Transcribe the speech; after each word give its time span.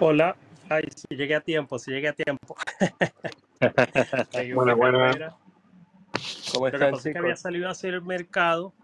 Hola. 0.00 0.36
Ay, 0.68 0.84
sí 0.94 1.16
llegué 1.16 1.34
a 1.34 1.40
tiempo, 1.40 1.78
sí 1.78 1.90
llegué 1.90 2.08
a 2.08 2.12
tiempo. 2.12 2.56
Bueno, 4.54 4.76
bueno. 4.76 5.38
¿Cómo 6.52 6.66
Lo 6.66 6.72
que 6.72 6.78
pasa 6.78 7.08
es 7.08 7.14
que 7.14 7.18
había 7.18 7.36
salido 7.36 7.68
a 7.68 7.70
hacer 7.70 7.94
el 7.94 8.02
mercado 8.02 8.74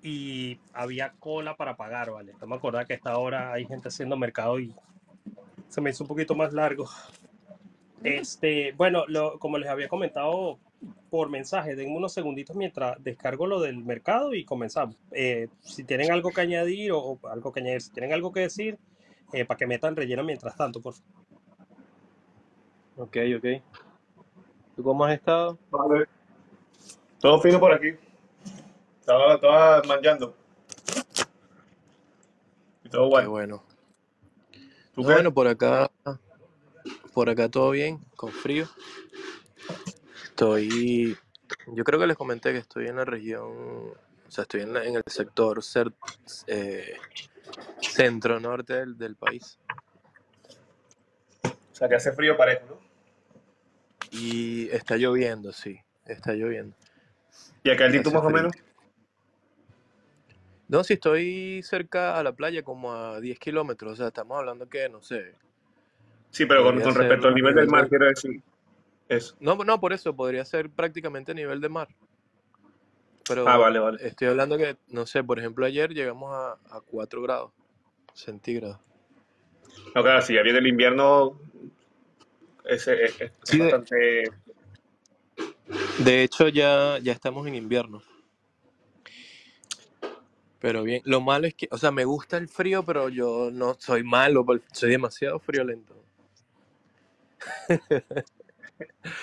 y 0.00 0.60
había 0.72 1.12
cola 1.18 1.56
para 1.56 1.76
pagar, 1.76 2.12
¿vale? 2.12 2.34
No 2.40 2.46
me 2.46 2.56
acordaba 2.56 2.84
que 2.84 2.92
a 2.92 2.96
esta 2.96 3.18
hora 3.18 3.52
hay 3.52 3.66
gente 3.66 3.88
haciendo 3.88 4.16
mercado 4.16 4.60
y 4.60 4.72
se 5.68 5.80
me 5.80 5.90
hizo 5.90 6.04
un 6.04 6.08
poquito 6.08 6.36
más 6.36 6.52
largo. 6.52 6.88
Este, 8.04 8.72
bueno, 8.72 9.04
lo, 9.08 9.38
como 9.38 9.58
les 9.58 9.68
había 9.68 9.88
comentado 9.88 10.58
por 11.10 11.30
mensaje, 11.30 11.74
denme 11.74 11.96
unos 11.96 12.12
segunditos 12.12 12.54
mientras 12.54 13.02
descargo 13.02 13.46
lo 13.46 13.60
del 13.60 13.82
mercado 13.84 14.34
y 14.34 14.44
comenzamos. 14.44 14.96
Eh, 15.12 15.48
si 15.60 15.84
tienen 15.84 16.12
algo 16.12 16.30
que 16.30 16.40
añadir 16.40 16.92
o, 16.92 17.18
algo 17.30 17.52
que 17.52 17.60
añadir, 17.60 17.80
si 17.80 17.90
tienen 17.90 18.12
algo 18.12 18.32
que 18.32 18.40
decir, 18.40 18.78
eh, 19.32 19.44
para 19.44 19.58
que 19.58 19.66
metan 19.66 19.96
relleno 19.96 20.22
mientras 20.24 20.56
tanto, 20.56 20.80
por 20.80 20.94
favor. 20.94 21.12
Ok, 22.96 23.16
ok. 23.36 23.62
¿Tú 24.76 24.82
cómo 24.82 25.04
has 25.04 25.14
estado? 25.14 25.58
Vale. 25.70 26.06
Todo 27.20 27.40
fino 27.40 27.58
por 27.58 27.72
aquí. 27.72 27.94
Estaba, 29.00 29.34
estaba 29.34 29.82
manchando. 29.88 30.34
Y 32.84 32.88
todo 32.88 33.04
Qué 33.04 33.10
bueno. 33.10 33.30
bueno. 33.30 33.62
¿Tú 34.94 35.02
No, 35.02 35.08
qué? 35.08 35.14
bueno, 35.14 35.32
por 35.32 35.48
acá, 35.48 35.90
por 37.14 37.30
acá 37.30 37.48
todo 37.48 37.70
bien, 37.70 37.98
con 38.16 38.30
frío. 38.30 38.66
Estoy, 40.38 41.18
yo 41.66 41.82
creo 41.82 41.98
que 41.98 42.06
les 42.06 42.16
comenté 42.16 42.52
que 42.52 42.58
estoy 42.58 42.86
en 42.86 42.94
la 42.94 43.04
región, 43.04 43.42
o 43.50 44.30
sea, 44.30 44.42
estoy 44.42 44.60
en, 44.60 44.72
la- 44.72 44.84
en 44.84 44.94
el 44.94 45.02
sector 45.08 45.58
cer- 45.62 45.92
eh, 46.46 46.94
centro-norte 47.80 48.74
del, 48.74 48.96
del 48.96 49.16
país. 49.16 49.58
O 51.42 51.74
sea, 51.74 51.88
que 51.88 51.96
hace 51.96 52.12
frío 52.12 52.36
parejo, 52.36 52.66
¿no? 52.68 52.78
Y 54.12 54.68
está 54.70 54.96
lloviendo, 54.96 55.52
sí, 55.52 55.80
está 56.04 56.34
lloviendo. 56.34 56.76
¿Y 57.64 57.70
acá 57.70 57.86
altitud 57.86 58.06
Hace 58.06 58.16
más 58.16 58.24
o 58.24 58.30
menos? 58.30 58.52
No, 60.68 60.84
si 60.84 60.94
estoy 60.94 61.64
cerca 61.64 62.16
a 62.16 62.22
la 62.22 62.30
playa, 62.30 62.62
como 62.62 62.92
a 62.94 63.18
10 63.20 63.40
kilómetros, 63.40 63.94
o 63.94 63.96
sea, 63.96 64.06
estamos 64.06 64.38
hablando 64.38 64.68
que, 64.68 64.88
no 64.88 65.02
sé, 65.02 65.34
Sí, 66.30 66.46
pero 66.46 66.62
con, 66.62 66.78
respecto 66.78 67.26
al 67.26 67.34
nivel 67.34 67.56
del 67.56 67.66
mar, 67.66 67.88
quiero 67.88 68.06
decir. 68.06 68.40
Eso. 69.08 69.34
No, 69.40 69.56
no, 69.56 69.80
por 69.80 69.92
eso, 69.92 70.14
podría 70.14 70.44
ser 70.44 70.70
prácticamente 70.70 71.32
a 71.32 71.34
nivel 71.34 71.60
de 71.60 71.68
mar. 71.68 71.88
Ah, 71.90 73.24
Pero 73.26 73.44
vale, 73.58 73.78
vale. 73.78 74.06
estoy 74.06 74.28
hablando 74.28 74.56
que, 74.56 74.76
no 74.88 75.06
sé, 75.06 75.22
por 75.22 75.38
ejemplo, 75.38 75.66
ayer 75.66 75.90
llegamos 75.92 76.32
a, 76.34 76.52
a 76.76 76.80
4 76.80 77.22
grados 77.22 77.52
centígrados. 78.14 78.78
No, 79.94 80.02
claro, 80.02 80.22
si 80.22 80.34
ya 80.34 80.42
viene 80.42 80.58
el 80.58 80.66
invierno, 80.66 81.38
es, 82.64 82.86
es, 82.88 83.20
es- 83.20 83.20
es 83.20 83.32
Sí, 83.44 83.58
de, 83.58 83.64
bastante... 83.64 84.22
de 86.04 86.22
hecho 86.22 86.48
ya, 86.48 86.98
ya 87.02 87.12
estamos 87.12 87.46
en 87.46 87.54
invierno. 87.54 88.02
Pero 90.60 90.82
bien, 90.82 91.02
lo 91.04 91.20
malo 91.20 91.46
es 91.46 91.54
que, 91.54 91.68
o 91.70 91.78
sea, 91.78 91.92
me 91.92 92.04
gusta 92.04 92.36
el 92.36 92.48
frío, 92.48 92.84
pero 92.84 93.08
yo 93.08 93.50
no 93.52 93.74
soy 93.78 94.02
malo, 94.02 94.44
soy 94.72 94.90
demasiado 94.90 95.38
friolento. 95.38 95.94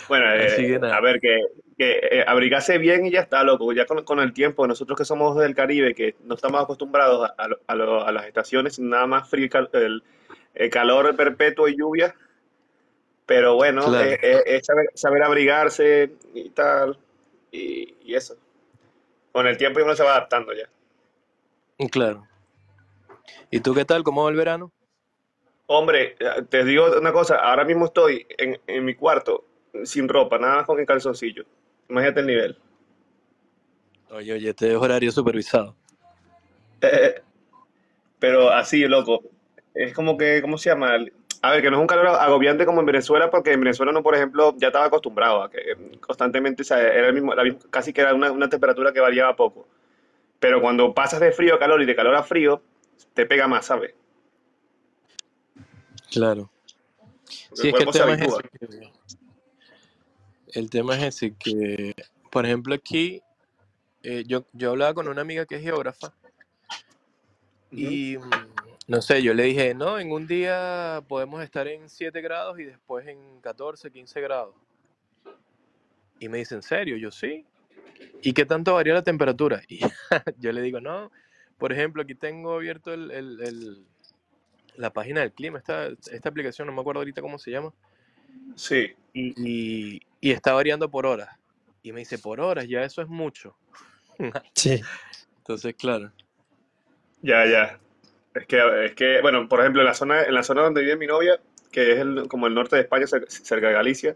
Bueno, 0.08 0.26
eh, 0.34 0.80
a 0.92 1.02
ver, 1.02 1.20
que, 1.20 1.42
que 1.78 2.00
eh, 2.12 2.24
abrigarse 2.28 2.78
bien 2.78 3.06
y 3.06 3.12
ya 3.12 3.22
está, 3.22 3.44
loco. 3.44 3.74
Ya 3.74 3.86
con, 3.86 4.04
con 4.04 4.20
el 4.20 4.34
tiempo, 4.34 4.68
nosotros 4.68 4.98
que 4.98 5.06
somos 5.06 5.36
del 5.38 5.56
Caribe, 5.56 5.96
que 5.96 6.16
no 6.24 6.36
estamos 6.36 6.62
acostumbrados 6.64 7.30
a, 7.30 7.34
a 7.44 7.48
lo- 7.48 7.60
a 7.68 7.76
lo- 7.76 8.06
a 8.06 8.12
las 8.12 8.26
estaciones, 8.28 8.80
nada 8.80 9.08
más 9.08 9.30
frío 9.30 9.50
el, 9.74 10.04
el 10.54 10.70
calor 10.70 11.16
perpetuo 11.16 11.68
y 11.68 11.78
lluvia. 11.78 12.16
Pero 13.26 13.56
bueno, 13.56 13.82
Claro, 13.90 14.12
eh, 14.12 14.44
es 14.46 14.66
saber, 14.66 14.86
saber 14.94 15.24
abrigarse 15.24 16.12
y 16.34 16.50
tal, 16.52 16.98
y, 17.52 17.96
y 18.04 18.16
eso. 18.16 18.38
Con 19.32 19.48
el 19.48 19.58
tiempo 19.58 19.82
uno 19.84 19.96
se 19.96 20.04
va 20.04 20.12
adaptando 20.12 20.54
ya. 20.54 20.70
claro. 21.92 22.28
¿Y 23.50 23.60
tú 23.60 23.74
qué 23.74 23.86
tal? 23.86 24.04
¿Cómo 24.04 24.24
va 24.24 24.30
el 24.30 24.36
verano? 24.36 24.72
Hombre, 25.68 26.16
te 26.50 26.64
digo 26.64 26.98
una 27.00 27.12
cosa, 27.12 27.38
ahora 27.38 27.64
mismo 27.66 27.86
estoy 27.86 28.26
en, 28.38 28.60
en 28.68 28.86
mi 28.86 28.94
cuarto 28.94 29.46
sin 29.84 30.08
ropa, 30.08 30.38
nada 30.38 30.58
más 30.58 30.66
con 30.66 30.80
el 30.80 30.86
calzoncillo. 30.86 31.44
Imagínate 31.90 32.20
el 32.22 32.28
nivel. 32.28 32.58
Oye, 34.12 34.34
oye, 34.34 34.50
este 34.50 34.72
es 34.72 34.76
horario 34.78 35.12
supervisado. 35.12 35.76
Eh, 36.82 37.22
pero 38.20 38.50
así, 38.52 38.86
loco. 38.88 39.22
Es 39.74 39.94
como 39.94 40.18
que, 40.18 40.42
¿cómo 40.42 40.58
se 40.58 40.70
llama? 40.70 40.96
A 41.42 41.52
ver, 41.52 41.62
que 41.62 41.70
no 41.70 41.78
es 41.78 41.82
un 41.82 41.88
calor 41.88 42.08
agobiante 42.08 42.66
como 42.66 42.80
en 42.80 42.86
Venezuela, 42.86 43.30
porque 43.30 43.52
en 43.52 43.60
Venezuela 43.60 43.92
no, 43.92 44.02
por 44.02 44.16
ejemplo, 44.16 44.56
ya 44.58 44.68
estaba 44.68 44.86
acostumbrado 44.86 45.44
a 45.44 45.50
que 45.52 45.58
eh, 45.58 45.98
constantemente, 46.00 46.62
o 46.62 46.66
sea, 46.66 46.80
era 46.82 47.08
el 47.08 47.14
mismo, 47.14 47.36
la 47.36 47.44
misma- 47.44 47.60
casi 47.70 47.92
que 47.94 48.02
era 48.02 48.14
una, 48.14 48.32
una 48.32 48.50
temperatura 48.50 48.94
que 48.94 49.00
variaba 49.00 49.36
poco. 49.36 49.68
Pero 50.40 50.62
cuando 50.62 50.94
pasas 50.94 51.20
de 51.20 51.32
frío 51.32 51.56
a 51.56 51.60
calor 51.60 51.82
y 51.82 51.86
de 51.86 51.96
calor 51.96 52.16
a 52.16 52.24
frío, 52.24 52.62
te 53.14 53.26
pega 53.26 53.48
más, 53.48 53.66
¿sabes? 53.66 53.94
Claro. 56.12 56.50
Porque 57.50 57.62
Sí, 57.62 57.68
el 57.70 57.74
es 57.74 57.78
que 57.78 57.84
el 57.84 57.92
tema 57.92 58.14
es. 58.14 58.34
El 60.56 60.70
tema 60.70 60.96
es 60.98 61.04
ese, 61.16 61.36
que, 61.38 61.94
por 62.32 62.46
ejemplo, 62.46 62.74
aquí 62.76 63.22
eh, 64.04 64.24
yo, 64.28 64.46
yo 64.54 64.72
hablaba 64.72 64.94
con 64.94 65.08
una 65.08 65.22
amiga 65.22 65.46
que 65.46 65.56
es 65.56 65.62
geógrafa 65.62 66.14
y, 67.72 68.18
mm, 68.18 68.22
no 68.88 69.02
sé, 69.02 69.22
yo 69.22 69.34
le 69.34 69.44
dije, 69.44 69.74
no, 69.74 70.00
en 70.00 70.12
un 70.12 70.28
día 70.28 71.04
podemos 71.08 71.44
estar 71.44 71.68
en 71.68 71.90
7 71.90 72.22
grados 72.22 72.60
y 72.60 72.64
después 72.64 73.08
en 73.08 73.42
14, 73.42 73.92
15 73.92 74.22
grados. 74.22 74.56
Y 76.20 76.30
me 76.30 76.38
dice, 76.38 76.56
¿en 76.56 76.62
serio? 76.64 76.96
Yo 76.98 77.12
sí. 77.12 77.46
¿Y 78.22 78.34
qué 78.34 78.46
tanto 78.46 78.74
varía 78.76 78.94
la 78.94 79.04
temperatura? 79.04 79.62
Y 79.70 79.80
yo 80.40 80.52
le 80.52 80.62
digo, 80.62 80.80
no, 80.80 81.12
por 81.58 81.74
ejemplo, 81.74 82.02
aquí 82.04 82.16
tengo 82.16 82.54
abierto 82.54 82.94
el, 82.94 83.12
el- 83.12 83.42
el- 83.42 83.86
la 84.78 84.92
página 84.92 85.22
del 85.22 85.32
clima, 85.32 85.58
esta, 85.58 85.88
esta 85.88 86.30
aplicación, 86.30 86.68
no 86.68 86.74
me 86.74 86.82
acuerdo 86.82 87.00
ahorita 87.00 87.22
cómo 87.22 87.40
se 87.40 87.52
llama, 87.52 87.74
Sí, 88.56 88.94
y, 89.14 89.34
y, 89.96 90.02
y 90.22 90.32
está 90.32 90.54
variando 90.54 90.90
por 90.90 91.06
horas. 91.06 91.30
Y 91.84 91.92
me 91.92 92.00
dice, 92.00 92.18
por 92.18 92.40
horas, 92.40 92.68
ya 92.68 92.84
eso 92.84 93.02
es 93.02 93.08
mucho. 93.08 93.56
Sí. 94.54 94.82
Entonces, 95.40 95.76
claro. 95.76 96.12
ya, 97.22 97.46
ya. 97.46 97.80
Es 98.34 98.48
que, 98.48 98.86
es 98.86 98.96
que, 98.96 99.22
bueno, 99.22 99.48
por 99.48 99.60
ejemplo, 99.60 99.82
en 99.82 99.88
la 99.88 99.94
zona, 99.94 100.24
en 100.24 100.34
la 100.34 100.44
zona 100.44 100.64
donde 100.64 100.82
vive 100.82 100.98
mi 100.98 101.06
novia, 101.08 101.40
que 101.72 101.92
es 101.94 102.00
el- 102.00 102.28
como 102.28 102.48
el 102.48 102.54
norte 102.54 102.76
de 102.76 102.82
España, 102.84 103.06
cer- 103.06 103.28
cerca 103.30 103.68
de 103.68 103.74
Galicia, 103.74 104.16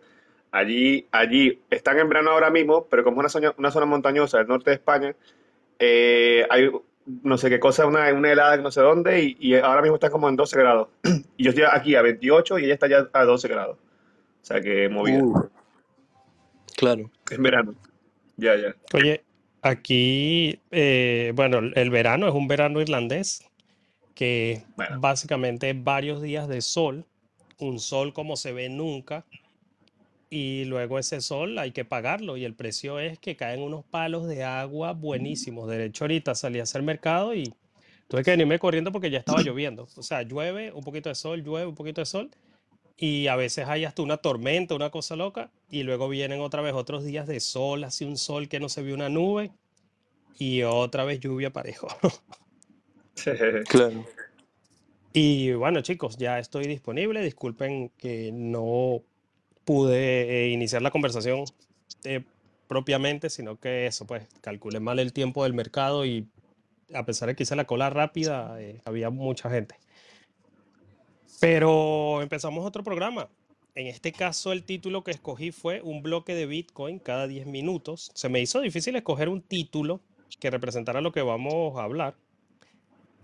allí, 0.51 1.07
allí 1.11 1.61
están 1.69 1.99
en 1.99 2.09
verano 2.09 2.31
ahora 2.31 2.49
mismo, 2.49 2.85
pero 2.89 3.03
como 3.03 3.17
es 3.17 3.23
una 3.25 3.29
zona, 3.29 3.53
una 3.57 3.71
zona 3.71 3.85
montañosa 3.85 4.39
del 4.39 4.47
norte 4.47 4.71
de 4.71 4.75
España, 4.75 5.15
eh, 5.77 6.45
hay 6.49 6.69
no 7.23 7.37
sé 7.37 7.49
qué 7.49 7.59
cosa, 7.59 7.85
una, 7.87 8.11
una 8.13 8.31
helada 8.31 8.57
que 8.57 8.63
no 8.63 8.71
sé 8.71 8.81
dónde, 8.81 9.23
y, 9.23 9.37
y 9.39 9.55
ahora 9.55 9.81
mismo 9.81 9.95
está 9.95 10.09
como 10.09 10.27
en 10.29 10.35
12 10.35 10.57
grados. 10.59 10.89
Y 11.37 11.43
yo 11.43 11.49
estoy 11.51 11.65
aquí 11.71 11.95
a 11.95 12.01
28 12.01 12.59
y 12.59 12.65
ella 12.65 12.73
está 12.73 12.87
ya 12.87 13.07
a 13.13 13.23
12 13.23 13.47
grados. 13.47 13.77
O 14.41 14.45
sea 14.45 14.59
que 14.61 14.89
movida. 14.89 15.23
Uh, 15.23 15.49
claro. 16.79 17.11
En 17.29 17.43
verano. 17.43 17.75
Ya, 18.37 18.55
ya. 18.55 18.75
Oye, 18.93 19.23
aquí, 19.61 20.59
eh, 20.71 21.33
bueno, 21.35 21.59
el 21.59 21.89
verano 21.89 22.27
es 22.27 22.33
un 22.33 22.47
verano 22.47 22.81
irlandés 22.81 23.43
que 24.15 24.63
Bueno, 24.75 24.99
básicamente 24.99 25.69
es 25.69 25.83
varios 25.83 26.21
días 26.21 26.47
de 26.47 26.61
sol, 26.61 27.05
un 27.57 27.79
sol 27.79 28.13
como 28.13 28.35
se 28.35 28.53
ve 28.53 28.69
nunca, 28.69 29.25
y 30.29 30.65
luego 30.65 30.99
ese 30.99 31.21
sol 31.21 31.57
hay 31.57 31.71
que 31.71 31.85
pagarlo 31.85 32.37
y 32.37 32.45
el 32.45 32.53
precio 32.53 32.99
es 32.99 33.17
que 33.17 33.35
caen 33.35 33.61
unos 33.61 33.83
palos 33.83 34.27
de 34.27 34.43
agua 34.43 34.93
buenísimos. 34.93 35.67
De 35.67 35.85
hecho, 35.85 36.03
ahorita 36.03 36.35
salí 36.35 36.59
a 36.59 36.63
hacer 36.63 36.83
mercado 36.83 37.33
y 37.33 37.53
tuve 38.07 38.23
que 38.23 38.31
venirme 38.31 38.59
corriendo 38.59 38.91
porque 38.91 39.09
ya 39.09 39.19
estaba 39.19 39.41
lloviendo. 39.41 39.87
O 39.95 40.03
sea, 40.03 40.21
llueve, 40.21 40.71
un 40.71 40.83
poquito 40.83 41.09
de 41.09 41.15
sol, 41.15 41.43
llueve, 41.43 41.65
un 41.65 41.75
poquito 41.75 42.01
de 42.01 42.05
sol 42.05 42.29
y 42.99 43.27
a 43.27 43.35
veces 43.37 43.67
hay 43.67 43.85
hasta 43.85 44.01
una 44.01 44.17
tormenta, 44.17 44.75
una 44.75 44.89
cosa 44.89 45.15
loca 45.15 45.51
y 45.69 45.83
luego 45.83 46.09
vienen 46.09 46.41
otra 46.41 46.61
vez 46.61 46.73
otros 46.73 47.05
días 47.05 47.27
de 47.27 47.39
sol, 47.39 47.85
así 47.85 48.03
un 48.03 48.17
sol 48.17 48.49
que 48.49 48.59
no 48.59 48.67
se 48.67 48.81
ve 48.81 48.93
una 48.93 49.07
nube 49.07 49.51
y 50.37 50.63
otra 50.63 51.05
vez 51.05 51.19
lluvia 51.19 51.51
parejo. 51.51 51.87
Claro. 53.67 54.05
Y 55.11 55.51
bueno, 55.53 55.81
chicos, 55.81 56.17
ya 56.17 56.39
estoy 56.39 56.67
disponible. 56.67 57.21
Disculpen 57.21 57.89
que 57.97 58.31
no 58.31 59.01
pude 59.65 60.45
eh, 60.45 60.49
iniciar 60.49 60.81
la 60.81 60.91
conversación 60.91 61.45
eh, 62.03 62.23
propiamente, 62.67 63.29
sino 63.29 63.59
que 63.59 63.87
eso, 63.87 64.05
pues 64.05 64.27
calculé 64.41 64.79
mal 64.79 64.99
el 64.99 65.11
tiempo 65.11 65.43
del 65.43 65.53
mercado 65.53 66.05
y 66.05 66.27
a 66.93 67.05
pesar 67.05 67.29
de 67.29 67.35
que 67.35 67.43
hice 67.43 67.55
la 67.55 67.65
cola 67.65 67.89
rápida, 67.89 68.61
eh, 68.61 68.81
había 68.85 69.09
mucha 69.09 69.49
gente. 69.49 69.75
Pero 71.39 72.21
empezamos 72.21 72.65
otro 72.65 72.83
programa. 72.83 73.29
En 73.75 73.87
este 73.87 74.11
caso, 74.11 74.51
el 74.51 74.63
título 74.63 75.03
que 75.03 75.11
escogí 75.11 75.51
fue 75.51 75.81
un 75.81 76.01
bloque 76.01 76.35
de 76.35 76.45
Bitcoin 76.45 76.99
cada 76.99 77.27
10 77.27 77.47
minutos. 77.47 78.11
Se 78.13 78.29
me 78.29 78.41
hizo 78.41 78.59
difícil 78.61 78.95
escoger 78.95 79.29
un 79.29 79.41
título 79.41 80.01
que 80.39 80.49
representara 80.49 81.01
lo 81.01 81.11
que 81.11 81.21
vamos 81.21 81.77
a 81.77 81.83
hablar. 81.83 82.15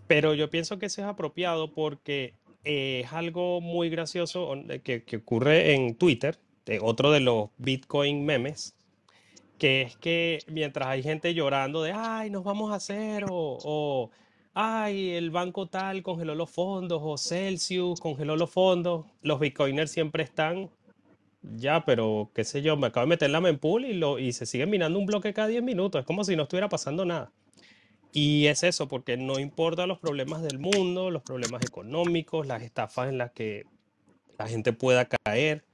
Pero 0.08 0.34
yo 0.34 0.50
pienso 0.50 0.78
que 0.78 0.86
eso 0.86 1.02
es 1.02 1.08
apropiado 1.08 1.74
porque 1.74 2.36
eh, 2.64 3.02
es 3.04 3.14
algo 3.14 3.60
muy 3.60 3.90
gracioso 3.90 4.54
que, 4.84 5.04
que 5.04 5.18
ocurre 5.18 5.74
en 5.74 5.96
Twitter, 5.96 6.38
de 6.66 6.80
otro 6.80 7.12
de 7.12 7.20
los 7.20 7.50
Bitcoin 7.58 8.26
memes, 8.26 8.76
que 9.58 9.84
es 9.84 9.98
que 9.98 10.40
mientras 10.48 10.88
hay 10.88 11.04
gente 11.04 11.34
llorando 11.34 11.82
de, 11.84 11.94
ay, 11.94 12.30
nos 12.30 12.44
vamos 12.44 12.72
a 12.72 12.76
hacer, 12.76 13.26
o, 13.30 14.10
ay, 14.56 15.12
el 15.12 15.32
banco 15.32 15.68
tal 15.68 16.02
congeló 16.02 16.34
los 16.34 16.50
fondos, 16.50 17.02
o 17.04 17.18
Celsius 17.18 18.00
congeló 18.00 18.38
los 18.38 18.50
fondos, 18.50 19.06
los 19.22 19.40
bitcoiners 19.40 19.92
siempre 19.92 20.24
están, 20.24 20.72
ya, 21.42 21.86
pero 21.86 22.32
qué 22.34 22.46
sé 22.46 22.62
yo, 22.62 22.78
me 22.78 22.88
acabo 22.88 23.06
de 23.06 23.10
meter 23.10 23.30
la 23.30 23.42
mempool 23.42 23.86
y, 23.86 24.32
se 24.34 24.46
sigue 24.46 24.66
minando 24.66 24.98
un 24.98 25.06
bloque 25.06 25.34
cada 25.34 25.50
10 25.50 25.62
minutos, 25.62 26.00
es 26.00 26.06
como 26.06 26.24
si 26.24 26.36
no 26.36 26.44
estuviera 26.44 26.70
pasando 26.70 27.06
nada. 27.06 27.32
Y 28.14 28.48
es 28.48 28.64
eso, 28.64 28.88
porque 28.88 29.18
no 29.18 29.40
importa 29.40 29.88
los 29.88 30.00
problemas 30.00 30.42
del 30.42 30.58
mundo, 30.58 31.12
los 31.12 31.22
problemas 31.22 31.62
económicos, 31.66 32.48
las 32.48 32.64
estafas 32.64 33.10
en 33.10 33.18
las 33.18 33.32
que 33.32 33.66
la 34.40 34.48
gente 34.48 34.72
pueda 34.72 35.06
caer, 35.06 35.66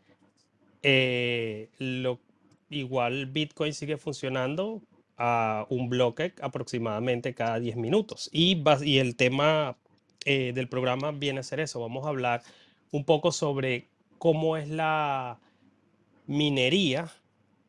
eh, 0.82 1.70
lo, 1.78 2.20
igual 2.72 3.28
Bitcoin 3.28 3.74
sigue 3.74 3.98
funcionando 3.98 4.82
a 5.24 5.68
un 5.70 5.88
bloque 5.88 6.34
aproximadamente 6.42 7.36
cada 7.36 7.60
10 7.60 7.76
minutos. 7.76 8.28
Y, 8.34 8.64
el 8.98 9.16
tema 9.16 9.78
eh, 10.26 10.52
del 10.56 10.68
programa 10.68 11.12
viene 11.12 11.42
a 11.42 11.44
ser 11.44 11.60
eso. 11.60 11.80
Vamos 11.80 12.06
a 12.06 12.10
hablar 12.10 12.42
un 12.90 13.06
poco 13.06 13.32
sobre 13.32 13.88
cómo 14.18 14.58
es 14.58 14.68
la 14.68 15.40
minería, 16.26 17.12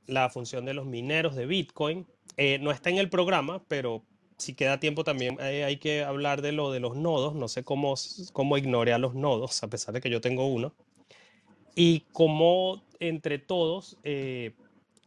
la 0.06 0.30
función 0.30 0.64
de 0.64 0.72
los 0.72 0.86
mineros 0.86 1.36
de 1.36 1.44
Bitcoin. 1.44 2.06
Eh, 2.38 2.58
no 2.58 2.70
está 2.70 2.88
en 2.88 2.96
el 2.96 3.10
programa, 3.10 3.62
pero 3.68 4.02
si 4.38 4.54
queda 4.54 4.80
tiempo 4.80 5.04
también 5.04 5.36
eh, 5.38 5.64
hay 5.64 5.76
que 5.76 6.04
hablar 6.04 6.40
de 6.40 6.52
lo 6.52 6.72
de 6.72 6.80
los 6.80 6.96
nodos. 6.96 7.34
No 7.34 7.48
sé 7.48 7.64
cómo, 7.64 7.96
cómo 8.32 8.56
ignoré 8.56 8.94
a 8.94 8.98
los 8.98 9.14
nodos, 9.14 9.62
a 9.62 9.68
pesar 9.68 9.92
de 9.92 10.00
que 10.00 10.08
yo 10.08 10.22
tengo 10.22 10.46
uno. 10.46 10.72
Y 11.74 12.00
cómo 12.12 12.82
entre 12.98 13.38
todos 13.38 13.98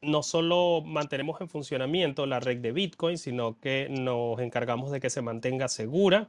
no 0.06 0.24
solo 0.24 0.82
mantenemos 0.86 1.42
en 1.42 1.50
funcionamiento 1.50 2.26
la 2.26 2.40
red 2.40 2.58
de 2.58 2.72
Bitcoin, 2.72 3.18
sino 3.18 3.60
que 3.60 3.88
nos 3.90 4.40
encargamos 4.40 4.92
de 4.92 5.00
que 5.00 5.10
se 5.10 5.22
mantenga 5.22 5.68
segura 5.68 6.28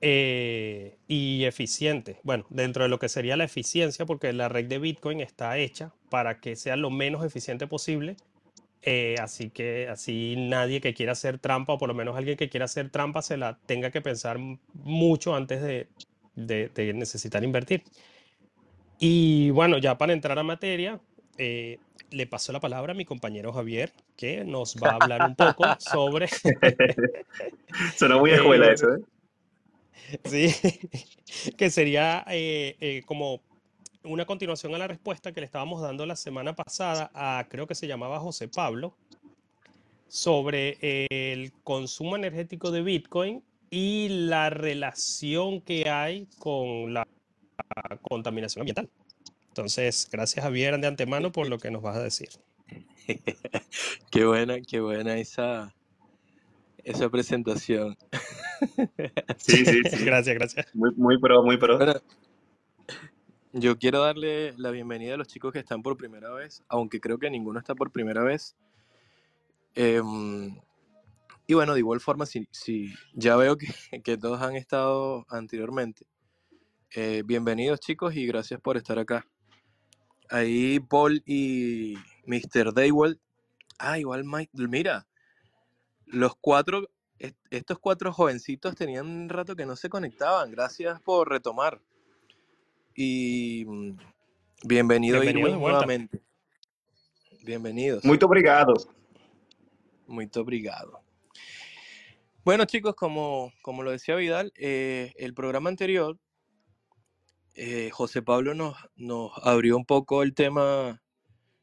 eh, 0.00 0.98
y 1.08 1.44
eficiente. 1.44 2.18
Bueno, 2.22 2.44
dentro 2.50 2.82
de 2.82 2.88
lo 2.88 2.98
que 2.98 3.08
sería 3.08 3.36
la 3.36 3.44
eficiencia, 3.44 4.04
porque 4.04 4.32
la 4.32 4.48
red 4.48 4.66
de 4.66 4.78
Bitcoin 4.78 5.20
está 5.20 5.56
hecha 5.58 5.94
para 6.10 6.40
que 6.40 6.56
sea 6.56 6.76
lo 6.76 6.90
menos 6.90 7.24
eficiente 7.24 7.66
posible. 7.66 8.16
Eh, 8.82 9.14
así 9.18 9.48
que 9.48 9.88
así 9.88 10.34
nadie 10.36 10.82
que 10.82 10.92
quiera 10.92 11.12
hacer 11.12 11.38
trampa, 11.38 11.72
o 11.72 11.78
por 11.78 11.88
lo 11.88 11.94
menos 11.94 12.16
alguien 12.16 12.36
que 12.36 12.50
quiera 12.50 12.66
hacer 12.66 12.90
trampa, 12.90 13.22
se 13.22 13.38
la 13.38 13.58
tenga 13.64 13.90
que 13.90 14.02
pensar 14.02 14.38
mucho 14.74 15.34
antes 15.34 15.62
de, 15.62 15.88
de 16.34 16.92
necesitar 16.92 17.42
invertir. 17.44 17.82
Y 18.98 19.50
bueno, 19.50 19.78
ya 19.78 19.96
para 19.96 20.12
entrar 20.12 20.38
a 20.38 20.42
materia, 20.42 21.00
eh, 21.38 21.78
le 22.10 22.26
paso 22.26 22.52
la 22.52 22.60
palabra 22.60 22.92
a 22.92 22.94
mi 22.94 23.04
compañero 23.04 23.52
Javier, 23.52 23.92
que 24.16 24.44
nos 24.44 24.76
va 24.76 24.90
a 24.90 24.98
hablar 25.00 25.22
un 25.28 25.34
poco 25.34 25.64
sobre... 25.78 26.28
Suena 27.96 28.18
muy 28.18 28.30
escuela 28.30 28.72
eso, 28.72 28.94
¿eh? 28.94 29.00
Sí, 30.24 30.54
que 31.56 31.70
sería 31.70 32.24
eh, 32.28 33.02
como 33.06 33.40
una 34.04 34.26
continuación 34.26 34.74
a 34.74 34.78
la 34.78 34.86
respuesta 34.86 35.32
que 35.32 35.40
le 35.40 35.46
estábamos 35.46 35.80
dando 35.80 36.06
la 36.06 36.14
semana 36.14 36.54
pasada 36.54 37.10
a, 37.14 37.46
creo 37.48 37.66
que 37.66 37.74
se 37.74 37.86
llamaba 37.86 38.20
José 38.20 38.48
Pablo, 38.48 38.94
sobre 40.08 40.78
el 40.80 41.52
consumo 41.64 42.14
energético 42.14 42.70
de 42.70 42.82
Bitcoin 42.82 43.42
y 43.70 44.08
la 44.08 44.50
relación 44.50 45.60
que 45.60 45.90
hay 45.90 46.28
con 46.38 46.94
la 46.94 47.04
contaminación 48.02 48.62
ambiental. 48.62 48.88
Entonces, 49.54 50.08
gracias 50.10 50.44
Javier 50.44 50.80
de 50.80 50.88
antemano 50.88 51.30
por 51.30 51.48
lo 51.48 51.58
que 51.58 51.70
nos 51.70 51.80
vas 51.80 51.96
a 51.96 52.02
decir. 52.02 52.28
qué 54.10 54.24
buena, 54.24 54.60
qué 54.60 54.80
buena 54.80 55.16
esa, 55.16 55.72
esa 56.82 57.08
presentación. 57.08 57.96
Sí, 59.36 59.64
sí, 59.64 59.82
sí. 59.84 60.04
gracias, 60.04 60.34
gracias. 60.34 60.74
Muy, 60.74 60.90
muy 60.96 61.20
pro, 61.20 61.42
muy 61.42 61.58
pro. 61.58 61.78
yo 63.52 63.78
quiero 63.78 64.00
darle 64.00 64.54
la 64.56 64.70
bienvenida 64.70 65.14
a 65.14 65.16
los 65.18 65.28
chicos 65.28 65.52
que 65.52 65.58
están 65.58 65.82
por 65.82 65.96
primera 65.96 66.32
vez, 66.32 66.64
aunque 66.68 66.98
creo 66.98 67.18
que 67.18 67.30
ninguno 67.30 67.58
está 67.58 67.74
por 67.74 67.92
primera 67.92 68.24
vez. 68.24 68.56
Em, 69.74 70.56
y 71.46 71.54
bueno, 71.54 71.74
de 71.74 71.80
igual 71.80 72.00
forma, 72.00 72.26
si, 72.26 72.48
si 72.50 72.94
ya 73.12 73.36
veo 73.36 73.56
que, 73.58 73.68
que, 74.02 74.16
todos 74.16 74.40
han 74.40 74.56
estado 74.56 75.26
anteriormente, 75.28 76.06
eh, 76.90 77.22
bienvenidos 77.24 77.80
chicos 77.80 78.16
y 78.16 78.26
gracias 78.26 78.60
por 78.60 78.78
estar 78.78 78.98
acá. 78.98 79.26
Ahí 80.30 80.80
Paul 80.80 81.22
y 81.26 81.96
Mr. 82.26 82.72
Daywell. 82.72 83.20
Ah, 83.78 83.98
igual 83.98 84.24
Mike. 84.24 84.50
Mira, 84.54 85.06
los 86.06 86.34
cuatro, 86.36 86.88
estos 87.50 87.78
cuatro 87.78 88.12
jovencitos 88.12 88.74
tenían 88.74 89.06
un 89.06 89.28
rato 89.28 89.56
que 89.56 89.66
no 89.66 89.76
se 89.76 89.88
conectaban. 89.88 90.50
Gracias 90.50 91.00
por 91.00 91.28
retomar. 91.28 91.80
Y 92.94 93.64
mm, 93.66 93.96
bienvenido, 94.64 95.20
Bienvenido 95.20 95.58
nuevamente. 95.58 96.22
Bienvenidos. 97.44 98.04
Muy 98.04 98.18
obrigado. 98.22 98.74
Muy 100.06 100.30
obrigado. 100.36 101.00
Bueno, 102.44 102.66
chicos, 102.66 102.94
como, 102.94 103.52
como 103.62 103.82
lo 103.82 103.90
decía 103.90 104.16
Vidal, 104.16 104.52
eh, 104.56 105.12
el 105.16 105.34
programa 105.34 105.70
anterior 105.70 106.18
eh, 107.54 107.90
José 107.90 108.22
Pablo 108.22 108.54
nos, 108.54 108.76
nos 108.96 109.30
abrió 109.42 109.76
un 109.76 109.84
poco 109.84 110.22
el 110.22 110.34
tema, 110.34 111.02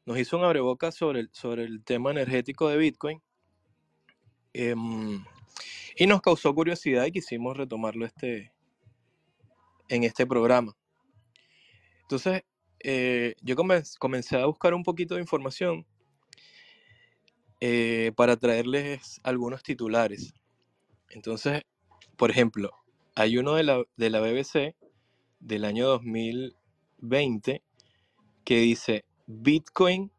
nos 0.06 0.18
hizo 0.18 0.38
un 0.38 0.44
abreboca 0.44 0.90
sobre 0.90 1.20
el, 1.20 1.30
sobre 1.32 1.64
el 1.64 1.84
tema 1.84 2.10
energético 2.10 2.68
de 2.68 2.78
Bitcoin 2.78 3.22
em, 4.54 5.22
y 5.96 6.06
nos 6.06 6.22
causó 6.22 6.54
curiosidad 6.54 7.04
y 7.04 7.12
quisimos 7.12 7.56
retomarlo 7.56 8.06
este, 8.06 8.52
en 9.88 10.04
este 10.04 10.26
programa. 10.26 10.74
Entonces, 12.02 12.42
eh, 12.80 13.34
yo 13.42 13.54
comencé 13.98 14.36
a 14.36 14.46
buscar 14.46 14.74
un 14.74 14.82
poquito 14.82 15.14
de 15.14 15.20
información 15.20 15.86
eh, 17.60 18.12
para 18.16 18.36
traerles 18.36 19.20
algunos 19.22 19.62
titulares. 19.62 20.32
Entonces, 21.10 21.62
por 22.16 22.30
ejemplo, 22.30 22.72
hay 23.14 23.36
uno 23.36 23.54
de 23.54 23.62
la, 23.62 23.84
de 23.96 24.10
la 24.10 24.20
BBC 24.20 24.74
del 25.42 25.64
año 25.64 25.88
2020 25.88 27.62
que 28.44 28.56
dice, 28.60 29.04
Bitcoin 29.26 30.12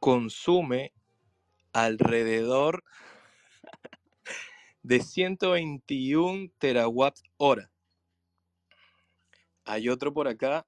consume 0.00 0.92
alrededor 1.72 2.84
de 4.82 5.00
121 5.00 6.50
terawatt 6.58 7.18
hora. 7.36 7.70
Hay 9.64 9.88
otro 9.88 10.12
por 10.12 10.28
acá. 10.28 10.66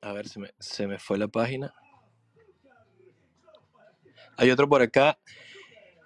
A 0.00 0.12
ver, 0.12 0.28
se 0.28 0.38
me, 0.38 0.50
se 0.58 0.86
me 0.86 0.98
fue 0.98 1.18
la 1.18 1.28
página. 1.28 1.74
Hay 4.36 4.50
otro 4.50 4.68
por 4.68 4.82
acá. 4.82 5.18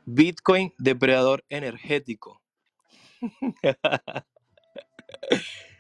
Bitcoin 0.07 0.73
depredador 0.79 1.45
energético. 1.51 2.41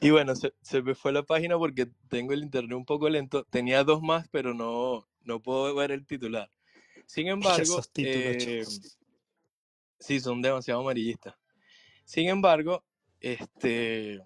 Y 0.00 0.10
bueno, 0.10 0.34
se, 0.36 0.82
me 0.82 0.94
fue 0.94 1.12
la 1.12 1.24
página 1.24 1.58
porque 1.58 1.88
tengo 2.08 2.32
el 2.32 2.42
internet 2.42 2.76
un 2.76 2.84
poco 2.84 3.08
lento. 3.08 3.44
Tenía 3.50 3.82
dos 3.82 4.00
más, 4.00 4.28
pero 4.28 4.54
no, 4.54 5.08
no 5.24 5.40
puedo 5.40 5.74
ver 5.74 5.90
el 5.90 6.06
titular. 6.06 6.48
Sin 7.06 7.26
embargo, 7.28 7.80
eh, 7.96 8.64
sí, 9.98 10.20
son 10.20 10.40
demasiado 10.40 10.80
amarillistas. 10.80 11.34
Sin 12.04 12.28
embargo, 12.28 12.84
este, 13.20 14.20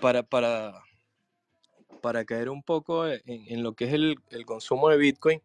para, 0.00 0.22
para, 0.22 0.82
para 2.00 2.24
caer 2.24 2.48
un 2.48 2.62
poco 2.62 3.06
en, 3.06 3.62
lo 3.62 3.74
que 3.74 3.86
es 3.86 3.92
el, 3.92 4.16
consumo 4.46 4.88
de 4.88 4.98
Bitcoin 4.98 5.42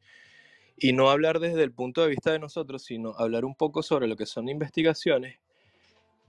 y 0.77 0.93
no 0.93 1.09
hablar 1.09 1.39
desde 1.39 1.63
el 1.63 1.71
punto 1.71 2.03
de 2.03 2.09
vista 2.09 2.31
de 2.31 2.39
nosotros, 2.39 2.83
sino 2.83 3.15
hablar 3.17 3.43
un 3.43 3.55
poco 3.55 3.81
sobre 3.81 4.07
lo 4.07 4.15
que 4.15 4.27
son 4.27 4.47
investigaciones, 4.47 5.39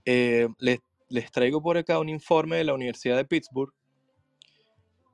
eh, 0.07 0.49
les, 0.59 0.81
les 1.09 1.31
traigo 1.31 1.63
por 1.63 1.77
acá 1.77 1.99
un 1.99 2.09
informe 2.09 2.57
de 2.57 2.65
la 2.65 2.75
Universidad 2.75 3.17
de 3.17 3.25
Pittsburgh 3.25 3.73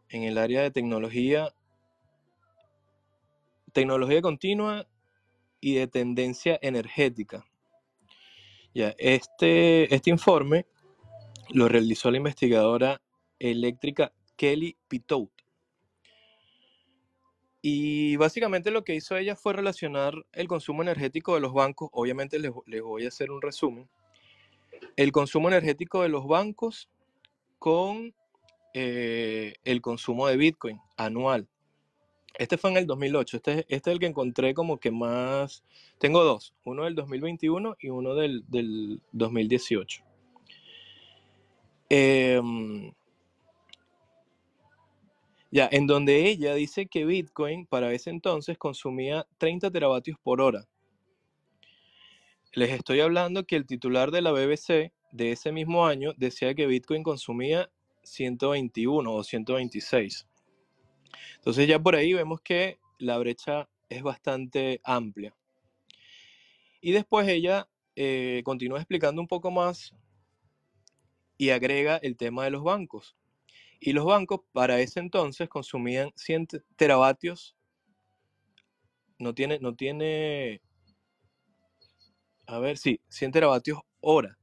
en 0.09 0.25
el 0.25 0.39
área 0.39 0.63
de 0.63 0.71
tecnología, 0.71 1.55
tecnología 3.73 4.23
continua 4.23 4.87
y 5.61 5.75
de 5.75 5.87
tendencia 5.87 6.59
energética. 6.63 7.45
Ya, 8.75 8.95
este, 8.99 9.95
este 9.95 10.11
informe 10.11 10.67
lo 11.51 11.69
realizó 11.69 12.11
la 12.11 12.17
investigadora 12.17 13.01
eléctrica 13.39 14.13
Kelly 14.37 14.77
Pitout. 14.89 15.31
Y 17.63 18.17
básicamente 18.17 18.71
lo 18.71 18.85
que 18.85 18.95
hizo 18.95 19.17
ella 19.17 19.37
fue 19.37 19.55
relacionar 19.55 20.15
el 20.33 20.49
consumo 20.49 20.83
energético 20.83 21.35
de 21.35 21.41
los 21.41 21.55
bancos, 21.55 21.89
obviamente 21.93 22.39
les, 22.39 22.53
les 22.67 22.83
voy 22.83 23.07
a 23.07 23.09
hacer 23.09 23.31
un 23.31 23.41
resumen, 23.41 23.89
el 24.97 25.13
consumo 25.13 25.49
energético 25.49 26.03
de 26.03 26.09
los 26.09 26.27
bancos 26.27 26.89
con 27.59 28.15
eh, 28.75 29.55
el 29.65 29.81
consumo 29.81 30.27
de 30.27 30.37
Bitcoin 30.37 30.81
anual. 30.97 31.49
Este 32.37 32.59
fue 32.59 32.71
en 32.71 32.79
el 32.79 32.87
2008. 32.87 33.37
Este, 33.37 33.61
este 33.69 33.91
es 33.91 33.95
el 33.95 34.01
que 34.01 34.07
encontré 34.07 34.55
como 34.55 34.79
que 34.79 34.91
más... 34.91 35.63
Tengo 35.99 36.25
dos. 36.25 36.55
Uno 36.65 36.85
del 36.85 36.95
2021 36.97 37.77
y 37.79 37.89
uno 37.91 38.15
del, 38.15 38.45
del 38.49 39.01
2018. 39.13 40.03
Em, 41.89 42.93
ya, 45.53 45.69
en 45.71 45.87
donde 45.87 46.27
ella 46.27 46.55
dice 46.55 46.87
que 46.87 47.05
Bitcoin 47.05 47.67
para 47.67 47.93
ese 47.93 48.11
entonces 48.11 48.59
consumía 48.59 49.27
30 49.39 49.71
teravatios 49.71 50.19
por 50.21 50.41
hora. 50.41 50.67
Les 52.55 52.71
estoy 52.71 53.01
hablando 53.01 53.47
que 53.47 53.57
el 53.57 53.67
titular 53.67 54.13
de 54.13 54.23
la 54.23 54.31
BBC 54.31 54.93
de 55.11 55.33
ese 55.33 55.51
mismo 55.51 55.87
año 55.87 56.13
decía 56.17 56.55
que 56.55 56.69
Bitcoin 56.69 57.03
consumía 57.03 57.69
121 58.05 59.13
o 59.13 59.25
126. 59.25 60.29
Entonces 61.35 61.67
ya 61.67 61.81
por 61.81 61.97
ahí 61.97 62.13
vemos 62.13 62.41
que 62.41 62.79
la 62.99 63.19
brecha 63.19 63.69
es 63.89 64.05
bastante 64.05 64.81
amplia. 64.85 65.35
Y 66.81 66.93
después 66.93 67.27
ella 67.27 67.69
eh, 67.97 68.43
continúa 68.45 68.79
explicando 68.79 69.21
un 69.21 69.27
poco 69.27 69.51
más 69.51 69.93
y 71.37 71.51
agrega 71.51 71.97
el 71.97 72.17
tema 72.17 72.45
de 72.45 72.51
los 72.51 72.63
bancos. 72.63 73.17
Y 73.81 73.95
los 73.95 74.05
bancos 74.05 74.43
para 74.53 74.81
ese 74.81 75.01
entonces 75.01 75.49
consumían 75.49 76.13
100 76.15 76.47
teravatios. 76.77 77.57
No 79.19 79.35
tiene, 79.35 79.59
no 79.59 79.75
tiene, 79.75 80.61
a 82.47 82.59
ver, 82.59 82.79
sí, 82.79 83.01
100 83.09 83.33
teravatios 83.33 83.79
hora. 84.01 84.39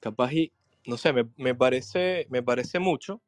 Capaz 0.00 0.32
y, 0.32 0.52
no 0.86 0.96
sé, 0.96 1.12
me, 1.12 1.54
parece, 1.54 2.26
me 2.30 2.42
parece 2.42 2.78
mucho, 2.78 3.22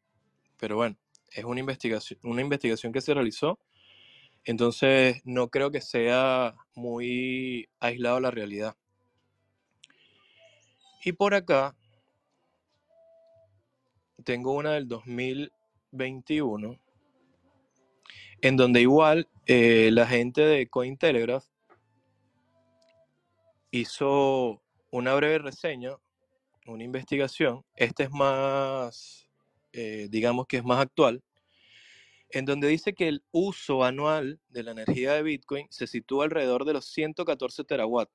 pero 0.58 0.76
bueno, 0.76 0.96
es 1.30 1.44
una 1.44 1.60
investigación, 1.60 2.18
una 2.22 2.42
investigación 2.42 2.92
que 2.92 3.00
se 3.00 3.14
realizó. 3.14 3.58
Entonces, 4.44 5.20
no 5.24 5.48
creo 5.48 5.70
que 5.70 5.80
sea 5.80 6.54
muy 6.74 7.68
aislado 7.80 8.20
la 8.20 8.30
realidad. 8.30 8.76
Y 11.04 11.12
por 11.12 11.34
acá 11.34 11.76
tengo 14.24 14.52
una 14.52 14.72
del 14.72 14.88
2021, 14.88 16.78
en 18.42 18.56
donde 18.56 18.80
igual 18.80 19.28
eh, 19.46 19.90
la 19.92 20.06
gente 20.06 20.42
de 20.42 20.68
Cointelegraph 20.68 21.46
hizo 23.76 24.62
una 24.90 25.14
breve 25.14 25.38
reseña, 25.38 25.96
una 26.66 26.84
investigación. 26.84 27.64
Este 27.74 28.04
es 28.04 28.10
más, 28.10 29.28
eh, 29.72 30.08
digamos 30.10 30.46
que 30.46 30.58
es 30.58 30.64
más 30.64 30.80
actual, 30.80 31.22
en 32.30 32.44
donde 32.44 32.68
dice 32.68 32.92
que 32.92 33.08
el 33.08 33.24
uso 33.30 33.84
anual 33.84 34.40
de 34.48 34.62
la 34.62 34.72
energía 34.72 35.12
de 35.12 35.22
Bitcoin 35.22 35.66
se 35.70 35.86
sitúa 35.86 36.24
alrededor 36.24 36.64
de 36.64 36.72
los 36.72 36.86
114 36.86 37.64
terawatts 37.64 38.12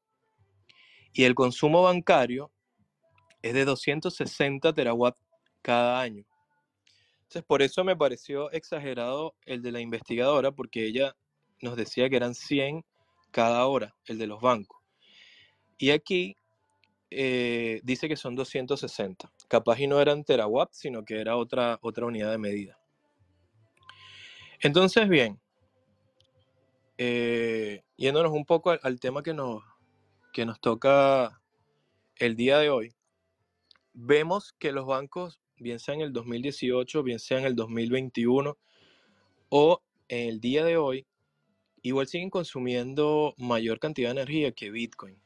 y 1.13 1.23
el 1.23 1.35
consumo 1.35 1.83
bancario 1.83 2.51
es 3.41 3.53
de 3.53 3.65
260 3.65 4.73
terawatts 4.73 5.21
cada 5.61 6.01
año. 6.01 6.25
Entonces, 7.23 7.43
por 7.43 7.61
eso 7.61 7.83
me 7.83 7.95
pareció 7.95 8.51
exagerado 8.51 9.35
el 9.45 9.61
de 9.61 9.71
la 9.71 9.79
investigadora, 9.79 10.51
porque 10.51 10.85
ella 10.85 11.15
nos 11.61 11.77
decía 11.77 12.09
que 12.09 12.17
eran 12.17 12.35
100 12.35 12.83
cada 13.31 13.65
hora, 13.67 13.95
el 14.05 14.17
de 14.17 14.27
los 14.27 14.41
bancos. 14.41 14.80
Y 15.81 15.89
aquí 15.89 16.37
eh, 17.09 17.81
dice 17.83 18.07
que 18.07 18.15
son 18.15 18.35
260. 18.35 19.33
Capaz 19.47 19.79
y 19.79 19.87
no 19.87 19.99
eran 19.99 20.23
terawatts, 20.23 20.77
sino 20.77 21.03
que 21.03 21.19
era 21.19 21.35
otra, 21.37 21.79
otra 21.81 22.05
unidad 22.05 22.29
de 22.29 22.37
medida. 22.37 22.79
Entonces, 24.59 25.09
bien, 25.09 25.41
eh, 26.99 27.81
yéndonos 27.97 28.31
un 28.31 28.45
poco 28.45 28.69
al, 28.69 28.79
al, 28.83 28.99
tema 28.99 29.23
que 29.23 29.33
nos, 29.33 29.63
que 30.31 30.45
nos 30.45 30.61
toca 30.61 31.41
el 32.17 32.35
día 32.35 32.59
de 32.59 32.69
hoy, 32.69 32.93
vemos 33.93 34.53
que 34.59 34.71
los 34.71 34.85
bancos 34.85 35.41
bien 35.57 35.79
sea 35.79 35.95
en 35.95 36.01
el 36.01 36.13
2018, 36.13 37.01
bien 37.01 37.17
sea 37.17 37.39
en 37.39 37.45
el 37.45 37.55
2021 37.55 38.55
o 39.49 39.81
en 40.09 40.29
el 40.29 40.39
día 40.39 40.63
de 40.63 40.77
hoy, 40.77 41.07
igual 41.81 42.05
siguen 42.05 42.29
consumiendo 42.29 43.33
mayor 43.39 43.79
cantidad 43.79 44.09
de 44.09 44.21
energía 44.21 44.51
que 44.51 44.69
Bitcoin. 44.69 45.19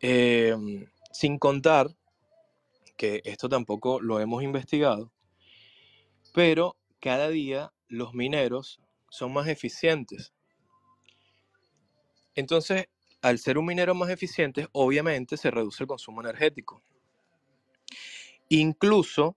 Em, 0.00 0.86
sin 1.12 1.38
contar 1.38 1.88
que 2.96 3.22
esto 3.24 3.48
tampoco 3.48 4.00
lo 4.00 4.20
hemos 4.20 4.42
investigado, 4.42 5.12
pero 6.32 6.76
cada 7.00 7.28
día 7.28 7.72
los 7.88 8.14
mineros 8.14 8.80
son 9.08 9.32
más 9.32 9.48
eficientes. 9.48 10.32
Entonces, 12.34 12.88
al 13.22 13.38
ser 13.38 13.58
un 13.58 13.66
minero 13.66 13.94
más 13.94 14.10
eficiente, 14.10 14.68
obviamente 14.72 15.36
se 15.36 15.50
reduce 15.50 15.84
el 15.84 15.86
consumo 15.86 16.20
energético. 16.20 16.82
Incluso 18.48 19.36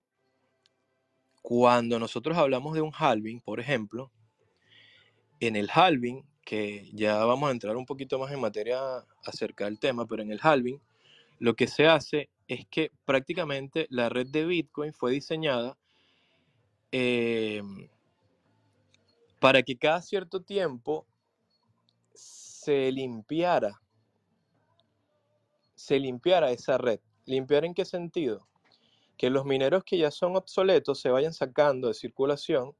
cuando 1.42 1.98
nosotros 1.98 2.36
hablamos 2.36 2.74
de 2.74 2.82
un 2.82 2.92
halving, 2.92 3.40
por 3.40 3.60
ejemplo, 3.60 4.12
en 5.40 5.56
el 5.56 5.70
halving, 5.72 6.22
que 6.48 6.88
ya 6.94 7.22
vamos 7.26 7.50
a 7.50 7.52
entrar 7.52 7.76
un 7.76 7.84
poquito 7.84 8.18
más 8.18 8.32
en 8.32 8.40
materia 8.40 8.80
acerca 9.22 9.66
del 9.66 9.78
tema, 9.78 10.06
pero 10.06 10.22
en 10.22 10.32
el 10.32 10.40
halving, 10.42 10.80
lo 11.38 11.52
que 11.52 11.66
se 11.66 11.86
hace 11.86 12.30
es 12.46 12.66
que 12.70 12.90
prácticamente 13.04 13.86
la 13.90 14.08
red 14.08 14.28
de 14.28 14.46
Bitcoin 14.46 14.94
fue 14.94 15.12
diseñada 15.12 15.76
em, 16.90 17.90
para 19.38 19.62
que 19.62 19.76
cada 19.76 20.00
cierto 20.00 20.40
tiempo 20.40 21.06
se 22.14 22.90
limpiara, 22.92 23.82
se 25.74 25.98
limpiara 25.98 26.50
esa 26.50 26.78
red. 26.78 27.00
¿Limpiar 27.26 27.66
en 27.66 27.74
qué 27.74 27.84
sentido? 27.84 28.48
que 29.18 29.28
los 29.28 29.44
mineros 29.44 29.84
que 29.84 29.98
ya 29.98 30.10
son 30.10 30.36
obsoletos 30.36 31.00
se 31.00 31.10
vayan 31.10 31.34
sacando 31.34 31.88
de 31.88 31.94
circulación 31.94 32.74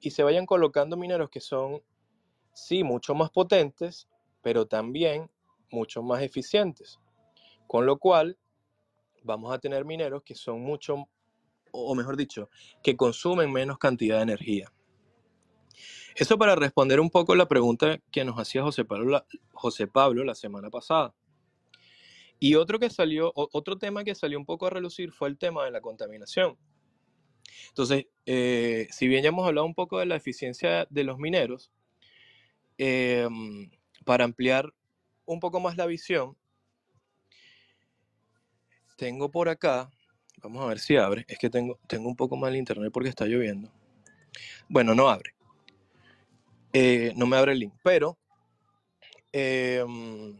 y 0.00 0.10
se 0.10 0.24
vayan 0.24 0.44
colocando 0.44 0.96
mineros 0.96 1.30
que 1.30 1.40
son, 1.40 1.80
sí, 2.56 2.82
mucho 2.82 3.14
más 3.14 3.30
potentes, 3.30 4.08
pero 4.42 4.66
también 4.66 5.30
mucho 5.70 6.02
más 6.02 6.22
eficientes. 6.22 6.98
Con 7.66 7.84
lo 7.84 7.98
cual, 7.98 8.38
vamos 9.22 9.52
a 9.52 9.58
tener 9.58 9.84
mineros 9.84 10.22
que 10.22 10.34
son 10.34 10.62
mucho, 10.62 11.06
o 11.70 11.94
mejor 11.94 12.16
dicho, 12.16 12.48
que 12.82 12.96
consumen 12.96 13.52
menos 13.52 13.78
cantidad 13.78 14.16
de 14.16 14.22
energía. 14.22 14.72
Eso 16.14 16.38
para 16.38 16.56
responder 16.56 16.98
un 16.98 17.10
poco 17.10 17.34
la 17.34 17.46
pregunta 17.46 17.98
que 18.10 18.24
nos 18.24 18.38
hacía 18.38 18.62
José 18.62 18.86
Pablo 18.86 19.22
José 19.52 19.86
Pablo 19.86 20.24
la 20.24 20.34
semana 20.34 20.70
pasada. 20.70 21.14
Y 22.38 22.54
otro 22.54 22.78
que 22.78 22.88
salió, 22.88 23.32
otro 23.34 23.76
tema 23.76 24.02
que 24.02 24.14
salió 24.14 24.38
un 24.38 24.46
poco 24.46 24.66
a 24.66 24.70
relucir 24.70 25.12
fue 25.12 25.28
el 25.28 25.36
tema 25.36 25.64
de 25.66 25.70
la 25.70 25.82
contaminación. 25.82 26.56
Entonces, 27.68 28.06
eh, 28.24 28.88
si 28.90 29.08
bien 29.08 29.22
ya 29.22 29.28
hemos 29.28 29.46
hablado 29.46 29.66
un 29.66 29.74
poco 29.74 29.98
de 29.98 30.06
la 30.06 30.16
eficiencia 30.16 30.86
de 30.88 31.04
los 31.04 31.18
mineros, 31.18 31.70
em, 32.78 33.70
para 34.04 34.24
ampliar 34.24 34.72
un 35.24 35.40
poco 35.40 35.60
más 35.60 35.76
la 35.76 35.86
visión, 35.86 36.36
tengo 38.96 39.30
por 39.30 39.48
acá, 39.48 39.90
vamos 40.42 40.62
a 40.62 40.66
ver 40.66 40.78
si 40.78 40.96
abre, 40.96 41.24
es 41.28 41.38
que 41.38 41.50
tengo, 41.50 41.78
tengo 41.86 42.08
un 42.08 42.16
poco 42.16 42.36
mal 42.36 42.56
internet 42.56 42.90
porque 42.92 43.10
está 43.10 43.26
lloviendo. 43.26 43.70
Bueno, 44.68 44.94
no 44.94 45.08
abre. 45.08 45.34
Eh, 46.72 47.12
no 47.16 47.26
me 47.26 47.36
abre 47.36 47.52
el 47.52 47.60
link, 47.60 47.74
pero 47.82 48.18
em, 49.32 50.38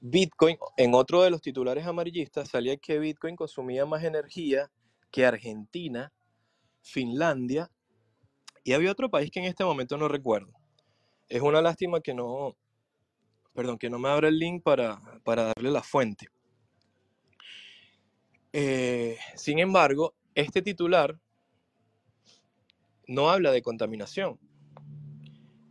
Bitcoin, 0.00 0.56
en 0.76 0.94
otro 0.94 1.22
de 1.22 1.30
los 1.30 1.42
titulares 1.42 1.86
amarillistas 1.86 2.48
salía 2.48 2.76
que 2.76 2.98
Bitcoin 2.98 3.36
consumía 3.36 3.84
más 3.84 4.02
energía 4.04 4.70
que 5.10 5.26
Argentina, 5.26 6.12
Finlandia 6.80 7.70
y 8.64 8.72
había 8.72 8.92
otro 8.92 9.10
país 9.10 9.30
que 9.30 9.40
en 9.40 9.46
este 9.46 9.64
momento 9.64 9.96
no 9.96 10.08
recuerdo. 10.08 10.52
Es 11.30 11.42
una 11.42 11.62
lástima 11.62 12.00
que 12.00 12.12
no, 12.12 12.56
perdón, 13.54 13.78
que 13.78 13.88
no 13.88 14.00
me 14.00 14.08
abra 14.08 14.26
el 14.26 14.38
link 14.38 14.64
para, 14.64 15.00
darle 15.24 15.70
la 15.70 15.80
fuente. 15.80 16.26
Eh, 18.52 19.16
sin 19.36 19.60
embargo, 19.60 20.12
este 20.34 20.60
titular 20.60 21.16
no 23.06 23.30
habla 23.30 23.52
de 23.52 23.62
contaminación. 23.62 24.40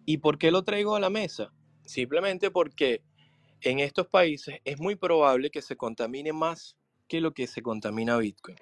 ¿Y 0.05 0.19
por 0.19 0.37
qué 0.37 0.49
lo 0.49 0.63
traigo 0.63 0.95
a 0.95 1.01
la 1.01 1.09
mesa? 1.09 1.51
Simplemente 1.85 2.51
porque 2.51 3.03
en 3.59 3.79
estos 3.79 4.07
países 4.07 4.61
es 4.63 4.79
muy 4.79 4.95
probable 4.95 5.51
que 5.51 5.61
se 5.61 5.75
contamine 5.75 6.31
más 6.31 6.77
que 7.09 7.19
lo 7.19 7.33
que 7.33 7.47
se 7.47 7.61
contamina 7.61 8.17
Bitcoin. 8.17 8.57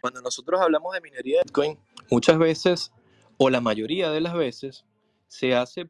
Cuando 0.00 0.22
nosotros 0.22 0.62
hablamos 0.62 0.94
de 0.94 1.02
minería 1.02 1.40
de 1.40 1.42
Bitcoin, 1.44 1.78
muchas 2.10 2.38
veces, 2.38 2.90
o 3.36 3.50
la 3.50 3.60
mayoría 3.60 4.10
de 4.10 4.22
las 4.22 4.32
veces, 4.32 4.86
se 5.30 5.54
hace 5.54 5.88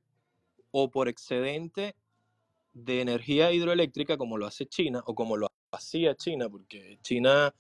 o 0.71 0.91
por 0.91 1.09
excedente 1.09 1.97
de 2.75 3.01
energía 3.01 3.51
hidroeléctrica 3.53 4.19
como 4.19 4.37
lo 4.37 4.47
hace 4.47 4.67
China 4.67 5.03
o 5.07 5.15
como 5.15 5.37
lo 5.39 5.51
hacía 5.73 6.15
China, 6.15 6.49
porque 6.51 6.99
China 7.03 7.55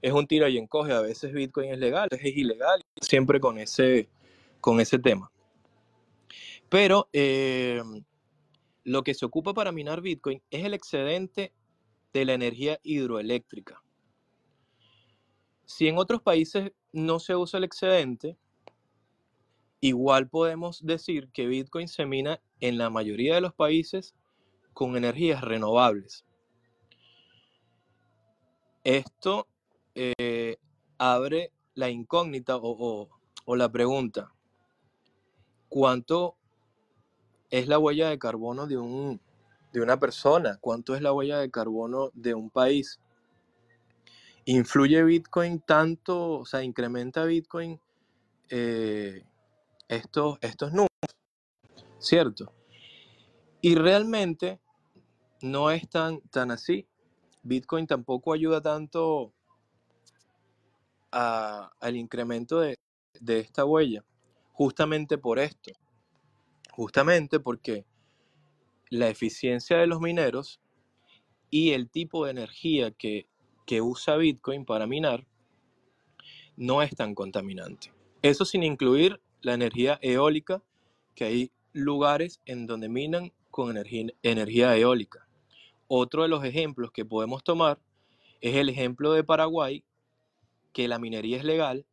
es 0.00 0.12
un 0.12 0.26
tira 0.28 0.48
y 0.48 0.58
encoge, 0.58 0.92
a 0.92 1.00
veces 1.00 1.32
Bitcoin 1.32 1.72
es 1.72 1.78
legal, 1.78 2.08
es 2.12 2.24
ilegal, 2.24 2.84
siempre 3.00 3.40
con 3.40 3.58
ese, 3.58 4.08
con 4.60 4.78
ese 4.80 4.98
tema. 5.00 5.30
Pero 6.68 7.08
eh, 7.12 7.82
lo 8.84 9.02
que 9.02 9.14
se 9.14 9.26
ocupa 9.26 9.52
para 9.54 9.72
minar 9.72 10.02
Bitcoin 10.02 10.40
es 10.50 10.64
el 10.64 10.72
excedente 10.72 11.52
de 12.12 12.24
la 12.24 12.34
energía 12.34 12.78
hidroeléctrica. 12.84 13.82
Si 15.64 15.88
en 15.88 15.98
otros 15.98 16.22
países 16.22 16.70
no 16.92 17.18
se 17.18 17.34
usa 17.34 17.58
el 17.58 17.64
excedente, 17.64 18.36
igual 19.84 20.30
podemos 20.30 20.86
decir 20.86 21.28
que 21.28 21.46
Bitcoin 21.46 21.88
se 21.88 22.06
mina 22.06 22.40
en 22.60 22.78
la 22.78 22.88
mayoría 22.88 23.34
de 23.34 23.42
los 23.42 23.52
países 23.52 24.14
con 24.72 24.96
energías 24.96 25.42
renovables. 25.42 26.24
Esto 28.82 29.46
eh, 29.94 30.56
abre 30.96 31.52
la 31.74 31.90
incógnita 31.90 32.56
o, 32.56 33.10
la 33.46 33.70
pregunta, 33.70 34.32
¿cuánto 35.68 36.34
es 37.50 37.68
la 37.68 37.78
huella 37.78 38.08
de 38.08 38.18
carbono 38.18 38.66
de, 38.66 38.78
un, 38.78 39.20
de 39.70 39.82
una 39.82 40.00
persona? 40.00 40.56
¿Cuánto 40.62 40.94
es 40.94 41.02
la 41.02 41.12
huella 41.12 41.40
de 41.40 41.50
carbono 41.50 42.10
de 42.14 42.32
un 42.32 42.48
país? 42.48 43.00
¿Influye 44.46 45.04
Bitcoin 45.04 45.60
tanto, 45.60 46.38
o 46.38 46.46
sea, 46.46 46.62
incrementa 46.62 47.24
Bitcoin 47.24 47.78
eh, 48.48 49.24
estos, 49.88 50.38
estos 50.40 50.72
números? 50.72 50.88
¿Cierto? 51.98 52.52
Y 53.60 53.74
realmente 53.76 54.60
no 55.40 55.70
es 55.70 55.88
tan, 55.88 56.20
tan 56.28 56.50
así. 56.50 56.86
Bitcoin 57.42 57.86
tampoco 57.86 58.32
ayuda 58.32 58.60
tanto 58.60 59.32
al 61.10 61.96
incremento 61.96 62.60
de, 62.60 62.76
de 63.20 63.38
esta 63.38 63.64
huella, 63.64 64.04
justamente 64.52 65.16
por 65.18 65.38
esto. 65.38 65.70
Justamente 66.72 67.38
porque 67.38 67.86
la 68.90 69.08
eficiencia 69.08 69.78
de 69.78 69.86
los 69.86 70.00
mineros 70.00 70.60
y 71.50 71.70
el 71.70 71.88
tipo 71.88 72.24
de 72.24 72.32
energía 72.32 72.90
que, 72.90 73.28
que 73.66 73.80
usa 73.80 74.16
Bitcoin 74.16 74.64
para 74.64 74.86
minar 74.86 75.26
no 76.56 76.82
es 76.82 76.94
tan 76.94 77.14
contaminante. 77.14 77.92
Eso 78.22 78.44
sin 78.44 78.62
incluir 78.62 79.20
la 79.44 79.54
energía 79.54 79.98
eólica, 80.02 80.62
que 81.14 81.24
hay 81.24 81.50
lugares 81.72 82.40
en 82.46 82.66
donde 82.66 82.88
minan 82.88 83.32
con 83.50 83.70
energía, 83.70 84.06
energía 84.22 84.76
eólica. 84.76 85.28
Otro 85.86 86.22
de 86.22 86.28
los 86.28 86.44
ejemplos 86.44 86.90
que 86.90 87.04
podemos 87.04 87.44
tomar 87.44 87.78
es 88.40 88.56
el 88.56 88.68
ejemplo 88.68 89.12
de 89.12 89.22
Paraguay, 89.22 89.84
que 90.72 90.88
la 90.88 90.98
minería 90.98 91.36
es 91.36 91.44
legal 91.44 91.84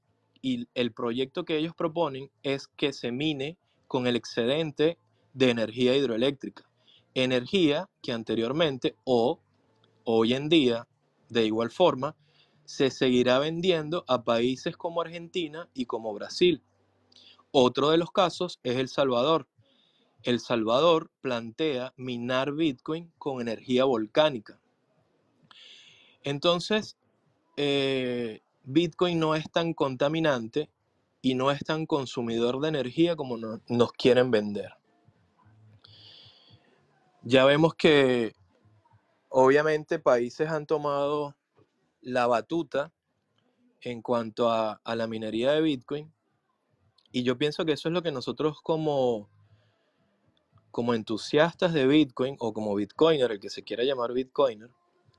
y 0.42 0.68
el 0.74 0.92
proyecto 0.92 1.46
que 1.46 1.58
ellos 1.58 1.76
proponen 1.76 2.32
es 2.42 2.68
que 2.68 2.94
se 2.94 3.12
mine 3.12 3.58
con 3.88 4.08
el 4.08 4.16
excedente 4.16 4.98
de 5.34 5.50
energía 5.50 5.96
hidroeléctrica. 5.96 6.64
Energía 7.14 7.90
que 8.02 8.14
anteriormente 8.14 8.96
o 9.04 9.40
hoy 10.06 10.34
en 10.34 10.50
día, 10.50 10.88
de 11.30 11.46
igual 11.46 11.70
forma, 11.70 12.16
se 12.66 12.90
seguirá 12.90 13.40
vendiendo 13.40 14.06
a 14.08 14.24
países 14.24 14.78
como 14.78 15.02
Argentina 15.02 15.70
y 15.74 15.86
como 15.86 16.14
Brasil. 16.14 16.64
Otro 17.52 17.90
de 17.90 17.98
los 17.98 18.12
casos 18.12 18.60
es 18.64 18.78
El 18.78 18.88
Salvador. 18.88 19.48
El 20.24 20.40
Salvador 20.40 21.12
plantea 21.22 21.94
minar 21.98 22.54
Bitcoin 22.54 23.12
con 23.18 23.42
energía 23.42 23.86
volcánica. 23.86 24.60
Entonces, 26.24 26.98
eh, 27.58 28.42
Bitcoin 28.64 29.20
no 29.20 29.36
es 29.36 29.52
tan 29.52 29.74
contaminante 29.74 30.70
y 31.22 31.36
no 31.36 31.52
es 31.52 31.64
tan 31.64 31.86
consumidor 31.86 32.60
de 32.62 32.70
energía 32.70 33.16
como 33.16 33.38
nos 33.38 33.92
quieren 33.94 34.32
vender. 34.32 34.74
Ya 37.24 37.46
vemos 37.46 37.76
que 37.76 38.34
obviamente 39.30 40.00
países 40.00 40.50
han 40.50 40.66
tomado 40.66 41.36
la 42.02 42.28
batuta 42.28 42.92
en 43.82 44.02
cuanto 44.02 44.52
a, 44.52 44.82
la 44.84 45.08
minería 45.08 45.52
de 45.52 45.62
Bitcoin 45.62 46.12
y 47.12 47.24
yo 47.24 47.38
pienso 47.38 47.66
que 47.66 47.74
eso 47.74 47.90
es 47.90 47.94
lo 47.94 48.02
que 48.02 48.12
nosotros 48.12 48.62
como, 48.62 49.30
como 50.72 50.94
entusiastas 50.94 51.74
de 51.74 51.88
Bitcoin 51.88 52.36
o 52.40 52.54
como 52.54 52.76
Bitcoiner, 52.76 53.32
el 53.32 53.40
que 53.40 53.50
se 53.50 53.64
quiera 53.64 53.84
llamar 53.84 54.14
Bitcoiner, 54.14 54.70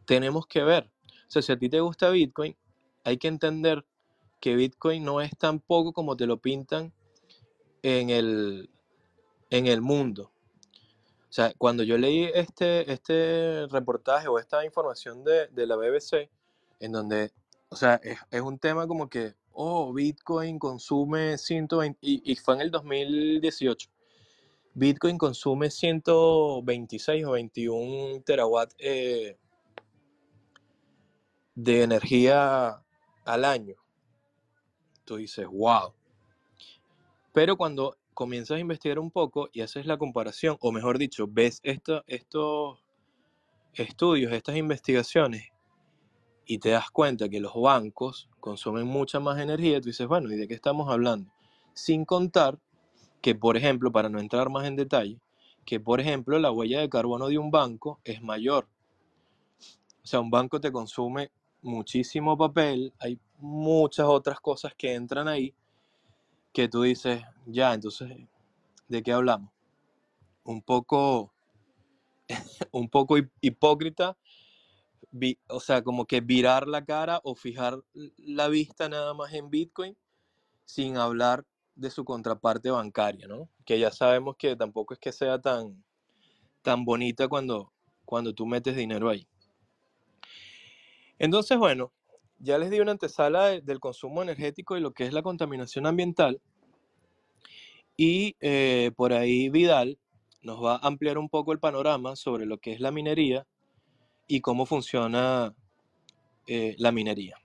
tenemos 0.05 0.46
que 0.46 0.62
ver. 0.62 0.90
O 1.09 1.31
sea, 1.31 1.42
si 1.42 1.52
a 1.52 1.59
ti 1.59 1.68
te 1.68 1.81
gusta 1.81 2.11
Bitcoin, 2.11 2.57
hay 3.05 3.18
que 3.18 3.28
entender 3.28 3.85
que 4.40 4.57
Bitcoin 4.57 5.05
no 5.05 5.20
es 5.20 5.37
tan 5.38 5.61
poco 5.61 5.92
como 5.92 6.16
te 6.16 6.26
lo 6.26 6.38
pintan 6.38 6.92
en 7.83 8.11
el, 8.11 8.70
en 9.50 9.66
el 9.66 9.81
mundo. 9.81 10.33
O 11.33 11.35
sea, 11.35 11.55
cuando 11.57 11.83
yo 11.83 11.96
leí 11.96 12.24
este, 12.35 12.92
este 12.92 13.66
reportaje 13.68 14.28
o 14.28 14.38
esta 14.38 14.64
información 14.66 15.24
de, 15.24 15.66
la 15.66 15.76
BBC, 15.76 16.28
en 16.78 16.92
donde, 16.92 17.33
o 17.70 17.76
sea, 17.76 17.98
es, 18.02 18.40
un 18.42 18.59
tema 18.59 18.87
como 18.87 19.09
que, 19.09 19.35
oh, 19.54 19.92
Bitcoin 19.92 20.58
consume 20.58 21.38
120, 21.38 21.98
y, 22.00 22.36
fue 22.36 22.54
en 22.54 22.60
el 22.62 22.70
2018, 22.70 23.88
Bitcoin 24.74 25.18
consume 25.18 25.70
126 25.70 27.24
o 27.24 27.32
21 27.32 28.22
terawatt 28.22 28.72
eh, 28.78 29.36
de 31.54 31.82
energía 31.82 32.82
al 33.24 33.44
año 33.44 33.76
tú 35.04 35.16
dices, 35.16 35.46
wow. 35.46 35.92
Pero 37.32 37.56
cuando 37.56 37.96
comienzas 38.14 38.56
a 38.56 38.60
investigar 38.60 38.98
un 38.98 39.10
poco 39.10 39.48
y 39.52 39.60
haces 39.60 39.86
la 39.86 39.98
comparación, 39.98 40.56
o 40.60 40.72
mejor 40.72 40.98
dicho, 40.98 41.26
ves 41.28 41.60
estos 41.62 42.02
estudios, 43.74 44.32
estas 44.32 44.56
investigaciones, 44.56 45.48
y 46.46 46.59
te 46.59 46.70
das 46.70 46.90
cuenta 46.90 47.28
que 47.28 47.40
los 47.40 47.55
bancos 47.55 48.28
consumen 48.40 48.87
mucha 48.87 49.20
más 49.20 49.38
energía, 49.38 49.81
tú 49.81 49.88
dices, 49.88 50.07
bueno, 50.07 50.31
¿y 50.33 50.37
de 50.37 50.48
qué 50.48 50.55
estamos 50.55 50.90
hablando? 50.90 51.31
Sin 51.74 52.05
contar 52.05 52.59
que, 53.20 53.35
por 53.35 53.57
ejemplo, 53.57 53.92
para 53.92 54.09
no 54.09 54.18
entrar 54.18 54.50
más 54.50 54.66
en 54.66 54.76
detalle, 54.76 55.18
que, 55.64 55.78
por 55.78 56.00
ejemplo, 56.00 56.38
la 56.38 56.50
huella 56.50 56.81
de 56.81 56.88
carbono 56.88 57.28
de 57.28 57.38
un 57.38 57.50
banco 57.50 58.00
es 58.05 58.22
mayor. 58.22 58.68
O 60.02 60.07
sea, 60.07 60.20
un 60.20 60.31
banco 60.31 60.61
te 60.61 60.72
consume 60.72 61.31
muchísimo 61.62 62.37
papel, 62.37 62.92
hay 62.98 63.18
muchas 63.38 64.07
otras 64.07 64.40
cosas 64.40 64.74
que 64.76 64.94
entran 64.94 65.28
ahí 65.28 65.55
que 66.52 66.68
tú 66.68 66.83
dices, 66.83 67.22
ya, 67.46 67.72
entonces, 67.72 68.11
¿de 68.88 69.02
qué 69.02 69.12
hablamos? 69.12 69.50
Un 70.44 70.61
poco, 70.61 71.33
un 72.72 72.88
poco 72.88 73.16
hipócrita, 73.40 74.16
o 75.48 75.61
sea, 75.61 75.83
como 75.83 76.07
que 76.07 76.20
virar 76.20 76.66
la 76.66 76.85
cara 76.85 77.20
o 77.25 77.35
fijar 77.35 77.83
la 78.16 78.48
vista 78.48 78.88
nada 78.88 79.14
más 79.14 79.33
en 79.35 79.51
Bitcoin 79.51 79.96
sin 80.64 80.96
hablar 80.96 81.44
de 81.75 81.90
su 81.90 82.05
contraparte 82.05 82.70
bancaria, 82.70 83.27
¿no? 83.27 83.48
Que 83.64 83.79
ya 83.79 83.90
sabemos 83.90 84.37
que 84.37 84.57
tampoco 84.57 84.94
es 84.94 85.01
que 85.01 85.12
sea 85.12 85.40
tan, 85.40 85.85
tan 86.62 86.85
bonita 86.85 87.29
cuando, 87.29 87.72
cuando 88.05 88.35
tú 88.35 88.46
metes 88.46 88.77
dinero 88.77 89.09
ahí. 89.09 89.27
Entonces, 91.18 91.59
bueno, 91.59 91.92
ya 92.38 92.59
les 92.59 92.70
di 92.70 92.81
una 92.81 92.92
antesala 92.92 93.61
del 93.61 93.81
consumo 93.81 94.22
energético 94.22 94.77
y 94.77 94.81
lo 94.81 94.92
que 94.92 95.05
es 95.05 95.12
la 95.12 95.22
contaminación 95.22 95.87
ambiental. 95.87 96.40
Y 97.96 98.37
eh, 98.40 98.90
por 98.96 99.12
ahí 99.12 99.48
Vidal 99.48 99.98
nos 100.42 100.62
va 100.62 100.77
a 100.77 100.87
ampliar 100.87 101.18
un 101.18 101.29
poco 101.29 101.53
el 101.53 101.61
panorama 101.61 102.16
sobre 102.16 102.46
lo 102.46 102.59
que 102.59 102.72
es 102.72 102.81
la 102.81 102.90
minería 102.90 103.46
y 104.26 104.40
cómo 104.40 104.66
funciona 104.66 105.54
eh, 106.46 106.74
la 106.78 106.92
minería. 106.92 107.37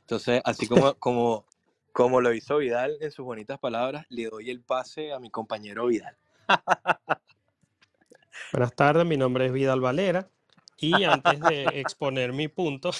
Entonces, 0.00 0.42
así 0.44 0.66
como, 0.66 0.94
como, 0.98 1.44
como 1.92 2.20
lo 2.20 2.32
hizo 2.34 2.58
Vidal 2.58 2.96
en 3.00 3.10
sus 3.10 3.24
bonitas 3.24 3.58
palabras, 3.58 4.06
le 4.08 4.26
doy 4.26 4.50
el 4.50 4.60
pase 4.60 5.12
a 5.12 5.18
mi 5.18 5.30
compañero 5.30 5.86
Vidal. 5.86 6.16
Buenas 8.52 8.74
tardes, 8.74 9.06
mi 9.06 9.16
nombre 9.16 9.46
es 9.46 9.52
Vidal 9.52 9.80
Valera. 9.80 10.28
Y 10.78 11.04
antes 11.04 11.40
de 11.40 11.62
exponer 11.74 12.32
mi 12.32 12.48
punto, 12.48 12.90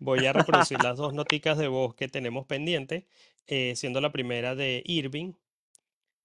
voy 0.00 0.26
a 0.26 0.32
reproducir 0.32 0.82
las 0.82 0.96
dos 0.96 1.14
noticas 1.14 1.56
de 1.56 1.68
voz 1.68 1.94
que 1.94 2.08
tenemos 2.08 2.44
pendientes, 2.46 3.04
eh, 3.46 3.74
siendo 3.76 4.00
la 4.00 4.10
primera 4.10 4.54
de 4.54 4.82
Irving. 4.84 5.34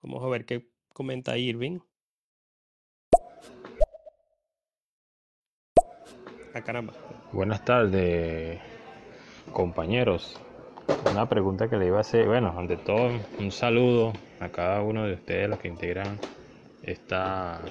Vamos 0.01 0.23
a 0.23 0.27
ver 0.27 0.45
qué 0.45 0.67
comenta 0.93 1.37
Irving. 1.37 1.79
Ah, 6.57 6.61
caramba. 6.63 6.91
Buenas 7.33 7.63
tardes, 7.63 8.59
compañeros. 9.53 10.41
una 11.11 11.29
pregunta 11.29 11.69
que 11.69 11.77
le 11.77 11.85
iba 11.85 11.99
a 11.99 12.01
hacer, 12.01 12.25
bueno, 12.25 12.51
ante 12.57 12.77
todo, 12.77 13.11
un 13.37 13.51
saludo 13.51 14.11
a 14.39 14.49
cada 14.49 14.81
uno 14.81 15.05
de 15.05 15.13
ustedes, 15.13 15.47
los 15.47 15.59
que 15.59 15.67
integran 15.67 16.17
esta, 16.81 17.61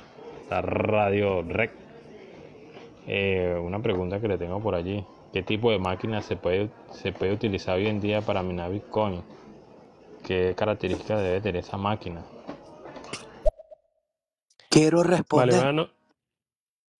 esta 0.40 0.62
radio 0.62 1.42
rec. 1.42 1.72
Eh, 3.08 3.60
una 3.60 3.80
pregunta 3.80 4.20
que 4.20 4.28
le 4.28 4.38
tengo 4.38 4.60
por 4.60 4.76
allí. 4.76 5.04
¿Qué 5.32 5.42
tipo 5.42 5.72
de 5.72 5.80
máquina 5.80 6.22
se 6.22 6.36
puede, 6.36 6.70
se 6.92 7.10
puede 7.10 7.32
utilizar 7.32 7.78
hoy 7.78 7.88
en 7.88 8.00
día 8.00 8.20
para 8.20 8.44
minar 8.44 8.70
Bitcoin? 8.70 9.20
¿Qué 10.24 10.54
características 10.56 11.20
debe 11.22 11.40
tener 11.40 11.64
esa 11.64 11.76
máquina? 11.76 12.22
Quiero 14.70 15.02
Vale, 15.02 15.16
responder. 15.16 15.64
bueno. 15.64 15.95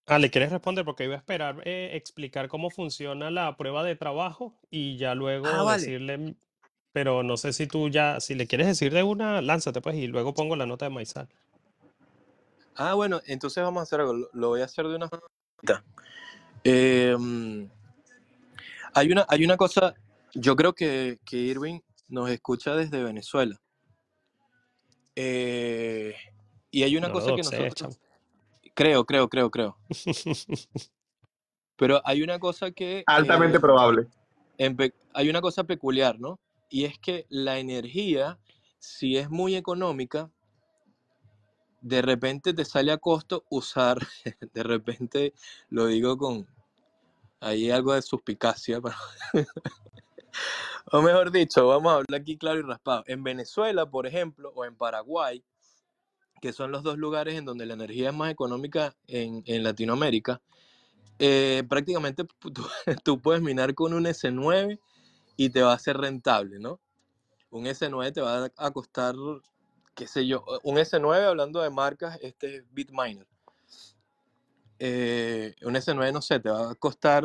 Ah, 0.06 0.18
¿le 0.20 0.30
quieres 0.30 0.52
responder? 0.52 0.84
Porque 0.84 1.04
iba 1.04 1.14
a 1.14 1.18
esperar 1.18 1.62
eh, 1.64 1.90
explicar 1.94 2.48
cómo 2.48 2.70
funciona 2.70 3.30
la 3.30 3.56
prueba 3.56 3.82
de 3.82 3.96
trabajo 3.96 4.54
y 4.70 4.96
ya 4.96 5.10
Ah, 5.10 5.14
luego 5.14 5.64
vale. 5.64 5.78
decirle, 5.82 6.34
pero 6.92 7.22
no 7.24 7.36
sé 7.36 7.52
si 7.52 7.66
tú 7.66 7.88
ya, 7.88 8.20
si 8.20 8.34
le 8.36 8.46
quieres 8.46 8.68
decir 8.68 8.92
de 8.92 9.02
una, 9.02 9.42
lánzate 9.42 9.80
pues 9.80 9.96
y 9.96 10.06
luego 10.06 10.32
pongo 10.32 10.54
la 10.54 10.64
nota 10.66 10.86
de 10.86 10.90
Maizal. 10.90 11.28
Ah, 12.76 12.94
bueno, 12.94 13.20
entonces 13.26 13.64
vamos 13.64 13.80
a 13.80 13.82
hacer 13.82 14.00
algo. 14.00 14.12
Lo, 14.12 14.28
lo 14.32 14.48
voy 14.48 14.60
a 14.60 14.66
hacer 14.66 14.86
de 14.86 14.94
una. 14.94 15.08
Eh, 16.62 17.16
hay 18.94 19.10
una, 19.12 19.26
hay 19.28 19.44
una 19.44 19.56
cosa, 19.56 19.94
yo 20.34 20.54
creo 20.54 20.72
que, 20.72 21.18
que 21.24 21.36
Irving 21.36 21.80
nos 22.08 22.30
escucha 22.30 22.76
desde 22.76 23.02
Venezuela. 23.02 23.60
Eh, 25.16 26.14
y 26.70 26.82
hay 26.82 26.96
una 26.96 27.08
No 27.08 27.14
cosa 27.14 27.30
que 27.34 27.42
nosotros, 27.42 27.74
chamo. 27.74 27.96
Creo, 28.76 29.04
creo, 29.04 29.28
creo, 29.28 29.50
creo. 29.50 29.76
Pero 31.76 32.00
hay 32.04 32.22
una 32.22 32.38
cosa 32.38 32.70
que, 32.70 33.02
Altamente 33.06 33.56
eh, 33.56 33.60
probable. 33.60 34.06
hay 35.14 35.28
una 35.28 35.40
cosa 35.40 35.64
peculiar, 35.64 36.20
¿no? 36.20 36.38
Y 36.70 36.84
es 36.84 36.98
que 36.98 37.26
la 37.28 37.58
energía, 37.58 38.38
si 38.78 39.16
es 39.16 39.28
muy 39.30 39.56
económica, 39.56 40.30
de 41.80 42.02
repente 42.02 42.54
te 42.54 42.64
sale 42.64 42.92
a 42.92 42.98
costo 42.98 43.44
usar, 43.48 43.98
de 44.54 44.62
repente 44.62 45.34
lo 45.70 45.86
digo 45.86 46.16
con 46.16 46.46
ahí 47.40 47.70
algo 47.70 47.92
de 47.94 48.02
suspicacia, 48.02 48.80
pero- 48.80 48.96
o 50.92 51.02
mejor 51.02 51.30
dicho, 51.30 51.66
vamos 51.66 51.92
a 51.92 51.96
hablar 51.96 52.20
aquí 52.20 52.36
claro 52.36 52.58
y 52.58 52.62
raspado. 52.62 53.04
En 53.06 53.22
Venezuela, 53.22 53.86
por 53.88 54.06
ejemplo, 54.06 54.50
o 54.54 54.64
en 54.64 54.74
Paraguay, 54.76 55.42
que 56.40 56.52
son 56.52 56.72
los 56.72 56.82
dos 56.82 56.98
lugares 56.98 57.34
en 57.34 57.44
donde 57.44 57.66
la 57.66 57.74
energía 57.74 58.10
es 58.10 58.14
más 58.14 58.30
económica 58.30 58.94
en, 59.06 59.42
en 59.46 59.62
Latinoamérica, 59.62 60.40
eh, 61.18 61.62
prácticamente 61.68 62.24
tú, 62.38 62.66
tú 63.02 63.20
puedes 63.20 63.42
minar 63.42 63.74
con 63.74 63.94
un 63.94 64.04
S9 64.04 64.78
y 65.36 65.50
te 65.50 65.62
va 65.62 65.72
a 65.72 65.78
ser 65.78 65.96
rentable, 65.96 66.58
¿no? 66.58 66.80
Un 67.50 67.64
S9 67.64 68.12
te 68.12 68.20
va 68.20 68.50
a 68.56 68.70
costar, 68.70 69.14
qué 69.94 70.06
sé 70.06 70.26
yo, 70.26 70.44
un 70.62 70.76
S9 70.76 71.24
hablando 71.24 71.60
de 71.62 71.70
marcas, 71.70 72.18
este 72.22 72.56
es 72.56 72.64
Bitminer. 72.72 73.26
Eh, 74.78 75.54
un 75.62 75.74
S9, 75.74 76.12
no 76.12 76.20
sé, 76.20 76.38
te 76.40 76.50
va 76.50 76.72
a 76.72 76.74
costar, 76.74 77.24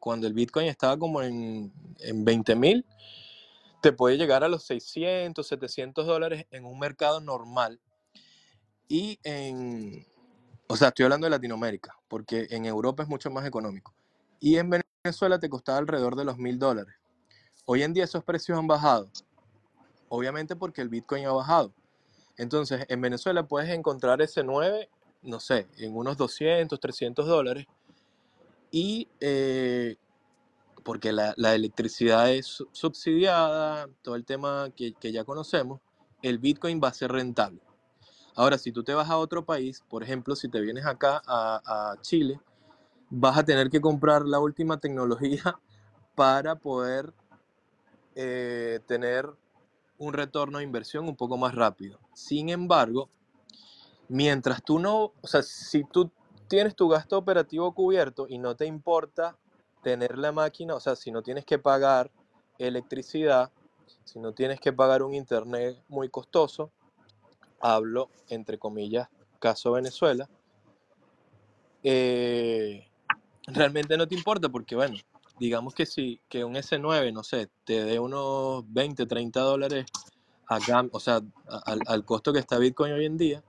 cuando 0.00 0.26
el 0.26 0.32
Bitcoin 0.32 0.66
estaba 0.66 0.98
como 0.98 1.20
en, 1.22 1.72
en 1.98 2.24
20 2.24 2.54
mil, 2.56 2.86
te 3.82 3.92
puede 3.92 4.16
llegar 4.16 4.42
a 4.44 4.48
los 4.48 4.64
600, 4.64 5.46
700 5.46 6.06
dólares 6.06 6.46
en 6.50 6.64
un 6.64 6.78
mercado 6.78 7.20
normal. 7.20 7.80
Y 8.88 9.18
en, 9.22 10.06
o 10.68 10.76
sea, 10.76 10.88
estoy 10.88 11.04
hablando 11.04 11.26
de 11.26 11.30
Latinoamérica, 11.30 11.96
porque 12.08 12.46
en 12.50 12.64
Europa 12.66 13.02
es 13.02 13.08
mucho 13.08 13.30
más 13.30 13.46
económico. 13.46 13.94
Y 14.40 14.56
en 14.56 14.70
Venezuela 15.04 15.38
te 15.38 15.48
costaba 15.48 15.78
alrededor 15.78 16.16
de 16.16 16.24
los 16.24 16.38
mil 16.38 16.58
dólares. 16.58 16.94
Hoy 17.66 17.82
en 17.82 17.94
día 17.94 18.04
esos 18.04 18.24
precios 18.24 18.58
han 18.58 18.66
bajado, 18.66 19.10
obviamente 20.08 20.54
porque 20.56 20.82
el 20.82 20.88
Bitcoin 20.88 21.26
ha 21.26 21.32
bajado. 21.32 21.72
Entonces, 22.36 22.84
en 22.88 23.00
Venezuela 23.00 23.46
puedes 23.46 23.70
encontrar 23.70 24.20
ese 24.20 24.42
9, 24.42 24.90
no 25.22 25.40
sé, 25.40 25.68
en 25.78 25.96
unos 25.96 26.16
200, 26.16 26.78
300 26.80 27.26
dólares. 27.26 27.66
Y 28.70 29.08
eh, 29.20 29.96
porque 30.82 31.12
la, 31.12 31.32
la 31.36 31.54
electricidad 31.54 32.30
es 32.32 32.46
su- 32.46 32.68
subsidiada, 32.72 33.88
todo 34.02 34.16
el 34.16 34.24
tema 34.24 34.70
que, 34.76 34.94
que 34.94 35.12
ya 35.12 35.24
conocemos, 35.24 35.80
el 36.22 36.38
Bitcoin 36.38 36.80
va 36.82 36.88
a 36.88 36.94
ser 36.94 37.12
rentable. 37.12 37.60
Ahora, 38.36 38.58
si 38.58 38.72
tú 38.72 38.82
te 38.82 38.94
vas 38.94 39.08
a 39.10 39.16
otro 39.16 39.44
país, 39.44 39.84
por 39.88 40.02
ejemplo, 40.02 40.34
si 40.34 40.48
te 40.48 40.60
vienes 40.60 40.84
acá 40.86 41.22
a, 41.26 41.96
Chile, 42.00 42.40
vas 43.08 43.38
a 43.38 43.44
tener 43.44 43.70
que 43.70 43.80
comprar 43.80 44.26
la 44.26 44.40
última 44.40 44.78
tecnología 44.78 45.58
para 46.16 46.56
poder 46.56 47.12
eh, 48.16 48.80
tener 48.86 49.30
un 49.98 50.12
retorno 50.12 50.58
de 50.58 50.64
inversión 50.64 51.06
un 51.08 51.14
poco 51.14 51.36
más 51.36 51.54
rápido. 51.54 52.00
Sin 52.12 52.48
embargo, 52.48 53.08
mientras 54.08 54.62
tú 54.64 54.80
no, 54.80 55.12
o 55.20 55.26
sea, 55.26 55.42
si 55.42 55.84
tú 55.84 56.10
tienes 56.48 56.74
tu 56.74 56.88
gasto 56.88 57.16
operativo 57.16 57.72
cubierto 57.72 58.26
y 58.28 58.38
no 58.38 58.56
te 58.56 58.66
importa 58.66 59.36
tener 59.82 60.18
la 60.18 60.32
máquina, 60.32 60.74
o 60.74 60.80
sea, 60.80 60.96
si 60.96 61.12
no 61.12 61.22
tienes 61.22 61.44
que 61.44 61.58
pagar 61.58 62.10
electricidad, 62.58 63.52
si 64.04 64.18
no 64.18 64.32
tienes 64.32 64.58
que 64.60 64.72
pagar 64.72 65.02
un 65.02 65.14
internet 65.14 65.80
muy 65.88 66.08
costoso, 66.08 66.72
hablo 67.60 68.10
entre 68.28 68.58
comillas, 68.58 69.08
caso 69.38 69.72
Venezuela, 69.72 70.28
eh, 71.82 72.86
realmente 73.46 73.96
no 73.96 74.08
te 74.08 74.14
importa 74.14 74.48
porque, 74.48 74.74
bueno, 74.74 74.96
digamos 75.38 75.74
que 75.74 75.86
si 75.86 76.20
que 76.28 76.44
un 76.44 76.56
S9, 76.56 77.12
no 77.12 77.22
sé, 77.22 77.48
te 77.64 77.84
dé 77.84 77.98
unos 77.98 78.64
20, 78.72 79.06
30 79.06 79.40
dólares 79.40 79.86
acá, 80.46 80.86
o 80.92 81.00
sea, 81.00 81.20
a- 81.48 81.62
al, 81.66 81.80
al 81.86 82.04
costo 82.04 82.32
que 82.32 82.38
está 82.38 82.58
Bitcoin 82.58 82.92
hoy 82.92 83.06
en 83.06 83.16
día, 83.18 83.42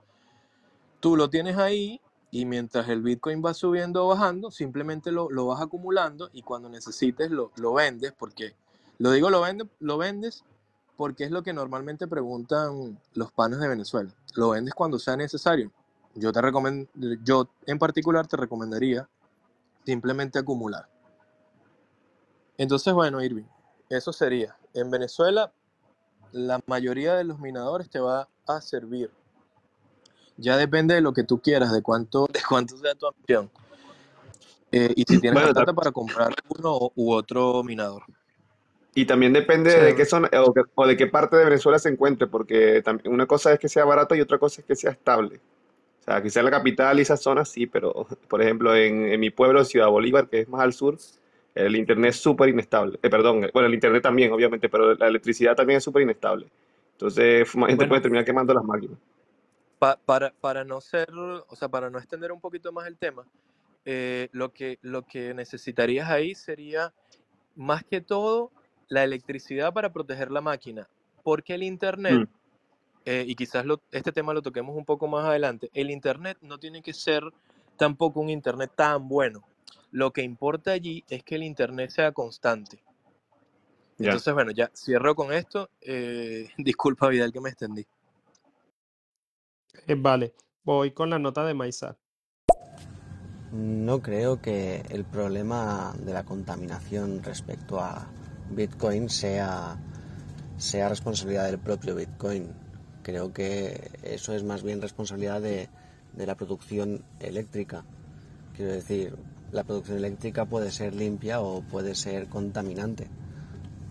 tú 1.00 1.15
lo 1.15 1.30
tienes 1.30 1.58
ahí 1.58 2.02
y 2.32 2.46
mientras 2.46 2.89
el 2.89 3.02
Bitcoin 3.02 3.41
va 3.46 3.54
subiendo 3.54 4.06
o 4.06 4.10
bajando, 4.10 4.52
simplemente 4.52 5.12
lo, 5.12 5.30
lo 5.30 5.46
vas 5.46 5.62
acumulando 5.62 6.30
y 6.34 6.41
cuando 6.41 6.68
necesites 6.68 7.32
lo, 7.32 7.52
lo 7.56 7.74
vendes, 7.74 8.13
porque, 8.18 8.54
lo 8.98 9.12
digo 9.12 9.30
lo, 9.30 9.41
vende, 9.41 9.68
lo 9.80 9.98
vendes 9.98 10.44
porque 10.98 11.26
es 11.26 11.32
lo 11.32 11.44
que 11.44 11.54
normalmente 11.54 12.08
preguntan 12.08 13.00
los 13.14 13.32
panes 13.32 13.60
de 13.60 13.68
Venezuela. 13.68 14.12
Lo 14.36 14.50
vendes 14.50 14.74
cuando 14.74 15.00
sea 15.00 15.16
necesario. 15.16 15.72
Yo 16.16 16.32
te 16.32 16.42
recomend, 16.42 16.88
yo 17.24 17.50
en 17.66 17.78
particular 17.78 18.28
te 18.28 18.38
recomendaría 18.38 19.08
simplemente 19.86 20.40
acumular. 20.40 20.88
Entonces, 22.58 22.94
bueno, 22.94 23.22
Irving, 23.22 23.44
eso 23.90 24.14
sería. 24.14 24.56
En 24.74 24.90
Venezuela, 24.90 25.52
la 26.32 26.60
mayoría 26.68 27.16
de 27.16 27.26
los 27.26 27.40
minadores 27.40 27.90
te 27.90 28.00
va 28.00 28.30
a 28.48 28.62
servir. 28.62 29.12
Ya 30.38 30.58
depende 30.58 30.96
de 30.96 31.02
lo 31.02 31.14
que 31.14 31.24
tú 31.24 31.40
quieras, 31.42 31.72
de 31.72 31.82
cuánto, 31.82 32.28
de 32.32 32.40
cuánto 32.48 32.78
sea 32.78 32.96
tu 32.96 33.08
ambición. 33.08 33.50
Eh, 34.72 34.94
y 34.96 35.04
si 35.04 35.20
tienes 35.20 35.34
la 35.36 35.42
Bueno, 35.42 35.54
plata 35.54 35.66
ta- 35.72 35.76
para 35.76 35.92
comprar 35.92 36.34
uno 36.58 36.92
u 36.96 37.14
otro 37.14 37.64
minador. 37.64 38.04
Y 38.96 39.06
también 39.06 39.34
depende 39.34 39.82
de 39.84 39.96
Chévere. 39.96 39.96
qué 39.96 40.06
zona 40.06 40.30
o, 40.40 40.54
o 40.76 40.88
de 40.88 40.98
qué 40.98 41.08
parte 41.08 41.38
de 41.38 41.46
Venezuela 41.46 41.80
se 41.80 41.90
encuentre, 41.90 42.28
porque 42.28 42.82
también 42.84 43.14
una 43.14 43.28
cosa 43.28 43.54
es 43.54 43.60
que 43.60 43.70
sea 43.70 43.86
barato 43.86 44.16
y 44.16 44.22
otra 44.22 44.40
cosa 44.40 44.62
es 44.62 44.68
que 44.68 44.76
sea 44.78 44.92
estable. 44.94 45.42
O 46.02 46.04
sea, 46.06 46.22
quizá 46.24 46.40
en 46.42 46.46
la 46.46 46.52
capital 46.52 47.00
y 47.00 47.04
esas 47.04 47.22
zonas 47.22 47.50
sí, 47.50 47.68
pero 47.68 48.08
por 48.30 48.42
ejemplo 48.42 48.76
en, 48.76 49.06
en 49.08 49.20
mi 49.20 49.32
pueblo, 49.32 49.66
Ciudad 49.66 49.90
Bolívar, 49.90 50.30
que 50.30 50.42
es 50.42 50.50
más 50.50 50.62
al 50.62 50.74
sur, 50.74 50.98
el 51.56 51.76
internet 51.78 52.12
es 52.12 52.18
súper 52.18 52.50
inestable. 52.50 53.00
Eh, 53.04 53.10
perdón, 53.10 53.50
bueno, 53.54 53.68
el 53.68 53.74
internet 53.76 54.04
también, 54.04 54.32
obviamente, 54.34 54.70
pero 54.70 54.96
la 54.96 55.08
electricidad 55.08 55.56
también 55.56 55.78
es 55.80 55.84
súper 55.86 56.04
inestable. 56.04 56.48
Entonces, 56.94 57.56
más 57.56 57.70
gente 57.70 57.86
Bueno, 57.86 57.88
puede 57.88 58.02
terminar 58.02 58.26
quemando 58.26 58.54
las 58.54 58.64
máquinas. 58.66 58.98
pa- 59.80 59.98
para, 60.06 60.32
para 60.42 60.64
no 60.64 60.82
ser, 60.82 61.10
o 61.14 61.56
sea, 61.56 61.70
para 61.70 61.90
no 61.90 61.98
extender 62.00 62.32
un 62.32 62.42
poquito 62.42 62.72
más 62.72 62.88
el 62.88 62.98
tema, 62.98 63.28
eh, 63.86 64.30
lo 64.32 64.54
que, 64.54 64.80
lo 64.82 65.04
que 65.06 65.34
necesitarías 65.34 66.10
ahí 66.10 66.36
sería 66.36 66.94
más 67.56 67.84
que 67.86 68.02
todo 68.02 68.54
la 68.89 69.04
electricidad 69.04 69.74
para 69.74 69.91
proteger 69.91 70.32
la 70.32 70.41
máquina, 70.41 70.88
porque 71.24 71.54
el 71.56 71.63
internet, 71.63 72.21
Mm, 72.21 72.28
eh, 73.06 73.24
y 73.28 73.36
quizás 73.36 73.65
lo- 73.65 73.82
este 73.91 74.12
tema 74.12 74.34
lo 74.34 74.41
toquemos 74.41 74.76
un 74.76 74.86
poco 74.86 75.08
más 75.08 75.26
adelante, 75.26 75.69
el 75.74 75.89
internet 75.91 76.38
no 76.41 76.58
tiene 76.58 76.82
que 76.82 76.93
ser 76.93 77.24
tampoco 77.78 78.19
un 78.19 78.30
internet 78.30 78.71
tan 78.76 79.08
bueno. 79.08 79.43
Lo 79.91 80.12
que 80.12 80.21
importa 80.24 80.71
allí 80.71 81.04
es 81.10 81.24
que 81.24 81.36
el 81.36 81.43
internet 81.43 81.89
sea 81.89 82.12
constante. 82.12 82.84
Entonces, 83.98 84.34
bueno, 84.34 84.52
ya 84.52 84.69
cierro 84.76 85.15
con 85.15 85.32
esto. 85.32 85.69
eh, 85.82 86.50
disculpa, 86.58 87.08
Vidal, 87.08 87.32
que 87.32 87.39
me 87.41 87.50
extendí. 87.50 87.86
Eh, 89.88 89.95
vale, 89.98 90.34
voy 90.63 90.91
con 90.91 91.10
la 91.10 91.19
nota 91.19 91.45
de 91.45 91.54
Maizal. 91.54 91.95
No 93.52 94.02
creo 94.02 94.41
que 94.41 94.82
el 94.89 95.06
problema 95.06 95.93
de 96.00 96.13
la 96.13 96.24
contaminación 96.26 97.24
respecto 97.24 97.80
a 97.80 98.06
Bitcoin 98.52 99.10
sea, 99.10 99.78
sea 100.58 100.90
responsabilidad 100.90 101.46
del 101.46 101.60
propio 101.60 101.96
Bitcoin. 101.96 102.50
Creo 103.04 103.34
que 103.34 103.92
eso 104.04 104.34
es 104.34 104.44
más 104.44 104.64
bien 104.64 104.82
responsabilidad 104.82 105.42
de, 105.42 105.70
de 106.14 106.26
la 106.26 106.36
producción 106.36 107.04
eléctrica. 107.20 107.86
Quiero 108.56 108.72
decir, 108.72 109.16
la 109.52 109.64
producción 109.64 109.98
eléctrica 109.98 110.46
puede 110.46 110.72
ser 110.72 110.96
limpia 110.96 111.42
o 111.42 111.62
puede 111.62 111.96
ser 111.96 112.28
contaminante. 112.28 113.08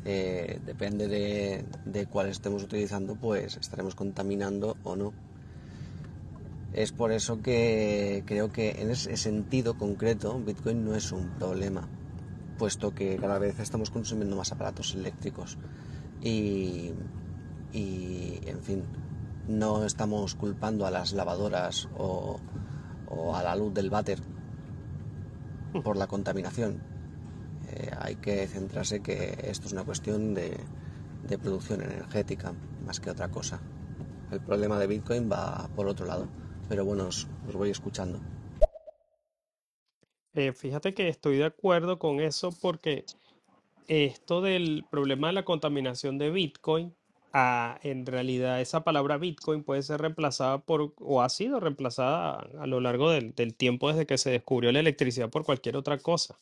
Eh, 0.04 0.60
depende 0.66 1.08
de, 1.08 1.64
de 1.86 2.06
cuál 2.06 2.28
estemos 2.28 2.62
utilizando, 2.62 3.14
pues 3.14 3.56
estaremos 3.56 3.94
contaminando 3.94 4.76
o 4.84 4.96
no. 4.96 5.12
Es 6.74 6.92
por 6.92 7.12
eso 7.12 7.40
que 7.40 8.24
creo 8.26 8.50
que 8.50 8.82
en 8.82 8.90
ese 8.90 9.16
sentido 9.16 9.78
concreto 9.78 10.40
Bitcoin 10.40 10.84
no 10.84 10.96
es 10.96 11.12
un 11.12 11.30
problema, 11.38 11.88
puesto 12.58 12.94
que 12.94 13.16
cada 13.16 13.38
vez 13.38 13.58
estamos 13.60 13.90
consumiendo 13.90 14.36
más 14.36 14.52
aparatos 14.52 14.94
eléctricos 14.94 15.58
y, 16.22 16.92
y 17.72 18.40
en 18.46 18.60
fin, 18.60 18.82
no 19.48 19.84
estamos 19.84 20.34
culpando 20.34 20.86
a 20.86 20.90
las 20.90 21.12
lavadoras 21.12 21.88
o, 21.96 22.40
o 23.08 23.36
a 23.36 23.42
la 23.42 23.56
luz 23.56 23.74
del 23.74 23.90
váter 23.90 24.20
por 25.82 25.96
la 25.96 26.06
contaminación. 26.06 26.82
Eh, 27.70 27.90
hay 28.00 28.16
que 28.16 28.46
centrarse 28.46 29.00
que 29.00 29.38
esto 29.48 29.66
es 29.66 29.72
una 29.72 29.84
cuestión 29.84 30.34
de, 30.34 30.56
de 31.28 31.38
producción 31.38 31.82
energética 31.82 32.52
más 32.86 33.00
que 33.00 33.10
otra 33.10 33.28
cosa. 33.28 33.60
El 34.30 34.40
problema 34.40 34.78
de 34.78 34.86
Bitcoin 34.86 35.30
va 35.30 35.68
por 35.74 35.86
otro 35.86 36.06
lado, 36.06 36.28
pero 36.68 36.84
bueno, 36.84 37.06
os, 37.06 37.26
os 37.48 37.54
voy 37.54 37.70
escuchando. 37.70 38.20
Eh, 40.34 40.52
fíjate 40.52 40.94
que 40.94 41.08
estoy 41.08 41.36
de 41.38 41.44
acuerdo 41.44 41.98
con 41.98 42.20
eso 42.20 42.50
porque 42.60 43.04
esto 43.86 44.40
del 44.40 44.84
problema 44.90 45.28
de 45.28 45.34
la 45.34 45.44
contaminación 45.44 46.18
de 46.18 46.30
Bitcoin, 46.30 46.94
ah, 47.32 47.78
en 47.82 48.04
realidad 48.04 48.60
esa 48.60 48.82
palabra 48.82 49.16
Bitcoin 49.18 49.62
puede 49.62 49.82
ser 49.82 50.00
reemplazada 50.00 50.58
por, 50.58 50.94
o 50.98 51.22
ha 51.22 51.28
sido 51.28 51.60
reemplazada 51.60 52.40
a 52.58 52.66
lo 52.66 52.80
largo 52.80 53.10
del, 53.10 53.34
del 53.34 53.54
tiempo 53.54 53.88
desde 53.88 54.06
que 54.06 54.18
se 54.18 54.30
descubrió 54.30 54.72
la 54.72 54.80
electricidad 54.80 55.30
por 55.30 55.44
cualquier 55.44 55.76
otra 55.76 55.98
cosa. 55.98 56.38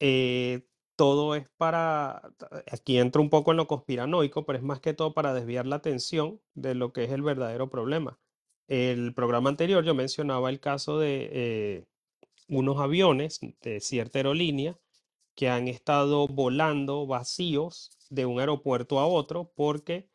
Eh, 0.00 0.62
todo 0.96 1.34
es 1.34 1.48
para, 1.56 2.22
aquí 2.70 2.98
entro 2.98 3.20
un 3.20 3.30
poco 3.30 3.50
en 3.50 3.58
lo 3.58 3.66
conspiranoico, 3.66 4.46
pero 4.46 4.58
es 4.58 4.64
más 4.64 4.80
que 4.80 4.94
todo 4.94 5.12
para 5.14 5.34
desviar 5.34 5.66
la 5.66 5.76
atención 5.76 6.40
de 6.54 6.74
lo 6.74 6.92
que 6.92 7.04
es 7.04 7.10
el 7.10 7.22
verdadero 7.22 7.68
problema. 7.68 8.18
El 8.68 9.14
programa 9.14 9.50
anterior 9.50 9.84
yo 9.84 9.94
mencionaba 9.94 10.50
el 10.50 10.60
caso 10.60 10.98
de 10.98 11.28
eh, 11.32 11.84
unos 12.48 12.78
aviones 12.78 13.40
de 13.62 13.80
cierta 13.80 14.18
aerolínea 14.18 14.78
que 15.34 15.48
han 15.50 15.68
estado 15.68 16.26
volando 16.28 17.06
vacíos 17.06 17.90
de 18.10 18.26
un 18.26 18.40
aeropuerto 18.40 18.98
a 19.00 19.06
otro 19.06 19.52
porque 19.54 20.08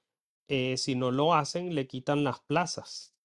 eh, 0.50 0.78
si 0.78 0.96
no 0.96 1.12
lo 1.12 1.34
hacen 1.36 1.76
le 1.76 1.88
quitan 1.88 2.24
las 2.24 2.40
plazas. 2.42 3.16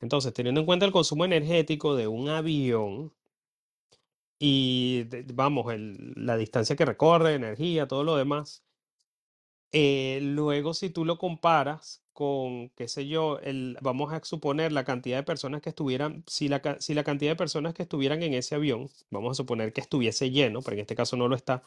Entonces, 0.00 0.32
teniendo 0.34 0.60
en 0.60 0.66
cuenta 0.66 0.86
el 0.86 0.92
consumo 0.92 1.24
energético 1.26 1.96
de 1.96 2.08
un 2.08 2.28
avión 2.30 3.12
y 4.38 5.04
vamos, 5.34 5.72
el- 5.72 6.12
la 6.16 6.36
distancia 6.36 6.76
que 6.76 6.84
recorre, 6.84 7.34
energía, 7.34 7.86
todo 7.88 8.04
lo 8.04 8.16
demás, 8.16 8.64
eh, 9.72 10.20
luego 10.22 10.74
si 10.74 10.90
tú 10.90 11.04
lo 11.04 11.18
comparas 11.18 12.02
con, 12.16 12.70
qué 12.70 12.88
sé 12.88 13.06
yo, 13.06 13.38
el, 13.40 13.78
vamos 13.82 14.12
a 14.12 14.24
suponer 14.24 14.72
la 14.72 14.84
cantidad 14.84 15.18
de 15.18 15.22
personas 15.22 15.60
que 15.62 15.68
estuvieran, 15.68 16.24
si 16.26 16.48
la, 16.48 16.60
si 16.80 16.94
la 16.94 17.04
cantidad 17.04 17.32
de 17.32 17.36
personas 17.36 17.74
que 17.74 17.82
estuvieran 17.82 18.22
en 18.22 18.34
ese 18.34 18.54
avión, 18.54 18.88
vamos 19.10 19.32
a 19.32 19.34
suponer 19.34 19.72
que 19.74 19.82
estuviese 19.82 20.30
lleno, 20.30 20.62
pero 20.62 20.74
en 20.74 20.80
este 20.80 20.96
caso 20.96 21.16
no 21.16 21.28
lo 21.28 21.36
está, 21.36 21.62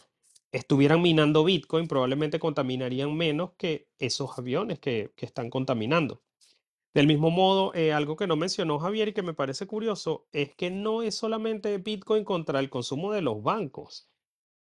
estuvieran 0.51 1.01
minando 1.01 1.43
Bitcoin, 1.43 1.87
probablemente 1.87 2.39
contaminarían 2.39 3.15
menos 3.15 3.51
que 3.57 3.87
esos 3.99 4.37
aviones 4.39 4.79
que, 4.79 5.13
que 5.15 5.25
están 5.27 5.49
contaminando. 5.51 6.23
Del 6.93 7.05
mismo 7.05 7.29
modo, 7.29 7.73
eh, 7.75 7.93
algo 7.93 8.15
que 8.15 8.25
no 8.27 8.35
mencionó 8.35 8.79
Javier 8.79 9.09
y 9.09 9.13
que 9.13 9.21
me 9.21 9.35
parece 9.35 9.67
curioso 9.67 10.27
es 10.31 10.55
que 10.55 10.71
no 10.71 11.03
es 11.03 11.15
solamente 11.15 11.77
Bitcoin 11.77 12.23
contra 12.25 12.59
el 12.59 12.71
consumo 12.71 13.11
de 13.13 13.21
los 13.21 13.43
bancos, 13.43 14.08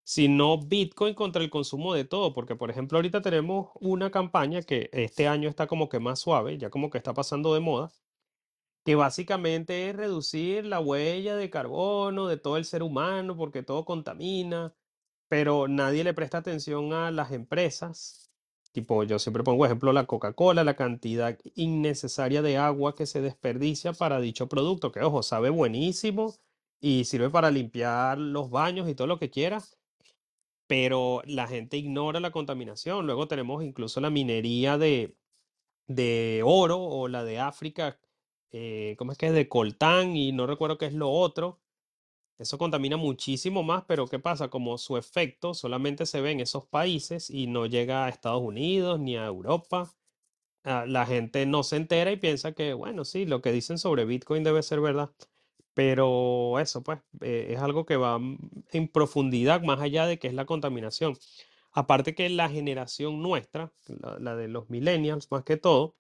sino 0.04 0.58
Bitcoin 0.58 1.14
contra 1.14 1.42
el 1.42 1.50
consumo 1.50 1.94
de 1.94 2.04
todo, 2.04 2.34
porque 2.34 2.56
por 2.56 2.70
ejemplo 2.70 2.98
ahorita 2.98 3.22
tenemos 3.22 3.70
una 3.80 4.10
campaña 4.10 4.62
que 4.62 4.90
este 4.92 5.28
año 5.28 5.48
está 5.48 5.66
como 5.66 5.88
que 5.88 5.98
más 5.98 6.20
suave, 6.20 6.58
ya 6.58 6.70
como 6.70 6.90
que 6.90 6.98
está 6.98 7.14
pasando 7.14 7.54
de 7.54 7.60
moda, 7.60 7.90
que 8.84 8.94
básicamente 8.96 9.88
es 9.88 9.96
reducir 9.96 10.66
la 10.66 10.80
huella 10.80 11.36
de 11.36 11.50
carbono 11.50 12.28
de 12.28 12.36
todo 12.36 12.58
el 12.58 12.66
ser 12.66 12.82
humano, 12.82 13.36
porque 13.36 13.62
todo 13.62 13.84
contamina, 13.86 14.74
pero 15.28 15.68
nadie 15.68 16.04
le 16.04 16.14
presta 16.14 16.38
atención 16.38 16.92
a 16.92 17.10
las 17.10 17.32
empresas. 17.32 18.30
Tipo, 18.72 19.04
yo 19.04 19.18
siempre 19.18 19.44
pongo 19.44 19.64
ejemplo 19.64 19.92
la 19.92 20.06
Coca-Cola, 20.06 20.64
la 20.64 20.76
cantidad 20.76 21.38
innecesaria 21.54 22.42
de 22.42 22.58
agua 22.58 22.94
que 22.94 23.06
se 23.06 23.20
desperdicia 23.22 23.92
para 23.92 24.20
dicho 24.20 24.48
producto, 24.48 24.92
que 24.92 25.00
ojo, 25.00 25.22
sabe 25.22 25.48
buenísimo 25.50 26.34
y 26.80 27.04
sirve 27.04 27.30
para 27.30 27.50
limpiar 27.50 28.18
los 28.18 28.50
baños 28.50 28.88
y 28.88 28.94
todo 28.94 29.06
lo 29.06 29.18
que 29.18 29.30
quieras, 29.30 29.78
pero 30.66 31.22
la 31.26 31.46
gente 31.46 31.76
ignora 31.76 32.20
la 32.20 32.30
contaminación. 32.32 33.06
Luego 33.06 33.28
tenemos 33.28 33.64
incluso 33.64 34.00
la 34.00 34.10
minería 34.10 34.78
de, 34.78 35.16
de 35.88 36.42
oro 36.44 36.82
o 36.82 37.08
la 37.08 37.24
de 37.24 37.38
África, 37.40 38.00
eh, 38.52 38.96
¿cómo 38.98 39.12
es 39.12 39.18
que 39.18 39.26
es? 39.28 39.34
De 39.34 39.48
coltán 39.48 40.16
y 40.16 40.32
no 40.32 40.46
recuerdo 40.46 40.78
qué 40.78 40.86
es 40.86 40.94
lo 40.94 41.10
otro. 41.10 41.60
Eso 42.38 42.58
contamina 42.58 42.96
muchísimo 42.96 43.62
más, 43.62 43.84
pero 43.86 44.06
¿qué 44.08 44.18
pasa? 44.18 44.48
Como 44.50 44.78
su 44.78 44.96
efecto 44.96 45.54
solamente 45.54 46.06
se 46.06 46.20
ve 46.20 46.32
en 46.32 46.40
esos 46.40 46.66
países 46.66 47.30
y 47.30 47.46
no 47.46 47.66
llega 47.66 48.06
a 48.06 48.08
Estados 48.08 48.42
Unidos 48.42 49.00
ni 49.00 49.16
a 49.16 49.26
Europa, 49.26 49.94
ah, 50.64 50.86
la 50.88 51.06
gente 51.06 51.46
no 51.46 51.62
se 51.64 51.76
entera 51.76 52.12
y 52.12 52.16
piensa 52.18 52.52
que, 52.54 52.74
bueno, 52.74 53.04
sí, 53.04 53.26
lo 53.26 53.42
que 53.42 53.52
dicen 53.52 53.78
sobre 53.78 54.04
Bitcoin 54.06 54.44
debe 54.44 54.62
ser 54.62 54.80
verdad. 54.80 55.10
Pero 55.74 56.58
eso, 56.60 56.82
pues, 56.82 57.00
eh, 57.22 57.48
es 57.50 57.58
algo 57.60 57.86
que 57.86 57.96
va 57.96 58.18
mm, 58.18 58.38
en 58.72 58.88
profundidad 58.88 59.62
más 59.62 59.80
allá 59.80 60.06
de 60.06 60.18
que 60.18 60.28
es 60.28 60.34
la 60.34 60.46
contaminación. 60.46 61.18
Aparte 61.72 62.14
que 62.14 62.28
la 62.30 62.50
generación 62.50 63.22
nuestra, 63.22 63.72
la, 64.20 64.36
de 64.36 64.48
los 64.48 64.70
millennials 64.70 65.30
más 65.32 65.44
que 65.44 65.56
todo, 65.58 65.96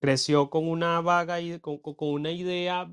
creció 0.00 0.50
con 0.50 0.68
una 0.68 1.00
vaga, 1.02 1.38
con- 1.62 1.78
con 1.80 2.08
una 2.10 2.32
idea, 2.32 2.90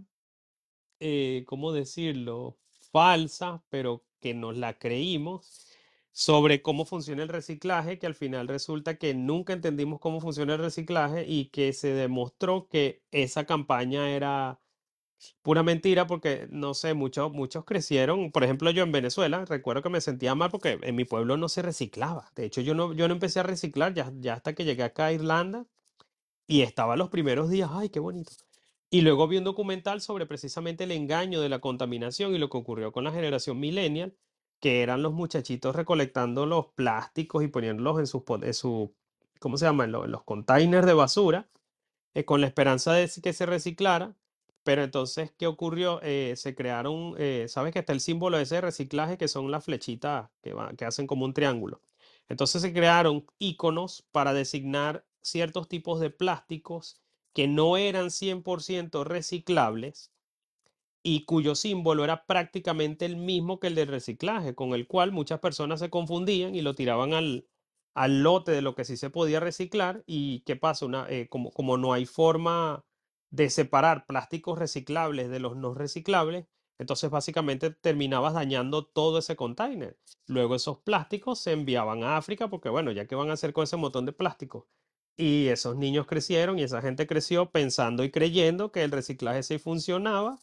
eh, 0.99 1.43
¿cómo 1.47 1.71
decirlo? 1.73 2.57
Falsa, 2.91 3.63
pero 3.69 4.05
que 4.19 4.33
nos 4.33 4.57
la 4.57 4.77
creímos 4.77 5.67
sobre 6.13 6.61
cómo 6.61 6.85
funciona 6.85 7.23
el 7.23 7.29
reciclaje, 7.29 7.99
que 7.99 8.05
al 8.07 8.15
final 8.15 8.47
resulta 8.47 8.97
que 8.97 9.13
nunca 9.13 9.53
entendimos 9.53 9.99
cómo 9.99 10.19
funciona 10.21 10.55
el 10.55 10.59
reciclaje 10.61 11.25
y 11.27 11.45
que 11.47 11.73
se 11.73 11.93
demostró 11.93 12.67
que 12.69 13.03
esa 13.11 13.45
campaña 13.45 14.11
era 14.15 14.60
pura 15.41 15.63
mentira 15.63 16.07
porque, 16.07 16.47
no 16.51 16.73
sé, 16.73 16.93
muchos, 16.93 17.31
muchos 17.31 17.65
crecieron, 17.65 18.31
por 18.31 18.43
ejemplo, 18.43 18.71
yo 18.71 18.83
en 18.83 18.91
Venezuela, 18.91 19.45
recuerdo 19.45 19.81
que 19.83 19.89
me 19.89 20.01
sentía 20.01 20.35
mal 20.35 20.51
porque 20.51 20.79
en 20.81 20.95
mi 20.95 21.05
pueblo 21.05 21.37
no 21.37 21.49
se 21.49 21.61
reciclaba. 21.61 22.31
De 22.35 22.45
hecho, 22.45 22.61
yo 22.61 22.73
no, 22.75 22.93
yo 22.93 23.07
no 23.07 23.13
empecé 23.13 23.39
a 23.39 23.43
reciclar 23.43 23.93
ya, 23.93 24.11
ya 24.19 24.33
hasta 24.35 24.53
que 24.53 24.65
llegué 24.65 24.83
acá 24.83 25.05
a 25.07 25.13
Irlanda 25.13 25.65
y 26.47 26.61
estaba 26.61 26.95
los 26.97 27.09
primeros 27.09 27.49
días, 27.49 27.69
ay, 27.73 27.89
qué 27.89 27.99
bonito. 27.99 28.31
Y 28.89 29.01
luego 29.01 29.27
vi 29.27 29.37
un 29.37 29.43
documental 29.45 30.01
sobre 30.01 30.25
precisamente 30.25 30.83
el 30.83 30.91
engaño 30.91 31.41
de 31.41 31.49
la 31.49 31.59
contaminación 31.59 32.35
y 32.35 32.39
lo 32.39 32.49
que 32.49 32.57
ocurrió 32.57 32.91
con 32.91 33.03
la 33.05 33.11
generación 33.11 33.59
millennial, 33.59 34.15
que 34.59 34.81
eran 34.83 35.01
los 35.01 35.13
muchachitos 35.13 35.75
recolectando 35.75 36.45
los 36.45 36.67
plásticos 36.75 37.43
y 37.43 37.47
poniéndolos 37.47 37.99
en 37.99 38.07
sus, 38.07 38.23
en 38.43 38.53
su, 38.53 38.93
¿cómo 39.39 39.57
se 39.57 39.65
llama? 39.65 39.85
En, 39.85 39.91
lo- 39.93 40.05
en 40.05 40.11
los 40.11 40.23
containers 40.23 40.85
de 40.85 40.93
basura 40.93 41.49
eh, 42.13 42.25
con 42.25 42.41
la 42.41 42.47
esperanza 42.47 42.93
de 42.93 43.09
que 43.23 43.33
se 43.33 43.45
reciclara, 43.45 44.15
pero 44.63 44.83
entonces, 44.83 45.31
¿qué 45.37 45.47
ocurrió? 45.47 45.99
Eh, 46.03 46.35
se 46.37 46.55
crearon, 46.55 47.15
eh, 47.17 47.45
¿sabes 47.49 47.73
que 47.73 47.79
está 47.79 47.93
el 47.93 47.99
símbolo 48.01 48.37
de 48.37 48.43
ese 48.43 48.61
reciclaje 48.61 49.17
que 49.17 49.27
son 49.27 49.51
las 49.51 49.65
flechitas 49.65 50.29
que, 50.41 50.53
va- 50.53 50.73
que 50.75 50.85
hacen 50.85 51.07
como 51.07 51.25
un 51.25 51.33
triángulo? 51.33 51.81
Entonces 52.29 52.61
se 52.61 52.73
crearon 52.73 53.25
iconos 53.39 54.03
para 54.11 54.33
designar 54.33 55.05
ciertos 55.21 55.67
tipos 55.67 55.99
de 55.99 56.09
plásticos 56.11 57.01
que 57.33 57.47
no 57.47 57.77
eran 57.77 58.11
100% 58.11 59.03
reciclables 59.03 60.11
y 61.03 61.25
cuyo 61.25 61.55
símbolo 61.55 62.03
era 62.03 62.25
prácticamente 62.25 63.05
el 63.05 63.17
mismo 63.17 63.59
que 63.59 63.67
el 63.67 63.75
del 63.75 63.87
reciclaje, 63.87 64.53
con 64.55 64.73
el 64.73 64.87
cual 64.87 65.11
muchas 65.11 65.39
personas 65.39 65.79
se 65.79 65.89
confundían 65.89 66.53
y 66.55 66.61
lo 66.61 66.75
tiraban 66.75 67.13
al, 67.13 67.47
al 67.95 68.21
lote 68.23 68.51
de 68.51 68.61
lo 68.61 68.75
que 68.75 68.85
sí 68.85 68.97
se 68.97 69.09
podía 69.09 69.39
reciclar. 69.39 70.03
¿Y 70.05 70.41
qué 70.41 70.55
pasa? 70.55 70.85
Una, 70.85 71.07
eh, 71.09 71.27
como, 71.29 71.51
como 71.51 71.77
no 71.77 71.93
hay 71.93 72.05
forma 72.05 72.85
de 73.31 73.49
separar 73.49 74.05
plásticos 74.05 74.59
reciclables 74.59 75.29
de 75.29 75.39
los 75.39 75.57
no 75.57 75.73
reciclables, 75.73 76.45
entonces 76.77 77.09
básicamente 77.09 77.71
terminabas 77.71 78.33
dañando 78.33 78.85
todo 78.85 79.19
ese 79.19 79.35
container. 79.35 79.97
Luego 80.27 80.55
esos 80.55 80.79
plásticos 80.79 81.39
se 81.39 81.53
enviaban 81.53 82.03
a 82.03 82.17
África 82.17 82.49
porque, 82.49 82.69
bueno, 82.69 82.91
ya 82.91 83.07
que 83.07 83.15
van 83.15 83.29
a 83.29 83.33
hacer 83.33 83.53
con 83.53 83.63
ese 83.63 83.77
montón 83.77 84.05
de 84.05 84.13
plásticos. 84.13 84.65
Y 85.17 85.47
esos 85.47 85.75
niños 85.75 86.07
crecieron 86.07 86.59
y 86.59 86.63
esa 86.63 86.81
gente 86.81 87.07
creció 87.07 87.51
pensando 87.51 88.03
y 88.03 88.11
creyendo 88.11 88.71
que 88.71 88.83
el 88.83 88.91
reciclaje 88.91 89.43
sí 89.43 89.59
funcionaba 89.59 90.39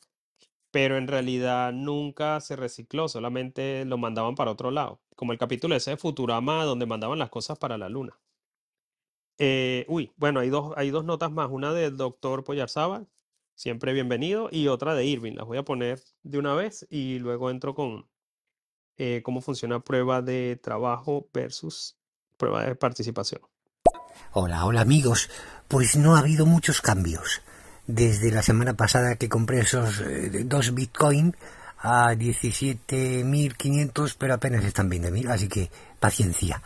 pero 0.70 0.96
en 0.98 1.08
realidad 1.08 1.72
nunca 1.72 2.40
se 2.40 2.56
recicló, 2.56 3.08
solamente 3.08 3.84
lo 3.84 3.98
mandaban 3.98 4.34
para 4.34 4.50
otro 4.50 4.70
lado, 4.70 5.00
como 5.16 5.32
el 5.32 5.38
capítulo 5.38 5.74
ese 5.74 5.92
de 5.92 5.96
Futurama 5.96 6.64
donde 6.64 6.86
mandaban 6.86 7.18
las 7.18 7.30
cosas 7.30 7.58
para 7.58 7.78
la 7.78 7.88
luna. 7.88 8.18
Eh, 9.38 9.84
uy, 9.88 10.12
bueno, 10.16 10.40
hay 10.40 10.50
dos, 10.50 10.72
hay 10.76 10.90
dos 10.90 11.04
notas 11.04 11.30
más, 11.30 11.48
una 11.50 11.72
del 11.72 11.96
doctor 11.96 12.42
Poyarzábal, 12.42 13.06
siempre 13.54 13.92
bienvenido, 13.92 14.48
y 14.50 14.66
otra 14.66 14.94
de 14.94 15.04
Irving, 15.04 15.34
las 15.34 15.46
voy 15.46 15.58
a 15.58 15.64
poner 15.64 16.02
de 16.24 16.38
una 16.38 16.54
vez 16.54 16.86
y 16.90 17.20
luego 17.20 17.50
entro 17.50 17.74
con 17.74 18.08
eh, 18.96 19.22
cómo 19.22 19.40
funciona 19.40 19.78
prueba 19.78 20.22
de 20.22 20.58
trabajo 20.60 21.28
versus 21.32 21.96
prueba 22.36 22.64
de 22.64 22.74
participación. 22.74 23.40
Hola, 24.32 24.66
hola 24.66 24.80
amigos. 24.80 25.30
Pues 25.68 25.94
no 25.96 26.16
ha 26.16 26.18
habido 26.18 26.44
muchos 26.44 26.82
cambios. 26.82 27.40
Desde 27.86 28.32
la 28.32 28.42
semana 28.42 28.74
pasada 28.74 29.14
que 29.16 29.28
compré 29.28 29.60
esos 29.60 30.00
eh, 30.00 30.42
dos 30.44 30.74
Bitcoin 30.74 31.36
a 31.78 32.14
17.500, 32.14 34.16
pero 34.18 34.34
apenas 34.34 34.64
están 34.64 34.90
20.000, 34.90 35.30
así 35.30 35.46
que 35.48 35.70
paciencia. 36.00 36.60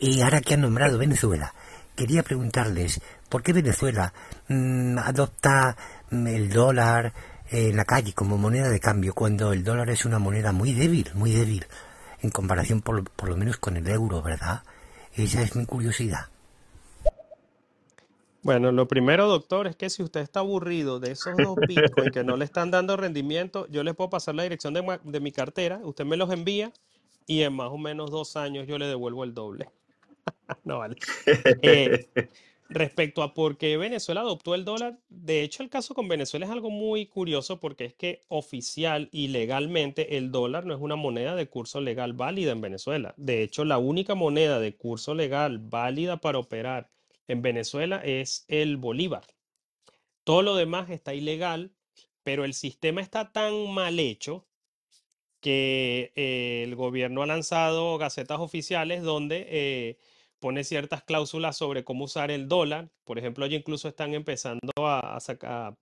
Y 0.00 0.22
ahora 0.22 0.40
que 0.40 0.54
han 0.54 0.62
nombrado 0.62 0.98
Venezuela, 0.98 1.54
quería 2.02 2.24
preguntarles 2.24 3.00
por 3.28 3.44
qué 3.44 3.52
Venezuela 3.52 4.12
mm, 4.48 4.98
adopta 4.98 5.76
mm, 6.10 6.26
el 6.26 6.50
dólar 6.50 7.12
en 7.48 7.76
la 7.76 7.84
calle 7.84 8.12
como 8.12 8.36
moneda 8.36 8.70
de 8.70 8.80
cambio 8.80 9.14
cuando 9.14 9.52
el 9.52 9.62
dólar 9.62 9.88
es 9.90 10.04
una 10.04 10.18
moneda 10.18 10.50
muy 10.50 10.72
débil, 10.72 11.12
muy 11.14 11.30
débil, 11.30 11.64
en 12.20 12.30
comparación 12.30 12.80
por, 12.80 13.08
por 13.08 13.28
lo 13.28 13.36
menos 13.36 13.56
con 13.58 13.76
el 13.76 13.86
euro, 13.86 14.20
¿verdad? 14.20 14.64
Esa 15.14 15.42
es 15.42 15.54
mi 15.54 15.64
curiosidad. 15.64 16.26
Bueno, 18.42 18.72
lo 18.72 18.88
primero, 18.88 19.28
doctor, 19.28 19.68
es 19.68 19.76
que 19.76 19.88
si 19.88 20.02
usted 20.02 20.22
está 20.22 20.40
aburrido 20.40 20.98
de 20.98 21.12
esos 21.12 21.36
dos 21.36 21.56
Bitcoin 21.68 22.10
que 22.10 22.24
no 22.24 22.36
le 22.36 22.44
están 22.44 22.72
dando 22.72 22.96
rendimiento, 22.96 23.68
yo 23.68 23.84
le 23.84 23.94
puedo 23.94 24.10
pasar 24.10 24.34
la 24.34 24.42
dirección 24.42 24.74
de, 24.74 24.98
de 25.04 25.20
mi 25.20 25.30
cartera, 25.30 25.78
usted 25.84 26.04
me 26.04 26.16
los 26.16 26.32
envía 26.32 26.72
y 27.28 27.42
en 27.42 27.52
más 27.52 27.70
o 27.70 27.78
menos 27.78 28.10
dos 28.10 28.34
años 28.36 28.66
yo 28.66 28.76
le 28.76 28.88
devuelvo 28.88 29.22
el 29.22 29.34
doble. 29.34 29.68
No 30.64 30.78
vale. 30.78 30.96
Eh, 31.62 32.06
respecto 32.68 33.22
a 33.22 33.34
por 33.34 33.58
qué 33.58 33.76
Venezuela 33.76 34.22
adoptó 34.22 34.54
el 34.54 34.64
dólar, 34.64 34.98
de 35.08 35.42
hecho 35.42 35.62
el 35.62 35.70
caso 35.70 35.94
con 35.94 36.08
Venezuela 36.08 36.46
es 36.46 36.52
algo 36.52 36.70
muy 36.70 37.06
curioso 37.06 37.60
porque 37.60 37.84
es 37.84 37.94
que 37.94 38.20
oficial 38.28 39.08
y 39.12 39.28
legalmente 39.28 40.16
el 40.16 40.30
dólar 40.30 40.64
no 40.64 40.74
es 40.74 40.80
una 40.80 40.96
moneda 40.96 41.34
de 41.34 41.48
curso 41.48 41.80
legal 41.80 42.12
válida 42.12 42.52
en 42.52 42.60
Venezuela. 42.60 43.14
De 43.16 43.42
hecho, 43.42 43.64
la 43.64 43.78
única 43.78 44.14
moneda 44.14 44.58
de 44.58 44.76
curso 44.76 45.14
legal 45.14 45.58
válida 45.58 46.18
para 46.18 46.38
operar 46.38 46.90
en 47.28 47.42
Venezuela 47.42 48.00
es 48.04 48.44
el 48.48 48.76
bolívar. 48.76 49.24
Todo 50.24 50.42
lo 50.42 50.54
demás 50.54 50.90
está 50.90 51.14
ilegal, 51.14 51.72
pero 52.22 52.44
el 52.44 52.54
sistema 52.54 53.00
está 53.00 53.32
tan 53.32 53.72
mal 53.72 53.98
hecho 53.98 54.46
que 55.40 56.12
eh, 56.14 56.62
el 56.64 56.76
gobierno 56.76 57.22
ha 57.22 57.26
lanzado 57.26 57.98
gacetas 57.98 58.38
oficiales 58.38 59.02
donde 59.02 59.46
eh, 59.50 59.98
pone 60.42 60.64
ciertas 60.64 61.04
cláusulas 61.04 61.56
sobre 61.56 61.84
cómo 61.84 62.04
usar 62.04 62.32
el 62.32 62.48
dólar. 62.48 62.90
Por 63.04 63.16
ejemplo, 63.18 63.46
ya 63.46 63.56
incluso 63.56 63.88
están 63.88 64.12
empezando 64.12 64.72
a, 64.78 65.20
sacar, 65.20 65.76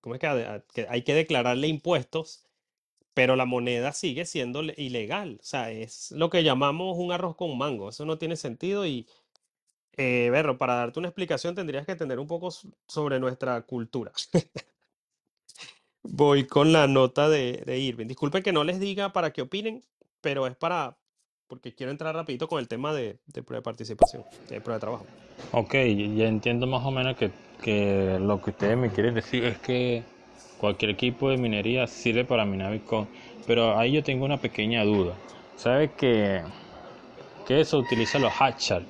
¿cómo 0.00 0.16
es 0.16 0.20
que, 0.20 0.86
hay 0.88 1.02
que 1.02 1.14
declararle 1.14 1.68
impuestos, 1.68 2.44
pero 3.14 3.36
la 3.36 3.46
moneda 3.46 3.92
sigue 3.92 4.26
siendo 4.26 4.62
le- 4.62 4.74
ilegal. 4.76 5.38
O 5.40 5.44
sea, 5.44 5.70
es 5.70 6.10
lo 6.12 6.28
que 6.30 6.42
llamamos 6.42 6.98
un 6.98 7.12
arroz 7.12 7.36
con 7.36 7.56
mango. 7.56 7.90
Eso 7.90 8.04
no 8.04 8.18
tiene 8.18 8.36
sentido 8.36 8.84
y, 8.86 9.06
eh, 9.96 10.32
para 10.58 10.74
darte 10.74 10.98
una 10.98 11.08
explicación 11.08 11.54
tendrías 11.54 11.86
que 11.86 11.92
entender 11.92 12.18
un 12.18 12.26
poco 12.26 12.50
sobre 12.88 13.20
nuestra 13.20 13.62
cultura. 13.62 14.12
Voy 16.02 16.46
con 16.48 16.72
la 16.72 16.88
nota 16.88 17.28
de, 17.28 17.62
de 17.64 17.78
Irving. 17.78 18.08
Disculpen 18.08 18.42
que 18.42 18.52
no 18.52 18.64
les 18.64 18.80
diga 18.80 19.12
para 19.12 19.32
que 19.32 19.42
opinen, 19.42 19.84
pero 20.20 20.46
es 20.48 20.56
para, 20.56 20.98
porque 21.52 21.74
quiero 21.74 21.92
entrar 21.92 22.14
rapidito 22.14 22.48
con 22.48 22.60
el 22.60 22.66
tema 22.66 22.94
de, 22.94 23.18
prueba 23.44 23.56
de 23.56 23.62
participación, 23.62 24.24
de 24.48 24.58
prueba 24.62 24.76
de 24.76 24.80
trabajo. 24.80 25.06
Ok, 25.52 25.74
ya 26.16 26.26
entiendo 26.28 26.66
más 26.66 26.82
o 26.84 26.90
menos 26.90 27.16
que, 27.16 27.30
que 27.62 28.18
lo 28.20 28.40
que 28.40 28.50
ustedes 28.50 28.76
me 28.78 28.90
quieren 28.90 29.14
decir 29.14 29.44
es 29.44 29.58
que 29.58 30.02
cualquier 30.56 30.90
equipo 30.92 31.28
de 31.28 31.36
minería 31.36 31.86
sirve 31.86 32.24
para 32.24 32.46
minar 32.46 32.72
Bitcoin, 32.72 33.08
pero 33.46 33.78
ahí 33.78 33.92
yo 33.92 34.02
tengo 34.02 34.24
una 34.24 34.40
pequeña 34.40 34.82
duda. 34.84 35.18
¿Sabes 35.56 35.90
que, 35.92 36.42
que 37.46 37.60
eso 37.60 37.78
utiliza 37.78 38.18
los 38.18 38.32
hashtags? 38.32 38.86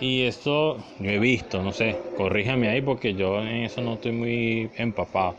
Y 0.00 0.22
esto 0.24 0.78
yo 0.98 1.10
he 1.10 1.18
visto, 1.18 1.62
no 1.62 1.72
sé, 1.72 1.96
corríjame 2.16 2.68
ahí 2.68 2.82
porque 2.82 3.14
yo 3.14 3.40
en 3.40 3.64
eso 3.64 3.80
no 3.82 3.94
estoy 3.94 4.12
muy 4.12 4.70
empapado. 4.76 5.36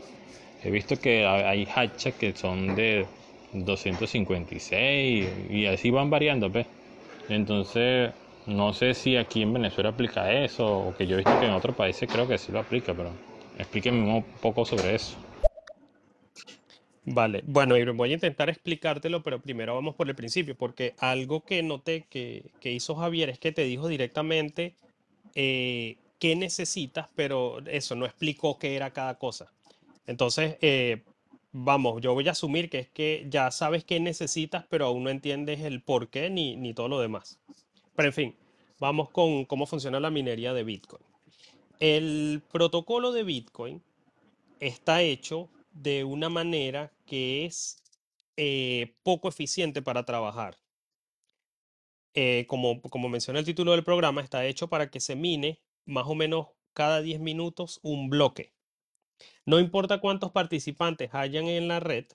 He 0.62 0.70
visto 0.70 0.96
que 0.98 1.24
ha- 1.26 1.50
hay 1.50 1.66
hashtags 1.66 2.16
que 2.18 2.34
son 2.36 2.74
de 2.74 3.08
256 3.54 5.28
y 5.50 5.66
así 5.66 5.90
van 5.90 6.10
variando, 6.10 6.50
¿ves? 6.50 6.66
Entonces, 7.28 8.12
no 8.46 8.72
sé 8.72 8.94
si 8.94 9.16
aquí 9.16 9.42
en 9.42 9.52
Venezuela 9.52 9.90
aplica 9.90 10.32
eso 10.32 10.66
o 10.66 10.94
que 10.94 11.06
yo 11.06 11.14
he 11.14 11.18
visto 11.18 11.38
que 11.40 11.46
en 11.46 11.52
otros 11.52 11.74
países 11.74 12.08
creo 12.10 12.28
que 12.28 12.36
sí 12.36 12.52
lo 12.52 12.60
aplica, 12.60 12.92
pero 12.92 13.10
explíqueme 13.58 14.02
un 14.02 14.22
poco 14.42 14.64
sobre 14.64 14.94
eso. 14.94 15.16
Vale, 17.06 17.42
bueno, 17.46 17.74
voy 17.94 18.10
a 18.10 18.14
intentar 18.14 18.48
explicártelo, 18.48 19.22
pero 19.22 19.38
primero 19.38 19.74
vamos 19.74 19.94
por 19.94 20.08
el 20.08 20.14
principio, 20.14 20.56
porque 20.56 20.94
algo 20.98 21.44
que 21.44 21.62
noté 21.62 22.06
que, 22.08 22.42
que 22.60 22.72
hizo 22.72 22.94
Javier 22.94 23.28
es 23.28 23.38
que 23.38 23.52
te 23.52 23.64
dijo 23.64 23.88
directamente 23.88 24.74
eh, 25.34 25.96
qué 26.18 26.34
necesitas, 26.34 27.08
pero 27.14 27.58
eso 27.66 27.94
no 27.94 28.06
explicó 28.06 28.58
qué 28.58 28.74
era 28.74 28.90
cada 28.90 29.18
cosa. 29.18 29.52
Entonces, 30.06 30.56
eh, 30.62 31.02
vamos, 31.54 32.02
yo 32.02 32.14
voy 32.14 32.26
a 32.26 32.32
asumir 32.32 32.68
que 32.68 32.80
es 32.80 32.88
que 32.90 33.26
ya 33.30 33.50
sabes 33.52 33.84
qué 33.84 34.00
necesitas, 34.00 34.66
pero 34.68 34.86
aún 34.86 35.04
no 35.04 35.10
entiendes 35.10 35.60
el 35.60 35.82
por 35.82 36.10
qué 36.10 36.28
ni, 36.28 36.56
ni 36.56 36.74
todo 36.74 36.88
lo 36.88 36.98
demás. 36.98 37.38
Pero 37.94 38.08
en 38.08 38.12
fin, 38.12 38.36
vamos 38.80 39.08
con 39.10 39.44
cómo 39.44 39.64
funciona 39.64 40.00
la 40.00 40.10
minería 40.10 40.52
de 40.52 40.64
Bitcoin. 40.64 41.02
El 41.78 42.42
protocolo 42.50 43.12
de 43.12 43.22
Bitcoin 43.22 43.82
está 44.58 45.02
hecho 45.02 45.48
de 45.72 46.02
una 46.02 46.28
manera 46.28 46.92
que 47.06 47.44
es 47.44 47.76
eh, 48.36 48.96
poco 49.04 49.28
eficiente 49.28 49.80
para 49.80 50.04
trabajar. 50.04 50.56
Eh, 52.14 52.46
como, 52.48 52.80
como 52.82 53.08
menciona 53.08 53.38
el 53.38 53.44
título 53.44 53.72
del 53.72 53.84
programa, 53.84 54.22
está 54.22 54.44
hecho 54.44 54.68
para 54.68 54.90
que 54.90 54.98
se 54.98 55.14
mine 55.14 55.60
más 55.84 56.06
o 56.08 56.16
menos 56.16 56.48
cada 56.72 57.00
10 57.00 57.20
minutos 57.20 57.78
un 57.84 58.10
bloque. 58.10 58.52
No 59.46 59.58
importa 59.60 60.00
cuántos 60.00 60.32
participantes 60.32 61.10
hayan 61.14 61.46
en 61.46 61.68
la 61.68 61.80
red, 61.80 62.06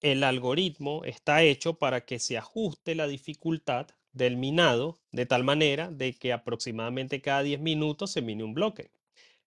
el 0.00 0.24
algoritmo 0.24 1.04
está 1.04 1.42
hecho 1.42 1.74
para 1.78 2.04
que 2.04 2.18
se 2.18 2.36
ajuste 2.38 2.94
la 2.94 3.06
dificultad 3.08 3.88
del 4.12 4.36
minado 4.36 4.98
de 5.12 5.26
tal 5.26 5.44
manera 5.44 5.90
de 5.90 6.14
que 6.14 6.32
aproximadamente 6.32 7.20
cada 7.20 7.42
10 7.42 7.60
minutos 7.60 8.10
se 8.12 8.22
mine 8.22 8.44
un 8.44 8.54
bloque. 8.54 8.90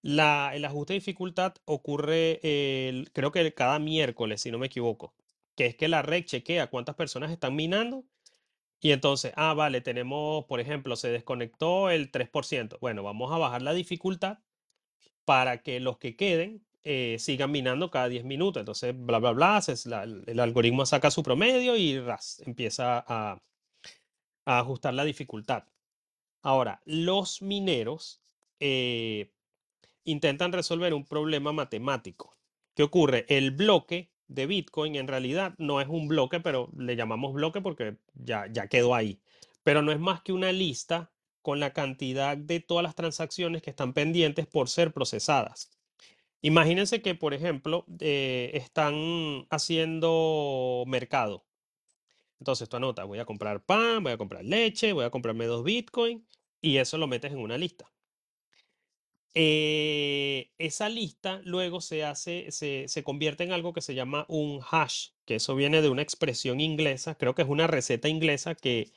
La, 0.03 0.51
el 0.55 0.65
ajuste 0.65 0.93
de 0.93 0.99
dificultad 0.99 1.55
ocurre, 1.65 2.39
el- 2.89 3.11
creo 3.13 3.31
que 3.31 3.53
cada 3.53 3.79
miércoles, 3.79 4.41
si 4.41 4.51
no 4.51 4.59
me 4.59 4.67
equivoco, 4.67 5.15
que 5.55 5.67
es 5.67 5.75
que 5.75 5.87
la 5.89 6.01
red 6.03 6.25
chequea 6.25 6.67
cuántas 6.69 6.95
personas 6.95 7.31
están 7.31 7.55
minando 7.55 8.05
y 8.81 8.91
entonces, 8.91 9.33
ah, 9.35 9.53
vale, 9.53 9.81
tenemos, 9.81 10.45
por 10.45 10.59
ejemplo, 10.59 10.95
se 10.95 11.09
desconectó 11.09 11.89
el 11.91 12.11
3%. 12.11 12.77
Bueno, 12.81 13.03
vamos 13.03 13.31
a 13.31 13.37
bajar 13.37 13.61
la 13.61 13.73
dificultad 13.73 14.39
para 15.25 15.62
que 15.62 15.79
los 15.79 15.97
que 15.97 16.15
queden 16.15 16.63
eh, 16.84 17.17
sigan 17.19 17.51
minando 17.51 17.91
cada 17.91 18.10
10 18.10 18.23
minutos. 18.25 18.62
Entonces, 18.62 18.95
bla, 18.97 19.19
bla, 19.19 19.31
bla, 19.31 19.62
el 20.27 20.39
algoritmo 20.39 20.86
saca 20.86 21.12
su 21.12 21.23
promedio 21.23 21.77
y 21.77 22.01
empieza 22.45 23.03
a, 23.07 23.41
a 24.45 24.60
ajustar 24.60 24.93
la 24.93 25.03
dificultad. 25.03 25.65
Ahora, 26.41 26.81
los 26.86 27.41
mineros 27.41 28.21
eh, 28.60 29.31
intentan 30.03 30.51
resolver 30.51 30.93
un 30.93 31.05
problema 31.05 31.51
matemático. 31.51 32.36
¿Qué 32.73 32.84
ocurre? 32.84 33.25
El 33.29 33.51
bloque 33.51 34.12
de 34.27 34.47
Bitcoin 34.47 34.95
en 34.95 35.07
realidad 35.07 35.53
no 35.57 35.81
es 35.81 35.88
un 35.88 36.07
bloque, 36.07 36.39
pero 36.39 36.71
le 36.77 36.95
llamamos 36.95 37.34
bloque 37.34 37.62
porque 37.62 37.97
ya, 38.13 38.47
ya 38.51 38.67
quedó 38.67 38.95
ahí. 38.95 39.19
Pero 39.63 39.81
no 39.81 39.91
es 39.91 39.99
más 39.99 40.21
que 40.21 40.34
una 40.34 40.51
lista 40.51 41.12
con 41.41 41.60
la 41.60 41.73
cantidad 41.73 42.38
de 42.38 42.60
todas 42.60 42.84
las 42.84 42.95
transacciones 42.95 43.62
que 43.62 43.69
están 43.71 43.93
pendientes 43.93 44.47
por 44.47 44.69
ser 44.69 44.93
procesadas. 44.93 45.71
Imagínense 46.41 47.01
que, 47.01 47.15
por 47.15 47.34
ejemplo, 47.34 47.86
eh, 47.99 48.51
están 48.56 49.45
haciendo 49.49 50.84
mercado. 50.88 51.45
Entonces 52.39 52.67
tú 52.69 52.77
anotas, 52.77 53.06
voy 53.08 53.19
a 53.19 53.25
comprar 53.25 53.63
pan, 53.63 54.03
voy 54.03 54.13
a 54.13 54.18
comprar 54.18 54.43
leche, 54.43 54.93
voy 54.93 55.05
a 55.05 55.11
comprarme 55.11 55.45
dos 55.45 55.63
Bitcoin 55.63 56.26
y 56.61 56.78
eso 56.78 56.97
lo 56.97 57.07
metes 57.07 57.32
en 57.32 57.39
una 57.39 57.57
lista. 57.57 57.91
Eh, 59.34 60.51
esa 60.57 60.89
lista 60.89 61.39
luego 61.45 61.80
se 61.80 62.03
hace, 62.03 62.51
se, 62.51 62.88
se 62.88 63.03
convierte 63.03 63.43
en 63.43 63.53
algo 63.53 63.72
que 63.74 63.82
se 63.82 63.95
llama 63.95 64.26
un 64.28 64.61
hash, 64.70 65.09
que 65.26 65.36
eso 65.36 65.55
viene 65.55 65.82
de 65.82 65.89
una 65.89 66.01
expresión 66.01 66.59
inglesa, 66.59 67.15
creo 67.15 67.34
que 67.34 67.43
es 67.43 67.47
una 67.47 67.68
receta 67.68 68.09
inglesa 68.09 68.55
que 68.55 68.91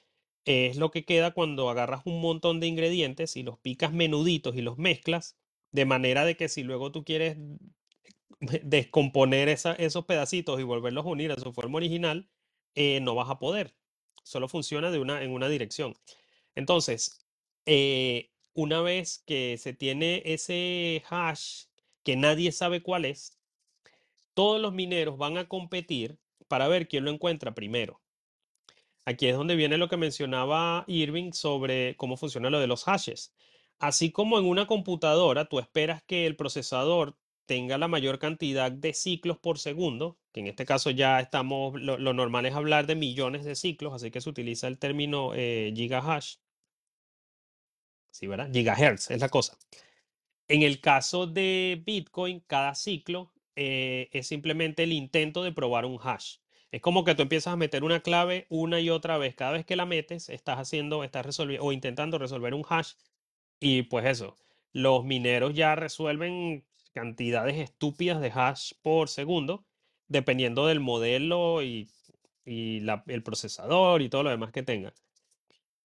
es 0.45 0.77
lo 0.77 0.91
que 0.91 1.05
queda 1.05 1.33
cuando 1.33 1.71
agarras 1.71 2.03
un 2.07 2.21
montón 2.21 2.61
de 2.61 2.67
ingredientes 2.67 3.37
y 3.37 3.43
los 3.43 3.59
picas 3.59 3.93
menuditos 3.93 4.57
y 4.57 4.63
los 4.63 4.79
mezclas, 4.79 5.37
de 5.73 5.85
manera 5.87 6.25
de 6.25 6.37
que 6.37 6.49
si 6.49 6.63
luego 6.63 6.93
tú 6.93 7.05
quieres 7.05 7.37
descomponer 8.41 9.49
esos 9.49 10.05
pedacitos 10.07 10.61
y 10.61 10.63
volverlos 10.65 11.07
a 11.07 11.09
unir 11.09 11.33
a 11.33 11.37
su 11.37 11.53
forma 11.53 11.77
original, 11.77 12.29
eh, 12.75 13.01
no 13.01 13.15
vas 13.15 13.31
a 13.31 13.39
poder. 13.39 13.75
Solo 14.23 14.49
funciona 14.49 14.91
de 14.91 14.99
una, 14.99 15.23
en 15.23 15.31
una 15.31 15.49
dirección. 15.49 15.95
Entonces, 16.55 17.27
eh, 17.67 18.31
una 18.55 18.81
vez 18.83 19.23
que 19.27 19.59
se 19.59 19.73
tiene 19.75 20.23
ese 20.25 21.03
hash 21.09 21.65
que 22.03 22.17
nadie 22.17 22.53
sabe 22.53 22.83
cuál 22.83 23.05
es, 23.05 23.39
todos 24.35 24.61
los 24.61 24.73
mineros 24.73 25.19
van 25.19 25.39
a 25.39 25.49
competir 25.49 26.19
para 26.49 26.69
ver 26.69 26.89
quién 26.89 27.05
lo 27.05 27.11
encuentra 27.11 27.55
primero. 27.55 28.04
Aquí 29.05 29.27
es 29.27 29.37
donde 29.37 29.57
viene 29.57 29.77
lo 29.77 29.89
que 29.89 29.97
mencionaba 29.97 30.85
Irving 30.87 31.33
sobre 31.33 31.97
cómo 31.97 32.17
funciona 32.17 32.51
lo 32.51 32.61
de 32.61 32.67
los 32.67 32.85
hashes. 32.85 33.35
Así 33.79 34.11
como 34.11 34.39
en 34.39 34.47
una 34.47 34.67
computadora 34.67 35.47
tú 35.47 35.59
esperas 35.59 36.03
que 36.03 36.27
el 36.27 36.37
procesador 36.37 37.17
tenga 37.47 37.77
la 37.77 37.89
mayor 37.89 38.19
cantidad 38.19 38.73
de 38.73 38.95
ciclos 38.95 39.39
por 39.39 39.59
segundo, 39.59 40.19
que 40.33 40.41
en 40.41 40.47
este 40.47 40.65
caso 40.65 40.91
ya 40.91 41.21
estamos, 41.21 41.81
lo, 41.81 41.99
normal 41.99 42.47
es 42.47 42.55
hablar 42.55 42.87
de 42.87 42.95
millones 42.95 43.45
de 43.45 43.55
ciclos, 43.55 43.93
así 43.93 44.11
que 44.11 44.21
se 44.21 44.31
utiliza 44.31 44.69
el 44.69 44.79
término 44.79 45.33
eh, 45.35 45.73
gigahash. 45.75 46.37
Sí, 48.11 48.27
¿verdad? 48.27 48.51
Gigahertz 48.53 49.11
es 49.11 49.21
la 49.21 49.29
cosa. 49.29 49.59
En 50.49 50.63
el 50.63 50.81
caso 50.81 51.27
de 51.27 51.83
Bitcoin, 51.85 52.41
cada 52.47 52.75
ciclo 52.75 53.33
eh, 53.57 54.09
es 54.13 54.29
simplemente 54.29 54.85
el 54.85 54.93
intento 54.93 55.43
de 55.43 55.53
probar 55.53 55.85
un 55.85 55.99
hash. 56.03 56.37
Es 56.75 56.81
como 56.81 57.05
que 57.05 57.15
tú 57.15 57.23
empiezas 57.23 57.53
a 57.53 57.57
meter 57.57 57.85
una 57.85 58.01
clave 58.01 58.47
una 58.49 58.81
y 58.81 58.91
otra 58.91 59.17
vez. 59.17 59.37
Cada 59.37 59.53
vez 59.53 59.65
que 59.65 59.77
la 59.77 59.87
metes, 59.87 60.29
estás 60.29 60.59
haciendo, 60.59 61.05
estás 61.05 61.25
resolviendo 61.25 61.65
o 61.65 61.71
intentando 61.71 62.19
resolver 62.19 62.53
un 62.53 62.65
hash. 62.69 62.95
Y 63.61 63.83
pues 63.83 64.05
eso, 64.07 64.35
los 64.73 65.05
mineros 65.05 65.55
ya 65.55 65.77
resuelven 65.77 66.65
cantidades 66.93 67.59
estúpidas 67.59 68.21
de 68.21 68.33
hash 68.35 68.73
por 68.83 69.09
segundo, 69.09 69.65
dependiendo 70.09 70.67
del 70.67 70.81
modelo 70.81 71.63
y, 71.63 71.89
y 72.45 72.83
el 73.07 73.23
procesador 73.23 74.03
y 74.03 74.09
todo 74.09 74.25
lo 74.25 74.31
demás 74.31 74.51
que 74.51 74.65
tenga. 74.65 74.93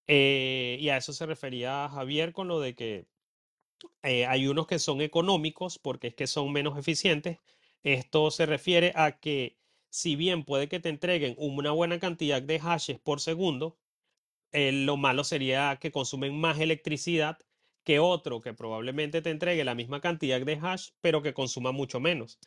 Eh, 0.08 0.78
y 0.80 0.90
a 0.90 0.98
eso 0.98 1.14
se 1.14 1.28
refería 1.28 1.88
Javier 1.88 2.34
con 2.34 2.48
lo 2.48 2.60
de 2.60 2.74
que 2.74 3.06
eh, 4.02 4.26
hay 4.26 4.48
unos 4.48 4.66
que 4.66 4.80
son 4.80 5.02
económicos 5.02 5.78
porque 5.78 6.08
es 6.08 6.16
que 6.16 6.26
son 6.26 6.52
menos 6.52 6.80
eficientes. 6.80 7.38
Esto 7.84 8.32
se 8.32 8.48
refiere 8.48 8.92
a 8.96 9.20
que 9.20 9.59
si 9.90 10.16
bien 10.16 10.44
puede 10.44 10.68
que 10.68 10.80
te 10.80 10.90
entreguen 10.90 11.36
una 11.38 11.72
buena 11.72 12.00
cantidad 12.00 12.42
de 12.42 12.60
hashes 12.60 13.00
por 13.00 13.22
segundo, 13.22 13.78
eh, 14.52 14.72
lo 14.72 14.98
malo 14.98 15.24
sería 15.24 15.78
que 15.80 15.92
consumen 15.92 16.40
más 16.40 16.60
electricidad 16.60 17.38
que 17.84 18.00
otro 18.00 18.42
que 18.42 18.54
probablemente 18.54 19.22
te 19.22 19.30
entregue 19.30 19.64
la 19.64 19.76
misma 19.76 20.02
cantidad 20.02 20.40
de 20.42 20.60
hash, 20.62 20.90
pero 21.02 21.22
que 21.22 21.34
consuma 21.34 21.72
mucho 21.72 22.00
menos. 22.00 22.40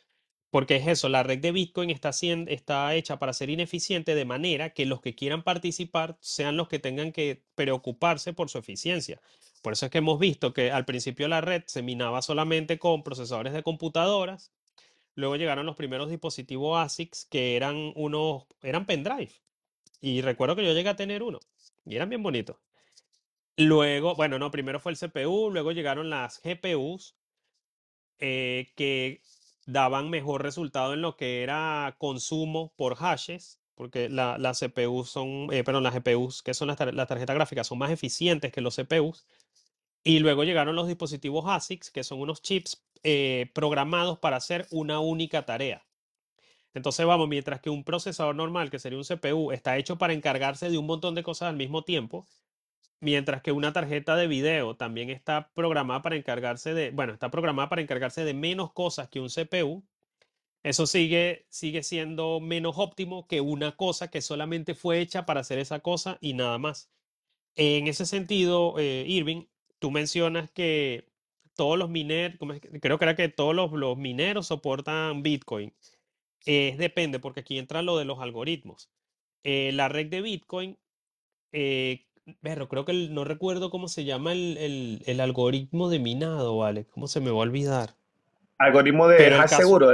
Porque 0.49 0.75
es 0.75 0.87
eso, 0.87 1.09
la 1.09 1.23
red 1.23 1.39
de 1.39 1.51
Bitcoin 1.51 1.89
está, 1.89 2.11
está 2.47 2.95
hecha 2.95 3.17
para 3.17 3.33
ser 3.33 3.49
ineficiente 3.49 4.13
de 4.13 4.25
manera 4.25 4.69
que 4.69 4.85
los 4.85 5.01
que 5.01 5.15
quieran 5.15 5.43
participar 5.43 6.17
sean 6.21 6.57
los 6.57 6.67
que 6.67 6.79
tengan 6.79 7.11
que 7.11 7.43
preocuparse 7.55 8.33
por 8.33 8.49
su 8.49 8.59
eficiencia. 8.59 9.19
Por 9.63 9.73
eso 9.73 9.85
es 9.85 9.91
que 9.91 9.97
hemos 9.97 10.19
visto 10.19 10.53
que 10.53 10.71
al 10.71 10.85
principio 10.85 11.27
la 11.27 11.41
red 11.41 11.63
se 11.65 11.81
minaba 11.81 12.21
solamente 12.21 12.77
con 12.77 13.01
procesadores 13.03 13.53
de 13.53 13.63
computadoras, 13.63 14.51
luego 15.15 15.35
llegaron 15.37 15.65
los 15.65 15.75
primeros 15.75 16.09
dispositivos 16.09 16.77
ASICs 16.79 17.25
que 17.25 17.55
eran 17.55 17.93
unos, 17.95 18.45
eran 18.61 18.85
pendrive. 18.85 19.31
Y 20.01 20.21
recuerdo 20.21 20.55
que 20.55 20.65
yo 20.65 20.73
llegué 20.73 20.89
a 20.89 20.95
tener 20.97 21.23
uno 21.23 21.39
y 21.85 21.95
eran 21.97 22.09
bien 22.09 22.23
bonitos. 22.23 22.57
Luego, 23.57 24.15
bueno, 24.15 24.39
no, 24.39 24.49
primero 24.51 24.79
fue 24.79 24.91
el 24.91 24.97
CPU, 24.97 25.49
luego 25.51 25.71
llegaron 25.71 26.09
las 26.09 26.41
GPUs 26.43 27.15
eh, 28.19 28.73
que 28.75 29.21
daban 29.67 30.09
mejor 30.09 30.43
resultado 30.43 30.93
en 30.93 31.01
lo 31.01 31.17
que 31.17 31.43
era 31.43 31.95
consumo 31.99 32.73
por 32.77 32.95
hashes, 32.95 33.59
porque 33.75 34.09
la- 34.09 34.37
las 34.37 34.59
CPUs 34.59 35.09
son, 35.09 35.49
eh, 35.53 35.63
perdón, 35.63 35.83
las 35.83 35.93
GPUs, 35.95 36.43
que 36.43 36.53
son 36.53 36.67
las, 36.69 36.79
las 36.93 37.07
tarjetas 37.07 37.35
gráficas, 37.35 37.67
son 37.67 37.79
más 37.79 37.91
eficientes 37.91 38.51
que 38.51 38.61
los 38.61 38.75
CPUs. 38.75 39.25
Y 40.03 40.19
luego 40.19 40.43
llegaron 40.45 40.75
los 40.75 40.87
dispositivos 40.87 41.45
ASICs, 41.47 41.91
que 41.91 42.03
son 42.03 42.21
unos 42.21 42.41
chips 42.41 42.83
eh, 43.03 43.51
programados 43.53 44.19
para 44.19 44.37
hacer 44.37 44.67
una 44.71 44.99
única 44.99 45.45
tarea. 45.45 45.85
Entonces, 46.73 47.05
vamos, 47.05 47.27
mientras 47.29 47.61
que 47.61 47.69
un 47.69 47.83
procesador 47.83 48.35
normal, 48.35 48.71
que 48.71 48.79
sería 48.79 48.97
un 48.97 49.05
CPU, 49.05 49.51
está 49.51 49.77
hecho 49.77 49.97
para 49.97 50.13
encargarse 50.13 50.69
de 50.69 50.77
un 50.77 50.87
montón 50.87 51.15
de 51.15 51.23
cosas 51.23 51.49
al 51.49 51.55
mismo 51.55 51.83
tiempo, 51.83 52.25
Mientras 53.03 53.41
que 53.41 53.51
una 53.51 53.73
tarjeta 53.73 54.15
de 54.15 54.27
video 54.27 54.77
también 54.77 55.09
está 55.09 55.51
programada 55.55 56.01
para 56.01 56.15
encargarse 56.15 56.73
de, 56.73 56.91
bueno, 56.91 57.11
está 57.11 57.29
programada 57.29 57.67
para 57.67 57.81
encargarse 57.81 58.23
de 58.23 58.33
menos 58.33 58.71
cosas 58.71 59.09
que 59.09 59.19
un 59.19 59.27
CPU. 59.27 59.83
Eso 60.63 60.87
sigue, 60.87 61.45
sigue 61.49 61.83
siendo 61.83 62.39
menos 62.39 62.75
óptimo 62.77 63.27
que 63.27 63.41
una 63.41 63.75
cosa 63.75 64.09
que 64.09 64.21
solamente 64.21 64.73
fue 64.73 65.01
hecha 65.01 65.25
para 65.25 65.41
hacer 65.41 65.59
esa 65.59 65.81
cosa 65.81 66.17
y 66.21 66.33
nada 66.33 66.57
más. 66.59 66.89
En 67.55 67.87
ese 67.87 68.05
sentido, 68.05 68.75
eh, 68.79 69.03
Irving, 69.05 69.47
tú 69.79 69.91
mencionas 69.91 70.49
que 70.51 71.11
todos 71.55 71.77
los 71.77 71.89
mineros, 71.89 72.37
creo 72.81 72.97
que 72.97 73.05
era 73.05 73.15
que 73.15 73.29
todos 73.29 73.55
los, 73.55 73.71
los 73.73 73.97
mineros 73.97 74.47
soportan 74.47 75.23
Bitcoin. 75.23 75.73
Eh, 76.45 76.75
depende, 76.77 77.19
porque 77.19 77.41
aquí 77.41 77.57
entra 77.57 77.81
lo 77.81 77.97
de 77.97 78.05
los 78.05 78.19
algoritmos. 78.19 78.89
Eh, 79.43 79.71
la 79.73 79.87
red 79.89 80.07
de 80.07 80.21
Bitcoin 80.21 80.77
eh, 81.51 82.05
berro, 82.41 82.67
creo 82.69 82.85
que 82.85 82.91
el- 82.93 83.13
no 83.13 83.23
recuerdo 83.25 83.69
cómo 83.69 83.87
se 83.87 84.05
llama 84.05 84.31
el, 84.33 84.57
el- 84.57 85.03
el 85.05 85.19
algoritmo 85.19 85.89
de 85.89 85.99
minado, 85.99 86.57
¿vale? 86.57 86.85
¿Cómo 86.85 87.07
se 87.07 87.19
me 87.19 87.29
va 87.31 87.37
a 87.37 87.41
olvidar? 87.41 87.95
Algoritmo 88.57 89.07
de 89.07 89.17
Pero 89.17 89.35
hash 89.41 89.49
caso, 89.49 89.61
seguro. 89.63 89.87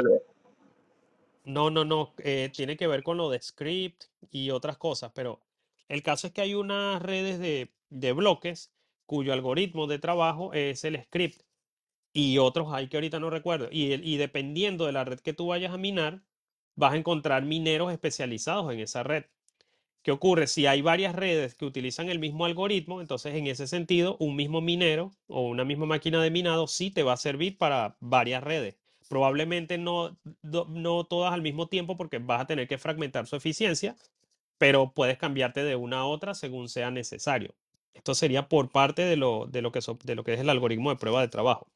no, 1.46 1.70
no, 1.70 1.84
no, 1.86 2.14
eh, 2.20 2.50
tiene 2.56 2.78
que 2.78 2.88
ver 2.88 3.04
con 3.04 3.18
lo 3.18 3.30
de 3.30 3.42
script 3.42 4.06
y 4.32 4.52
otras 4.52 4.78
cosas, 4.78 5.12
pero 5.14 5.40
el 5.88 6.04
caso 6.04 6.28
es 6.28 6.34
que 6.34 6.42
hay 6.42 6.54
unas 6.54 7.02
redes 7.02 7.40
de, 7.40 7.72
de 7.90 8.12
bloques 8.14 8.72
cuyo 9.06 9.34
algoritmo 9.34 9.88
de 9.88 9.98
trabajo 10.00 10.54
es 10.54 10.84
el 10.84 11.02
script 11.04 11.42
y 12.20 12.38
otros 12.38 12.68
hay 12.74 12.88
que 12.88 12.98
ahorita 12.98 13.20
no 13.20 13.30
recuerdo. 13.30 13.70
Y, 13.72 14.18
dependiendo 14.18 14.86
de 14.86 14.92
la 14.92 15.06
red 15.06 15.20
que 15.20 15.34
tú 15.34 15.48
vayas 15.48 15.74
a 15.74 15.78
minar, 15.78 16.22
vas 16.76 16.94
a 16.94 16.98
encontrar 16.98 17.44
mineros 17.46 17.92
especializados 17.92 18.72
en 18.74 18.80
esa 18.80 19.04
red. 19.04 19.26
¿Qué 20.02 20.12
ocurre? 20.12 20.48
Si 20.48 20.66
hay 20.66 20.82
varias 20.82 21.16
redes 21.16 21.56
que 21.56 21.66
utilizan 21.66 22.10
el 22.10 22.20
mismo 22.20 22.46
algoritmo, 22.46 23.02
entonces 23.02 23.36
en 23.36 23.48
ese 23.48 23.68
sentido, 23.68 24.18
un 24.20 24.36
mismo 24.36 24.62
minero 24.62 25.12
o 25.28 25.48
una 25.48 25.66
misma 25.66 25.86
máquina 25.86 26.22
de 26.22 26.32
minado 26.32 26.68
sí 26.68 26.92
te 26.92 27.04
va 27.04 27.14
a 27.14 27.18
servir 27.18 27.58
para 27.58 27.98
varias 28.00 28.44
redes. 28.44 28.78
Probablemente 29.10 29.78
no, 29.78 30.18
no 30.44 31.04
todas 31.06 31.34
al 31.34 31.42
mismo 31.42 31.68
tiempo 31.68 31.98
porque 31.98 32.20
vas 32.20 32.42
a 32.42 32.48
tener 32.48 32.68
que 32.68 32.78
fragmentar 32.78 33.28
su 33.28 33.36
eficiencia, 33.36 33.96
pero 34.58 34.94
puedes 34.94 35.18
cambiarte 35.18 35.64
de 35.64 35.76
una 35.76 36.00
a 36.00 36.06
otra 36.06 36.34
según 36.34 36.70
sea 36.70 36.92
necesario. 36.92 37.56
Esto 37.94 38.16
sería 38.16 38.48
por 38.48 38.70
parte 38.70 39.02
de 39.02 39.18
lo, 39.18 39.46
de 39.48 39.62
lo 39.62 39.72
que, 39.72 39.82
de 40.04 40.16
lo 40.16 40.24
que 40.24 40.34
es 40.34 40.40
el 40.40 40.50
algoritmo 40.50 40.90
de 40.90 40.96
prueba 40.96 41.22
de 41.22 41.28
trabajo. 41.28 41.68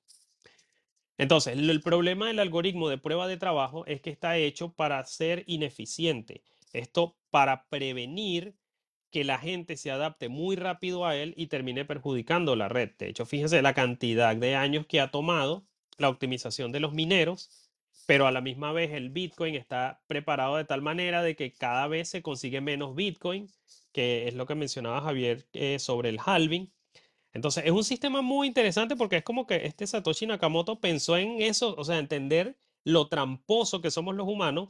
Entonces, 1.18 1.57
el 1.57 1.82
problema 1.82 2.28
del 2.28 2.39
algoritmo 2.39 2.89
de 2.89 2.97
prueba 2.97 3.28
de 3.28 3.38
trabajo 3.38 3.86
es 3.86 4.01
que 4.01 4.09
está 4.09 4.38
hecho 4.38 4.74
para 4.74 5.03
ser 5.05 5.43
ineficiente. 5.47 6.43
Esto 6.74 7.16
para 7.30 7.66
prevenir 7.70 8.55
que 9.11 9.24
la 9.24 9.38
gente 9.38 9.78
se 9.78 9.91
adapte 9.91 10.28
muy 10.28 10.55
rápido 10.55 11.05
a 11.05 11.16
él 11.16 11.36
y 11.38 11.47
termine 11.47 11.86
perjudicando 11.86 12.55
la 12.55 12.68
red. 12.68 12.89
De 12.97 13.07
hecho, 13.07 13.28
fíjense 13.28 13.61
la 13.61 13.76
cantidad 13.76 14.36
de 14.36 14.55
años 14.55 14.88
que 14.88 14.99
ha 14.99 15.11
tomado 15.11 15.68
la 15.99 16.09
optimización 16.09 16.72
de 16.72 16.80
los 16.80 16.93
mineros, 16.93 17.70
pero 18.07 18.26
a 18.26 18.32
la 18.32 18.41
misma 18.41 18.72
vez 18.74 18.91
el 18.91 19.11
Bitcoin 19.11 19.53
está 19.53 20.01
preparado 20.07 20.57
de 20.57 20.66
tal 20.66 20.82
manera 20.82 21.22
de 21.22 21.36
que 21.36 21.53
cada 21.53 21.88
vez 21.88 22.09
se 22.09 22.24
consigue 22.24 22.59
menos 22.59 22.95
Bitcoin, 22.95 23.51
que 23.91 24.28
es 24.28 24.34
lo 24.34 24.47
que 24.47 24.55
mencionaba 24.55 25.01
Javier 25.01 25.45
eh, 25.53 25.78
sobre 25.78 26.09
el 26.09 26.20
halving. 26.26 26.72
Entonces, 27.34 27.65
es 27.65 27.71
un 27.71 27.84
sistema 27.84 28.21
muy 28.21 28.47
interesante 28.47 28.95
porque 28.95 29.17
es 29.17 29.23
como 29.23 29.47
que 29.47 29.65
este 29.65 29.88
Satoshi 29.88 30.27
Nakamoto 30.27 30.79
pensó 30.79 31.17
en 31.17 31.41
eso, 31.41 31.75
o 31.75 31.84
sea, 31.84 31.97
entender 31.97 32.55
lo 32.84 33.07
tramposo 33.07 33.81
que 33.81 33.91
somos 33.91 34.15
los 34.15 34.27
humanos 34.27 34.69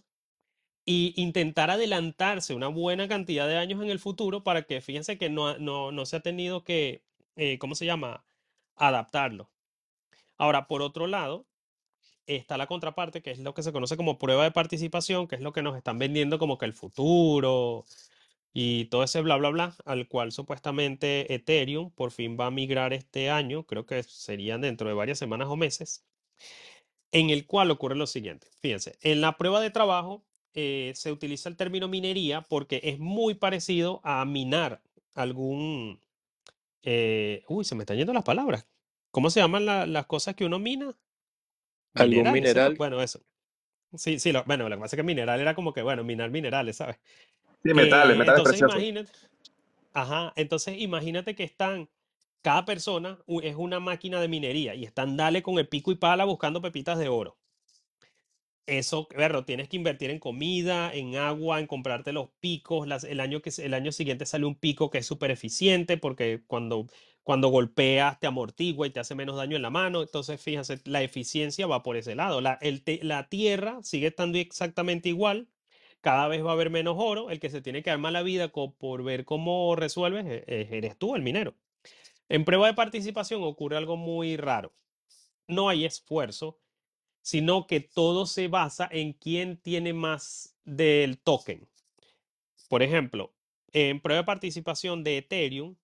y 0.85 1.13
intentar 1.21 1.69
adelantarse 1.71 2.53
una 2.53 2.67
buena 2.67 3.07
cantidad 3.07 3.47
de 3.47 3.57
años 3.57 3.81
en 3.81 3.89
el 3.89 3.99
futuro 3.99 4.43
para 4.43 4.63
que 4.63 4.81
fíjense 4.81 5.17
que 5.17 5.29
no, 5.29 5.57
no, 5.57 5.91
no 5.91 6.05
se 6.05 6.17
ha 6.17 6.19
tenido 6.21 6.63
que, 6.63 7.03
eh, 7.35 7.57
¿cómo 7.59 7.75
se 7.75 7.85
llama? 7.85 8.23
Adaptarlo. 8.75 9.49
Ahora, 10.37 10.67
por 10.67 10.81
otro 10.81 11.07
lado, 11.07 11.45
está 12.27 12.57
la 12.57 12.67
contraparte, 12.67 13.21
que 13.21 13.31
es 13.31 13.39
lo 13.39 13.53
que 13.53 13.63
se 13.63 13.73
conoce 13.73 13.97
como 13.97 14.17
prueba 14.19 14.43
de 14.43 14.51
participación, 14.51 15.27
que 15.27 15.35
es 15.35 15.41
lo 15.41 15.53
que 15.53 15.61
nos 15.61 15.77
están 15.77 15.99
vendiendo 15.99 16.39
como 16.39 16.57
que 16.57 16.65
el 16.65 16.73
futuro 16.73 17.85
y 18.53 18.85
todo 18.85 19.03
ese 19.03 19.21
bla, 19.21 19.37
bla, 19.37 19.49
bla, 19.49 19.75
al 19.85 20.07
cual 20.07 20.31
supuestamente 20.31 21.33
Ethereum 21.33 21.91
por 21.91 22.11
fin 22.11 22.37
va 22.39 22.47
a 22.47 22.51
migrar 22.51 22.93
este 22.93 23.29
año, 23.29 23.65
creo 23.65 23.85
que 23.85 24.03
serían 24.03 24.61
dentro 24.61 24.87
de 24.89 24.95
varias 24.95 25.19
semanas 25.19 25.47
o 25.49 25.55
meses, 25.57 26.05
en 27.11 27.29
el 27.29 27.45
cual 27.45 27.71
ocurre 27.71 27.95
lo 27.95 28.07
siguiente. 28.07 28.47
Fíjense, 28.59 28.97
en 29.01 29.21
la 29.21 29.37
prueba 29.37 29.61
de 29.61 29.69
trabajo 29.69 30.23
eh, 30.53 30.93
se 30.95 31.11
utiliza 31.11 31.49
el 31.49 31.57
término 31.57 31.87
minería 31.87 32.41
porque 32.41 32.81
es 32.83 32.99
muy 32.99 33.35
parecido 33.35 34.01
a 34.03 34.23
minar 34.25 34.81
algún... 35.13 35.99
eh, 36.83 37.43
uy, 37.49 37.65
se 37.65 37.75
me 37.75 37.83
están 37.83 37.97
yendo 37.97 38.13
las 38.13 38.23
palabras. 38.23 38.67
¿Cómo 39.11 39.29
se 39.31 39.41
llaman 39.41 39.65
la- 39.65 39.87
las 39.87 40.07
cosas 40.07 40.35
que 40.35 40.45
uno 40.45 40.59
mina? 40.59 40.95
Algún 41.95 42.31
mineral. 42.31 42.75
Bueno, 42.77 43.01
eso. 43.01 43.21
Sí, 43.97 44.19
sí, 44.19 44.31
lo- 44.33 44.43
bueno, 44.45 44.69
lo 44.69 44.75
que 44.77 44.81
pasa 44.81 44.95
es 44.95 44.99
que 44.99 45.03
mineral 45.03 45.39
era 45.41 45.55
como 45.55 45.73
que, 45.73 45.81
bueno, 45.83 46.03
minar 46.03 46.31
minerales, 46.31 46.77
¿sabes? 46.77 46.97
Sí, 47.63 47.73
metales, 47.73 48.15
Eh, 48.15 48.17
metales 48.17 48.41
entonces 48.41 48.59
preciosos. 48.59 48.61
imagínate, 48.61 49.11
ajá, 49.93 50.33
entonces 50.37 50.79
imagínate 50.79 51.35
que 51.35 51.43
están, 51.45 51.89
cada 52.43 52.65
persona 52.65 53.19
es 53.43 53.55
una 53.57 53.79
máquina 53.81 54.21
de 54.21 54.27
minería 54.29 54.75
y 54.75 54.85
están 54.85 55.17
dale 55.17 55.43
con 55.43 55.59
el 55.59 55.69
pico 55.69 55.91
y 55.91 55.95
pala 55.95 56.25
buscando 56.25 56.61
pepitas 56.61 56.99
de 56.99 57.09
oro. 57.09 57.39
eso, 58.65 59.07
claro, 59.09 59.43
tienes 59.45 59.67
que 59.67 59.75
invertir 59.75 60.09
en 60.09 60.19
comida, 60.19 60.93
en 60.93 61.15
agua, 61.17 61.59
en 61.59 61.67
comprarte 61.67 62.13
los 62.13 62.29
picos. 62.39 62.87
las- 62.87 63.03
el 63.03 63.19
año 63.19 63.41
que, 63.41 63.51
el 63.57 63.73
año 63.73 63.91
siguiente 63.91 64.25
sale 64.25 64.45
un 64.45 64.55
pico 64.55 64.89
que 64.89 64.99
es 64.99 65.05
súper 65.05 65.31
eficiente 65.31 65.97
porque 65.97 66.43
cuando, 66.47 66.87
cuando 67.23 67.49
golpeas 67.49 68.19
te 68.19 68.27
amortigua 68.27 68.87
y 68.87 68.91
te 68.91 68.99
hace 69.01 69.15
menos 69.15 69.35
daño 69.37 69.57
en 69.57 69.61
la 69.63 69.69
mano. 69.69 70.01
Entonces, 70.01 70.41
fíjense, 70.41 70.79
la 70.85 71.01
eficiencia 71.03 71.67
va 71.67 71.83
por 71.83 71.97
ese 71.97 72.15
lado. 72.15 72.39
La, 72.41 72.53
el 72.61 72.83
la 73.01 73.27
tierra 73.29 73.79
sigue 73.83 74.07
estando 74.07 74.37
exactamente 74.37 75.09
igual. 75.09 75.49
Cada 76.03 76.27
vez 76.27 76.45
va 76.45 76.49
a 76.49 76.53
haber 76.53 76.69
menos 76.69 76.97
oro. 76.99 77.31
El 77.31 77.39
que 77.39 77.49
se 77.49 77.61
tiene 77.61 77.81
que 77.81 77.89
dar 77.89 77.97
mala 77.97 78.23
vida 78.23 78.49
por 78.49 79.03
ver 79.03 79.23
cómo 79.23 79.73
resuelves 79.77 80.25
e- 80.25 80.43
e- 80.45 80.77
eres 80.77 80.97
tú, 80.97 81.15
el 81.15 81.21
minero. 81.21 81.55
En 82.27 82.43
prueba 82.43 82.67
de 82.67 82.73
participación 82.73 83.41
ocurre 83.43 83.77
algo 83.77 83.95
muy 83.95 84.35
raro. 84.35 84.73
No 85.47 85.69
hay 85.69 85.85
esfuerzo 85.85 86.59
sino 87.23 87.67
que 87.67 87.79
todo 87.79 88.25
se 88.25 88.49
basa 88.49 88.87
en 88.91 89.13
quién 89.13 89.57
tiene 89.57 89.93
más 89.93 90.57
del 90.65 91.17
token. 91.17 91.69
Por 92.67 92.83
ejemplo, 92.83 93.33
en 93.71 94.01
prueba 94.01 94.21
de 94.21 94.25
participación 94.25 95.05
de 95.05 95.19
Ethereum, 95.19 95.77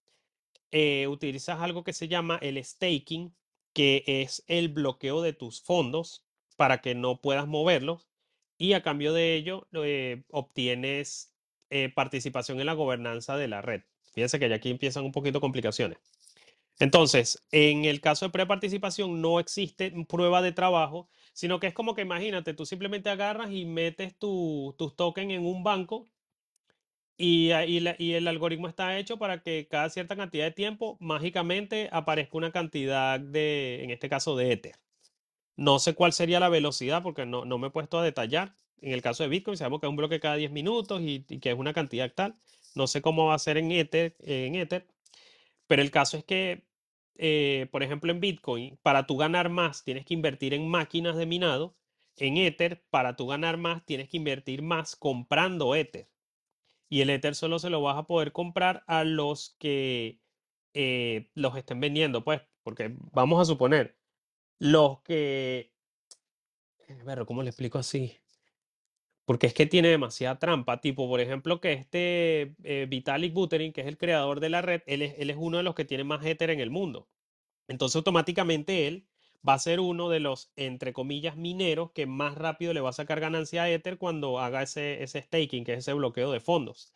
eh, 0.72 1.07
utilizas 1.07 1.61
algo 1.61 1.86
que 1.86 1.93
se 1.93 2.09
llama 2.09 2.38
el 2.41 2.63
staking, 2.63 3.34
que 3.74 4.03
es 4.05 4.43
el 4.47 4.67
bloqueo 4.67 5.22
de 5.22 5.32
tus 5.32 5.61
fondos 5.61 6.26
para 6.57 6.82
que 6.82 6.93
no 6.93 7.22
puedas 7.22 7.47
moverlos 7.47 8.09
y 8.60 8.74
a 8.74 8.84
cambio 8.84 9.14
de 9.14 9.36
ello 9.36 9.68
eh, 9.74 10.24
obtienes 10.30 11.34
eh, 11.72 11.89
participación 11.89 12.60
en 12.60 12.68
la 12.68 12.74
gobernanza 12.74 13.38
de 13.38 13.47
la 13.47 13.62
red. 13.64 13.82
Fíjense 14.14 14.39
que 14.39 14.49
ya 14.49 14.57
aquí 14.57 14.70
empiezan 14.70 15.05
un 15.05 15.12
poquito 15.12 15.41
complicaciones. 15.41 15.97
Entonces, 16.80 17.43
en 17.51 17.86
el 17.86 18.01
caso 18.01 18.26
de 18.26 18.32
preparticipación 18.32 19.22
no 19.22 19.39
existe 19.39 19.93
prueba 20.07 20.41
de 20.41 20.51
trabajo, 20.53 21.10
sino 21.34 21.60
que 21.60 21.68
es 21.68 21.74
como 21.74 21.95
que 21.95 22.01
imagínate, 22.03 22.53
tú 22.53 22.66
simplemente 22.66 23.10
agarras 23.10 23.51
y 23.51 23.66
metes 23.66 24.18
tu- 24.18 24.76
tus 24.78 24.95
tokens 24.95 25.32
en 25.34 25.45
un 25.45 25.64
banco 25.64 26.07
y, 27.18 27.49
la- 27.82 27.95
y 27.99 28.14
el 28.14 28.28
algoritmo 28.28 28.68
está 28.68 28.97
hecho 28.97 29.18
para 29.18 29.41
que 29.43 29.68
cada 29.70 29.89
cierta 29.89 30.16
cantidad 30.16 30.45
de 30.45 30.51
tiempo 30.51 30.97
mágicamente 31.01 31.89
aparezca 31.91 32.38
una 32.38 32.51
cantidad 32.51 33.20
de, 33.20 33.84
en 33.84 33.89
este 33.91 34.10
caso, 34.10 34.36
de 34.38 34.53
Ether. 34.53 34.76
No 35.60 35.78
sé 35.78 35.93
cuál 35.93 36.14
sería 36.14 36.39
la 36.39 36.47
velocidad 36.47 37.03
porque 37.03 37.26
no, 37.26 37.43
no 37.43 37.57
me 37.57 37.68
he 37.68 37.70
puesto 37.70 37.99
a 37.99 38.03
detallar. 38.03 38.55
En 38.80 38.93
el 38.93 39.01
caso 39.01 39.24
de 39.24 39.30
Bitcoin 39.30 39.57
sabemos 39.57 39.82
que 39.82 39.88
es 39.88 39.89
un 39.89 39.97
bloque 39.97 40.22
cada 40.22 40.36
10 40.36 40.51
minutos 40.51 41.01
y, 41.03 41.20
que 41.24 41.49
es 41.49 41.57
una 41.57 41.74
cantidad 41.74 42.10
tal. 42.14 42.36
No 42.76 42.88
sé 42.88 43.01
cómo 43.01 43.26
va 43.26 43.34
a 43.34 43.39
ser 43.39 43.57
en 43.57 43.70
Ether, 43.74 44.16
en 44.22 44.55
Ether, 44.55 44.88
pero 45.68 45.82
el 45.82 45.91
caso 45.91 46.16
es 46.16 46.24
que, 46.24 46.66
eh, 47.16 47.68
por 47.72 47.84
ejemplo, 47.84 48.10
en 48.10 48.22
Bitcoin, 48.22 48.80
para 48.84 49.05
tú 49.05 49.18
ganar 49.18 49.49
más 49.49 49.84
tienes 49.84 50.05
que 50.05 50.14
invertir 50.14 50.53
en 50.53 50.66
máquinas 50.66 51.18
de 51.18 51.26
minado. 51.26 51.76
En 52.16 52.38
Ether, 52.38 52.82
para 52.89 53.18
tú 53.18 53.28
ganar 53.28 53.57
más 53.57 53.86
tienes 53.86 54.07
que 54.07 54.16
invertir 54.16 54.62
más 54.62 54.95
comprando 54.95 55.76
Ether. 55.76 56.07
Y 56.88 57.01
el 57.01 57.10
Ether 57.10 57.36
solo 57.36 57.60
se 57.60 57.70
lo 57.70 57.82
vas 57.82 57.97
a 57.97 58.07
poder 58.07 58.32
comprar 58.32 58.84
a 58.88 59.03
los 59.03 59.57
que 59.60 60.22
eh, 60.74 61.30
los 61.36 61.57
estén 61.57 61.82
vendiendo, 61.82 62.24
pues, 62.24 62.41
porque 62.64 62.95
vamos 63.12 63.41
a 63.41 63.45
suponer, 63.45 63.99
los 64.60 65.01
que... 65.01 65.74
eh, 66.88 67.03
Ver, 67.05 67.26
¿cómo 67.26 67.43
le 67.43 67.49
explico 67.49 67.80
así? 67.80 68.18
Porque 69.26 69.47
es 69.47 69.53
que 69.53 69.66
tiene 69.68 69.89
demasiada 69.89 70.39
trampa. 70.39 70.82
Tipo, 70.82 71.07
por 71.07 71.20
ejemplo, 71.22 71.62
que 71.62 71.74
este 71.74 72.55
eh, 72.64 72.88
Vitalik 72.89 73.34
Buterin, 73.34 73.74
que 73.74 73.82
es 73.82 73.88
el 73.88 73.97
creador 73.97 74.39
de 74.39 74.49
la 74.49 74.62
red, 74.62 74.82
él 74.88 75.01
es, 75.03 75.38
uno 75.38 75.57
de 75.57 75.64
los 75.64 75.76
que 75.76 75.86
tiene 75.86 76.03
más 76.03 76.26
Ether 76.26 76.49
en 76.49 76.60
el 76.60 76.72
mundo. 76.72 77.07
Entonces, 77.70 77.97
automáticamente 77.97 78.88
él 78.88 79.07
va 79.47 79.55
a 79.55 79.60
ser 79.60 79.82
uno 79.82 80.10
de 80.10 80.22
los, 80.22 80.51
entre 80.57 80.93
comillas, 80.93 81.38
mineros 81.38 81.91
que 81.93 82.07
más 82.07 82.36
rápido 82.38 82.74
le 82.74 82.82
va 82.82 82.91
a 82.91 82.93
sacar 82.93 83.20
ganancia 83.22 83.64
a 83.64 83.72
Ether 83.72 83.97
cuando 83.99 84.39
haga 84.39 84.64
ese, 84.64 85.03
ese 85.03 85.22
staking, 85.24 85.66
que 85.66 85.74
es 85.74 85.80
ese 85.80 85.93
bloqueo 85.93 86.32
de 86.32 86.41
fondos. 86.41 86.93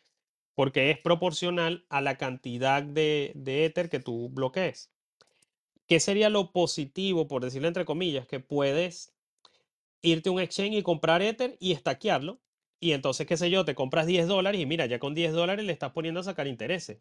Porque 0.56 0.90
es 0.92 0.98
proporcional 1.00 1.86
a 1.90 2.00
la 2.02 2.18
cantidad 2.18 2.82
de, 2.82 3.32
de 3.36 3.66
Ether 3.66 3.90
que 3.90 4.00
tú 4.00 4.30
bloquees. 4.30 4.93
¿Qué 5.86 6.00
sería 6.00 6.30
lo 6.30 6.52
positivo, 6.52 7.28
por 7.28 7.44
decirlo 7.44 7.68
entre 7.68 7.84
comillas? 7.84 8.26
Que 8.26 8.40
puedes 8.40 9.14
irte 10.02 10.28
a 10.28 10.32
un 10.32 10.40
exchange 10.40 10.76
y 10.76 10.82
comprar 10.82 11.22
Ether 11.22 11.56
y 11.60 11.72
estaquearlo. 11.72 12.40
Y 12.80 12.92
entonces, 12.92 13.26
qué 13.26 13.36
sé 13.36 13.50
yo, 13.50 13.64
te 13.64 13.74
compras 13.74 14.06
10 14.06 14.26
dólares 14.26 14.60
y 14.60 14.66
mira, 14.66 14.86
ya 14.86 14.98
con 14.98 15.14
10 15.14 15.32
dólares 15.32 15.64
le 15.64 15.72
estás 15.72 15.92
poniendo 15.92 16.20
a 16.20 16.24
sacar 16.24 16.46
intereses. 16.46 16.98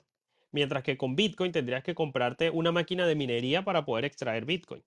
Mientras 0.51 0.83
que 0.83 0.97
con 0.97 1.15
Bitcoin 1.15 1.51
tendrías 1.51 1.83
que 1.83 1.95
comprarte 1.95 2.49
una 2.49 2.71
máquina 2.71 3.07
de 3.07 3.15
minería 3.15 3.63
para 3.63 3.85
poder 3.85 4.05
extraer 4.05 4.45
Bitcoin. 4.45 4.83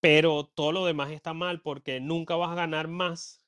Pero 0.00 0.46
todo 0.54 0.72
lo 0.72 0.86
demás 0.86 1.10
está 1.10 1.34
mal 1.34 1.60
porque 1.60 2.00
nunca 2.00 2.36
vas 2.36 2.50
a 2.50 2.54
ganar 2.54 2.88
más, 2.88 3.39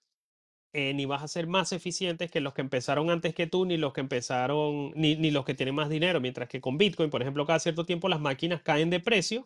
eh, 0.72 0.94
ni 0.94 1.04
vas 1.06 1.22
a 1.22 1.28
ser 1.28 1.46
más 1.46 1.72
eficientes 1.72 2.30
que 2.30 2.40
los 2.40 2.54
que 2.54 2.62
empezaron 2.62 3.10
antes 3.10 3.34
que 3.34 3.46
tú, 3.46 3.66
ni 3.66 3.76
los 3.76 3.92
que 3.92 4.00
empezaron, 4.00 4.92
ni, 4.94 5.16
ni 5.16 5.30
los 5.30 5.44
que 5.44 5.54
tienen 5.54 5.74
más 5.74 5.88
dinero. 5.90 6.20
Mientras 6.20 6.48
que 6.48 6.60
con 6.60 6.78
Bitcoin, 6.78 7.10
por 7.10 7.22
ejemplo, 7.22 7.46
cada 7.46 7.58
cierto 7.58 7.84
tiempo 7.84 8.08
las 8.08 8.20
máquinas 8.20 8.62
caen 8.62 8.90
de 8.90 9.00
precio 9.00 9.44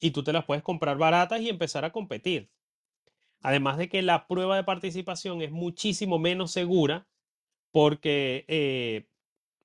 y 0.00 0.12
tú 0.12 0.24
te 0.24 0.32
las 0.32 0.44
puedes 0.44 0.62
comprar 0.62 0.98
baratas 0.98 1.40
y 1.40 1.48
empezar 1.48 1.84
a 1.84 1.92
competir. 1.92 2.50
Además 3.42 3.78
de 3.78 3.88
que 3.88 4.02
la 4.02 4.26
prueba 4.26 4.56
de 4.56 4.64
participación 4.64 5.42
es 5.42 5.50
muchísimo 5.50 6.18
menos 6.18 6.52
segura 6.52 7.06
porque 7.72 8.44
eh, 8.48 9.06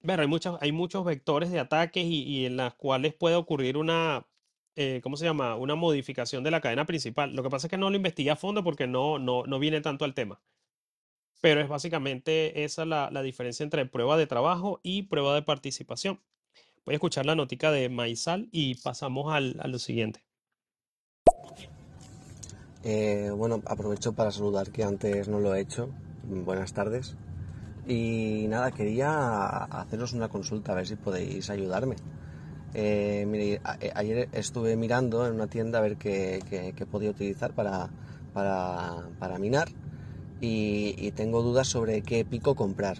ver, 0.01 0.20
hay, 0.22 0.28
muchos, 0.28 0.58
hay 0.62 0.72
muchos 0.72 1.05
vectores 1.05 1.51
de 1.51 1.60
ataques 1.60 2.05
y, 2.05 2.24
y 2.24 2.45
en 2.45 2.58
las 2.58 2.74
cuales 2.76 3.14
puede 3.14 3.36
ocurrir 3.36 3.78
una, 3.78 4.28
eh, 4.76 5.01
¿cómo 5.03 5.18
se 5.18 5.26
llama? 5.26 5.55
Una 5.55 5.76
modificación 5.76 6.43
de 6.43 6.51
la 6.51 6.62
cadena 6.62 6.86
principal. 6.86 7.36
Lo 7.36 7.43
que 7.43 7.49
pasa 7.49 7.68
es 7.68 7.72
que 7.72 7.78
no 7.78 7.89
lo 7.89 7.95
investigué 7.95 8.32
a 8.32 8.36
fondo 8.36 8.64
porque 8.64 8.88
no, 8.88 9.20
no, 9.20 9.43
no 9.45 9.60
viene 9.60 9.82
tanto 9.82 10.05
al 10.05 10.14
tema. 10.14 10.41
Pero 11.42 11.62
es 11.62 11.68
básicamente 11.70 12.64
esa 12.64 12.86
la, 12.86 13.10
la 13.12 13.22
diferencia 13.22 13.64
entre 13.64 13.86
prueba 13.86 14.18
de 14.18 14.28
trabajo 14.28 14.80
y 14.84 15.04
prueba 15.04 15.36
de 15.36 15.44
participación. 15.44 16.20
Voy 16.86 16.94
a 16.94 16.98
escuchar 16.98 17.26
la 17.26 17.36
notica 17.36 17.72
de 17.72 17.90
Maizal 17.90 18.50
y 18.52 18.76
pasamos 18.76 19.34
al, 19.34 19.58
a 19.60 19.68
lo 19.68 19.78
siguiente. 19.78 20.24
Eh, 22.84 23.32
bueno, 23.36 23.62
aprovecho 23.66 24.14
para 24.14 24.32
saludar 24.32 24.72
que 24.72 24.84
antes 24.84 25.28
no 25.28 25.40
lo 25.40 25.54
he 25.54 25.60
hecho. 25.62 25.90
Buenas 26.24 26.74
tardes. 26.74 27.16
Y 27.88 28.46
nada, 28.50 28.72
quería 28.72 29.48
haceros 29.48 30.14
una 30.14 30.30
consulta, 30.30 30.72
a 30.72 30.76
ver 30.76 30.88
si 30.88 30.96
podéis 30.96 31.50
ayudarme. 31.50 31.96
Eh, 32.74 33.26
mire, 33.28 33.62
eh, 33.82 33.92
ayer 33.96 34.30
estuve 34.34 34.76
mirando 34.76 35.26
en 35.26 35.34
una 35.34 35.48
tienda 35.48 35.80
a 35.80 35.82
ver 35.82 35.98
qué, 35.98 36.42
qué- 36.50 36.74
qué 36.76 36.86
podía 36.86 37.10
utilizar 37.10 37.54
para, 37.54 37.90
para, 38.34 39.08
para 39.20 39.40
minar 39.40 39.70
y, 40.42 41.12
tengo 41.12 41.42
dudas 41.42 41.68
sobre 41.68 42.02
qué 42.02 42.26
pico 42.26 42.56
comprar. 42.56 42.98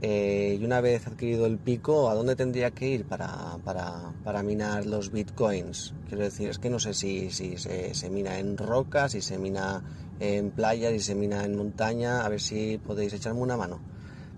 Eh, 0.00 0.58
y 0.60 0.64
una 0.64 0.80
vez 0.80 1.06
adquirido 1.06 1.46
el 1.46 1.58
pico, 1.58 2.10
¿a 2.10 2.14
dónde 2.14 2.36
tendría 2.36 2.70
que 2.70 2.88
ir 2.88 3.06
para, 3.06 3.58
para, 3.64 4.12
para 4.22 4.42
minar 4.42 4.84
los 4.84 5.10
bitcoins? 5.10 5.94
Quiero 6.08 6.24
decir, 6.24 6.50
es 6.50 6.58
que 6.58 6.68
no 6.68 6.78
sé 6.78 6.92
si, 6.92 7.30
si 7.30 7.56
se, 7.56 7.94
se 7.94 8.10
mina 8.10 8.38
en 8.38 8.58
rocas, 8.58 9.12
si 9.12 9.22
se 9.22 9.38
mina 9.38 9.82
en 10.20 10.50
playa, 10.50 10.90
si 10.90 11.00
se 11.00 11.14
mina 11.14 11.44
en 11.44 11.56
montaña, 11.56 12.24
a 12.24 12.28
ver 12.28 12.40
si 12.40 12.78
podéis 12.78 13.14
echarme 13.14 13.40
una 13.40 13.56
mano. 13.56 13.80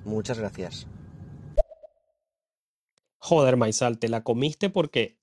Muchas 0.04 0.38
gracias. 0.38 0.86
Joder, 3.18 3.56
Maizal, 3.56 3.98
te 3.98 4.08
la 4.08 4.22
comiste 4.22 4.70
porque 4.70 5.18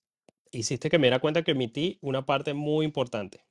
hiciste 0.52 0.90
que 0.90 1.00
me 1.00 1.08
diera 1.08 1.20
cuenta 1.20 1.44
que 1.44 1.54
omití 1.54 2.00
una 2.02 2.26
parte 2.26 2.54
muy 2.54 2.86
importante. 2.86 3.46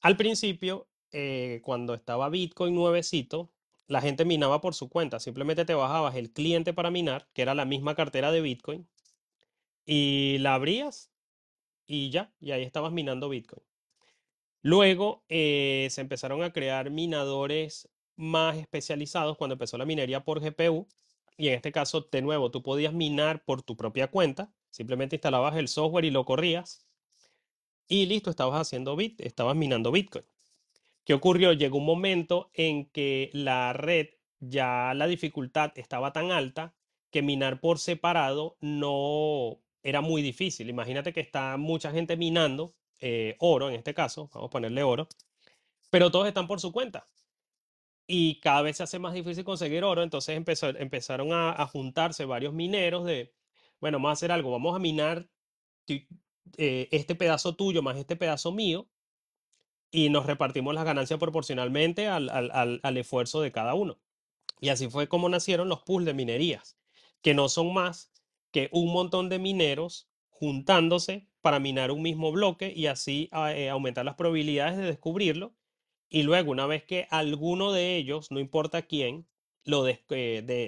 Al 0.00 0.16
principio, 0.16 0.88
eh, 1.12 1.60
cuando 1.64 1.94
estaba 1.94 2.28
Bitcoin 2.28 2.74
nuevecito, 2.74 3.50
la 3.86 4.00
gente 4.00 4.24
minaba 4.24 4.60
por 4.60 4.74
su 4.74 4.88
cuenta. 4.88 5.20
Simplemente 5.20 5.64
te 5.64 5.74
bajabas 5.74 6.14
el 6.16 6.32
cliente 6.32 6.72
para 6.72 6.90
minar, 6.90 7.28
que 7.32 7.42
era 7.42 7.54
la 7.54 7.64
misma 7.64 7.94
cartera 7.94 8.30
de 8.32 8.40
Bitcoin, 8.40 8.88
y 9.84 10.38
la 10.38 10.54
abrías 10.54 11.10
y 11.86 12.10
ya, 12.10 12.32
y 12.40 12.52
ahí 12.52 12.62
estabas 12.62 12.92
minando 12.92 13.28
Bitcoin. 13.28 13.62
Luego 14.62 15.24
eh, 15.28 15.88
se 15.90 16.02
empezaron 16.02 16.42
a 16.42 16.52
crear 16.52 16.90
minadores 16.90 17.88
más 18.16 18.56
especializados 18.58 19.36
cuando 19.36 19.54
empezó 19.54 19.78
la 19.78 19.86
minería 19.86 20.22
por 20.24 20.40
GPU. 20.40 20.86
Y 21.36 21.48
en 21.48 21.54
este 21.54 21.72
caso, 21.72 22.06
de 22.12 22.22
nuevo, 22.22 22.50
tú 22.50 22.62
podías 22.62 22.92
minar 22.92 23.44
por 23.44 23.62
tu 23.62 23.76
propia 23.76 24.08
cuenta. 24.08 24.52
Simplemente 24.70 25.16
instalabas 25.16 25.56
el 25.56 25.68
software 25.68 26.04
y 26.04 26.10
lo 26.10 26.24
corrías. 26.24 26.86
Y 27.88 28.06
listo, 28.06 28.30
estabas 28.30 28.60
haciendo 28.60 28.94
bit, 28.94 29.20
estabas 29.20 29.56
minando 29.56 29.90
Bitcoin. 29.90 30.24
¿Qué 31.04 31.14
ocurrió? 31.14 31.52
Llegó 31.52 31.78
un 31.78 31.86
momento 31.86 32.50
en 32.54 32.86
que 32.86 33.30
la 33.32 33.72
red, 33.72 34.08
ya 34.38 34.92
la 34.94 35.06
dificultad 35.06 35.72
estaba 35.76 36.12
tan 36.12 36.30
alta 36.30 36.74
que 37.10 37.22
minar 37.22 37.60
por 37.60 37.78
separado 37.78 38.56
no 38.60 39.60
era 39.82 40.00
muy 40.00 40.22
difícil. 40.22 40.68
Imagínate 40.68 41.12
que 41.12 41.20
está 41.20 41.56
mucha 41.56 41.90
gente 41.90 42.16
minando 42.16 42.74
eh, 43.00 43.36
oro, 43.38 43.70
en 43.70 43.76
este 43.76 43.94
caso, 43.94 44.28
vamos 44.32 44.48
a 44.48 44.50
ponerle 44.50 44.82
oro, 44.82 45.08
pero 45.90 46.10
todos 46.10 46.28
están 46.28 46.46
por 46.46 46.60
su 46.60 46.72
cuenta. 46.72 47.08
Y 48.06 48.40
cada 48.40 48.62
vez 48.62 48.76
se 48.76 48.82
hace 48.82 48.98
más 48.98 49.14
difícil 49.14 49.44
conseguir 49.44 49.84
oro, 49.84 50.02
entonces 50.02 50.36
empezó, 50.36 50.68
empezaron 50.70 51.28
a, 51.32 51.66
juntarse 51.66 52.24
varios 52.24 52.52
mineros 52.52 53.04
de, 53.06 53.32
bueno, 53.80 53.98
vamos 53.98 54.10
a 54.10 54.12
hacer 54.14 54.32
algo, 54.32 54.50
vamos 54.50 54.74
a 54.76 54.78
minar 54.80 55.28
eh, 55.88 56.88
este 56.90 57.14
pedazo 57.14 57.54
tuyo 57.54 57.82
más 57.82 57.96
este 57.96 58.16
pedazo 58.16 58.52
mío 58.52 58.88
y 59.90 60.08
nos 60.10 60.26
repartimos 60.26 60.74
las 60.74 60.84
ganancias 60.84 61.18
proporcionalmente 61.18 62.06
al, 62.08 62.28
al- 62.30 62.80
al- 62.82 62.96
esfuerzo 62.96 63.40
de 63.40 63.52
cada 63.52 63.74
uno. 63.74 63.98
Y 64.60 64.68
así 64.70 64.88
fue 64.88 65.08
como 65.08 65.28
nacieron 65.28 65.68
los 65.68 65.82
pools 65.82 66.06
de 66.06 66.14
minerías, 66.14 66.78
que 67.22 67.34
no 67.34 67.48
son 67.48 67.72
más 67.74 68.12
que 68.52 68.68
un 68.72 68.92
montón 68.92 69.28
de 69.28 69.38
mineros 69.38 70.08
juntándose 70.28 71.28
para 71.40 71.60
minar 71.60 71.90
un 71.90 72.02
mismo 72.02 72.32
bloque 72.32 72.72
y 72.74 72.86
así 72.86 73.28
a- 73.32 73.54
eh, 73.54 73.70
aumentar 73.70 74.04
las 74.04 74.16
probabilidades 74.16 74.76
de 74.78 74.84
descubrirlo. 74.84 75.54
Y 76.08 76.22
luego, 76.24 76.50
una 76.50 76.66
vez 76.66 76.84
que 76.84 77.06
alguno 77.10 77.72
de 77.72 77.96
ellos, 77.96 78.30
no 78.30 78.40
importa 78.40 78.82
quién, 78.82 79.26
lo 79.64 79.86
eh, 79.86 79.96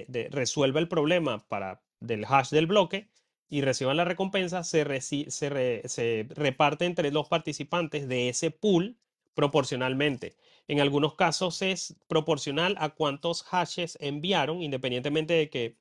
de- 0.09 0.29
resuelva 0.31 0.79
el 0.79 0.87
problema 0.87 1.47
para, 1.47 1.83
del 1.99 2.25
hash 2.25 2.49
del 2.49 2.67
bloque 2.67 3.09
y 3.49 3.61
reciban 3.61 3.97
la 3.97 4.05
recompensa, 4.05 4.63
se, 4.63 4.85
reci- 4.85 5.29
se, 5.29 5.87
se 5.87 6.27
reparte 6.29 6.85
entre 6.85 7.11
los 7.11 7.27
participantes 7.27 8.07
de 8.07 8.29
ese 8.29 8.51
pool 8.51 8.97
proporcionalmente. 9.33 10.35
En 10.67 10.79
algunos 10.79 11.15
casos 11.15 11.61
es 11.61 11.95
proporcional 12.07 12.75
a 12.79 12.89
cuántos 12.89 13.43
hashes 13.43 13.97
enviaron, 13.99 14.61
independientemente 14.61 15.33
de 15.33 15.49
que 15.49 15.77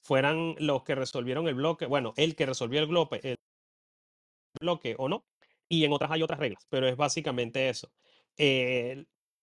fueran 0.00 0.54
los 0.58 0.82
que 0.84 0.94
resolvieron 0.94 1.48
el 1.48 1.54
bloque, 1.54 1.86
bueno, 1.86 2.14
el 2.16 2.36
que 2.36 2.46
resolvió 2.46 2.80
el 2.80 2.86
bloque, 2.86 3.20
el 3.22 3.36
bloque 4.60 4.94
o 4.98 5.08
no. 5.08 5.24
Y 5.68 5.84
en 5.84 5.92
otras 5.92 6.10
hay 6.10 6.22
otras 6.22 6.40
reglas, 6.40 6.66
pero 6.68 6.88
es 6.88 6.96
básicamente 6.96 7.68
eso. 7.68 7.90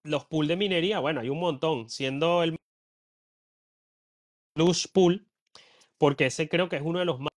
Los 0.03 0.25
pools 0.25 0.47
de 0.47 0.55
minería, 0.55 0.99
bueno, 0.99 1.21
hay 1.21 1.29
un 1.29 1.39
montón, 1.39 1.89
siendo 1.89 2.43
el 2.43 2.55
Lush 4.55 4.87
Pool, 4.91 5.27
porque 5.97 6.25
ese 6.27 6.49
creo 6.49 6.69
que 6.69 6.77
es 6.77 6.81
uno 6.81 6.99
de 6.99 7.05
los 7.05 7.19
más 7.19 7.29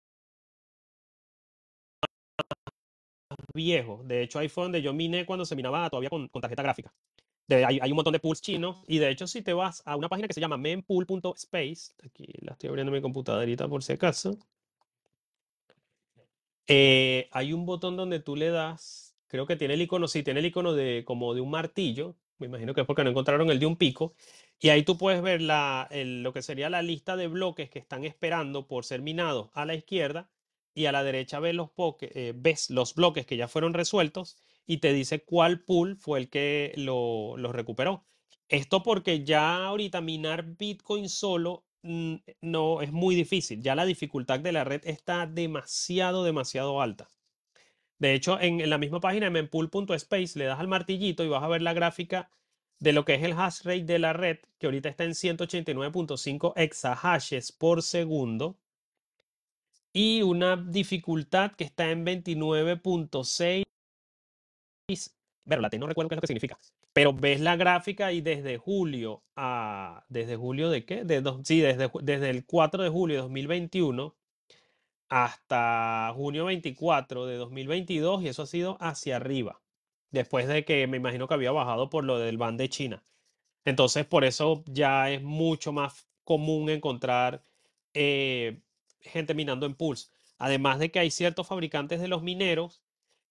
viejos. 3.55 4.07
De 4.07 4.23
hecho, 4.23 4.39
ahí 4.39 4.49
fue 4.49 4.65
donde 4.65 4.83
yo 4.83 4.93
miné 4.93 5.27
cuando 5.27 5.45
se 5.47 5.57
minaba 5.57 5.89
todavía 5.91 6.11
con, 6.11 6.29
con 6.29 6.43
tarjeta 6.43 6.63
gráfica. 6.63 6.93
De- 7.49 7.65
hay, 7.65 7.81
hay 7.83 7.91
un 7.93 7.97
montón 7.97 8.13
de 8.15 8.21
pools 8.21 8.41
chinos 8.43 8.85
y 8.89 8.99
de 8.99 9.11
hecho 9.11 9.27
si 9.27 9.43
te 9.43 9.53
vas 9.55 9.83
a 9.87 9.97
una 9.97 10.09
página 10.09 10.29
que 10.29 10.35
se 10.35 10.41
llama 10.41 10.57
mempool.space, 10.59 11.95
aquí 12.05 12.27
la 12.43 12.53
estoy 12.53 12.69
abriendo 12.71 12.91
en 12.93 12.97
mi 12.99 13.03
computadorita 13.03 13.69
por 13.69 13.83
si 13.85 13.95
acaso, 13.95 14.39
eh, 16.67 17.29
hay 17.33 17.53
un 17.53 17.67
botón 17.67 17.97
donde 17.97 18.21
tú 18.21 18.37
le 18.37 18.51
das, 18.51 19.17
creo 19.27 19.47
que 19.47 19.57
tiene 19.57 19.75
el 19.75 19.83
icono, 19.83 20.09
sí, 20.09 20.23
tiene 20.23 20.41
el 20.41 20.47
icono 20.47 20.73
de 20.75 21.05
como 21.05 21.35
de 21.35 21.41
un 21.41 21.51
martillo, 21.51 22.17
me 22.39 22.47
imagino 22.47 22.75
que 22.75 22.83
es 22.83 22.87
porque 22.87 23.05
no 23.05 23.11
encontraron 23.11 23.51
el 23.51 23.59
de 23.59 23.67
un 23.67 23.77
pico, 23.77 24.15
y 24.61 24.69
ahí 24.71 24.83
tú 24.85 24.97
puedes 24.99 25.23
ver 25.23 25.41
la, 25.43 25.89
el- 25.91 26.23
lo 26.23 26.33
que 26.33 26.43
sería 26.43 26.71
la 26.71 26.83
lista 26.83 27.17
de 27.17 27.29
bloques 27.29 27.71
que 27.71 27.79
están 27.79 28.05
esperando 28.05 28.67
por 28.67 28.85
ser 28.85 29.03
minados 29.03 29.51
a 29.55 29.65
la 29.67 29.75
izquierda 29.75 30.31
y 30.75 30.87
a 30.87 30.93
la 30.93 31.03
derecha 31.03 31.41
ves 31.41 31.55
los, 31.55 31.71
eh, 32.01 32.33
ves 32.37 32.71
los 32.71 32.95
bloques 32.95 33.27
que 33.27 33.37
ya 33.37 33.49
fueron 33.49 33.75
resueltos 33.75 34.37
y 34.67 34.79
te 34.79 34.93
dice 34.93 35.25
cuál 35.25 35.61
pool 35.61 35.97
fue 35.97 36.21
el 36.21 36.31
que 36.31 36.73
lo, 36.77 37.37
los 37.37 37.53
recuperó. 37.53 38.05
Esto 38.49 38.83
porque 38.83 39.25
ya 39.25 39.65
ahorita 39.67 40.01
minar 40.01 40.45
Bitcoin 40.45 41.09
solo 41.09 41.65
mm, 41.83 42.17
no 42.41 42.83
es 42.83 42.93
muy 42.93 43.15
difícil. 43.15 43.63
Ya 43.63 43.75
la 43.75 43.85
dificultad 43.85 44.41
de 44.41 44.53
la 44.53 44.65
red 44.65 44.83
está 44.85 45.27
demasiado, 45.27 46.25
demasiado 46.25 46.81
alta. 46.81 47.11
De 47.99 48.15
hecho, 48.15 48.41
en, 48.41 48.61
en 48.61 48.71
la 48.71 48.79
misma 48.79 49.01
página 49.01 49.27
de 49.27 49.31
mempool.space 49.31 50.39
le 50.39 50.47
das 50.47 50.59
al 50.59 50.69
martillito 50.69 51.25
y 51.25 51.29
vas 51.29 51.43
a 51.43 51.49
ver 51.49 51.63
la 51.63 51.75
gráfica 51.75 52.31
de 52.81 52.93
lo 52.93 53.05
que 53.05 53.15
es 53.15 53.23
el 53.23 53.33
hash 53.33 53.63
rate 53.63 53.85
de 53.85 53.99
la 53.99 54.13
red, 54.13 54.39
que 54.59 54.67
ahorita 54.67 54.89
está 54.89 55.05
en 55.05 55.11
189.5 55.11 56.55
exahashes 56.57 57.53
por 57.53 57.83
segundo, 57.83 58.59
y 59.93 60.23
una 60.23 60.57
dificultad 60.57 61.53
que 61.53 61.65
está 61.65 61.91
en 61.91 62.05
29.6 62.05 63.65
pero 65.51 65.63
la 65.63 65.71
T 65.71 65.79
no 65.79 65.87
recuerdo 65.87 66.09
qué 66.09 66.15
es 66.15 66.19
lo 66.19 66.21
que 66.21 66.27
significa. 66.29 66.59
Pero 66.93 67.13
ves 67.13 67.41
la 67.41 67.57
gráfica 67.57 68.13
y 68.13 68.21
desde 68.21 68.59
julio 68.59 69.23
a. 69.37 70.05
¿Desde 70.09 70.37
julio 70.37 70.71
de 70.71 70.85
qué? 70.85 71.05
De 71.05 71.23
sí, 71.45 71.61
desde, 71.61 71.91
desde 72.03 72.31
el 72.31 72.47
4 72.47 72.83
de 72.83 72.89
julio 72.89 73.17
de 73.17 73.23
2021 73.23 74.15
hasta 75.09 76.13
junio 76.15 76.45
24 76.45 77.27
de 77.27 77.37
2022 77.37 78.23
y 78.23 78.29
eso 78.29 78.43
ha 78.43 78.47
sido 78.47 78.77
hacia 78.81 79.17
arriba. 79.17 79.61
Después 80.13 80.47
de 80.47 80.65
que 80.65 80.87
me 80.87 80.99
imagino 80.99 81.27
que 81.27 81.35
había 81.35 81.51
bajado 81.51 81.91
por 81.91 82.05
lo 82.05 82.19
del 82.19 82.39
ban 82.39 82.57
de 82.57 82.69
China. 82.69 83.03
Entonces, 83.65 84.07
por 84.07 84.25
eso 84.25 84.63
ya 84.67 85.11
es 85.11 85.23
mucho 85.23 85.73
más 85.73 86.07
común 86.25 86.71
encontrar 86.71 87.43
eh, 87.93 88.61
gente 89.01 89.35
minando 89.35 89.67
en 89.67 89.75
pools. 89.75 90.13
Además 90.39 90.79
de 90.79 90.91
que 90.91 90.99
hay 91.01 91.11
ciertos 91.11 91.47
fabricantes 91.47 92.01
de 92.01 92.09
los 92.09 92.23
mineros 92.23 92.83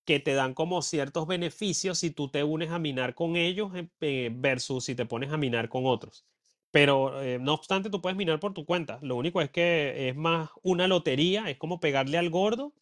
que 0.06 0.20
te 0.20 0.34
dan 0.34 0.54
como 0.54 0.82
ciertos 0.82 1.28
beneficios 1.28 2.00
si 2.00 2.12
tú 2.12 2.30
te 2.30 2.44
unes 2.44 2.72
a 2.72 2.80
minar 2.80 3.16
con 3.16 3.36
ellos 3.36 3.72
eh, 3.76 3.90
eh, 4.02 4.32
versus 4.34 4.86
si 4.86 4.96
te 4.96 5.06
pones 5.06 5.32
a 5.32 5.38
minar 5.38 5.70
con 5.70 5.86
otros. 5.86 6.26
Pero 6.72 7.22
eh, 7.22 7.40
no 7.40 7.54
obstante, 7.54 7.90
tú 7.90 8.02
puedes 8.02 8.18
minar 8.18 8.40
por 8.40 8.54
tu 8.54 8.66
cuenta. 8.66 9.00
Lo 9.02 9.16
único 9.16 9.42
es 9.42 9.50
que 9.50 10.10
es 10.10 10.16
más 10.16 10.50
una 10.64 10.88
lotería, 10.88 11.50
es 11.50 11.58
como 11.58 11.80
pegarle 11.80 12.18
al 12.18 12.30
gordo 12.30 12.74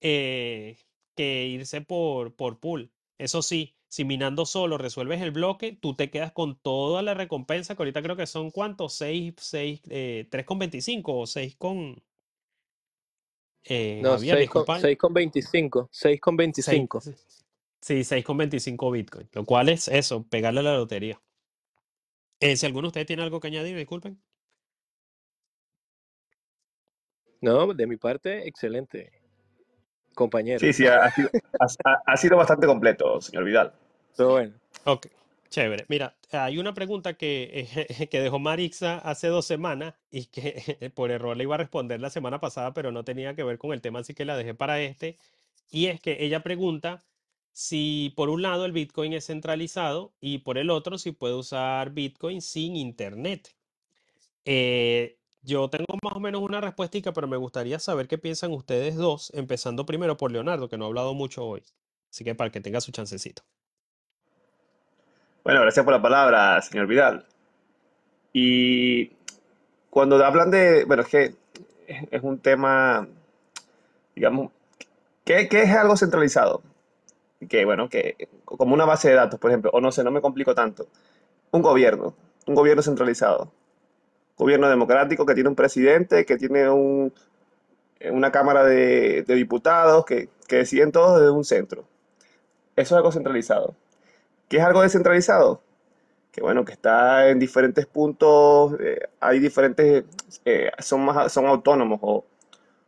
eh, 0.00 0.78
que 1.14 1.46
irse 1.46 1.80
por, 1.80 2.34
por 2.36 2.60
pool. 2.60 2.92
Eso 3.18 3.42
sí, 3.42 3.76
si 3.88 4.04
minando 4.04 4.46
solo 4.46 4.78
resuelves 4.78 5.20
el 5.22 5.30
bloque, 5.30 5.72
tú 5.72 5.94
te 5.94 6.10
quedas 6.10 6.32
con 6.32 6.58
toda 6.60 7.02
la 7.02 7.14
recompensa, 7.14 7.74
que 7.74 7.82
ahorita 7.82 8.02
creo 8.02 8.16
que 8.16 8.26
son 8.26 8.50
cuántos, 8.50 8.94
6, 8.94 9.34
6, 9.38 9.80
eh, 9.90 10.26
3,25 10.30 11.14
o 11.14 11.26
6 11.26 11.56
con... 11.56 12.02
Eh, 13.64 14.00
No, 14.02 14.12
Javier, 14.12 14.38
6 14.38 14.50
con, 14.50 14.62
disculpa. 14.62 14.78
6 14.80 14.98
con 14.98 15.14
25. 15.14 15.88
6 15.92 16.20
con 16.20 16.36
25. 16.36 17.00
Seis- 17.00 17.44
Sí, 17.80 18.02
6,25 18.04 18.90
Bitcoin, 18.90 19.28
lo 19.32 19.44
cual 19.44 19.68
es 19.68 19.86
eso, 19.88 20.24
pegarle 20.28 20.60
a 20.60 20.62
la 20.64 20.76
lotería. 20.76 21.20
Eh, 22.40 22.56
si 22.56 22.66
alguno 22.66 22.82
de 22.86 22.88
ustedes 22.88 23.06
tiene 23.06 23.22
algo 23.22 23.40
que 23.40 23.48
añadir, 23.48 23.76
disculpen. 23.76 24.20
No, 27.40 27.74
de 27.74 27.86
mi 27.86 27.96
parte, 27.96 28.46
excelente. 28.46 29.10
Compañero. 30.18 30.58
Sí, 30.58 30.72
sí, 30.72 30.86
ha, 30.86 31.04
ha 31.04 31.10
sido, 31.12 31.30
ha- 31.84 32.02
ha 32.04 32.16
sido 32.16 32.36
bastante 32.36 32.66
completo, 32.66 33.20
señor 33.20 33.44
Vidal. 33.44 33.72
Pero 34.16 34.30
bueno. 34.30 34.52
Ok, 34.84 35.06
chévere. 35.48 35.84
Mira, 35.88 36.16
hay 36.32 36.58
una 36.58 36.74
pregunta 36.74 37.14
que, 37.14 37.68
eh, 37.76 38.08
que 38.10 38.20
dejó 38.20 38.40
Marixa 38.40 38.98
hace 38.98 39.28
dos 39.28 39.46
semanas 39.46 39.94
y 40.10 40.26
que 40.26 40.90
por 40.94 41.12
error 41.12 41.36
le 41.36 41.44
iba 41.44 41.54
a 41.54 41.58
responder 41.58 42.00
la 42.00 42.10
semana 42.10 42.40
pasada, 42.40 42.74
pero 42.74 42.90
no 42.90 43.04
tenía 43.04 43.34
que 43.36 43.44
ver 43.44 43.58
con 43.58 43.72
el 43.72 43.80
tema, 43.80 44.00
así 44.00 44.12
que 44.12 44.24
la 44.24 44.36
dejé 44.36 44.54
para 44.54 44.80
este. 44.80 45.16
Y 45.70 45.86
es 45.86 46.00
que 46.00 46.16
ella 46.24 46.42
pregunta 46.42 47.04
si 47.52 48.12
por 48.16 48.28
un 48.28 48.42
lado 48.42 48.64
el 48.64 48.72
Bitcoin 48.72 49.12
es 49.12 49.26
centralizado 49.26 50.12
y 50.20 50.38
por 50.38 50.58
el 50.58 50.70
otro 50.70 50.98
si 50.98 51.12
puede 51.12 51.34
usar 51.34 51.90
Bitcoin 51.90 52.42
sin 52.42 52.74
internet. 52.74 53.54
Eh, 54.44 55.17
yo 55.42 55.68
tengo 55.68 55.86
más 56.02 56.14
o 56.14 56.20
menos 56.20 56.42
una 56.42 56.60
respuesta, 56.60 57.12
pero 57.12 57.28
me 57.28 57.36
gustaría 57.36 57.78
saber 57.78 58.08
qué 58.08 58.18
piensan 58.18 58.52
ustedes 58.52 58.96
dos, 58.96 59.30
empezando 59.34 59.86
primero 59.86 60.16
por 60.16 60.32
Leonardo, 60.32 60.68
que 60.68 60.76
no 60.76 60.84
ha 60.84 60.88
hablado 60.88 61.14
mucho 61.14 61.44
hoy. 61.44 61.62
Así 62.10 62.24
que 62.24 62.34
para 62.34 62.50
que 62.50 62.60
tenga 62.60 62.80
su 62.80 62.92
chancecito. 62.92 63.42
Bueno, 65.44 65.60
gracias 65.62 65.84
por 65.84 65.94
la 65.94 66.02
palabra, 66.02 66.60
señor 66.62 66.86
Vidal. 66.86 67.26
Y 68.32 69.12
cuando 69.90 70.22
hablan 70.24 70.50
de, 70.50 70.84
bueno, 70.84 71.02
es 71.02 71.08
que 71.08 71.34
es, 71.86 72.22
un 72.22 72.38
tema, 72.38 73.08
digamos, 74.14 74.52
¿qué, 75.24 75.48
qué 75.48 75.62
es 75.62 75.70
algo 75.70 75.96
centralizado? 75.96 76.62
Que, 77.48 77.64
bueno, 77.64 77.88
que 77.88 78.28
como 78.44 78.74
una 78.74 78.84
base 78.84 79.08
de 79.08 79.14
datos, 79.14 79.38
por 79.40 79.50
ejemplo, 79.50 79.70
o 79.72 79.80
no 79.80 79.92
sé, 79.92 80.04
no 80.04 80.10
me 80.10 80.20
complico 80.20 80.54
tanto. 80.54 80.86
Un 81.50 81.62
gobierno, 81.62 82.14
un 82.46 82.54
gobierno 82.54 82.82
centralizado. 82.82 83.50
Gobierno 84.38 84.68
democrático 84.68 85.26
que 85.26 85.34
tiene 85.34 85.48
un 85.50 85.56
presidente, 85.56 86.24
que 86.24 86.36
tiene 86.36 86.68
un, 86.70 87.12
una 88.10 88.30
cámara 88.32 88.64
de, 88.64 89.24
diputados, 89.26 90.04
que, 90.04 90.28
que 90.46 90.56
deciden 90.56 90.92
todos 90.92 91.20
desde 91.20 91.30
un 91.32 91.44
centro. 91.44 91.84
Eso 92.76 92.94
es 92.94 92.98
algo 92.98 93.12
centralizado. 93.12 93.74
¿Qué 94.48 94.58
es 94.58 94.64
algo 94.64 94.82
descentralizado? 94.82 95.62
Que 96.32 96.42
bueno, 96.42 96.64
que 96.64 96.72
está 96.72 97.28
en 97.30 97.38
diferentes 97.38 97.86
puntos, 97.86 98.74
eh, 98.80 99.00
hay 99.20 99.40
diferentes, 99.40 100.04
eh, 100.44 100.70
son 100.80 101.02
más, 101.04 101.32
son 101.32 101.46
autónomos 101.46 101.98
o, 102.02 102.24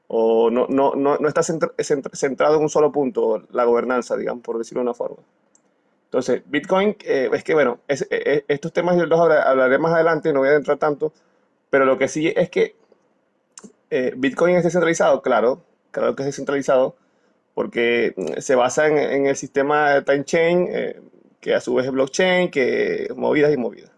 o 0.09 0.51
no, 0.51 0.67
no, 0.69 0.95
no, 0.97 1.19
no 1.19 1.29
está 1.29 1.43
centra- 1.43 1.73
centra- 1.79 2.13
centrado 2.15 2.57
en 2.57 2.63
un 2.63 2.71
solo 2.71 2.93
punto 2.93 3.45
la 3.53 3.65
gobernanza, 3.65 4.17
digamos, 4.17 4.43
por 4.45 4.59
decirlo 4.59 4.81
de 4.81 4.85
una 4.89 4.95
forma. 4.95 5.19
Entonces, 6.07 6.43
Bitcoin, 6.47 6.97
eh, 7.05 7.31
es 7.33 7.45
que 7.45 7.55
bueno, 7.55 7.81
es- 7.89 8.07
eh, 8.11 8.45
estos 8.49 8.73
temas 8.73 8.97
yo 8.97 9.07
los 9.07 9.21
habla- 9.21 9.43
hablaré 9.43 9.79
más 9.79 9.93
adelante, 9.95 10.33
no 10.33 10.41
voy 10.41 10.49
a 10.51 10.55
entrar 10.57 10.79
tanto, 10.79 11.13
pero 11.71 11.85
lo 11.85 11.97
que 11.99 12.09
sí 12.09 12.33
es 12.37 12.51
que 12.51 12.77
eh, 13.91 14.13
Bitcoin 14.17 14.57
es 14.57 14.65
descentralizado, 14.65 15.23
claro, 15.23 15.63
claro 15.91 16.15
que 16.15 16.23
es 16.23 16.27
descentralizado, 16.27 16.97
porque 17.55 18.15
mm, 18.17 18.41
se 18.41 18.55
basa 18.55 18.87
en, 18.89 18.99
en 18.99 19.27
el 19.27 19.37
sistema 19.37 20.05
time 20.05 20.25
chain, 20.25 20.69
eh, 20.71 21.01
que 21.41 21.55
a 21.55 21.61
su 21.61 21.75
vez 21.75 21.87
es 21.87 21.93
blockchain, 21.93 22.51
que 22.51 23.09
movidas 23.17 23.53
y 23.53 23.57
movidas. 23.57 23.91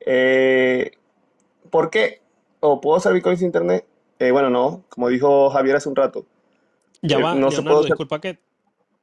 Eh, 0.00 0.92
¿por 1.70 1.90
qué? 1.90 2.20
¿O 2.60 2.80
puedo 2.80 2.98
usar 2.98 3.12
Bitcoin 3.12 3.36
sin 3.36 3.46
internet? 3.46 3.84
Bueno, 4.18 4.50
no, 4.50 4.84
como 4.90 5.08
dijo 5.08 5.48
Javier 5.50 5.76
hace 5.76 5.88
un 5.88 5.96
rato. 5.96 6.26
Ya 7.00 7.18
va, 7.18 7.34
no 7.34 7.50
se 7.50 7.62
puede 7.62 7.76
usar- 7.76 7.84
disculpa 7.86 8.20
que, 8.20 8.38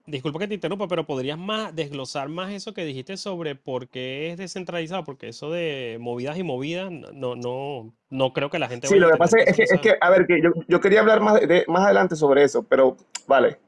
disculpa 0.08 0.40
que 0.40 0.48
te 0.48 0.54
interrumpa, 0.56 0.88
pero 0.88 1.06
podrías 1.06 1.38
más 1.38 1.76
desglosar 1.76 2.30
más 2.30 2.52
eso 2.52 2.74
que 2.74 2.86
dijiste 2.86 3.18
sobre 3.18 3.56
por 3.56 3.90
qué 3.90 4.32
es 4.32 4.38
descentralizado, 4.38 5.04
porque 5.04 5.28
eso 5.28 5.52
de 5.52 5.98
movidas 6.00 6.38
y 6.38 6.44
movidas, 6.44 6.92
no, 6.92 7.36
no, 7.36 7.94
no 8.10 8.34
creo 8.34 8.50
que 8.50 8.58
la 8.60 8.68
gente 8.70 8.88
Sí, 8.88 8.96
lo 8.96 9.10
que 9.12 9.18
pasa 9.18 9.38
es 9.40 9.56
que, 9.56 9.64
es 9.64 9.80
que 9.82 9.98
a 10.00 10.10
ver, 10.10 10.26
que 10.26 10.42
yo, 10.42 10.52
yo 10.68 10.80
quería 10.80 11.02
hablar 11.02 11.22
más, 11.22 11.40
de, 11.42 11.66
más 11.68 11.84
adelante 11.84 12.16
sobre 12.16 12.44
eso, 12.44 12.64
pero 12.64 12.96
vale. 13.28 13.60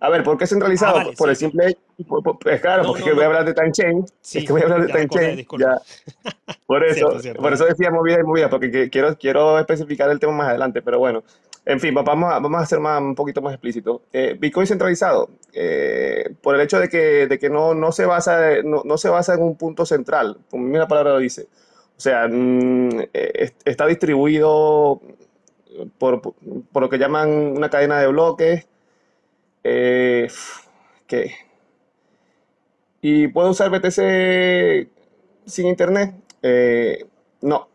A 0.00 0.10
ver, 0.10 0.22
¿por 0.24 0.36
qué 0.36 0.44
Ah, 0.44 0.48
centralizado? 0.48 0.94
vale, 0.94 1.16
Por 1.16 1.28
sí, 1.28 1.30
el 1.30 1.36
sí. 1.36 1.46
simple 1.46 1.68
hecho, 1.68 1.78
por- 2.08 2.22
por- 2.22 2.52
es 2.52 2.60
claro, 2.60 2.82
No, 2.82 2.88
porque 2.88 3.00
no, 3.00 3.06
es 3.06 3.10
que 3.12 3.14
voy 3.14 3.24
a 3.24 3.26
hablar 3.28 3.44
de 3.46 3.54
TimeChain, 3.54 4.04
es 4.04 4.10
que 4.30 4.40
Sí, 4.42 4.46
voy 4.52 4.60
a 4.60 4.64
hablar 4.64 4.86
de 4.86 5.36
disculpa. 5.36 5.66
ya, 5.66 5.78
por 6.66 6.84
eso, 6.84 6.94
Cierto, 6.94 7.20
cierto, 7.20 7.42
por 7.42 7.52
eso 7.52 7.64
decía 7.64 7.90
movida 7.90 8.18
y 8.20 8.24
movida, 8.24 8.50
porque 8.50 8.70
que- 8.70 8.90
quiero, 8.90 9.16
quiero 9.16 9.58
especificar 9.58 10.10
el 10.10 10.18
tema 10.18 10.32
más 10.32 10.48
adelante, 10.48 10.82
pero 10.82 10.98
bueno, 10.98 11.22
en 11.66 11.80
fin, 11.80 11.94
va- 11.96 12.02
vamos 12.02 12.32
a, 12.32 12.38
vamos 12.40 12.62
a 12.62 12.66
ser 12.66 12.80
más, 12.80 13.00
un 13.02 13.14
poquito 13.16 13.42
más 13.42 13.54
explícito. 13.54 14.02
Eh, 14.12 14.36
Bitcoin 14.38 14.66
centralizado, 14.68 15.30
eh, 15.52 16.34
por 16.42 16.54
el 16.54 16.60
hecho 16.62 16.80
de 16.80 16.88
que, 16.88 17.26
de 17.28 17.38
que 17.38 17.50
no, 17.50 17.74
no, 17.74 17.92
se 17.92 18.06
basa, 18.06 18.62
no, 18.64 18.82
no 18.84 18.98
se 18.98 19.08
basa 19.10 19.34
en 19.34 19.42
un 19.42 19.56
punto 19.56 19.86
central, 19.86 20.38
como 20.50 20.68
la 20.76 20.88
palabra 20.88 21.12
lo 21.14 21.18
dice. 21.18 21.48
O 21.96 22.00
sea, 22.00 22.28
mm, 22.28 23.00
eh, 23.14 23.32
es- 23.34 23.54
está 23.64 23.86
distribuido 23.86 25.00
por, 25.98 26.20
por 26.72 26.82
lo 26.82 26.88
que 26.88 26.98
llaman 26.98 27.30
una 27.56 27.70
cadena 27.70 28.00
de 28.00 28.06
bloques, 28.08 28.66
que, 31.06 31.34
¿Y 33.00 33.28
puedo 33.28 33.50
usar 33.50 33.70
BTC 33.70 34.88
sin 35.46 35.66
internet? 35.66 36.14
No, 37.42 37.68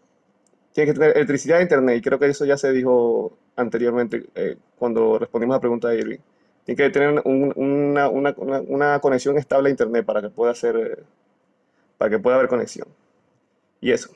tiene 0.73 0.91
que 0.93 0.99
tener 0.99 1.17
electricidad 1.17 1.59
e 1.59 1.63
internet. 1.63 1.97
Y 1.97 2.01
creo 2.01 2.19
que 2.19 2.27
eso 2.27 2.45
ya 2.45 2.57
se 2.57 2.71
dijo 2.73 3.37
anteriormente 3.55 4.25
eh, 4.35 4.57
cuando 4.77 5.19
respondimos 5.19 5.53
a 5.55 5.57
la 5.57 5.61
pregunta 5.61 5.89
de 5.89 5.99
Irving. 5.99 6.19
Tiene 6.65 6.77
que 6.77 6.89
tener 6.89 7.21
un- 7.25 7.53
una, 7.55 8.09
una- 8.09 8.35
una- 8.37 8.61
una 8.61 8.99
conexión 8.99 9.37
estable 9.37 9.69
a 9.69 9.71
internet 9.71 10.05
para 10.05 10.21
que 10.21 10.29
pueda 10.29 10.51
hacer, 10.51 10.75
eh, 10.77 11.03
para 11.97 12.11
que 12.11 12.19
pueda 12.19 12.37
haber 12.37 12.49
conexión. 12.49 12.87
Y 13.81 13.91
eso. 13.91 14.11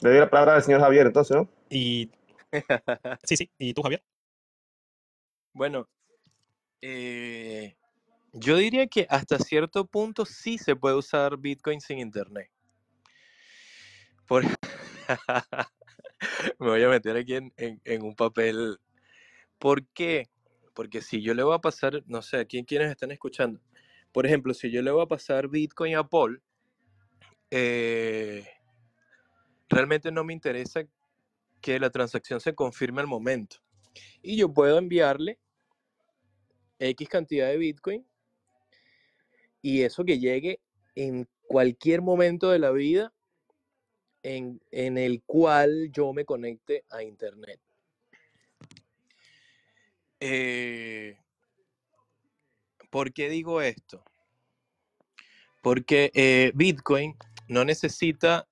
Le 0.00 0.10
doy 0.10 0.18
la 0.18 0.30
palabra 0.30 0.54
al 0.56 0.62
señor 0.62 0.80
Javier, 0.80 1.06
entonces, 1.06 1.36
¿no? 1.36 1.48
Y 1.70 2.10
sí, 3.24 3.36
sí. 3.36 3.50
¿Y 3.58 3.74
tú, 3.74 3.82
Javier? 3.82 4.02
Bueno, 5.52 5.88
eh, 6.82 7.76
yo 8.32 8.56
diría 8.56 8.86
que 8.88 9.06
hasta 9.08 9.38
cierto 9.38 9.84
punto 9.86 10.24
sí 10.26 10.58
se 10.58 10.76
puede 10.76 10.96
usar 10.96 11.36
Bitcoin 11.38 11.80
sin 11.80 11.98
internet. 11.98 12.50
Por- 14.26 14.44
Me 16.58 16.68
voy 16.68 16.82
a 16.82 16.88
meter 16.88 17.16
aquí 17.16 17.34
en, 17.34 18.02
un 18.02 18.14
papel. 18.14 18.78
¿Por 19.58 19.86
qué? 19.88 20.28
Porque 20.74 21.02
si 21.02 21.22
yo 21.22 21.34
le 21.34 21.42
voy 21.42 21.54
a 21.54 21.60
pasar, 21.60 22.02
no 22.06 22.22
sé, 22.22 22.38
¿a 22.38 22.44
quién, 22.44 22.64
quiénes 22.64 22.90
están 22.90 23.10
escuchando? 23.10 23.60
Por 24.12 24.26
ejemplo, 24.26 24.54
si 24.54 24.70
yo 24.70 24.82
le 24.82 24.90
voy 24.90 25.02
a 25.02 25.08
pasar 25.08 25.48
Bitcoin 25.48 25.96
a 25.96 26.06
Paul, 26.06 26.42
eh, 27.50 28.46
realmente 29.68 30.10
no 30.10 30.24
me 30.24 30.32
interesa 30.32 30.82
que 31.60 31.78
la 31.78 31.90
transacción 31.90 32.40
se 32.40 32.54
confirme 32.54 33.00
al 33.00 33.06
momento. 33.06 33.56
Y 34.22 34.36
yo 34.36 34.52
puedo 34.52 34.78
enviarle 34.78 35.38
X 36.78 37.08
cantidad 37.08 37.48
de 37.48 37.56
Bitcoin 37.56 38.06
y 39.62 39.82
eso 39.82 40.04
que 40.04 40.18
llegue 40.18 40.60
en 40.94 41.28
cualquier 41.46 42.02
momento 42.02 42.50
de 42.50 42.58
la 42.58 42.70
vida 42.70 43.14
en, 44.24 44.60
en 44.70 44.98
el 44.98 45.22
cual 45.22 45.92
yo 45.92 46.12
me 46.12 46.24
conecte 46.24 46.84
a 46.90 47.02
Internet. 47.02 47.60
Eh, 50.18 51.18
¿Por 52.88 53.12
qué 53.12 53.28
digo 53.28 53.60
esto? 53.60 54.02
Porque 55.62 56.10
eh, 56.14 56.52
Bitcoin 56.54 57.16
no 57.48 57.64
necesita 57.64 58.48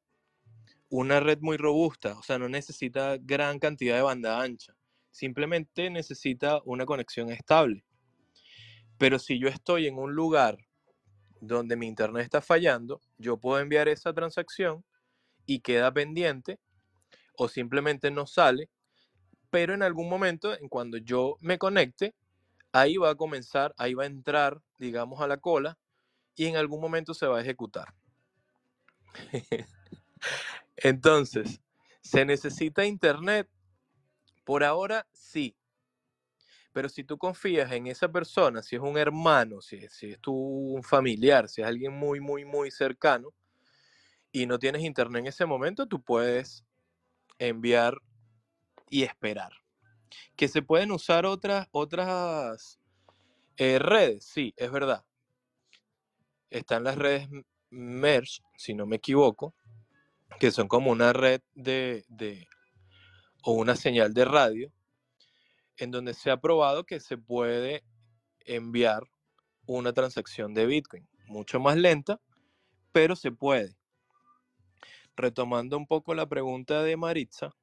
una 0.91 1.21
red 1.21 1.39
muy 1.41 1.57
robusta, 1.57 2.19
o 2.19 2.23
sea, 2.23 2.39
no 2.39 2.51
necesita 2.51 3.17
gran 3.19 3.59
cantidad 3.59 3.97
de 3.97 4.03
banda 4.03 4.43
ancha, 4.43 4.77
simplemente 5.11 5.89
necesita 5.89 6.61
una 6.67 6.85
conexión 6.85 7.31
estable. 7.31 7.83
Pero 8.99 9.19
si 9.19 9.39
yo 9.39 9.49
estoy 9.49 9.87
en 9.87 9.97
un 9.97 10.15
lugar 10.15 10.59
donde 11.41 11.77
mi 11.77 11.87
internet 11.87 12.25
está 12.25 12.43
fallando, 12.43 13.01
yo 13.17 13.39
puedo 13.39 13.59
enviar 13.59 13.89
esa 13.89 14.13
transacción 14.13 14.85
y 15.47 15.61
queda 15.61 15.93
pendiente 15.93 16.59
o 17.37 17.49
simplemente 17.49 18.11
no 18.11 18.27
sale, 18.27 18.71
pero 19.51 19.75
en 19.75 19.83
algún 19.83 20.09
momento, 20.09 20.57
en 20.59 20.69
cuando 20.69 20.97
yo 20.99 21.37
me 21.41 21.59
conecte, 21.59 22.15
ahí 22.73 22.97
va 22.97 23.11
a 23.11 23.15
comenzar, 23.15 23.75
ahí 23.77 23.95
va 23.95 24.05
a 24.05 24.07
entrar, 24.07 24.63
digamos, 24.79 25.21
a 25.21 25.27
la 25.27 25.37
cola 25.37 25.79
y 26.35 26.47
en 26.47 26.57
algún 26.57 26.81
momento 26.81 27.15
se 27.15 27.27
va 27.27 27.39
a 27.39 27.43
ejecutar. 27.43 27.95
Entonces, 30.77 31.61
¿se 32.01 32.25
necesita 32.25 32.85
internet? 32.85 33.49
Por 34.45 34.65
ahora 34.65 35.07
sí. 35.13 35.57
Pero 36.73 36.89
si 36.89 37.05
tú 37.05 37.19
confías 37.19 37.71
en 37.73 37.87
esa 37.87 38.11
persona, 38.11 38.63
si 38.63 38.77
es 38.77 38.83
un 38.83 38.97
hermano, 38.97 39.61
si, 39.61 39.87
si 39.89 40.13
es 40.13 40.21
tu 40.21 40.35
un 40.35 40.83
familiar, 40.83 41.49
si 41.49 41.61
es 41.61 41.69
alguien 41.69 41.93
muy, 41.93 42.21
muy, 42.21 42.47
muy 42.47 42.71
cercano 42.71 43.35
y 44.33 44.47
no 44.47 44.59
tienes 44.59 44.83
internet 44.83 45.21
en 45.21 45.27
ese 45.27 45.47
momento, 45.47 45.87
tú 45.87 46.03
puedes 46.03 46.65
enviar 47.39 47.99
y 48.89 49.03
esperar. 49.03 49.53
Que 50.37 50.49
se 50.49 50.63
pueden 50.63 50.91
usar 50.91 51.27
otras, 51.27 51.69
otras 51.71 52.81
eh, 53.57 53.79
redes, 53.79 54.25
sí, 54.25 54.55
es 54.57 54.71
verdad. 54.71 55.05
Están 56.51 56.85
las 56.85 56.97
redes 56.97 57.29
Merge, 57.71 58.43
si 58.57 58.75
no 58.75 58.87
me 58.87 58.97
equivoco, 58.97 59.55
que 60.39 60.51
son 60.51 60.69
como 60.69 60.91
una 60.91 61.13
red 61.13 61.41
de, 61.55 62.05
de 62.09 62.47
o 63.45 63.53
una 63.53 63.77
señal 63.77 64.13
de 64.15 64.25
radio 64.25 64.73
en 65.79 65.91
donde 65.91 66.15
se 66.15 66.31
ha 66.31 66.37
probado 66.39 66.85
que 66.85 67.01
se 67.01 67.17
puede 67.17 67.83
enviar 68.45 69.05
una 69.67 69.93
transacción 69.93 70.55
de 70.55 70.67
Bitcoin. 70.67 71.09
Mucho 71.27 71.61
más 71.61 71.77
lenta, 71.77 72.21
pero 72.93 73.17
se 73.17 73.33
puede. 73.33 73.77
Retomando 75.17 75.77
un 75.77 75.87
poco 75.87 76.15
la 76.15 76.27
pregunta 76.27 76.83
de 76.83 76.97
Maritza, 76.97 77.55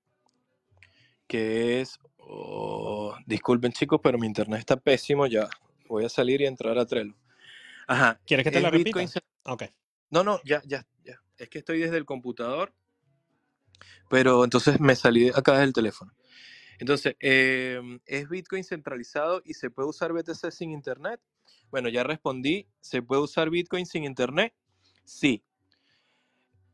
que 1.28 1.82
es, 1.82 2.00
oh, 2.18 3.16
disculpen 3.26 3.72
chicos, 3.72 4.00
pero 4.04 4.18
mi 4.18 4.28
internet 4.28 4.60
está 4.60 4.78
pésimo 4.78 5.28
ya. 5.28 5.50
Voy 5.88 6.06
a 6.06 6.10
salir 6.10 6.41
y 6.41 6.45
entrar 6.45 6.78
a 6.78 6.86
Trello. 6.86 7.16
Ajá, 7.88 8.20
¿Quieres 8.26 8.43
que 8.43 8.52
te 8.52 8.58
¿es 8.58 8.64
la 8.64 8.70
repita? 8.72 9.00
cen- 9.02 9.24
Ok. 9.45 9.64
No, 10.12 10.24
no, 10.24 10.39
ya, 10.43 10.62
ya, 10.66 10.86
ya. 11.04 11.22
Es 11.38 11.50
que 11.50 11.60
estoy 11.60 11.80
desde 11.80 11.97
el 11.97 12.06
computador, 12.06 12.74
pero 14.10 14.43
entonces 14.43 14.80
me 14.80 14.95
salí 14.95 15.30
acá 15.30 15.54
desde 15.54 15.66
el 15.66 15.74
teléfono. 15.74 16.14
Entonces, 16.80 17.16
em, 17.20 18.00
¿es 18.06 18.30
Bitcoin 18.30 18.64
centralizado 18.64 19.41
y 19.45 19.54
se 19.54 19.70
puede 19.70 19.89
usar 19.89 20.14
BTC 20.14 20.52
sin 20.52 20.72
internet? 20.72 21.22
Bueno, 21.72 21.89
ya 21.89 22.04
respondí, 22.04 22.68
¿se 22.82 23.02
puede 23.02 23.22
usar 23.22 23.50
Bitcoin 23.50 23.86
sin 23.86 24.04
internet? 24.04 24.54
Sí. 25.04 25.43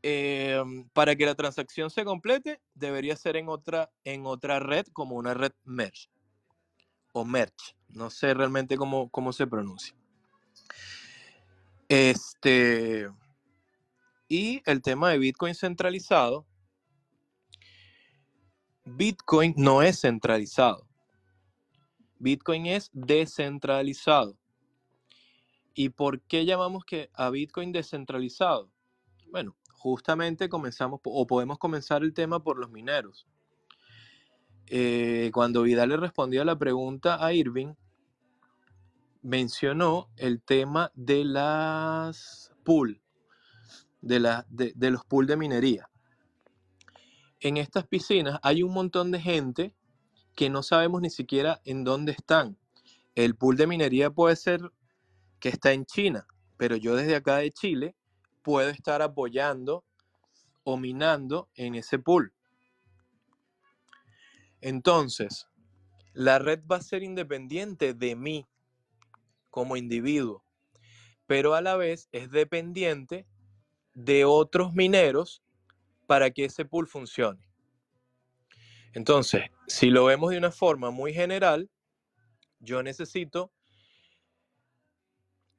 Em, 0.02 0.88
para 0.90 1.16
que 1.16 1.26
la 1.26 1.34
transacción 1.34 1.90
se 1.90 2.04
complete, 2.04 2.60
debería 2.74 3.16
ser 3.16 3.36
en 3.36 3.48
otra, 3.48 3.90
en 4.04 4.26
otra 4.26 4.60
red, 4.60 4.86
como 4.92 5.16
una 5.16 5.34
red 5.34 5.52
merge 5.64 6.08
o 7.12 7.24
merge. 7.24 7.74
No 7.88 8.10
sé 8.10 8.34
realmente 8.34 8.76
cómo, 8.76 9.08
cómo 9.10 9.32
se 9.32 9.46
pronuncia. 9.46 9.96
Este, 11.88 13.08
y 14.28 14.62
el 14.66 14.82
tema 14.82 15.10
de 15.10 15.18
Bitcoin 15.18 15.54
centralizado, 15.54 16.46
Bitcoin 18.84 19.54
no 19.56 19.82
es 19.82 20.00
centralizado. 20.00 20.86
Bitcoin 22.18 22.66
es 22.66 22.90
descentralizado. 22.92 24.38
¿Y 25.74 25.90
por 25.90 26.22
qué 26.22 26.44
llamamos 26.44 26.84
que 26.84 27.10
a 27.12 27.30
Bitcoin 27.30 27.72
descentralizado? 27.72 28.70
Bueno, 29.30 29.56
justamente 29.90 30.48
comenzamos 30.48 31.00
o 31.04 31.26
podemos 31.26 31.58
comenzar 31.58 32.02
el 32.02 32.12
tema 32.12 32.42
por 32.42 32.58
los 32.58 32.70
mineros. 32.70 33.26
Eh, 34.68 35.30
cuando 35.32 35.62
Vidal 35.62 35.90
le 35.90 35.96
respondió 35.96 36.42
a 36.42 36.44
la 36.44 36.58
pregunta 36.58 37.24
a 37.24 37.32
Irving, 37.32 37.74
mencionó 39.22 40.08
el 40.16 40.42
tema 40.42 40.90
de 40.94 41.24
las 41.24 42.52
pool, 42.64 43.00
de, 44.00 44.18
los 44.90 45.04
pool 45.04 45.26
de 45.26 45.36
minería. 45.36 45.88
En 47.40 47.56
estas 47.56 47.86
piscinas 47.86 48.40
hay 48.42 48.62
un 48.62 48.72
montón 48.72 49.12
de 49.12 49.20
gente 49.20 49.74
que 50.34 50.50
no 50.50 50.62
sabemos 50.62 51.00
ni 51.00 51.10
siquiera 51.10 51.60
en 51.64 51.84
dónde 51.84 52.12
están. 52.12 52.58
El 53.14 53.36
pool 53.36 53.56
de 53.56 53.66
minería 53.66 54.10
puede 54.10 54.34
ser 54.36 54.72
que 55.38 55.48
está 55.48 55.72
en 55.72 55.86
China, 55.86 56.26
pero 56.56 56.76
yo 56.76 56.96
desde 56.96 57.14
acá 57.14 57.36
de 57.36 57.52
Chile 57.52 57.94
puedo 58.46 58.70
estar 58.70 59.02
apoyando 59.02 59.84
o 60.62 60.76
minando 60.76 61.48
en 61.56 61.74
ese 61.74 61.98
pool. 61.98 62.32
Entonces, 64.60 65.48
la 66.12 66.38
red 66.38 66.62
va 66.64 66.76
a 66.76 66.80
ser 66.80 67.02
independiente 67.02 67.92
de 67.92 68.14
mí 68.14 68.46
como 69.50 69.76
individuo, 69.76 70.44
pero 71.26 71.56
a 71.56 71.60
la 71.60 71.74
vez 71.74 72.08
es 72.12 72.30
dependiente 72.30 73.26
de 73.94 74.24
otros 74.24 74.72
mineros 74.74 75.42
para 76.06 76.30
que 76.30 76.44
ese 76.44 76.64
pool 76.64 76.86
funcione. 76.86 77.50
Entonces, 78.92 79.42
si 79.66 79.90
lo 79.90 80.04
vemos 80.04 80.30
de 80.30 80.38
una 80.38 80.52
forma 80.52 80.92
muy 80.92 81.12
general, 81.12 81.68
yo 82.60 82.80
necesito 82.84 83.50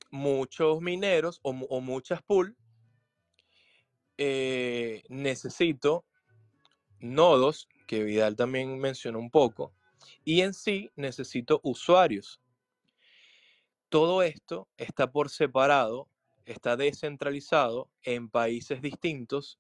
muchos 0.09 0.79
mineros 0.79 1.41
o, 1.43 1.49
o 1.49 1.81
muchas 1.81 2.23
pool, 2.23 2.55
eh, 4.17 5.03
necesito 5.09 6.05
nodos, 6.99 7.67
que 7.85 8.03
Vidal 8.03 8.35
también 8.35 8.79
mencionó 8.79 9.19
un 9.19 9.29
poco, 9.29 9.73
y 10.23 10.41
en 10.41 10.53
sí 10.53 10.91
necesito 10.95 11.59
usuarios. 11.63 12.41
Todo 13.89 14.21
esto 14.21 14.67
está 14.77 15.11
por 15.11 15.29
separado, 15.29 16.09
está 16.45 16.75
descentralizado 16.75 17.89
en 18.03 18.29
países 18.29 18.81
distintos 18.81 19.59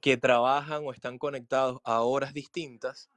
que 0.00 0.16
trabajan 0.16 0.84
o 0.84 0.92
están 0.92 1.18
conectados 1.18 1.80
a 1.82 2.02
horas 2.02 2.34
distintas. 2.34 3.10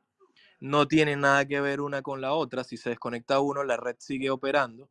No 0.59 0.87
tienen 0.87 1.19
nada 1.21 1.45
que 1.45 1.61
ver 1.61 1.81
una 1.81 2.01
con 2.01 2.21
la 2.21 2.33
otra. 2.33 2.63
Si 2.63 2.77
se 2.77 2.89
desconecta 2.89 3.39
uno, 3.39 3.63
la 3.63 3.77
red 3.77 3.97
sigue 3.99 4.29
operando. 4.29 4.89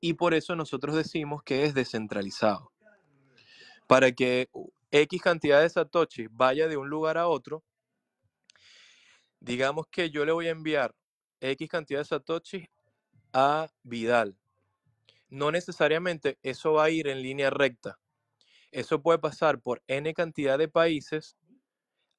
Y 0.00 0.14
por 0.14 0.34
eso 0.34 0.56
nosotros 0.56 0.94
decimos 0.94 1.42
que 1.42 1.64
es 1.64 1.74
descentralizado. 1.74 2.70
Para 3.86 4.12
que 4.12 4.48
X 4.90 5.22
cantidad 5.22 5.60
de 5.60 5.68
satoshi 5.68 6.28
vaya 6.30 6.68
de 6.68 6.76
un 6.76 6.88
lugar 6.88 7.18
a 7.18 7.28
otro, 7.28 7.62
digamos 9.40 9.86
que 9.88 10.10
yo 10.10 10.24
le 10.24 10.32
voy 10.32 10.48
a 10.48 10.50
enviar 10.50 10.94
X 11.40 11.68
cantidad 11.68 12.00
de 12.00 12.04
satoshi 12.04 12.68
a 13.32 13.68
Vidal. 13.82 14.36
No 15.28 15.50
necesariamente 15.50 16.38
eso 16.42 16.74
va 16.74 16.84
a 16.84 16.90
ir 16.90 17.08
en 17.08 17.22
línea 17.22 17.50
recta. 17.50 17.98
Eso 18.70 19.02
puede 19.02 19.18
pasar 19.18 19.60
por 19.60 19.82
n 19.86 20.12
cantidad 20.14 20.58
de 20.58 20.68
países 20.68 21.36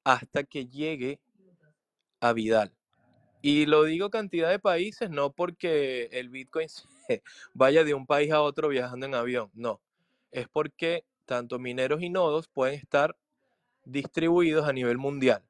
hasta 0.04 0.44
que 0.44 0.66
llegue 0.66 1.20
a 2.20 2.32
Vidal. 2.32 2.74
Y 3.40 3.66
lo 3.66 3.84
digo 3.84 4.10
cantidad 4.10 4.50
de 4.50 4.58
países 4.58 5.10
no 5.10 5.32
porque 5.32 6.08
el 6.12 6.28
Bitcoin 6.28 6.68
vaya 7.54 7.84
de 7.84 7.94
un 7.94 8.06
país 8.06 8.32
a 8.32 8.42
otro 8.42 8.68
viajando 8.68 9.06
en 9.06 9.14
avión, 9.14 9.50
no. 9.54 9.80
Es 10.30 10.48
porque 10.48 11.04
tanto 11.28 11.58
mineros 11.58 12.02
y 12.02 12.08
nodos 12.08 12.48
pueden 12.48 12.74
estar 12.74 13.16
distribuidos 13.84 14.66
a 14.66 14.72
nivel 14.72 14.96
mundial, 14.96 15.44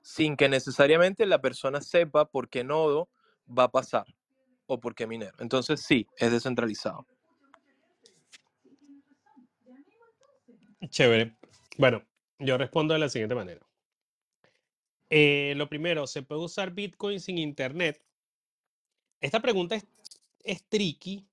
sin 0.00 0.36
que 0.36 0.48
necesariamente 0.48 1.26
la 1.26 1.42
persona 1.42 1.80
sepa 1.80 2.24
por 2.24 2.48
qué 2.48 2.62
nodo 2.64 3.10
va 3.46 3.64
a 3.64 3.70
pasar 3.70 4.06
o 4.66 4.80
por 4.80 4.94
qué 4.94 5.06
minero. 5.06 5.36
Entonces 5.40 5.82
sí, 5.82 6.06
es 6.16 6.30
descentralizado. 6.30 7.04
Chévere. 10.88 11.36
Bueno, 11.76 12.02
yo 12.38 12.56
respondo 12.56 12.94
de 12.94 13.00
la 13.00 13.08
siguiente 13.08 13.34
manera. 13.34 13.60
Eh, 15.10 15.54
lo 15.56 15.68
primero, 15.68 16.06
¿se 16.06 16.22
puede 16.22 16.42
usar 16.42 16.70
Bitcoin 16.70 17.20
sin 17.20 17.38
Internet? 17.38 18.02
Esta 19.20 19.40
pregunta 19.40 19.74
es, 19.74 19.86
es 20.44 20.64
tricky 20.68 21.26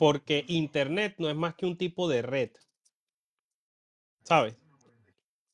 porque 0.00 0.46
Internet 0.48 1.16
no 1.18 1.28
es 1.28 1.36
más 1.36 1.54
que 1.56 1.66
un 1.66 1.76
tipo 1.76 2.08
de 2.08 2.22
red. 2.22 2.52
¿Sabes? 4.22 4.56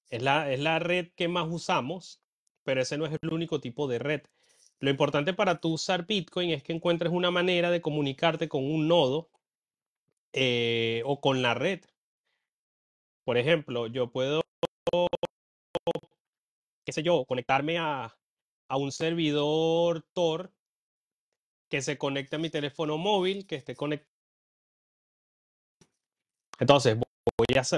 Es 0.08 0.22
la, 0.22 0.52
es 0.52 0.60
la 0.60 0.78
red 0.78 1.08
que 1.16 1.26
más 1.26 1.48
usamos, 1.50 2.22
pero 2.62 2.80
ese 2.80 2.96
no 2.96 3.06
es 3.06 3.18
el 3.20 3.32
único 3.32 3.60
tipo 3.60 3.88
de 3.88 3.98
red. 3.98 4.22
Lo 4.78 4.88
importante 4.88 5.34
para 5.34 5.60
tú 5.60 5.72
usar 5.72 6.06
Bitcoin 6.06 6.50
es 6.50 6.62
que 6.62 6.72
encuentres 6.72 7.10
una 7.10 7.32
manera 7.32 7.72
de 7.72 7.80
comunicarte 7.80 8.48
con 8.48 8.64
un 8.64 8.86
nodo 8.86 9.30
eh, 10.32 11.02
o 11.06 11.20
con 11.20 11.42
la 11.42 11.54
red. 11.54 11.80
Por 13.24 13.38
ejemplo, 13.38 13.88
yo 13.88 14.12
puedo, 14.12 14.42
qué 16.84 16.92
sé 16.92 17.02
yo, 17.02 17.24
conectarme 17.24 17.78
a, 17.78 18.16
a 18.68 18.76
un 18.76 18.92
servidor 18.92 20.06
Tor 20.12 20.52
que 21.68 21.82
se 21.82 21.98
conecte 21.98 22.36
a 22.36 22.38
mi 22.38 22.48
teléfono 22.48 22.96
móvil, 22.96 23.44
que 23.48 23.56
esté 23.56 23.74
conectado. 23.74 24.15
Entonces, 26.58 26.96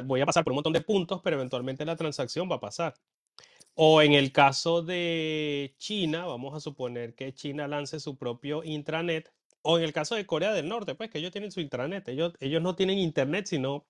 voy 0.05 0.21
a, 0.21 0.27
pasar 0.27 0.45
por 0.45 0.53
un 0.53 0.57
montón 0.57 0.73
de 0.73 0.81
puntos, 0.81 1.21
pero 1.23 1.37
eventualmente 1.37 1.85
la 1.85 1.97
transacción 1.97 2.51
va 2.51 2.57
a 2.57 2.61
pasar. 2.61 2.95
O 3.75 4.03
en 4.03 4.13
el 4.15 4.33
caso 4.33 4.83
de 4.83 5.75
China, 5.79 6.27
vamos 6.27 6.55
a 6.55 6.61
suponer 6.61 7.15
que 7.15 7.33
China 7.35 7.69
lance 7.69 8.01
su 8.01 8.17
propio 8.17 8.65
intranet. 8.65 9.33
O 9.63 9.79
en 9.79 9.85
el 9.85 9.93
caso 9.93 10.15
de 10.15 10.27
Corea 10.27 10.53
del 10.53 10.69
Norte, 10.69 10.95
pues 10.95 11.11
que 11.11 11.19
ellos 11.19 11.33
tienen 11.33 11.53
su 11.53 11.61
intranet. 11.61 12.09
Ellos, 12.09 12.33
ellos 12.41 12.63
no 12.63 12.75
tienen 12.77 12.99
internet, 12.99 13.47
sino, 13.47 13.87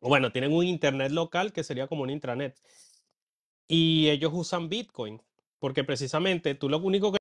bueno, 0.00 0.32
tienen 0.32 0.52
un 0.52 0.64
internet 0.66 1.12
local 1.12 1.52
que 1.52 1.64
sería 1.64 1.86
como 1.86 2.02
un 2.02 2.10
intranet. 2.10 2.58
Y 3.68 4.08
ellos 4.10 4.32
usan 4.34 4.68
Bitcoin, 4.68 5.22
porque 5.58 5.84
precisamente 5.84 6.54
tú 6.54 6.68
lo 6.68 6.78
único 6.78 7.12
que 7.12 7.18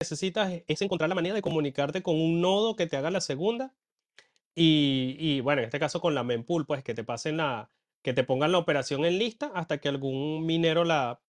necesitas 0.00 0.52
es- 0.52 0.64
es 0.66 0.82
encontrar 0.82 1.08
la 1.08 1.14
manera 1.14 1.34
de 1.34 1.42
comunicarte 1.42 2.02
con 2.02 2.16
un 2.16 2.40
nodo 2.40 2.76
que 2.76 2.86
te 2.86 2.96
haga 2.96 3.10
la 3.10 3.20
segunda 3.20 3.74
y, 4.56 5.16
y, 5.20 5.40
bueno, 5.42 5.62
en 5.62 5.66
este 5.66 5.80
caso 5.80 6.00
con 6.02 6.14
la 6.16 6.24
mempool, 6.24 6.66
pues 6.66 6.84
que 6.84 6.94
te 6.94 7.04
pasen 7.04 7.38
la, 7.38 7.70
que 8.02 8.14
te 8.14 8.24
pongan 8.24 8.52
la 8.52 8.58
operación 8.58 9.04
en 9.06 9.18
lista 9.18 9.52
hasta 9.54 9.78
que 9.80 9.88
algún 9.90 10.46
minero 10.46 10.84
la, 10.84 11.20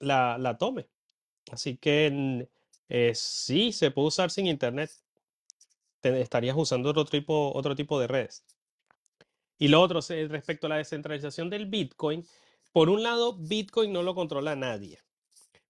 la, 0.00 0.38
la 0.38 0.58
tome. 0.58 0.88
Así 1.52 1.78
que 1.78 2.48
eh, 2.90 3.12
sí, 3.14 3.72
se 3.72 3.90
puede 3.92 4.08
usar 4.08 4.30
sin 4.30 4.46
internet. 4.48 4.90
Te- 6.00 6.22
estarías 6.22 6.56
usando 6.56 6.88
otro 6.88 7.04
tipo, 7.04 7.52
otro 7.54 7.76
tipo 7.76 8.00
de 8.00 8.06
redes. 8.06 8.46
Y 9.58 9.68
lo 9.68 9.82
otro, 9.82 10.00
respecto 10.28 10.66
a 10.66 10.70
la 10.70 10.76
descentralización 10.78 11.50
del 11.50 11.66
Bitcoin, 11.66 12.26
por 12.72 12.88
un 12.88 13.02
lado, 13.02 13.36
Bitcoin 13.36 13.92
no 13.92 14.02
lo 14.02 14.14
controla 14.14 14.56
nadie. 14.56 15.00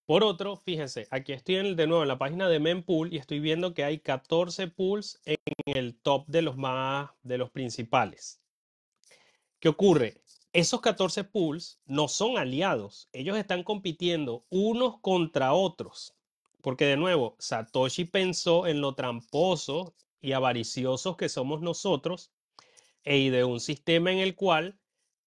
Por 0.06 0.22
otro, 0.22 0.56
fíjense, 0.56 1.08
aquí 1.10 1.32
estoy 1.32 1.56
en 1.56 1.74
de 1.74 1.88
nuevo 1.88 2.02
en 2.02 2.08
la 2.08 2.16
página 2.16 2.48
de 2.48 2.60
Mempool 2.60 3.12
y 3.12 3.16
estoy 3.16 3.40
viendo 3.40 3.74
que 3.74 3.82
hay 3.82 3.98
14 3.98 4.68
pools 4.68 5.20
en 5.24 5.36
el 5.66 5.98
top 6.00 6.28
de 6.28 6.42
los 6.42 6.56
más, 6.56 7.10
de 7.24 7.38
los 7.38 7.50
principales. 7.50 8.40
¿Qué 9.58 9.68
ocurre? 9.68 10.22
Esos 10.52 10.80
14 10.80 11.24
pools 11.24 11.80
no 11.86 12.06
son 12.06 12.38
aliados. 12.38 13.08
Ellos 13.12 13.36
están 13.36 13.64
compitiendo 13.64 14.46
unos 14.48 15.00
contra 15.00 15.52
otros. 15.54 16.14
Porque 16.62 16.84
de 16.84 16.96
nuevo, 16.96 17.34
Satoshi 17.40 18.04
pensó 18.04 18.68
en 18.68 18.80
lo 18.80 18.94
tramposo 18.94 19.96
y 20.20 20.32
avariciosos 20.32 21.16
que 21.16 21.28
somos 21.28 21.62
nosotros 21.62 22.30
e 23.02 23.18
ideó 23.18 23.48
un 23.48 23.60
sistema 23.60 24.12
en 24.12 24.18
el 24.18 24.36
cual 24.36 24.78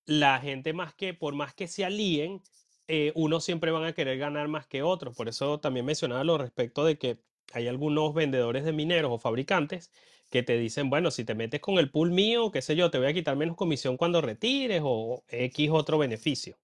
la 0.06 0.40
gente 0.40 0.72
más 0.72 0.94
que, 0.94 1.14
por 1.14 1.36
más 1.36 1.54
que 1.54 1.68
se 1.68 1.84
alíen, 1.84 2.42
eh, 2.90 3.12
unos 3.16 3.46
siempre 3.46 3.72
van 3.72 3.86
a 3.86 3.94
querer 3.94 4.18
ganar 4.18 4.48
más 4.48 4.68
que 4.68 4.82
otros. 4.84 5.16
Por 5.16 5.30
eso 5.30 5.60
también 5.60 5.86
mencionaba 5.86 6.24
lo 6.24 6.38
respecto 6.40 6.84
de 6.86 6.98
que 6.98 7.20
hay 7.54 7.68
algunos 7.68 8.14
vendedores 8.16 8.66
de 8.66 8.74
mineros 8.74 9.12
o 9.12 9.20
fabricantes 9.20 9.92
que 10.32 10.44
te 10.44 10.58
dicen, 10.58 10.90
bueno, 10.90 11.12
si 11.12 11.24
te 11.24 11.36
metes 11.36 11.62
con 11.62 11.78
el 11.78 11.92
pool 11.92 12.12
mío, 12.12 12.52
qué 12.52 12.62
sé 12.62 12.76
yo, 12.76 12.92
te 12.92 12.98
voy 12.98 13.08
a 13.08 13.14
quitar 13.14 13.36
menos 13.36 13.56
comisión 13.58 13.96
cuando 13.98 14.22
retires 14.22 14.82
o 14.84 15.24
X 15.30 15.70
otro 15.72 16.00
beneficio. 16.00 16.58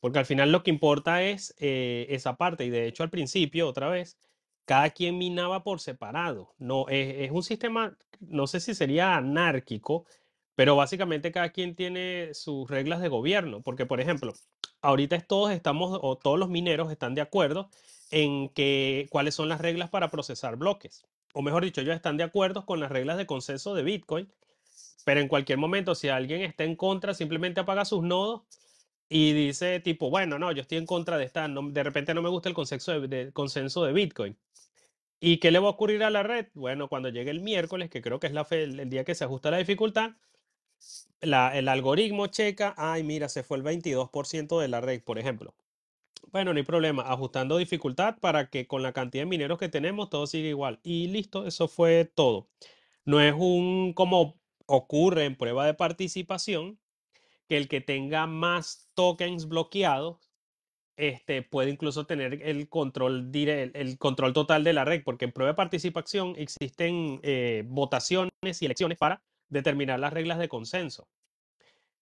Porque 0.00 0.18
al 0.18 0.26
final 0.26 0.52
lo 0.52 0.62
que 0.64 0.70
importa 0.70 1.22
es 1.22 1.54
eh, 1.58 2.06
esa 2.10 2.36
parte. 2.36 2.64
Y 2.64 2.70
de 2.70 2.86
hecho 2.88 3.02
al 3.04 3.10
principio, 3.10 3.68
otra 3.68 3.88
vez, 3.88 4.18
cada 4.64 4.90
quien 4.90 5.18
minaba 5.18 5.62
por 5.64 5.80
separado. 5.80 6.54
No, 6.58 6.88
es, 6.88 7.16
es 7.26 7.30
un 7.30 7.42
sistema, 7.44 7.96
no 8.20 8.46
sé 8.48 8.60
si 8.60 8.74
sería 8.74 9.16
anárquico, 9.16 10.06
pero 10.56 10.76
básicamente 10.76 11.32
cada 11.32 11.50
quien 11.50 11.76
tiene 11.76 12.34
sus 12.34 12.68
reglas 12.70 13.00
de 13.00 13.08
gobierno. 13.08 13.62
Porque, 13.62 13.86
por 13.86 14.00
ejemplo, 14.00 14.32
ahorita 14.82 15.20
todos 15.20 15.50
estamos, 15.52 15.98
o 16.02 16.16
todos 16.16 16.38
los 16.38 16.48
mineros 16.48 16.90
están 16.92 17.14
de 17.14 17.20
acuerdo 17.22 17.70
en 18.10 18.48
que 18.50 19.06
cuáles 19.10 19.34
son 19.34 19.48
las 19.48 19.60
reglas 19.60 19.90
para 19.90 20.10
procesar 20.10 20.56
bloques. 20.56 21.04
O 21.34 21.42
mejor 21.42 21.64
dicho, 21.64 21.80
ellos 21.80 21.94
están 21.96 22.16
de 22.16 22.24
acuerdo 22.24 22.64
con 22.66 22.80
las 22.80 22.90
reglas 22.90 23.18
de 23.18 23.26
consenso 23.26 23.74
de 23.74 23.82
Bitcoin. 23.82 24.28
Pero 25.04 25.20
en 25.20 25.28
cualquier 25.28 25.58
momento, 25.58 25.94
si 25.94 26.08
alguien 26.08 26.42
está 26.42 26.64
en 26.64 26.76
contra, 26.76 27.14
simplemente 27.14 27.60
apaga 27.60 27.84
sus 27.84 28.02
nodos 28.02 28.42
y 29.08 29.32
dice 29.32 29.80
tipo, 29.80 30.10
bueno, 30.10 30.38
no, 30.38 30.52
yo 30.52 30.62
estoy 30.62 30.78
en 30.78 30.86
contra 30.86 31.18
de 31.18 31.24
esta, 31.24 31.48
no- 31.48 31.70
de 31.70 31.82
repente 31.84 32.14
no 32.14 32.22
me 32.22 32.28
gusta 32.28 32.48
el 32.48 32.54
consenso 32.54 33.00
de, 33.00 33.08
de- 33.08 33.32
consenso 33.32 33.84
de 33.84 33.92
Bitcoin. 33.92 34.36
¿Y 35.20 35.38
qué 35.38 35.50
le 35.50 35.58
va 35.58 35.68
a 35.68 35.70
ocurrir 35.70 36.02
a 36.04 36.10
la 36.10 36.22
red? 36.22 36.46
Bueno, 36.54 36.88
cuando 36.88 37.08
llegue 37.10 37.30
el 37.30 37.40
miércoles, 37.40 37.90
que 37.90 38.02
creo 38.02 38.20
que 38.20 38.26
es 38.28 38.32
la 38.32 38.44
fe- 38.44 38.64
el 38.64 38.90
día 38.90 39.04
que 39.04 39.14
se 39.14 39.24
ajusta 39.24 39.50
la 39.50 39.58
dificultad, 39.58 40.12
el 41.20 41.68
algoritmo 41.68 42.26
checa, 42.28 42.74
ay, 42.76 43.02
mira, 43.02 43.28
se 43.28 43.42
fue 43.42 43.58
el 43.58 43.64
22% 43.64 44.60
de 44.60 44.68
la 44.68 44.80
red, 44.80 45.02
por 45.02 45.18
ejemplo. 45.18 45.54
Bueno, 46.32 46.52
no 46.52 46.58
hay 46.58 46.64
problema, 46.64 47.02
ajustando 47.02 47.56
dificultad 47.56 48.18
para 48.18 48.50
que 48.50 48.66
con 48.66 48.82
la 48.82 48.92
cantidad 48.92 49.22
de 49.22 49.26
mineros 49.26 49.58
que 49.58 49.68
tenemos 49.68 50.10
todo 50.10 50.26
siga 50.26 50.48
igual. 50.48 50.80
Y 50.82 51.08
listo, 51.08 51.46
eso 51.46 51.68
fue 51.68 52.04
todo. 52.04 52.48
No 53.04 53.20
es 53.20 53.34
un 53.36 53.92
como 53.94 54.38
ocurre 54.66 55.24
en 55.24 55.36
prueba 55.36 55.66
de 55.66 55.74
participación, 55.74 56.78
que 57.48 57.56
el 57.56 57.68
que 57.68 57.80
tenga 57.80 58.26
más 58.26 58.90
tokens 58.94 59.48
bloqueados 59.48 60.32
este, 60.96 61.42
puede 61.42 61.70
incluso 61.70 62.06
tener 62.06 62.42
el 62.42 62.68
control, 62.68 63.30
el 63.34 63.98
control 63.98 64.32
total 64.32 64.64
de 64.64 64.72
la 64.72 64.84
red, 64.84 65.02
porque 65.04 65.26
en 65.26 65.32
prueba 65.32 65.52
de 65.52 65.56
participación 65.56 66.34
existen 66.36 67.20
eh, 67.22 67.64
votaciones 67.66 68.32
y 68.60 68.64
elecciones 68.64 68.98
para 68.98 69.22
determinar 69.48 70.00
las 70.00 70.12
reglas 70.12 70.38
de 70.38 70.48
consenso. 70.48 71.08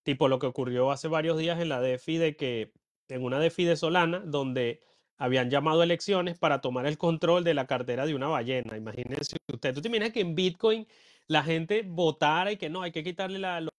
Tipo 0.03 0.29
lo 0.29 0.39
que 0.39 0.47
ocurrió 0.47 0.91
hace 0.91 1.09
varios 1.09 1.39
días 1.39 1.61
en 1.61 1.69
la 1.71 1.81
DeFi 1.81 2.19
de 2.19 2.37
que, 2.37 2.73
en 3.09 3.25
una 3.25 3.39
DeFi 3.39 3.65
de 3.65 3.77
Solana, 3.77 4.21
donde 4.21 4.83
habían 5.17 5.51
llamado 5.51 5.83
elecciones 5.83 6.39
para 6.39 6.61
tomar 6.61 6.87
el 6.87 6.99
control 6.99 7.45
de 7.45 7.55
la 7.55 7.67
cartera 7.67 8.07
de 8.07 8.15
una 8.15 8.29
ballena. 8.29 8.77
Imagínense 8.77 9.37
usted, 9.53 9.75
¿tú 9.75 9.81
te 9.81 9.89
imaginas 9.89 10.13
que 10.13 10.21
en 10.21 10.35
Bitcoin 10.35 10.87
la 11.27 11.43
gente 11.43 11.83
votara 11.87 12.53
y 12.53 12.57
que 12.57 12.69
no, 12.69 12.83
hay 12.83 12.93
que 12.93 13.05
quitarle 13.05 13.39
la, 13.39 13.61
los 13.61 13.71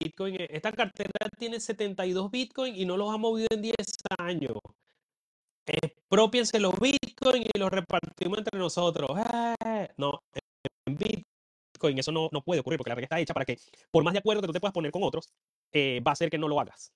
Bitcoin? 0.00 0.36
Esta 0.38 0.72
cartera 0.72 1.28
tiene 1.38 1.60
72 1.60 2.30
Bitcoin 2.30 2.76
y 2.76 2.84
no 2.86 2.96
los 2.96 3.12
ha 3.12 3.18
movido 3.18 3.48
en 3.50 3.62
10 3.62 3.74
años. 4.18 4.56
Expropiense 5.66 6.58
los 6.58 6.74
Bitcoin 6.80 7.42
y 7.42 7.58
los 7.58 7.70
repartimos 7.70 8.38
entre 8.38 8.58
nosotros. 8.58 9.10
¡Eh! 9.64 9.88
No, 9.98 10.20
en 10.86 10.96
Bitcoin 10.96 11.29
eso 11.98 12.12
no, 12.12 12.28
no 12.32 12.42
puede 12.42 12.60
ocurrir 12.60 12.78
porque 12.78 12.90
la 12.90 12.94
regla 12.94 13.06
está 13.06 13.20
hecha 13.20 13.34
para 13.34 13.46
que, 13.46 13.58
por 13.90 14.04
más 14.04 14.12
de 14.12 14.20
acuerdo 14.20 14.40
que 14.42 14.46
tú 14.48 14.52
te 14.52 14.60
puedas 14.60 14.74
poner 14.74 14.90
con 14.92 15.02
otros, 15.02 15.32
eh, 15.72 16.00
va 16.06 16.12
a 16.12 16.16
ser 16.16 16.30
que 16.30 16.38
no 16.38 16.48
lo 16.48 16.60
hagas. 16.60 16.92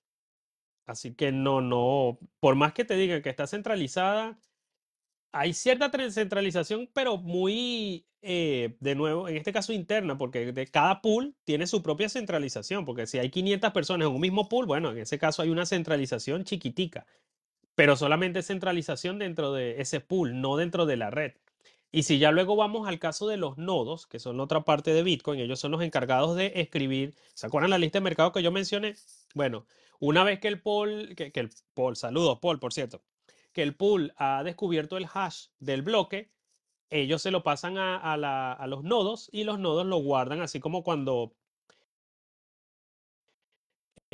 Así 0.85 1.15
que 1.15 1.31
no, 1.31 1.61
no, 1.61 2.19
por 2.39 2.55
más 2.55 2.73
que 2.73 2.85
te 2.85 2.95
digan 2.95 3.21
que 3.21 3.29
está 3.29 3.47
centralizada, 3.47 4.37
hay 5.31 5.53
cierta 5.53 5.91
centralización, 6.11 6.89
pero 6.93 7.17
muy, 7.17 8.07
eh, 8.21 8.77
de 8.79 8.95
nuevo, 8.95 9.27
en 9.27 9.35
este 9.37 9.51
caso 9.51 9.73
interna, 9.73 10.17
porque 10.17 10.53
de 10.53 10.67
cada 10.67 11.01
pool 11.01 11.35
tiene 11.43 11.67
su 11.67 11.83
propia 11.83 12.07
centralización, 12.07 12.85
porque 12.85 13.05
si 13.05 13.19
hay 13.19 13.29
500 13.29 13.71
personas 13.71 14.07
en 14.07 14.13
un 14.13 14.21
mismo 14.21 14.47
pool, 14.47 14.65
bueno, 14.65 14.91
en 14.91 14.99
ese 14.99 15.19
caso 15.19 15.41
hay 15.41 15.49
una 15.49 15.65
centralización 15.65 16.45
chiquitica, 16.45 17.05
pero 17.75 17.97
solamente 17.97 18.43
centralización 18.43 19.19
dentro 19.19 19.53
de 19.53 19.81
ese 19.81 19.99
pool, 19.99 20.39
no 20.41 20.57
dentro 20.57 20.85
de 20.85 20.97
la 20.97 21.11
red. 21.11 21.33
Y 21.95 22.03
si 22.03 22.19
ya 22.19 22.31
luego 22.31 22.57
vamos 22.57 22.89
al 22.89 22.99
caso 22.99 23.25
de 23.25 23.37
los 23.37 23.57
nodos, 23.57 24.05
que 24.05 24.19
son 24.19 24.41
otra 24.41 24.65
parte 24.65 24.93
de 24.93 25.01
Bitcoin, 25.01 25.39
ellos 25.39 25.61
son 25.61 25.71
los 25.71 25.81
encargados 25.81 26.35
de 26.35 26.51
escribir, 26.55 27.15
¿se 27.33 27.47
acuerdan 27.47 27.69
la 27.69 27.77
lista 27.77 27.99
de 27.99 28.03
mercado 28.03 28.33
que 28.33 28.43
yo 28.43 28.51
mencioné? 28.51 28.95
Bueno, 29.33 29.65
una 29.99 30.25
vez 30.25 30.41
que 30.41 30.49
el 30.49 30.61
pool, 30.61 31.15
que, 31.15 31.31
el 31.33 31.49
pool, 31.73 31.95
saludos 31.95 32.39
Paul, 32.41 32.59
por 32.59 32.73
cierto, 32.73 33.01
que 33.53 33.63
el 33.63 33.77
pool 33.77 34.13
ha 34.17 34.43
descubierto 34.43 34.97
el 34.97 35.07
hash 35.13 35.45
del 35.59 35.83
bloque, 35.83 36.33
ellos 36.89 37.21
se 37.21 37.31
lo 37.31 37.43
pasan 37.43 37.77
a, 37.77 38.67
los 38.67 38.83
nodos 38.83 39.29
y 39.31 39.45
los 39.45 39.57
nodos 39.57 39.85
lo 39.85 39.95
guardan 39.99 40.41
así 40.41 40.59
como 40.59 40.83
cuando 40.83 41.33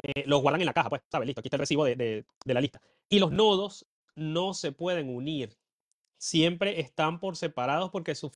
eh, 0.03 0.23
lo 0.27 0.37
guardan 0.37 0.61
en 0.61 0.67
la 0.67 0.73
caja, 0.73 0.89
pues, 0.89 1.01
¿sabes? 1.09 1.25
Listo, 1.25 1.39
aquí 1.39 1.47
está 1.47 1.57
el 1.57 1.61
recibo 1.61 1.85
de 1.85 2.25
la 2.45 2.61
lista. 2.61 2.79
Y 3.09 3.17
los 3.17 3.31
nodos 3.31 3.87
no 4.13 4.53
se 4.53 4.71
pueden 4.71 5.09
unir, 5.09 5.57
siempre 6.21 6.79
están 6.79 7.19
por 7.19 7.35
separados 7.35 7.89
porque 7.89 8.13
su 8.13 8.31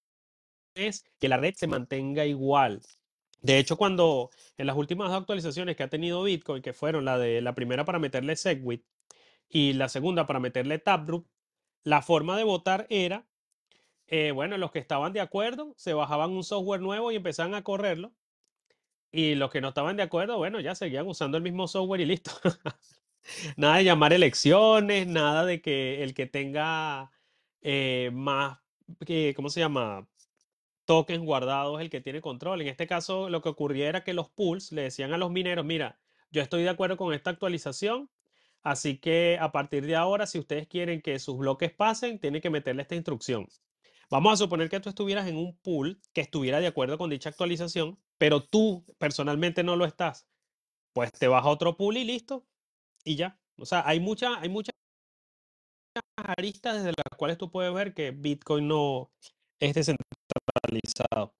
es 0.73 1.05
que 1.19 1.29
la 1.29 1.37
red 1.37 1.53
se 1.55 1.67
mantenga 1.67 2.25
igual. 2.25 2.81
De 3.41 3.59
hecho, 3.59 3.77
cuando 3.77 4.31
en 4.57 4.65
las 4.67 4.75
últimas 4.75 5.09
dos 5.09 5.19
actualizaciones 5.19 5.75
que 5.75 5.83
ha 5.83 5.89
tenido 5.89 6.23
Bitcoin, 6.23 6.63
que 6.63 6.73
fueron 6.73 7.05
la 7.05 7.19
de 7.19 7.41
la 7.41 7.53
primera 7.53 7.85
para 7.85 7.99
meterle 7.99 8.35
Segwit 8.35 8.83
y 9.49 9.73
la 9.73 9.87
segunda 9.87 10.25
para 10.25 10.39
meterle 10.39 10.79
Taproot, 10.79 11.27
la 11.83 12.01
forma 12.01 12.35
de 12.37 12.43
votar 12.43 12.87
era, 12.89 13.27
eh, 14.07 14.31
bueno, 14.31 14.57
los 14.57 14.71
que 14.71 14.79
estaban 14.79 15.13
de 15.13 15.21
acuerdo 15.21 15.73
se 15.77 15.93
bajaban 15.93 16.31
un 16.31 16.43
software 16.43 16.81
nuevo 16.81 17.11
y 17.11 17.17
empezaban 17.17 17.53
a 17.53 17.63
correrlo. 17.63 18.13
Y 19.11 19.35
los 19.35 19.51
que 19.51 19.61
no 19.61 19.69
estaban 19.69 19.95
de 19.95 20.03
acuerdo, 20.03 20.37
bueno, 20.37 20.59
ya 20.59 20.73
seguían 20.73 21.07
usando 21.07 21.37
el 21.37 21.43
mismo 21.43 21.67
software 21.67 22.01
y 22.01 22.05
listo. 22.05 22.31
Nada 23.57 23.77
de 23.77 23.83
llamar 23.83 24.13
elecciones, 24.13 25.07
nada 25.07 25.45
de 25.45 25.61
que 25.61 26.03
el 26.03 26.13
que 26.13 26.27
tenga 26.27 27.11
eh, 27.67 28.11
más, 28.13 28.59
que, 29.07 29.33
¿cómo 29.35 29.49
se 29.49 29.59
llama? 29.59 30.07
Tokens 30.85 31.25
guardados, 31.25 31.81
el 31.81 31.89
que 31.89 31.99
tiene 31.99 32.21
control. 32.21 32.61
En 32.61 32.67
este 32.67 32.85
caso, 32.85 33.27
lo 33.27 33.41
que 33.41 33.49
ocurría 33.49 33.89
era 33.89 34.03
que 34.03 34.13
los 34.13 34.29
pools 34.29 34.71
le 34.71 34.83
decían 34.83 35.13
a 35.13 35.17
los 35.17 35.31
mineros, 35.31 35.65
mira, 35.65 35.99
yo 36.29 36.43
estoy 36.43 36.61
de 36.61 36.69
acuerdo 36.69 36.95
con 36.95 37.11
esta 37.11 37.31
actualización, 37.31 38.11
así 38.61 38.99
que 38.99 39.39
a 39.41 39.51
partir 39.51 39.87
de 39.87 39.95
ahora, 39.95 40.27
si 40.27 40.37
ustedes 40.37 40.67
quieren 40.67 41.01
que 41.01 41.17
sus 41.17 41.39
bloques 41.39 41.73
pasen, 41.73 42.19
tienen 42.19 42.39
que 42.39 42.51
meterle 42.51 42.83
esta 42.83 42.93
instrucción. 42.93 43.47
Vamos 44.11 44.33
a 44.33 44.37
suponer 44.37 44.69
que 44.69 44.79
tú 44.79 44.89
estuvieras 44.89 45.27
en 45.27 45.37
un 45.37 45.57
pool 45.57 45.99
que 46.13 46.21
estuviera 46.21 46.59
de 46.59 46.67
acuerdo 46.67 46.99
con 46.99 47.09
dicha 47.09 47.29
actualización, 47.29 47.97
pero 48.19 48.43
tú 48.43 48.85
personalmente 48.99 49.63
no 49.63 49.75
lo 49.75 49.85
estás. 49.85 50.27
Pues 50.93 51.11
te 51.13 51.27
vas 51.27 51.43
a 51.43 51.49
otro 51.49 51.77
pool 51.77 51.97
y 51.97 52.03
listo, 52.03 52.45
y 53.03 53.15
ya. 53.15 53.39
O 53.57 53.65
sea, 53.65 53.81
hay 53.87 53.99
mucha, 53.99 54.39
hay 54.39 54.49
muchas 54.49 54.75
aristas 56.17 56.75
desde 56.75 56.93
las 56.95 57.17
cuales 57.17 57.37
tú 57.37 57.51
puedes 57.51 57.73
ver 57.73 57.93
que 57.93 58.11
Bitcoin 58.11 58.67
no 58.67 59.11
es 59.59 59.73
descentralizado. 59.73 61.33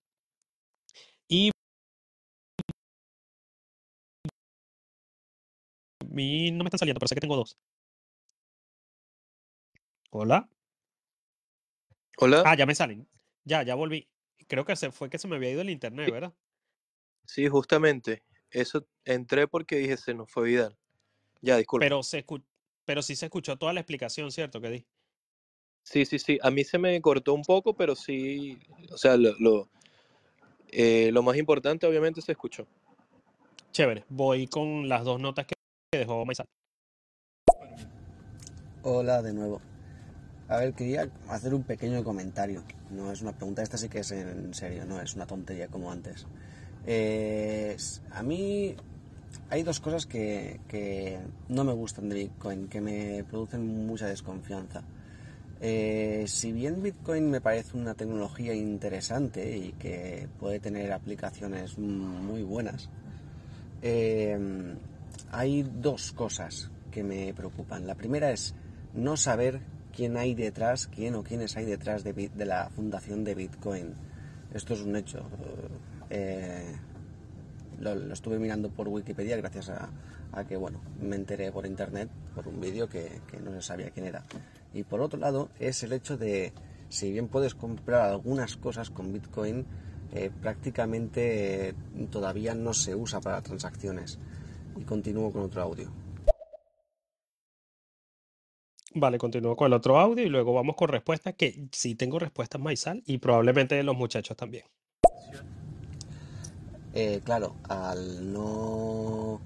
Y 1.28 1.50
mí 6.08 6.50
no 6.50 6.64
me 6.64 6.68
están 6.68 6.78
saliendo, 6.78 6.98
pero 6.98 7.08
sé 7.08 7.14
que 7.14 7.20
tengo 7.20 7.36
dos. 7.36 7.58
Hola. 10.10 10.48
Hola. 12.18 12.42
Ah, 12.46 12.56
ya 12.56 12.64
me 12.64 12.74
salen. 12.74 13.08
Ya, 13.44 13.62
ya 13.62 13.74
volví. 13.74 14.08
Creo 14.48 14.64
que 14.64 14.76
se 14.76 14.90
fue 14.92 15.10
que 15.10 15.18
se 15.18 15.28
me 15.28 15.36
había 15.36 15.50
ido 15.50 15.60
el 15.60 15.70
internet, 15.70 16.10
¿verdad? 16.10 16.34
Sí, 17.26 17.48
justamente. 17.48 18.22
Eso 18.50 18.86
entré 19.04 19.48
porque 19.48 19.76
dije 19.76 19.96
se 19.96 20.14
nos 20.14 20.30
fue 20.30 20.44
Vidal. 20.44 20.78
Ya, 21.42 21.56
disculpa. 21.56 21.84
Pero 21.84 22.02
se 22.02 22.24
escu- 22.24 22.44
pero 22.86 23.02
sí 23.02 23.16
se 23.16 23.26
escuchó 23.26 23.56
toda 23.58 23.74
la 23.74 23.80
explicación, 23.80 24.30
¿cierto? 24.30 24.60
Que 24.60 24.70
di. 24.70 24.86
Sí, 25.82 26.06
sí, 26.06 26.18
sí. 26.18 26.38
A 26.42 26.50
mí 26.50 26.64
se 26.64 26.78
me 26.78 27.00
cortó 27.02 27.34
un 27.34 27.42
poco, 27.42 27.74
pero 27.74 27.94
sí. 27.94 28.58
O 28.90 28.96
sea, 28.96 29.16
lo, 29.16 29.34
lo, 29.38 29.68
eh, 30.68 31.10
lo 31.12 31.22
más 31.22 31.36
importante 31.36 31.86
obviamente 31.86 32.22
se 32.22 32.32
escuchó. 32.32 32.66
Chévere. 33.72 34.04
Voy 34.08 34.46
con 34.46 34.88
las 34.88 35.04
dos 35.04 35.20
notas 35.20 35.46
que 35.46 35.54
dejó 35.92 36.24
Maisal. 36.24 36.46
Hola 38.82 39.20
de 39.20 39.32
nuevo. 39.34 39.60
A 40.48 40.58
ver, 40.58 40.74
quería 40.74 41.10
hacer 41.28 41.54
un 41.54 41.64
pequeño 41.64 42.04
comentario. 42.04 42.62
No 42.90 43.10
es 43.10 43.20
una 43.20 43.32
pregunta, 43.32 43.62
esta 43.62 43.76
sí 43.76 43.88
que 43.88 43.98
es 43.98 44.12
en 44.12 44.54
serio, 44.54 44.84
no 44.86 45.00
es 45.00 45.14
una 45.14 45.26
tontería 45.26 45.66
como 45.68 45.90
antes. 45.90 46.26
Eh, 46.86 47.76
a 48.12 48.22
mí 48.22 48.76
hay 49.50 49.62
dos 49.62 49.80
cosas 49.80 50.06
que, 50.06 50.60
que 50.68 51.18
no 51.48 51.64
me 51.64 51.72
gustan 51.72 52.08
de 52.08 52.16
Bitcoin, 52.16 52.68
que 52.68 52.80
me 52.80 53.24
producen 53.24 53.86
mucha 53.86 54.06
desconfianza. 54.06 54.82
Eh, 55.60 56.24
si 56.26 56.52
bien 56.52 56.82
Bitcoin 56.82 57.30
me 57.30 57.40
parece 57.40 57.76
una 57.76 57.94
tecnología 57.94 58.54
interesante 58.54 59.56
y 59.56 59.72
que 59.72 60.28
puede 60.38 60.60
tener 60.60 60.92
aplicaciones 60.92 61.78
muy 61.78 62.42
buenas, 62.42 62.90
eh, 63.82 64.38
hay 65.30 65.62
dos 65.62 66.12
cosas 66.12 66.70
que 66.90 67.02
me 67.02 67.32
preocupan. 67.34 67.86
La 67.86 67.94
primera 67.94 68.30
es 68.30 68.54
no 68.94 69.16
saber 69.16 69.60
quién 69.94 70.16
hay 70.16 70.34
detrás, 70.34 70.86
quién 70.88 71.14
o 71.14 71.22
quiénes 71.22 71.56
hay 71.56 71.64
detrás 71.64 72.04
de, 72.04 72.12
de 72.12 72.44
la 72.44 72.68
fundación 72.70 73.24
de 73.24 73.34
Bitcoin. 73.34 73.94
Esto 74.52 74.74
es 74.74 74.82
un 74.82 74.96
hecho. 74.96 75.22
Eh, 76.10 76.76
lo, 77.80 77.94
lo 77.94 78.12
estuve 78.12 78.38
mirando 78.38 78.70
por 78.70 78.88
Wikipedia 78.88 79.36
gracias 79.36 79.68
a, 79.70 79.90
a 80.32 80.44
que, 80.44 80.56
bueno, 80.56 80.80
me 81.00 81.16
enteré 81.16 81.50
por 81.52 81.66
internet, 81.66 82.08
por 82.34 82.46
un 82.48 82.60
vídeo 82.60 82.88
que, 82.88 83.20
que 83.30 83.38
no 83.38 83.52
se 83.52 83.62
sabía 83.62 83.90
quién 83.90 84.06
era. 84.06 84.24
Y 84.74 84.82
por 84.82 85.00
otro 85.00 85.18
lado, 85.18 85.48
es 85.58 85.82
el 85.82 85.92
hecho 85.92 86.16
de, 86.16 86.52
si 86.88 87.10
bien 87.12 87.28
puedes 87.28 87.54
comprar 87.54 88.10
algunas 88.10 88.56
cosas 88.56 88.90
con 88.90 89.12
Bitcoin, 89.12 89.66
eh, 90.12 90.30
prácticamente 90.40 91.68
eh, 91.68 91.74
todavía 92.10 92.54
no 92.54 92.74
se 92.74 92.94
usa 92.94 93.20
para 93.20 93.42
transacciones. 93.42 94.18
Y 94.76 94.84
continúo 94.84 95.32
con 95.32 95.42
otro 95.42 95.62
audio. 95.62 95.90
Vale, 98.94 99.18
continúo 99.18 99.56
con 99.56 99.66
el 99.66 99.72
otro 99.74 99.98
audio 99.98 100.24
y 100.24 100.28
luego 100.28 100.54
vamos 100.54 100.74
con 100.76 100.88
respuestas 100.88 101.34
que 101.34 101.68
sí 101.72 101.94
tengo 101.94 102.18
respuestas 102.18 102.60
Maisal 102.60 103.02
y 103.06 103.18
probablemente 103.18 103.82
los 103.82 103.96
muchachos 103.96 104.36
también. 104.36 104.64
Eh, 106.98 107.20
claro, 107.22 107.56
al 107.68 108.32
no 108.32 109.38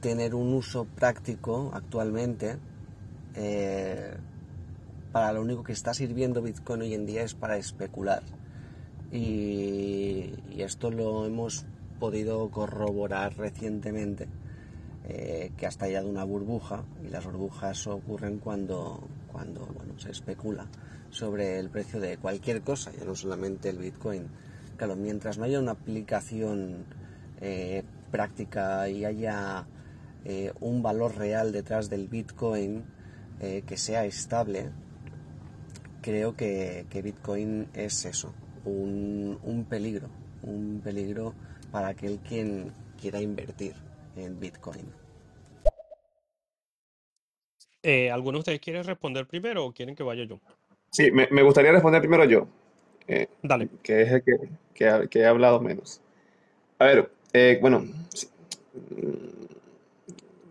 tener 0.00 0.36
un 0.36 0.54
uso 0.54 0.84
práctico 0.84 1.72
actualmente, 1.74 2.58
eh, 3.34 4.14
para 5.10 5.32
lo 5.32 5.40
único 5.40 5.64
que 5.64 5.72
está 5.72 5.94
sirviendo 5.94 6.42
Bitcoin 6.42 6.82
hoy 6.82 6.94
en 6.94 7.04
día 7.04 7.24
es 7.24 7.34
para 7.34 7.56
especular. 7.56 8.22
Y, 9.10 10.32
esto 10.58 10.92
lo 10.92 11.26
hemos 11.26 11.66
podido 11.98 12.48
corroborar 12.52 13.36
recientemente, 13.36 14.28
eh, 15.08 15.50
que 15.56 15.66
ha 15.66 15.70
estallado 15.70 16.08
una 16.08 16.22
burbuja, 16.22 16.84
y 17.04 17.08
las 17.08 17.24
burbujas 17.24 17.84
ocurren 17.88 18.38
cuando, 18.38 19.08
cuando 19.32 19.66
bueno, 19.66 19.98
se 19.98 20.12
especula 20.12 20.68
sobre 21.10 21.58
el 21.58 21.68
precio 21.68 21.98
de 21.98 22.16
cualquier 22.16 22.62
cosa, 22.62 22.92
ya 22.96 23.04
no 23.04 23.16
solamente 23.16 23.70
el 23.70 23.78
Bitcoin. 23.78 24.45
Claro, 24.76 24.94
mientras 24.96 25.38
no 25.38 25.44
haya 25.44 25.58
una 25.58 25.72
aplicación 25.72 26.84
eh, 27.40 27.82
práctica 28.10 28.88
y 28.88 29.04
haya 29.04 29.66
eh, 30.24 30.52
un 30.60 30.82
valor 30.82 31.16
real 31.16 31.52
detrás 31.52 31.88
del 31.88 32.08
Bitcoin 32.08 32.84
eh, 33.40 33.62
que 33.66 33.76
sea 33.76 34.04
estable, 34.04 34.70
creo 36.02 36.36
que, 36.36 36.86
que 36.90 37.02
Bitcoin 37.02 37.68
es 37.74 38.04
eso, 38.04 38.34
un, 38.64 39.38
un 39.42 39.64
peligro, 39.64 40.08
un 40.42 40.80
peligro 40.84 41.34
para 41.72 41.88
aquel 41.88 42.18
quien 42.18 42.72
quiera 43.00 43.20
invertir 43.20 43.74
en 44.16 44.38
Bitcoin. 44.38 44.86
Eh, 47.82 48.10
¿Alguno 48.10 48.38
de 48.38 48.40
ustedes 48.40 48.60
quiere 48.60 48.82
responder 48.82 49.26
primero 49.26 49.64
o 49.64 49.72
quieren 49.72 49.94
que 49.94 50.02
vaya 50.02 50.24
yo? 50.24 50.38
Sí, 50.90 51.10
me, 51.10 51.28
me 51.30 51.42
gustaría 51.42 51.72
responder 51.72 52.00
primero 52.00 52.24
yo, 52.24 52.48
eh, 53.08 53.28
Dale. 53.42 53.68
que 53.82 54.02
es 54.02 54.12
el 54.12 54.22
que, 54.24 54.36
que 54.74 55.08
que 55.10 55.18
he 55.20 55.26
hablado 55.26 55.60
menos. 55.60 56.00
A 56.78 56.86
ver, 56.86 57.10
eh, 57.32 57.58
bueno, 57.60 57.80
mm, 57.80 59.46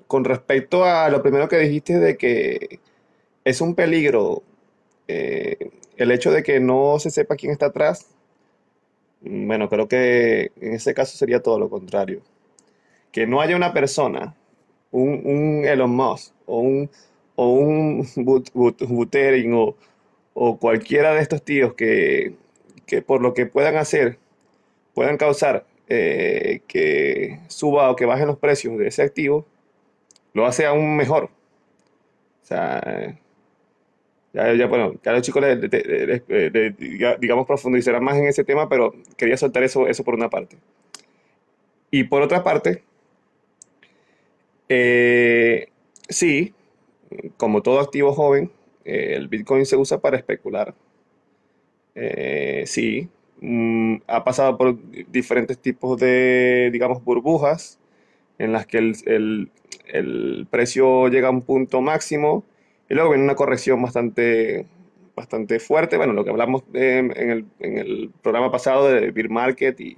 con 0.07 0.23
respecto 0.23 0.83
a 0.85 1.09
lo 1.09 1.21
primero 1.21 1.47
que 1.47 1.57
dijiste 1.57 1.99
de 1.99 2.17
que 2.17 2.79
es 3.45 3.61
un 3.61 3.75
peligro 3.75 4.43
eh, 5.07 5.71
el 5.97 6.11
hecho 6.11 6.31
de 6.31 6.43
que 6.43 6.59
no 6.59 6.99
se 6.99 7.11
sepa 7.11 7.35
quién 7.37 7.51
está 7.53 7.67
atrás, 7.67 8.07
mm, 9.21 9.47
bueno, 9.47 9.69
creo 9.69 9.87
que 9.87 10.51
en 10.61 10.73
ese 10.73 10.93
caso 10.93 11.17
sería 11.17 11.41
todo 11.41 11.59
lo 11.59 11.69
contrario. 11.69 12.21
Que 13.11 13.27
no 13.27 13.41
haya 13.41 13.55
una 13.55 13.73
persona, 13.73 14.35
un, 14.91 15.21
un 15.25 15.65
Elon 15.65 15.91
Musk 15.91 16.33
o 16.47 16.59
un, 16.59 16.89
o 17.35 17.49
un 17.49 18.07
Buterin 18.89 19.53
o, 19.53 19.75
o 20.33 20.59
cualquiera 20.59 21.13
de 21.15 21.21
estos 21.21 21.43
tíos 21.43 21.73
que, 21.75 22.35
que 22.85 23.01
por 23.01 23.21
lo 23.21 23.33
que 23.33 23.45
puedan 23.45 23.75
hacer, 23.77 24.17
puedan 24.93 25.17
causar 25.17 25.65
eh, 25.89 26.61
que 26.67 27.39
suba 27.49 27.91
o 27.91 27.95
que 27.95 28.05
bajen 28.05 28.27
los 28.27 28.37
precios 28.39 28.77
de 28.77 28.87
ese 28.87 29.03
activo, 29.03 29.45
lo 30.33 30.45
hace 30.45 30.65
aún 30.65 30.97
mejor. 30.97 31.25
O 32.43 32.45
sea, 32.47 32.81
ya, 34.33 34.53
ya, 34.53 34.67
bueno, 34.67 34.93
ya 35.03 35.13
los 35.13 35.21
chicos, 35.21 35.41
le- 35.41 35.55
le- 35.55 35.67
le- 35.69 36.23
le- 36.27 36.49
le- 36.49 36.71
diga- 36.77 37.17
digamos, 37.17 37.47
profundizarán 37.47 38.03
más 38.03 38.17
en 38.17 38.27
ese 38.27 38.43
tema, 38.43 38.67
pero 38.67 38.93
quería 39.17 39.37
soltar 39.37 39.63
eso, 39.63 39.87
eso 39.87 40.03
por 40.03 40.15
una 40.15 40.29
parte. 40.29 40.57
Y 41.91 42.03
por 42.03 42.21
otra 42.21 42.43
parte, 42.43 42.83
eh, 44.69 45.67
sí, 46.09 46.53
como 47.37 47.61
todo 47.61 47.79
activo 47.79 48.13
joven, 48.13 48.51
eh, 48.85 49.13
el 49.15 49.27
Bitcoin 49.27 49.65
se 49.65 49.77
usa 49.77 49.99
para 49.99 50.17
especular. 50.17 50.75
Eh, 51.95 52.63
sí, 52.67 53.09
mm, 53.41 53.97
ha 54.07 54.23
pasado 54.23 54.57
por 54.57 54.77
diferentes 55.11 55.57
tipos 55.59 55.99
de, 55.99 56.69
digamos, 56.71 57.03
burbujas 57.03 57.79
en 58.37 58.53
las 58.53 58.65
que 58.67 58.77
el, 58.79 58.95
el- 59.05 59.51
el 59.87 60.47
precio 60.49 61.07
llega 61.09 61.27
a 61.29 61.31
un 61.31 61.41
punto 61.43 61.81
máximo 61.81 62.43
y 62.89 62.95
luego 62.95 63.11
viene 63.11 63.23
una 63.25 63.35
corrección 63.35 63.81
bastante, 63.81 64.65
bastante 65.15 65.59
fuerte. 65.59 65.97
Bueno, 65.97 66.13
lo 66.13 66.23
que 66.25 66.31
hablamos 66.31 66.63
eh, 66.73 66.99
en 67.15 67.29
el, 67.31 67.45
en 67.59 67.77
el 67.77 68.11
programa 68.23 68.51
pasado 68.51 68.89
de 68.89 69.11
bear 69.11 69.29
market 69.29 69.79
y, 69.81 69.97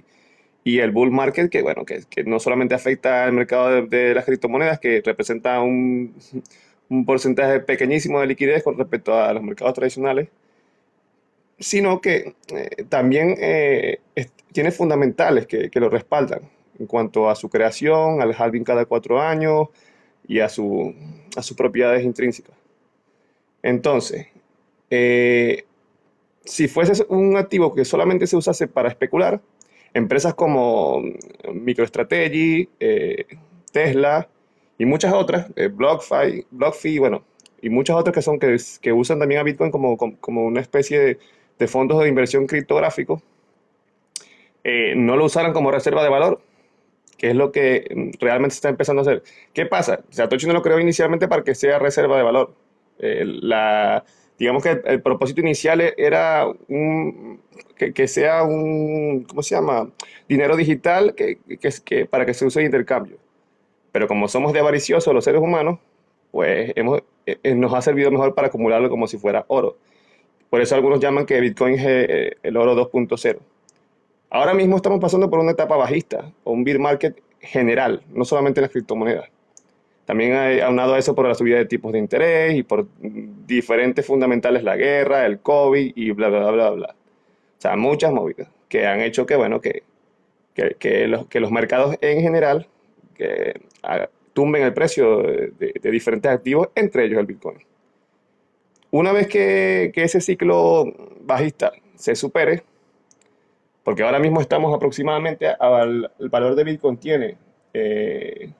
y 0.64 0.80
el 0.80 0.90
bull 0.92 1.10
market, 1.10 1.50
que 1.50 1.62
bueno, 1.62 1.84
que, 1.84 2.02
que 2.10 2.24
no 2.24 2.40
solamente 2.40 2.74
afecta 2.74 3.24
al 3.24 3.32
mercado 3.32 3.70
de, 3.70 3.86
de 3.86 4.14
las 4.14 4.24
criptomonedas, 4.26 4.78
que 4.80 5.02
representa 5.04 5.60
un, 5.60 6.14
un 6.90 7.04
porcentaje 7.06 7.60
pequeñísimo 7.60 8.20
de 8.20 8.26
liquidez 8.26 8.62
con 8.62 8.76
respecto 8.78 9.14
a 9.14 9.32
los 9.32 9.42
mercados 9.42 9.74
tradicionales, 9.74 10.28
sino 11.58 12.00
que 12.00 12.34
eh, 12.48 12.84
también 12.88 13.36
eh, 13.38 13.98
tiene 14.52 14.70
fundamentales 14.70 15.46
que, 15.46 15.70
que 15.70 15.80
lo 15.80 15.88
respaldan 15.88 16.42
en 16.78 16.86
cuanto 16.86 17.28
a 17.28 17.34
su 17.34 17.48
creación, 17.48 18.22
al 18.22 18.34
halving 18.36 18.64
cada 18.64 18.84
cuatro 18.84 19.20
años 19.20 19.68
y 20.26 20.40
a, 20.40 20.48
su, 20.48 20.94
a 21.36 21.42
sus 21.42 21.56
propiedades 21.56 22.04
intrínsecas. 22.04 22.54
Entonces, 23.62 24.28
eh, 24.90 25.64
si 26.44 26.68
fuese 26.68 27.04
un 27.08 27.36
activo 27.36 27.74
que 27.74 27.84
solamente 27.84 28.26
se 28.26 28.36
usase 28.36 28.68
para 28.68 28.88
especular, 28.88 29.40
empresas 29.92 30.34
como 30.34 31.02
MicroStrategy, 31.52 32.68
eh, 32.78 33.26
Tesla 33.72 34.28
y 34.78 34.86
muchas 34.86 35.12
otras, 35.12 35.48
BlockFi, 35.72 36.46
BlockFi, 36.50 36.98
bueno, 37.00 37.24
y 37.60 37.70
muchas 37.70 37.96
otras 37.96 38.14
que 38.14 38.22
son 38.22 38.38
que, 38.38 38.56
que 38.80 38.92
usan 38.92 39.18
también 39.18 39.40
a 39.40 39.44
Bitcoin 39.44 39.72
como, 39.72 39.96
como, 39.96 40.16
como 40.20 40.46
una 40.46 40.60
especie 40.60 41.00
de, 41.00 41.18
de 41.58 41.68
fondos 41.68 42.00
de 42.02 42.08
inversión 42.08 42.46
criptográficos, 42.46 43.22
eh, 44.64 44.94
no 44.96 45.16
lo 45.16 45.24
usaran 45.24 45.52
como 45.52 45.70
reserva 45.70 46.02
de 46.02 46.08
valor, 46.08 46.40
que 47.16 47.30
es 47.30 47.36
lo 47.36 47.52
que 47.52 47.86
mm, 47.94 48.20
realmente 48.20 48.54
se 48.54 48.58
está 48.58 48.68
empezando 48.68 49.00
a 49.00 49.02
hacer. 49.02 49.22
¿Qué 49.52 49.66
pasa? 49.66 50.00
Satoshi 50.10 50.46
no 50.46 50.52
lo 50.52 50.62
creó 50.62 50.78
inicialmente 50.80 51.28
para 51.28 51.42
que 51.42 51.54
sea 51.54 51.78
reserva 51.78 52.16
de 52.16 52.22
valor. 52.22 52.54
Eh, 52.98 53.24
la, 53.24 54.04
digamos 54.38 54.62
que 54.62 54.80
el, 54.84 55.02
propósito 55.02 55.40
inicial 55.40 55.80
era 55.96 56.46
un, 56.68 57.40
que, 57.76 57.92
que 57.92 58.08
sea 58.08 58.42
un, 58.44 59.24
¿cómo 59.24 59.42
se 59.42 59.54
llama? 59.54 59.90
Dinero 60.28 60.56
digital 60.56 61.14
que, 61.14 61.38
que, 61.60 61.70
que 61.84 62.06
para 62.06 62.26
que 62.26 62.34
se 62.34 62.46
use 62.46 62.60
de 62.60 62.66
intercambio. 62.66 63.18
Pero 63.92 64.06
como 64.08 64.28
somos 64.28 64.52
de 64.52 64.60
avariciosos 64.60 65.12
los 65.14 65.24
seres 65.24 65.40
humanos, 65.40 65.78
pues 66.30 66.72
hemos, 66.76 67.00
eh, 67.26 67.38
eh, 67.42 67.54
nos 67.54 67.74
ha 67.74 67.82
servido 67.82 68.10
mejor 68.10 68.34
para 68.34 68.48
acumularlo 68.48 68.90
como 68.90 69.06
si 69.06 69.18
fuera 69.18 69.44
oro. 69.48 69.76
Por 70.50 70.60
eso 70.60 70.74
algunos 70.74 71.00
llaman 71.00 71.26
que 71.26 71.40
Bitcoin 71.40 71.74
es 71.74 71.84
eh, 71.86 72.36
el 72.42 72.56
oro 72.56 72.74
2.0. 72.74 73.38
Ahora 74.30 74.54
mismo 74.54 74.76
estamos 74.76 75.00
pasando 75.00 75.28
por 75.30 75.38
una 75.40 75.52
etapa 75.52 75.76
bajista 75.76 76.32
o 76.44 76.52
un 76.52 76.64
bear 76.64 76.78
market 76.78 77.20
general, 77.40 78.02
no 78.12 78.24
solamente 78.24 78.60
en 78.60 78.62
las 78.62 78.70
criptomonedas. 78.72 79.28
También 80.04 80.34
hay 80.34 80.60
aunado 80.60 80.94
a 80.94 80.98
eso 80.98 81.14
por 81.14 81.28
la 81.28 81.34
subida 81.34 81.58
de 81.58 81.66
tipos 81.66 81.92
de 81.92 81.98
interés 81.98 82.54
y 82.56 82.62
por 82.62 82.86
diferentes 83.46 84.06
fundamentales, 84.06 84.62
la 84.64 84.76
guerra, 84.76 85.26
el 85.26 85.40
COVID 85.40 85.92
y 85.94 86.10
bla, 86.12 86.28
bla, 86.28 86.50
bla, 86.50 86.70
bla. 86.70 86.94
O 86.94 87.60
sea, 87.60 87.76
muchas 87.76 88.12
movidas 88.12 88.48
que 88.68 88.86
han 88.86 89.00
hecho 89.00 89.26
que, 89.26 89.36
bueno, 89.36 89.60
que, 89.60 89.82
que, 90.54 90.76
que 90.78 91.06
los, 91.08 91.26
que 91.26 91.40
los 91.40 91.50
mercados 91.50 91.96
en 92.00 92.22
general 92.22 92.66
que, 93.14 93.60
ah, 93.82 94.08
tumben 94.32 94.62
el 94.62 94.72
precio 94.72 95.18
de- 95.22 95.52
de 95.80 95.90
diferentes 95.90 96.30
activos, 96.30 96.68
entre 96.74 97.04
ellos 97.04 97.18
el 97.18 97.26
Bitcoin. 97.26 97.58
Una 98.90 99.12
vez 99.12 99.28
que, 99.28 99.92
ese 99.94 100.20
ciclo 100.20 100.92
bajista 101.22 101.72
se 101.94 102.14
supere, 102.14 102.62
porque 103.84 104.02
ahora 104.02 104.18
mismo 104.18 104.40
estamos 104.40 104.74
aproximadamente 104.74 105.48
al 105.48 106.10
valor 106.18 106.54
de 106.54 106.64
Bitcoin 106.64 106.96
tiene, 106.96 107.36
eh, 107.74 108.52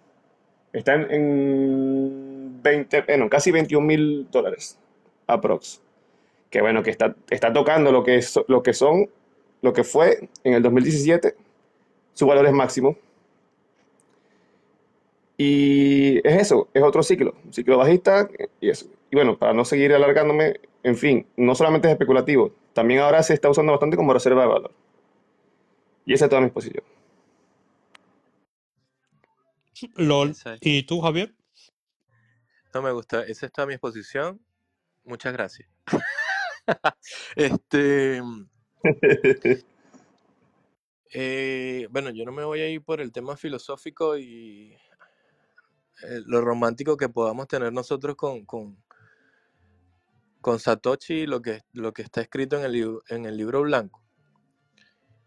está 0.72 0.94
en, 0.94 1.10
en 1.10 2.62
20, 2.62 3.02
bueno, 3.02 3.28
casi 3.30 3.50
21 3.50 3.86
mil 3.86 4.28
dólares 4.30 4.78
aprox. 5.26 5.80
Que 6.50 6.60
bueno, 6.62 6.82
que 6.82 6.90
está, 6.90 7.14
está 7.30 7.52
tocando 7.52 7.92
lo 7.92 8.02
que, 8.02 8.16
es, 8.16 8.38
lo 8.48 8.62
que 8.62 8.72
son, 8.72 9.08
lo 9.60 9.72
que 9.72 9.84
fue 9.84 10.28
en 10.44 10.54
el 10.54 10.62
2017, 10.62 11.34
su 12.14 12.26
valor 12.26 12.46
es 12.46 12.52
máximo. 12.52 12.96
Y 15.36 16.18
es 16.26 16.42
eso, 16.42 16.68
es 16.74 16.82
otro 16.82 17.02
ciclo, 17.02 17.34
un 17.44 17.52
ciclo 17.52 17.78
bajista 17.78 18.28
y 18.60 18.70
eso. 18.70 18.86
Y 19.10 19.16
bueno, 19.16 19.38
para 19.38 19.52
no 19.52 19.64
seguir 19.64 19.92
alargándome, 19.92 20.60
en 20.82 20.96
fin, 20.96 21.26
no 21.36 21.54
solamente 21.54 21.88
es 21.88 21.92
especulativo, 21.92 22.54
también 22.74 23.00
ahora 23.00 23.22
se 23.22 23.34
está 23.34 23.48
usando 23.48 23.72
bastante 23.72 23.96
como 23.96 24.12
reserva 24.12 24.42
de 24.42 24.48
valor. 24.48 24.72
Y 26.04 26.14
esa 26.14 26.26
es 26.26 26.28
toda 26.30 26.40
mi 26.40 26.46
exposición. 26.46 26.84
LOL. 29.94 30.34
¿Y 30.60 30.82
tú, 30.84 31.00
Javier? 31.00 31.34
No 32.74 32.82
me 32.82 32.92
gusta. 32.92 33.22
Esa 33.22 33.46
es 33.46 33.52
toda 33.52 33.66
mi 33.66 33.74
exposición. 33.74 34.40
Muchas 35.04 35.32
gracias. 35.32 35.68
Este, 37.34 38.20
eh, 41.14 41.88
bueno, 41.90 42.10
yo 42.10 42.26
no 42.26 42.32
me 42.32 42.44
voy 42.44 42.60
a 42.60 42.68
ir 42.68 42.82
por 42.82 43.00
el 43.00 43.10
tema 43.10 43.34
filosófico 43.34 44.18
y 44.18 44.76
eh, 46.02 46.20
lo 46.26 46.42
romántico 46.42 46.98
que 46.98 47.08
podamos 47.08 47.48
tener 47.48 47.72
nosotros 47.72 48.16
con, 48.16 48.44
con, 48.44 48.76
con 50.40 50.58
Satoshi 50.58 51.26
lo 51.26 51.42
que, 51.42 51.62
lo 51.72 51.92
que 51.92 52.02
está 52.02 52.20
escrito 52.20 52.58
en 52.58 52.64
el, 52.64 52.98
en 53.08 53.24
el 53.26 53.36
libro 53.36 53.62
blanco. 53.62 54.02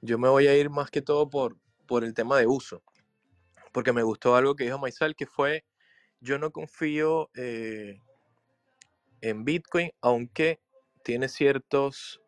Yo 0.02 0.18
me 0.18 0.30
voy 0.30 0.48
a 0.48 0.58
ir 0.58 0.70
más 0.70 0.90
que 0.90 1.02
todo 1.02 1.30
por, 1.30 1.58
por 1.86 2.04
el 2.04 2.14
tema 2.14 2.38
de 2.38 2.48
uso, 2.48 2.84
porque 3.72 3.94
me 3.94 4.04
gustó 4.04 4.36
algo 4.36 4.56
que 4.56 4.64
dijo 4.64 4.80
Maisal, 4.80 5.16
que 5.16 5.28
fue, 5.28 5.64
yo 6.20 6.40
no 6.40 6.52
confío 6.52 7.30
eh, 7.36 8.00
en 9.22 9.46
Bitcoin, 9.46 9.92
aunque 10.02 10.60
tiene 11.04 11.28
ciertos, 11.28 12.22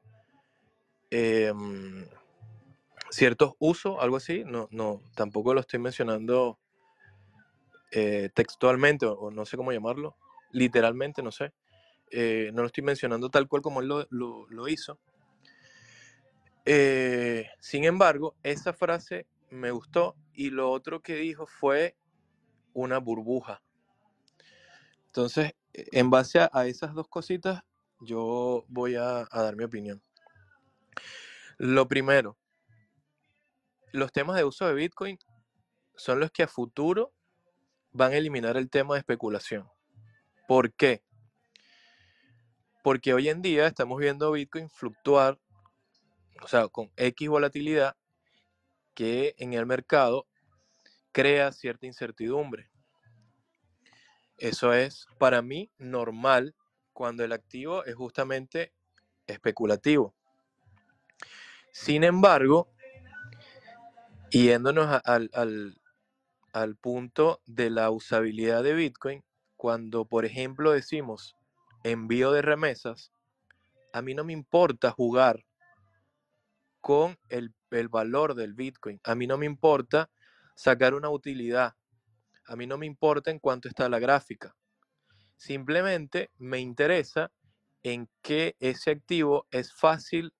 em, 1.10 2.07
ciertos 3.10 3.53
usos, 3.60 3.97
algo 3.99 4.18
así, 4.18 4.43
no, 4.45 4.68
no, 4.72 5.01
tampoco 5.15 5.53
lo 5.53 5.61
estoy 5.61 5.80
mencionando 5.80 6.60
eh, 7.91 8.30
textualmente, 8.34 9.05
o 9.05 9.31
no 9.31 9.45
sé 9.45 9.57
cómo 9.57 9.72
llamarlo, 9.72 10.15
literalmente, 10.51 11.23
no 11.23 11.31
sé, 11.31 11.53
eh, 12.15 12.52
no 12.53 12.61
lo 12.61 12.68
estoy 12.68 12.84
mencionando 12.84 13.30
tal 13.30 13.48
cual 13.48 13.64
como 13.64 13.81
él 13.81 13.88
lo, 13.88 14.68
hizo. 14.68 14.99
Eh, 16.64 17.49
sin 17.60 17.85
embargo, 17.85 18.35
esa 18.44 18.72
frase 18.72 19.26
me 19.49 19.72
gustó 19.72 20.15
y 20.31 20.52
lo 20.52 20.69
otro 20.69 21.02
que 21.02 21.15
dijo 21.15 21.48
fue 21.48 21.98
una 22.73 22.99
burbuja. 22.99 23.64
Entonces, 25.07 25.53
e, 25.73 25.88
en 25.91 26.11
base 26.11 26.40
a, 26.40 26.52
a 26.53 26.68
esas 26.68 26.94
dos 26.94 27.07
cositas, 27.07 27.64
yo 27.99 28.64
voy 28.68 28.94
a, 28.95 29.27
a 29.31 29.41
dar 29.41 29.56
mi 29.56 29.64
opinión. 29.64 29.99
Lo 31.57 31.88
primero, 31.88 32.38
los 33.91 34.11
temas 34.11 34.35
de 34.35 34.44
uso 34.44 34.68
de 34.68 34.76
Bitcoin 34.76 35.18
son 35.95 36.19
los 36.19 36.30
que 36.30 36.44
a 36.44 36.48
futuro 36.48 37.11
van 37.91 38.11
a 38.11 38.18
eliminar 38.18 38.56
el 38.56 38.69
tema 38.69 38.94
de 38.94 38.99
especulación. 38.99 39.68
¿Por 40.48 40.73
qué? 40.73 41.03
Porque 42.84 43.14
hoy 43.14 43.30
en 43.30 43.41
día 43.41 43.65
estamos 43.65 43.99
viendo 43.99 44.31
Bitcoin 44.31 44.69
fluctuar, 44.69 45.39
o 46.43 46.47
sea, 46.47 46.68
con 46.68 46.91
X 46.97 47.30
volatilidad, 47.30 47.95
que 48.93 49.34
en 49.39 49.53
el 49.53 49.65
mercado 49.65 50.27
crea 51.11 51.51
cierta 51.51 51.85
incertidumbre. 51.88 52.69
Eso 54.38 54.73
es 54.73 55.07
para 55.18 55.41
mí 55.41 55.72
normal 55.77 56.55
cuando 56.91 57.23
el 57.23 57.31
activo 57.31 57.85
es 57.85 57.95
justamente 57.95 58.73
especulativo. 59.27 60.14
Sin 61.72 62.03
embargo, 62.03 62.69
yéndonos 64.30 65.01
al, 65.05 65.30
al- 65.34 65.80
al 66.51 66.76
punto 66.76 67.41
de 67.45 67.69
la 67.69 67.89
usabilidad 67.89 68.61
de 68.61 68.73
Bitcoin, 68.73 69.23
cuando 69.55 70.05
por 70.05 70.26
ejemplo 70.26 70.72
decimos 70.72 71.35
envío 71.84 72.31
de 72.31 72.41
remesas, 72.41 73.11
a 73.93 74.01
mí 74.01 74.14
no 74.14 74.23
me 74.23 74.34
importa 74.34 74.91
jugar 74.91 75.45
con 76.81 77.18
el, 77.30 77.53
el 77.72 77.89
valor 77.89 78.35
del 78.35 78.53
Bitcoin. 78.53 78.99
A 79.03 79.15
mí 79.15 79.27
no 79.27 79.38
me 79.38 79.45
importa 79.45 80.10
sacar 80.55 80.93
una 80.93 81.10
utilidad. 81.10 81.76
A 82.45 82.55
mí 82.55 82.68
no 82.68 82.77
me 82.77 82.85
importa 82.85 83.31
en 83.31 83.39
cuánto 83.39 83.68
está 83.68 83.88
la 83.88 83.99
gráfica. 83.99 84.55
Simplemente 85.38 86.31
me 86.38 86.60
interesa 86.60 87.31
en 87.84 88.10
que 88.22 88.55
ese 88.60 88.91
activo 88.91 89.47
es 89.51 89.73
fácil 89.73 90.34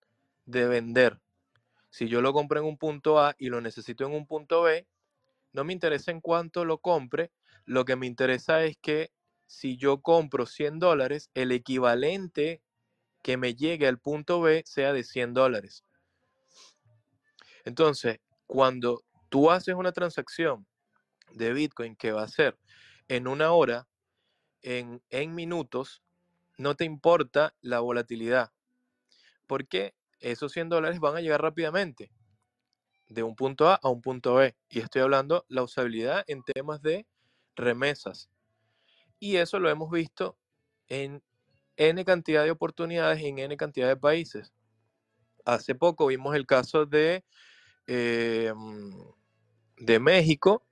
de 0.46 0.68
vender. 0.68 1.20
Si 1.90 2.08
yo 2.08 2.22
lo 2.22 2.34
compro 2.34 2.60
en 2.60 2.66
un 2.66 2.78
punto 2.78 3.20
A 3.20 3.36
y 3.38 3.50
lo 3.50 3.62
necesito 3.62 4.06
en 4.06 4.14
un 4.14 4.26
punto 4.26 4.64
B, 4.64 4.88
no 5.52 5.64
me 5.64 5.74
interesa 5.74 6.12
en 6.12 6.22
cuánto 6.22 6.66
lo 6.66 6.80
compre. 6.80 7.32
Lo 7.66 7.86
que 7.86 7.96
me 7.96 8.08
interesa 8.08 8.64
es 8.64 8.78
que 8.78 9.12
si 9.54 9.78
yo 9.78 10.02
compro 10.02 10.48
100 10.48 10.80
dólares, 10.80 11.30
el 11.36 11.52
equivalente 11.52 12.64
que 13.22 13.38
me 13.38 13.54
llegue 13.54 13.88
al 13.88 14.00
punto 14.00 14.42
B 14.42 14.64
sea 14.66 14.94
de 14.94 15.04
100 15.04 15.36
dólares. 15.36 15.86
Entonces, 17.64 18.20
cuando 18.48 19.04
tú 19.30 19.52
haces 19.52 19.76
una 19.76 19.92
transacción 19.92 20.66
de 21.34 21.54
Bitcoin 21.54 21.96
que 21.96 22.12
va 22.12 22.24
a 22.24 22.28
ser 22.28 22.58
en 23.08 23.28
una 23.28 23.52
hora, 23.52 23.88
en, 24.64 25.04
en 25.12 25.36
minutos, 25.36 26.02
no 26.58 26.76
te 26.76 26.86
importa 26.86 27.54
la 27.62 27.80
volatilidad, 27.80 28.52
porque 29.46 29.94
esos 30.20 30.52
100 30.52 30.70
dólares 30.70 31.00
van 31.00 31.16
a 31.16 31.22
llegar 31.22 31.44
rápidamente 31.44 32.12
de 33.08 33.22
un 33.22 33.36
punto 33.36 33.70
A 33.70 33.76
a 33.76 33.88
un 33.90 34.02
punto 34.02 34.34
B. 34.34 34.56
Y 34.70 34.80
estoy 34.80 35.04
hablando 35.04 35.46
la 35.48 35.62
usabilidad 35.62 36.24
en 36.26 36.42
temas 36.42 36.82
de 36.82 37.06
remesas. 37.56 38.33
Y 39.24 39.38
eso 39.38 39.58
lo 39.58 39.70
hemos 39.70 39.90
visto 39.90 40.38
en 40.90 41.24
N 41.78 42.04
cantidad 42.04 42.44
de 42.44 42.52
oportunidades 42.52 43.24
en 43.24 43.40
N 43.40 43.56
cantidad 43.56 43.88
de 43.88 43.96
países. 43.96 44.52
Hace 45.46 45.76
poco 45.76 46.08
vimos 46.08 46.36
el 46.36 46.46
caso 46.46 46.86
de, 46.86 47.24
eh, 47.88 48.54
de 49.78 50.00
México, 50.00 50.68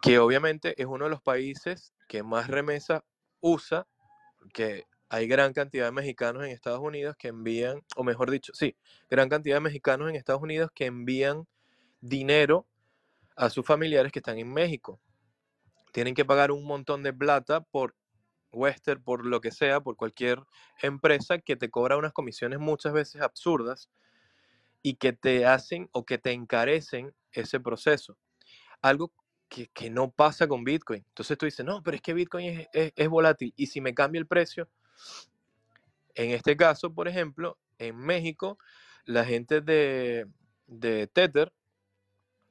que 0.00 0.20
obviamente 0.20 0.80
es 0.80 0.86
uno 0.86 1.06
de 1.06 1.10
los 1.10 1.20
países 1.20 1.92
que 2.06 2.22
más 2.22 2.46
remesas 2.46 3.02
usa, 3.40 3.88
que 4.54 4.84
hay 5.08 5.26
gran 5.26 5.52
cantidad 5.52 5.86
de 5.86 5.90
mexicanos 5.90 6.44
en 6.44 6.50
Estados 6.50 6.78
Unidos 6.78 7.16
que 7.18 7.26
envían, 7.26 7.82
o 7.96 8.04
mejor 8.04 8.30
dicho, 8.30 8.52
sí, 8.54 8.76
gran 9.10 9.28
cantidad 9.28 9.56
de 9.56 9.60
mexicanos 9.62 10.08
en 10.08 10.14
Estados 10.14 10.40
Unidos 10.40 10.70
que 10.72 10.86
envían 10.86 11.48
dinero 12.00 12.64
a 13.34 13.50
sus 13.50 13.66
familiares 13.66 14.12
que 14.12 14.20
están 14.20 14.38
en 14.38 14.52
México. 14.52 15.00
Tienen 15.96 16.12
que 16.14 16.26
pagar 16.26 16.50
un 16.50 16.62
montón 16.66 17.02
de 17.02 17.14
plata 17.14 17.62
por 17.62 17.96
Western, 18.52 19.02
por 19.02 19.24
lo 19.24 19.40
que 19.40 19.50
sea, 19.50 19.80
por 19.80 19.96
cualquier 19.96 20.42
empresa 20.82 21.38
que 21.38 21.56
te 21.56 21.70
cobra 21.70 21.96
unas 21.96 22.12
comisiones 22.12 22.58
muchas 22.58 22.92
veces 22.92 23.22
absurdas 23.22 23.88
y 24.82 24.96
que 24.96 25.14
te 25.14 25.46
hacen 25.46 25.88
o 25.92 26.04
que 26.04 26.18
te 26.18 26.32
encarecen 26.32 27.14
ese 27.32 27.60
proceso. 27.60 28.18
Algo 28.82 29.14
que, 29.48 29.68
que 29.68 29.88
no 29.88 30.10
pasa 30.10 30.46
con 30.46 30.64
Bitcoin. 30.64 31.02
Entonces 31.08 31.38
tú 31.38 31.46
dices, 31.46 31.64
no, 31.64 31.82
pero 31.82 31.94
es 31.96 32.02
que 32.02 32.12
Bitcoin 32.12 32.68
es, 32.74 32.92
es- 32.94 33.08
volátil. 33.08 33.54
Y 33.56 33.68
si 33.68 33.80
me 33.80 33.94
cambia 33.94 34.18
el 34.18 34.26
precio, 34.26 34.68
en 36.14 36.30
este 36.32 36.58
caso, 36.58 36.92
por 36.92 37.08
ejemplo, 37.08 37.58
en 37.78 37.96
México, 37.96 38.58
la 39.06 39.24
gente 39.24 39.62
de, 39.62 40.26
de 40.66 41.06
Tether 41.06 41.54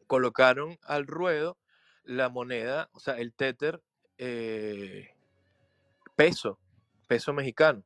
colocaron 0.07 0.79
al 0.83 1.05
ruedo 1.05 1.59
la 2.05 2.29
moneda, 2.29 2.89
o 2.93 2.99
sea, 2.99 3.17
el 3.17 3.33
Tether 3.33 3.81
eh, 4.17 5.09
peso, 6.15 6.59
peso 7.07 7.33
mexicano. 7.33 7.83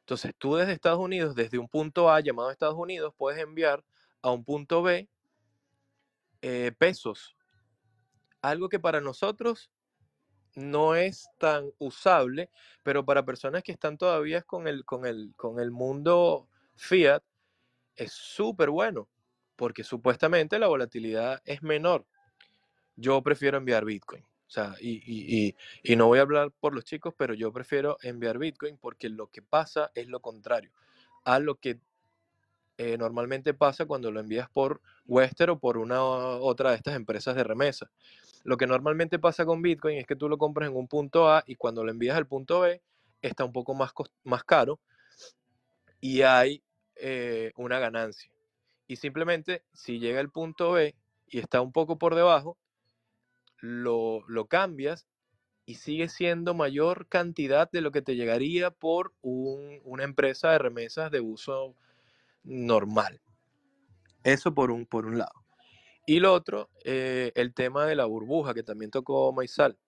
Entonces 0.00 0.32
tú 0.38 0.56
desde 0.56 0.72
Estados 0.72 1.00
Unidos, 1.00 1.34
desde 1.34 1.58
un 1.58 1.68
punto 1.68 2.10
A 2.10 2.20
llamado 2.20 2.50
Estados 2.50 2.76
Unidos, 2.76 3.14
puedes 3.16 3.40
enviar 3.40 3.84
a 4.22 4.30
un 4.30 4.44
punto 4.44 4.82
B 4.82 5.08
eh, 6.40 6.72
pesos. 6.78 7.36
Algo 8.40 8.68
que 8.68 8.78
para 8.78 9.00
nosotros 9.00 9.70
no 10.54 10.94
es 10.94 11.28
tan 11.38 11.70
usable, 11.78 12.50
pero 12.82 13.04
para 13.04 13.24
personas 13.24 13.62
que 13.62 13.72
están 13.72 13.98
todavía 13.98 14.42
con 14.42 14.66
el, 14.66 14.84
con 14.84 15.04
el, 15.06 15.34
con 15.36 15.60
el 15.60 15.70
mundo 15.70 16.48
fiat, 16.76 17.22
es 17.96 18.12
súper 18.12 18.70
bueno, 18.70 19.08
porque 19.56 19.84
supuestamente 19.84 20.58
la 20.58 20.68
volatilidad 20.68 21.42
es 21.44 21.62
menor. 21.62 22.06
Yo 22.98 23.22
prefiero 23.22 23.58
enviar 23.58 23.84
Bitcoin. 23.84 24.22
O 24.24 24.50
sea, 24.50 24.74
y, 24.80 24.96
y- 25.06 25.48
y- 25.48 25.56
y 25.92 25.96
no 25.96 26.06
voy 26.08 26.18
a 26.20 26.22
hablar 26.22 26.50
por 26.60 26.74
los 26.74 26.84
chicos, 26.84 27.14
pero 27.16 27.34
yo 27.34 27.52
prefiero 27.52 27.98
enviar 28.02 28.38
Bitcoin 28.38 28.78
porque 28.78 29.08
lo 29.10 29.28
que 29.28 29.42
pasa 29.42 29.90
es 29.94 30.08
lo 30.08 30.20
contrario 30.20 30.72
a 31.24 31.38
lo 31.38 31.56
que 31.56 31.80
eh, 32.78 32.96
normalmente 32.96 33.54
pasa 33.54 33.86
cuando 33.86 34.10
lo 34.12 34.20
envías 34.20 34.48
por 34.50 34.80
Western 35.06 35.52
o 35.52 35.58
por 35.58 35.78
una 35.78 36.02
otra 36.02 36.70
de 36.70 36.76
estas 36.76 36.94
empresas 36.96 37.34
de 37.36 37.44
remesa. 37.44 37.90
Lo 38.44 38.56
que 38.58 38.66
normalmente 38.66 39.18
pasa 39.18 39.46
con 39.46 39.62
Bitcoin 39.62 39.98
es 39.98 40.06
que 40.06 40.16
tú 40.16 40.28
lo 40.28 40.38
compras 40.38 40.70
en 40.70 40.76
un 40.76 40.88
punto 40.88 41.30
A 41.30 41.44
y 41.46 41.56
cuando 41.56 41.84
lo 41.84 41.90
envías 41.90 42.16
al 42.16 42.26
punto 42.28 42.60
B 42.60 42.82
está 43.22 43.44
un 43.44 43.52
poco 43.52 43.74
más, 43.74 43.92
más 44.24 44.44
caro 44.44 44.80
y 46.00 46.22
hay 46.22 46.62
eh, 46.96 47.52
una 47.56 47.78
ganancia. 47.78 48.30
Y 48.86 48.96
simplemente 48.96 49.64
si 49.72 49.98
llega 49.98 50.20
el 50.20 50.30
punto 50.30 50.72
B 50.72 50.94
y 51.28 51.38
está 51.38 51.60
un 51.60 51.72
poco 51.72 51.98
por 51.98 52.14
debajo, 52.14 52.58
lo, 53.60 54.24
lo 54.28 54.46
cambias 54.46 55.06
y 55.66 55.74
sigue 55.74 56.08
siendo 56.08 56.54
mayor 56.54 57.08
cantidad 57.08 57.70
de 57.70 57.80
lo 57.82 57.92
que 57.92 58.02
te 58.02 58.16
llegaría 58.16 58.70
por 58.70 59.14
un- 59.20 59.80
una 59.84 60.04
empresa 60.04 60.50
de 60.52 60.58
remesas 60.58 61.10
de 61.10 61.20
uso 61.20 61.76
normal. 62.42 63.20
Eso 64.24 64.54
por 64.54 64.70
un, 64.70 64.86
por 64.86 65.06
un 65.06 65.18
lado. 65.18 65.44
Y 66.06 66.20
lo 66.20 66.32
otro, 66.32 66.70
eh, 66.84 67.32
el 67.34 67.52
tema 67.52 67.84
de 67.84 67.94
la 67.94 68.06
burbuja, 68.06 68.54
que 68.54 68.62
también 68.62 68.90
tocó 68.90 69.30
Maizal. 69.32 69.78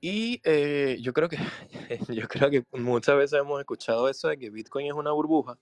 Y 0.00 0.40
eh, 0.44 0.98
yo 1.00 1.12
creo 1.12 1.28
que 1.28 1.36
yo 2.08 2.28
creo 2.28 2.50
que 2.50 2.64
muchas 2.72 3.16
veces 3.16 3.40
hemos 3.40 3.60
escuchado 3.60 4.08
eso 4.08 4.28
de 4.28 4.38
que 4.38 4.50
Bitcoin 4.50 4.86
es 4.86 4.92
una 4.94 5.12
burbuja. 5.12 5.58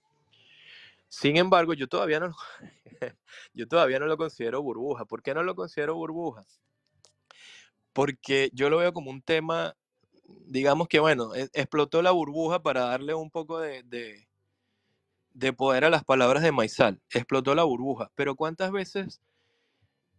Sin 1.08 1.36
embargo, 1.36 1.74
yo 1.74 1.88
todavía 1.88 2.20
no 2.20 2.34
yo 3.54 3.68
todavía 3.68 3.98
no 3.98 4.06
lo 4.06 4.16
considero 4.16 4.62
burbuja. 4.62 5.04
¿Por 5.04 5.22
qué 5.22 5.34
no 5.34 5.42
lo 5.42 5.54
considero 5.54 5.94
burbuja? 5.94 6.44
Porque 7.92 8.50
yo 8.52 8.70
lo 8.70 8.78
veo 8.78 8.92
como 8.92 9.10
un 9.10 9.22
tema, 9.22 9.76
digamos 10.46 10.88
que 10.88 11.00
bueno, 11.00 11.34
e- 11.34 11.48
explotó 11.52 12.02
la 12.02 12.10
burbuja 12.10 12.62
para 12.62 12.82
darle 12.86 13.14
un 13.14 13.30
poco 13.30 13.60
de, 13.60 13.82
de- 13.84 14.28
de 15.34 15.52
poder 15.52 15.84
a 15.84 15.90
las 15.90 16.02
palabras 16.04 16.42
de 16.42 16.50
Maizal. 16.52 17.02
Explotó 17.10 17.54
la 17.54 17.64
burbuja. 17.64 18.10
Pero 18.14 18.36
¿cuántas 18.36 18.72
veces 18.72 19.20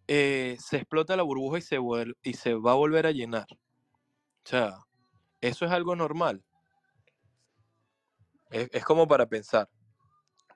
eh, 0.08 0.58
se 0.60 0.78
explota 0.78 1.16
la 1.16 1.24
burbuja 1.24 1.58
y 1.58 1.62
se, 1.62 1.78
y 2.24 2.34
se 2.34 2.54
va 2.54 2.72
a 2.72 2.76
volver 2.76 3.08
a 3.08 3.12
llenar? 3.12 3.48
O 4.46 4.50
sea, 4.50 4.78
eso 5.42 5.66
es 5.66 5.72
algo 5.72 5.96
normal. 5.96 6.44
Es, 8.50 8.70
es 8.72 8.84
como 8.84 9.08
para 9.08 9.28
pensar. 9.28 9.70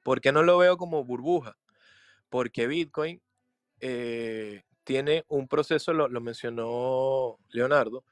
¿Por 0.03 0.21
qué 0.21 0.31
no 0.31 0.43
lo 0.43 0.57
veo 0.57 0.77
como 0.77 1.03
burbuja? 1.05 1.57
Porque 2.29 2.67
Bitcoin 2.67 3.21
eh, 3.79 4.63
tiene 4.83 5.25
un 5.27 5.47
proceso, 5.47 5.93
lo, 5.93 6.09
mencionó 6.21 7.37
Leonardo, 7.49 8.03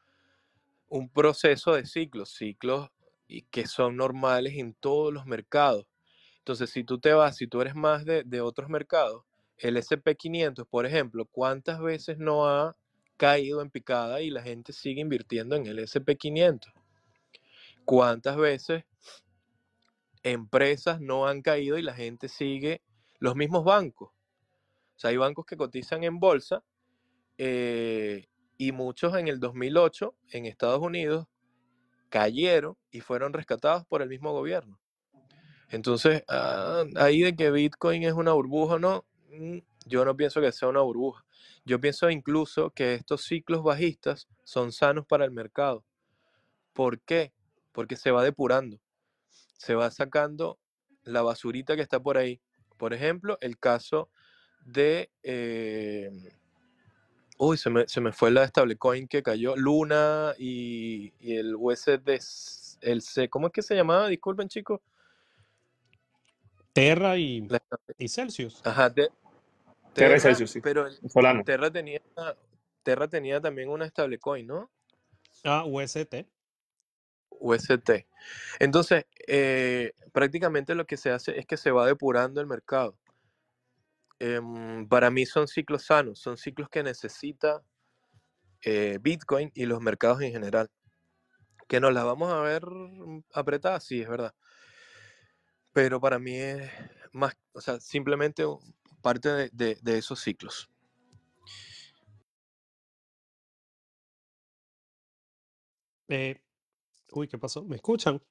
un 0.89 1.09
proceso 1.09 1.73
de 1.73 1.85
ciclos, 1.85 2.29
ciclos 2.33 2.89
y 3.27 3.43
que 3.43 3.67
son 3.67 3.97
normales 3.97 4.53
en 4.57 4.73
todos 4.73 5.13
los 5.13 5.25
mercados. 5.25 5.85
Entonces, 6.39 6.69
si 6.69 6.83
tú 6.83 6.99
te 6.99 7.13
vas, 7.13 7.35
si 7.35 7.47
tú 7.47 7.61
eres 7.61 7.75
más 7.75 8.05
de, 8.05 8.23
de 8.23 8.41
otros 8.41 8.69
mercados, 8.69 9.23
el 9.57 9.77
SP500, 9.77 10.65
por 10.69 10.85
ejemplo, 10.85 11.25
¿cuántas 11.25 11.79
veces 11.79 12.17
no 12.17 12.47
ha 12.47 12.75
caído 13.17 13.61
en 13.61 13.69
picada 13.69 14.21
y 14.21 14.29
la 14.29 14.43
gente 14.43 14.71
sigue 14.71 15.01
invirtiendo 15.01 15.55
en 15.55 15.65
el 15.65 15.79
SP500. 15.79 16.71
¿Cuántas 17.83 18.37
veces 18.37 18.85
empresas 20.23 21.01
no 21.01 21.27
han 21.27 21.41
caído 21.41 21.77
y 21.77 21.81
la 21.81 21.93
gente 21.93 22.29
sigue 22.29 22.81
los 23.19 23.35
mismos 23.35 23.63
bancos? 23.63 24.09
O 24.09 24.99
sea, 24.99 25.09
hay 25.11 25.17
bancos 25.17 25.45
que 25.45 25.57
cotizan 25.57 26.03
en 26.03 26.19
bolsa 26.19 26.63
eh, 27.37 28.27
y 28.57 28.71
muchos 28.71 29.15
en 29.15 29.27
el 29.27 29.39
2008 29.39 30.15
en 30.31 30.45
Estados 30.45 30.81
Unidos 30.81 31.27
cayeron 32.09 32.77
y 32.89 33.01
fueron 33.01 33.33
rescatados 33.33 33.85
por 33.85 34.01
el 34.01 34.09
mismo 34.09 34.31
gobierno. 34.31 34.79
Entonces, 35.69 36.23
ah, 36.29 36.85
ahí 36.95 37.21
de 37.21 37.35
que 37.35 37.51
Bitcoin 37.51 38.03
es 38.03 38.13
una 38.13 38.33
burbuja 38.33 38.79
no, 38.79 39.05
mm, 39.29 39.57
yo 39.85 40.05
no 40.05 40.15
pienso 40.15 40.41
que 40.41 40.51
sea 40.51 40.69
una 40.69 40.81
burbuja. 40.81 41.25
Yo 41.65 41.79
pienso 41.79 42.09
incluso 42.09 42.71
que 42.71 42.93
estos 42.93 43.23
ciclos 43.23 43.63
bajistas 43.63 44.27
son 44.43 44.71
sanos 44.71 45.05
para 45.05 45.25
el 45.25 45.31
mercado. 45.31 45.85
¿Por 46.73 47.01
qué? 47.01 47.33
Porque 47.71 47.95
se 47.95 48.11
va 48.11 48.23
depurando, 48.23 48.79
se 49.57 49.75
va 49.75 49.91
sacando 49.91 50.59
la 51.03 51.21
basurita 51.21 51.75
que 51.75 51.81
está 51.81 51.99
por 51.99 52.17
ahí. 52.17 52.41
Por 52.77 52.93
ejemplo, 52.93 53.37
el 53.41 53.57
caso 53.57 54.09
de... 54.65 55.09
eh, 55.23 56.11
uy, 57.37 57.57
se 57.57 57.69
me, 57.69 57.87
se 57.87 58.01
me 58.01 58.11
fue 58.11 58.31
la 58.31 58.47
stablecoin 58.47 59.07
que 59.07 59.23
cayó, 59.23 59.55
Luna 59.55 60.33
y, 60.37 61.13
y 61.19 61.35
el 61.37 61.55
USD, 61.55 62.19
el 62.81 63.01
C, 63.01 63.29
¿cómo 63.29 63.47
es 63.47 63.53
que 63.53 63.61
se 63.61 63.75
llamaba? 63.75 64.07
Disculpen 64.07 64.47
chicos. 64.47 64.81
Terra 66.73 67.17
y, 67.17 67.41
La 67.41 67.59
stable- 67.59 67.95
y 67.97 68.07
Celsius. 68.07 68.61
Ajá, 68.63 68.89
de- 68.89 69.09
Terra 69.93 70.15
Terra, 70.15 70.17
y 70.17 70.19
Celsius, 70.19 70.51
sí. 70.51 70.61
pero 70.61 70.85
el-. 70.85 70.99
Terra 71.43 71.71
tenía, 71.71 72.01
Terra 72.83 73.07
tenía 73.07 73.41
también 73.41 73.69
una 73.69 73.87
stablecoin, 73.87 74.45
¿no? 74.45 74.69
Ah, 75.43 75.63
UST. 75.65 76.25
UST. 77.39 78.07
Entonces, 78.59 79.05
eh, 79.27 79.93
prácticamente 80.13 80.75
lo 80.75 80.85
que 80.87 80.97
se 80.97 81.11
hace 81.11 81.39
es 81.39 81.45
que 81.45 81.57
se 81.57 81.71
va 81.71 81.85
depurando 81.87 82.41
el 82.41 82.47
mercado. 82.47 82.97
Em, 84.19 84.87
para 84.87 85.09
mí 85.09 85.25
son 85.25 85.47
ciclos 85.47 85.85
sanos, 85.85 86.19
son 86.19 86.37
ciclos 86.37 86.69
que 86.69 86.83
necesita 86.83 87.63
eh, 88.63 88.97
Bitcoin 89.01 89.51
y 89.53 89.65
los 89.65 89.81
mercados 89.81 90.21
en 90.21 90.31
general. 90.31 90.69
Que 91.67 91.79
nos 91.79 91.93
las 91.93 92.05
vamos 92.05 92.31
a 92.31 92.41
ver 92.41 92.65
mm, 92.67 93.23
apretadas, 93.33 93.83
sí, 93.85 94.01
es 94.01 94.09
verdad. 94.09 94.33
Pero 95.73 96.01
para 96.01 96.19
mí 96.19 96.35
es 96.35 96.69
más, 97.13 97.33
o 97.53 97.61
sea, 97.61 97.79
simplemente 97.79 98.43
parte 99.01 99.29
de, 99.29 99.49
de- 99.53 99.77
de 99.81 99.97
esos 99.97 100.19
ciclos. 100.19 100.69
Eh, 106.09 106.35
uy, 107.13 107.27
¿qué 107.27 107.37
pasó? 107.37 107.63
¿Me 107.63 107.75
escuchan? 107.77 108.21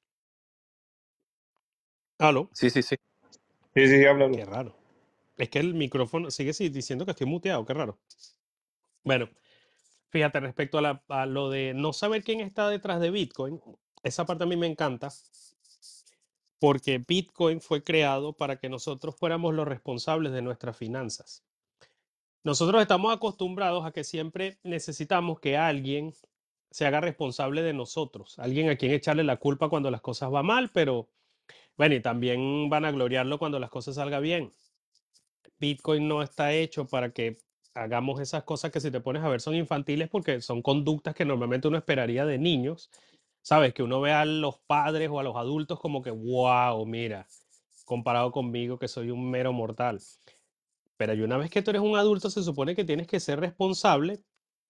¿Aló? 2.18 2.50
Sí, 2.52 2.70
sí, 2.70 2.82
sí. 2.82 2.96
Sí, 3.74 3.88
sí, 3.88 4.04
habla. 4.06 4.30
Qué 4.30 4.44
raro. 4.44 4.76
Es 5.36 5.50
que 5.50 5.58
el 5.60 5.74
micrófono 5.74 6.30
sigue 6.30 6.52
si- 6.52 6.68
diciendo 6.70 7.04
que 7.04 7.12
estoy 7.12 7.26
muteado, 7.26 7.64
qué 7.64 7.74
raro. 7.74 7.98
Bueno, 9.04 9.28
fíjate, 10.10 10.40
respecto 10.40 10.78
a, 10.78 10.82
la- 10.82 11.04
a 11.08 11.26
lo 11.26 11.50
de 11.50 11.74
no 11.74 11.92
saber 11.92 12.24
quién 12.24 12.40
está 12.40 12.68
detrás 12.68 13.00
de 13.00 13.10
Bitcoin, 13.10 13.60
esa 14.02 14.26
parte 14.26 14.44
a 14.44 14.46
mí 14.46 14.56
me 14.56 14.66
encanta 14.66 15.10
porque 16.58 16.98
Bitcoin 17.06 17.60
fue 17.60 17.84
creado 17.84 18.32
para 18.34 18.58
que 18.58 18.68
nosotros 18.68 19.14
fuéramos 19.16 19.54
los 19.54 19.68
responsables 19.68 20.32
de 20.32 20.42
nuestras 20.42 20.76
finanzas. 20.76 21.44
Nosotros 22.44 22.80
estamos 22.80 23.14
acostumbrados 23.14 23.84
a 23.84 23.92
que 23.92 24.04
siempre 24.04 24.58
necesitamos 24.62 25.40
que 25.40 25.56
alguien 25.56 26.14
se 26.76 26.84
haga 26.84 27.00
responsable 27.00 27.62
de 27.62 27.72
nosotros, 27.72 28.38
alguien 28.38 28.68
a 28.68 28.76
quien 28.76 28.92
echarle 28.92 29.24
la 29.24 29.38
culpa 29.38 29.70
cuando 29.70 29.90
las 29.90 30.02
cosas 30.02 30.30
van 30.30 30.44
mal, 30.44 30.68
pero 30.74 31.08
bueno, 31.78 31.94
y 31.94 32.02
también 32.02 32.68
van 32.68 32.84
a 32.84 32.90
gloriarlo 32.90 33.38
cuando 33.38 33.58
las 33.58 33.70
cosas 33.70 33.94
salgan 33.94 34.22
bien. 34.22 34.52
Bitcoin 35.58 36.06
no 36.06 36.20
está 36.22 36.52
hecho 36.52 36.86
para 36.86 37.14
que 37.14 37.38
hagamos 37.72 38.20
esas 38.20 38.44
cosas 38.44 38.72
que 38.72 38.80
si 38.80 38.90
te 38.90 39.00
pones 39.00 39.22
a 39.22 39.28
ver 39.30 39.40
son 39.40 39.54
infantiles 39.54 40.10
porque 40.10 40.42
son 40.42 40.60
conductas 40.60 41.14
que 41.14 41.24
normalmente 41.24 41.66
uno 41.66 41.78
esperaría 41.78 42.26
de 42.26 42.36
niños. 42.36 42.90
Sabes, 43.40 43.72
que 43.72 43.82
uno 43.82 44.02
ve 44.02 44.12
a 44.12 44.26
los 44.26 44.58
padres 44.58 45.08
o 45.10 45.18
a 45.18 45.22
los 45.22 45.34
adultos 45.34 45.80
como 45.80 46.02
que, 46.02 46.10
wow, 46.10 46.84
mira, 46.84 47.26
comparado 47.86 48.32
conmigo 48.32 48.78
que 48.78 48.88
soy 48.88 49.10
un 49.10 49.30
mero 49.30 49.50
mortal. 49.54 49.98
Pero 50.98 51.14
y 51.14 51.22
una 51.22 51.38
vez 51.38 51.50
que 51.50 51.62
tú 51.62 51.70
eres 51.70 51.80
un 51.80 51.96
adulto 51.96 52.28
se 52.28 52.42
supone 52.42 52.76
que 52.76 52.84
tienes 52.84 53.06
que 53.06 53.18
ser 53.18 53.40
responsable, 53.40 54.20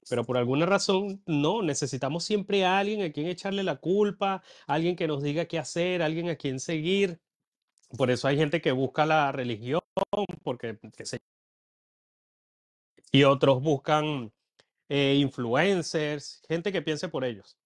pero 0.08 0.24
por 0.24 0.36
alguna 0.36 0.66
razón 0.66 1.22
no, 1.26 1.62
necesitamos 1.62 2.24
siempre 2.24 2.64
a 2.64 2.78
alguien 2.78 3.02
a 3.02 3.12
quien 3.12 3.26
echarle 3.26 3.62
la 3.62 3.76
culpa, 3.76 4.42
alguien 4.66 4.96
que 4.96 5.08
nos 5.08 5.22
diga 5.22 5.46
qué 5.46 5.58
hacer, 5.58 6.02
alguien 6.02 6.28
a 6.28 6.36
quien 6.36 6.60
seguir. 6.60 7.20
Por 7.96 8.10
eso 8.10 8.28
hay 8.28 8.36
gente 8.36 8.60
que 8.60 8.72
busca 8.72 9.06
la 9.06 9.32
religión, 9.32 9.80
porque 10.42 10.78
y 13.12 13.24
otros 13.24 13.62
buscan 13.62 14.32
eh, 14.88 15.16
influencers, 15.18 16.42
gente 16.48 16.72
que 16.72 16.82
piense 16.82 17.08
por 17.08 17.24
ellos. 17.24 17.56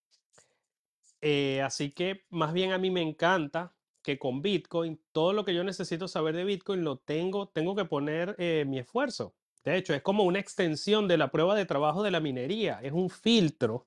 Eh, 1.20 1.60
así 1.62 1.90
que 1.90 2.24
más 2.30 2.52
bien 2.52 2.72
a 2.72 2.78
mí 2.78 2.90
me 2.90 3.02
encanta 3.02 3.74
que 4.02 4.18
con 4.18 4.40
Bitcoin, 4.42 5.00
todo 5.12 5.32
lo 5.32 5.44
que 5.44 5.54
yo 5.54 5.64
necesito 5.64 6.08
saber 6.08 6.34
de 6.34 6.44
Bitcoin 6.44 6.84
lo 6.84 6.98
tengo, 6.98 7.48
tengo 7.48 7.74
que 7.74 7.84
poner 7.84 8.34
eh, 8.38 8.64
mi 8.66 8.78
esfuerzo. 8.78 9.34
De 9.64 9.76
hecho, 9.76 9.94
es 9.94 10.02
como 10.02 10.24
una 10.24 10.38
extensión 10.38 11.06
de 11.08 11.18
la 11.18 11.30
prueba 11.30 11.54
de 11.54 11.66
trabajo 11.66 12.02
de 12.02 12.10
la 12.10 12.20
minería, 12.20 12.80
es 12.82 12.92
un 12.92 13.10
filtro 13.10 13.84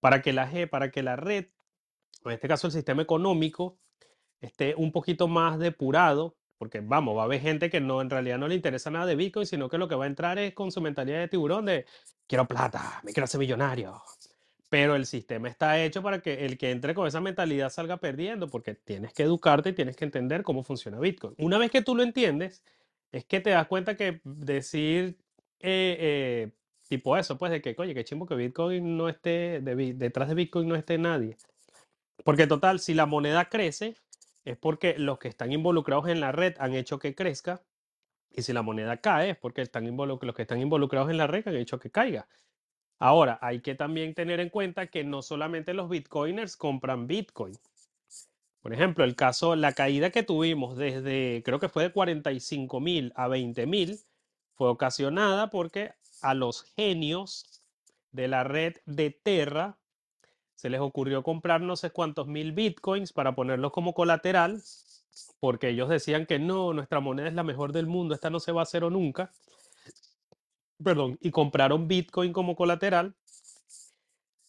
para 0.00 0.22
que 0.22 0.32
la, 0.32 0.50
para 0.70 0.90
que 0.90 1.02
la 1.02 1.16
red, 1.16 1.46
en 2.24 2.32
este 2.32 2.48
caso 2.48 2.66
el 2.66 2.72
sistema 2.72 3.02
económico, 3.02 3.78
esté 4.40 4.74
un 4.76 4.92
poquito 4.92 5.28
más 5.28 5.58
depurado, 5.58 6.36
porque 6.58 6.80
vamos, 6.80 7.16
va 7.16 7.22
a 7.22 7.24
haber 7.24 7.40
gente 7.40 7.70
que 7.70 7.80
no 7.80 8.00
en 8.00 8.10
realidad 8.10 8.38
no 8.38 8.48
le 8.48 8.54
interesa 8.54 8.90
nada 8.90 9.06
de 9.06 9.16
Bitcoin, 9.16 9.46
sino 9.46 9.68
que 9.68 9.78
lo 9.78 9.88
que 9.88 9.94
va 9.94 10.04
a 10.04 10.08
entrar 10.08 10.38
es 10.38 10.54
con 10.54 10.70
su 10.70 10.80
mentalidad 10.80 11.20
de 11.20 11.28
tiburón 11.28 11.66
de 11.66 11.86
quiero 12.26 12.46
plata, 12.46 13.00
me 13.04 13.12
quiero 13.12 13.24
hacer 13.24 13.40
millonario. 13.40 14.00
Pero 14.68 14.94
el 14.96 15.04
sistema 15.06 15.48
está 15.48 15.82
hecho 15.82 16.02
para 16.02 16.20
que 16.20 16.46
el 16.46 16.56
que 16.56 16.70
entre 16.70 16.94
con 16.94 17.06
esa 17.06 17.20
mentalidad 17.20 17.68
salga 17.70 17.98
perdiendo, 17.98 18.48
porque 18.48 18.74
tienes 18.74 19.12
que 19.12 19.24
educarte 19.24 19.70
y 19.70 19.72
tienes 19.74 19.96
que 19.96 20.04
entender 20.04 20.42
cómo 20.42 20.64
funciona 20.64 20.98
Bitcoin. 20.98 21.34
Una 21.38 21.58
vez 21.58 21.70
que 21.70 21.82
tú 21.82 21.94
lo 21.94 22.02
entiendes, 22.02 22.62
es 23.12 23.24
que 23.26 23.40
te 23.40 23.50
das 23.50 23.66
cuenta 23.68 23.96
que 23.96 24.20
decir 24.24 25.18
eh, 25.60 25.96
eh, 26.00 26.52
tipo 26.88 27.16
eso, 27.16 27.38
pues 27.38 27.52
de 27.52 27.62
que, 27.62 27.74
oye, 27.78 27.94
qué 27.94 28.04
chimbo 28.04 28.26
que 28.26 28.34
Bitcoin 28.34 28.96
no 28.96 29.08
esté, 29.08 29.60
detrás 29.60 30.28
de 30.28 30.34
Bitcoin 30.34 30.68
no 30.68 30.74
esté 30.74 30.98
nadie. 30.98 31.36
Porque 32.24 32.46
total, 32.46 32.80
si 32.80 32.94
la 32.94 33.06
moneda 33.06 33.48
crece, 33.48 33.96
es 34.44 34.56
porque 34.56 34.96
los 34.98 35.18
que 35.18 35.28
están 35.28 35.52
involucrados 35.52 36.08
en 36.08 36.20
la 36.20 36.32
red 36.32 36.54
han 36.58 36.74
hecho 36.74 36.98
que 36.98 37.14
crezca. 37.14 37.62
Y 38.30 38.42
si 38.42 38.52
la 38.52 38.62
moneda 38.62 38.96
cae, 38.96 39.30
es 39.30 39.36
porque 39.36 39.62
están 39.62 39.94
los 39.96 40.34
que 40.34 40.42
están 40.42 40.60
involucrados 40.60 41.10
en 41.10 41.18
la 41.18 41.26
red 41.26 41.46
han 41.46 41.56
hecho 41.56 41.78
que 41.78 41.90
caiga. 41.90 42.26
Ahora, 42.98 43.38
hay 43.42 43.60
que 43.60 43.74
también 43.74 44.14
tener 44.14 44.40
en 44.40 44.48
cuenta 44.48 44.86
que 44.86 45.04
no 45.04 45.22
solamente 45.22 45.74
los 45.74 45.88
bitcoiners 45.88 46.56
compran 46.56 47.06
bitcoin. 47.06 47.54
Por 48.62 48.72
ejemplo, 48.72 49.04
el 49.04 49.16
caso, 49.16 49.56
la 49.56 49.72
caída 49.72 50.10
que 50.10 50.22
tuvimos 50.22 50.76
desde, 50.76 51.42
creo 51.44 51.58
que 51.58 51.68
fue 51.68 51.82
de 51.82 51.92
45 51.92 52.78
mil 52.78 53.12
a 53.16 53.26
20 53.26 53.66
mil, 53.66 53.98
fue 54.54 54.68
ocasionada 54.68 55.50
porque 55.50 55.94
a 56.20 56.34
los 56.34 56.62
genios 56.76 57.60
de 58.12 58.28
la 58.28 58.44
red 58.44 58.76
de 58.86 59.10
Terra 59.10 59.78
se 60.54 60.70
les 60.70 60.80
ocurrió 60.80 61.24
comprar 61.24 61.60
no 61.60 61.74
sé 61.74 61.90
cuántos 61.90 62.28
mil 62.28 62.52
bitcoins 62.52 63.12
para 63.12 63.34
ponerlos 63.34 63.72
como 63.72 63.94
colateral, 63.94 64.62
porque 65.40 65.70
ellos 65.70 65.88
decían 65.88 66.24
que 66.24 66.38
no, 66.38 66.72
nuestra 66.72 67.00
moneda 67.00 67.26
es 67.26 67.34
la 67.34 67.42
mejor 67.42 67.72
del 67.72 67.88
mundo, 67.88 68.14
esta 68.14 68.30
no 68.30 68.38
se 68.38 68.52
va 68.52 68.60
a 68.60 68.62
hacer 68.62 68.84
o 68.84 68.90
nunca. 68.90 69.32
Perdón, 70.82 71.18
y 71.20 71.32
compraron 71.32 71.88
bitcoin 71.88 72.32
como 72.32 72.54
colateral. 72.54 73.16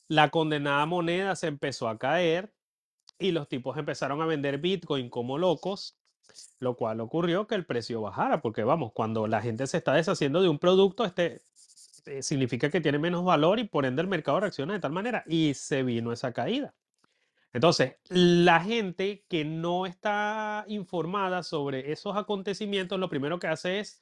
La 0.08 0.30
condenada 0.30 0.86
moneda 0.86 1.36
se 1.36 1.48
empezó 1.48 1.88
a 1.88 1.98
caer 1.98 2.54
y 3.20 3.32
los 3.32 3.48
tipos 3.48 3.78
empezaron 3.78 4.22
a 4.22 4.26
vender 4.26 4.58
bitcoin 4.58 5.10
como 5.10 5.38
locos, 5.38 5.98
lo 6.60 6.76
cual 6.76 7.00
ocurrió 7.00 7.48
que 7.48 7.56
el 7.56 7.66
precio 7.66 8.02
bajara, 8.02 8.42
porque 8.42 8.64
vamos, 8.64 8.92
cuando 8.94 9.28
la 9.28 9.42
gente 9.42 9.68
se 9.68 9.78
está 9.78 9.94
deshaciendo 9.94 10.42
de 10.42 10.50
un 10.50 10.60
producto, 10.60 11.06
este 11.06 11.42
eh, 12.06 12.22
significa 12.22 12.70
que 12.70 12.82
tiene 12.82 13.00
menos 13.00 13.24
valor 13.24 13.60
y 13.60 13.64
por 13.64 13.86
ende 13.86 14.02
el 14.02 14.08
mercado 14.08 14.42
reacciona 14.42 14.74
de 14.74 14.80
tal 14.80 14.92
manera 14.92 15.24
y 15.26 15.54
se 15.54 15.84
vino 15.84 16.12
esa 16.12 16.34
caída. 16.34 16.74
Entonces, 17.54 17.96
la 18.10 18.60
gente 18.62 19.26
que 19.30 19.46
no 19.46 19.86
está 19.86 20.66
informada 20.68 21.44
sobre 21.44 21.92
esos 21.92 22.18
acontecimientos, 22.18 23.00
lo 23.00 23.10
primero 23.10 23.40
que 23.40 23.48
hace 23.48 23.80
es 23.80 24.02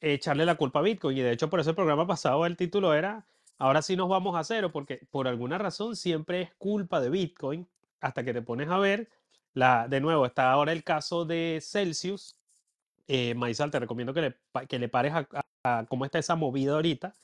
echarle 0.00 0.44
la 0.44 0.56
culpa 0.56 0.80
a 0.80 0.82
Bitcoin. 0.82 1.16
Y 1.16 1.22
de 1.22 1.32
hecho, 1.32 1.50
por 1.50 1.60
eso 1.60 1.70
el 1.70 1.76
programa 1.76 2.06
pasado 2.06 2.44
el 2.46 2.56
título 2.56 2.94
era, 2.94 3.26
ahora 3.58 3.82
sí 3.82 3.96
nos 3.96 4.08
vamos 4.08 4.36
a 4.36 4.44
cero, 4.44 4.70
porque 4.70 5.00
por 5.10 5.26
alguna 5.28 5.58
razón 5.58 5.96
siempre 5.96 6.42
es 6.42 6.54
culpa 6.56 7.00
de 7.00 7.10
Bitcoin, 7.10 7.68
hasta 8.00 8.24
que 8.24 8.32
te 8.32 8.42
pones 8.42 8.68
a 8.68 8.78
ver, 8.78 9.08
la, 9.54 9.88
de 9.88 10.00
nuevo, 10.00 10.26
está 10.26 10.50
ahora 10.50 10.72
el 10.72 10.84
caso 10.84 11.24
de 11.24 11.60
Celsius. 11.62 12.36
Eh, 13.06 13.34
Maizal, 13.34 13.70
te 13.70 13.78
recomiendo 13.78 14.12
que 14.14 14.20
le, 14.20 14.66
que 14.68 14.78
le 14.78 14.88
pares 14.88 15.12
a, 15.14 15.86
cómo 15.88 16.04
está 16.04 16.18
esa 16.18 16.34
movida 16.34 16.74
ahorita, 16.74 17.14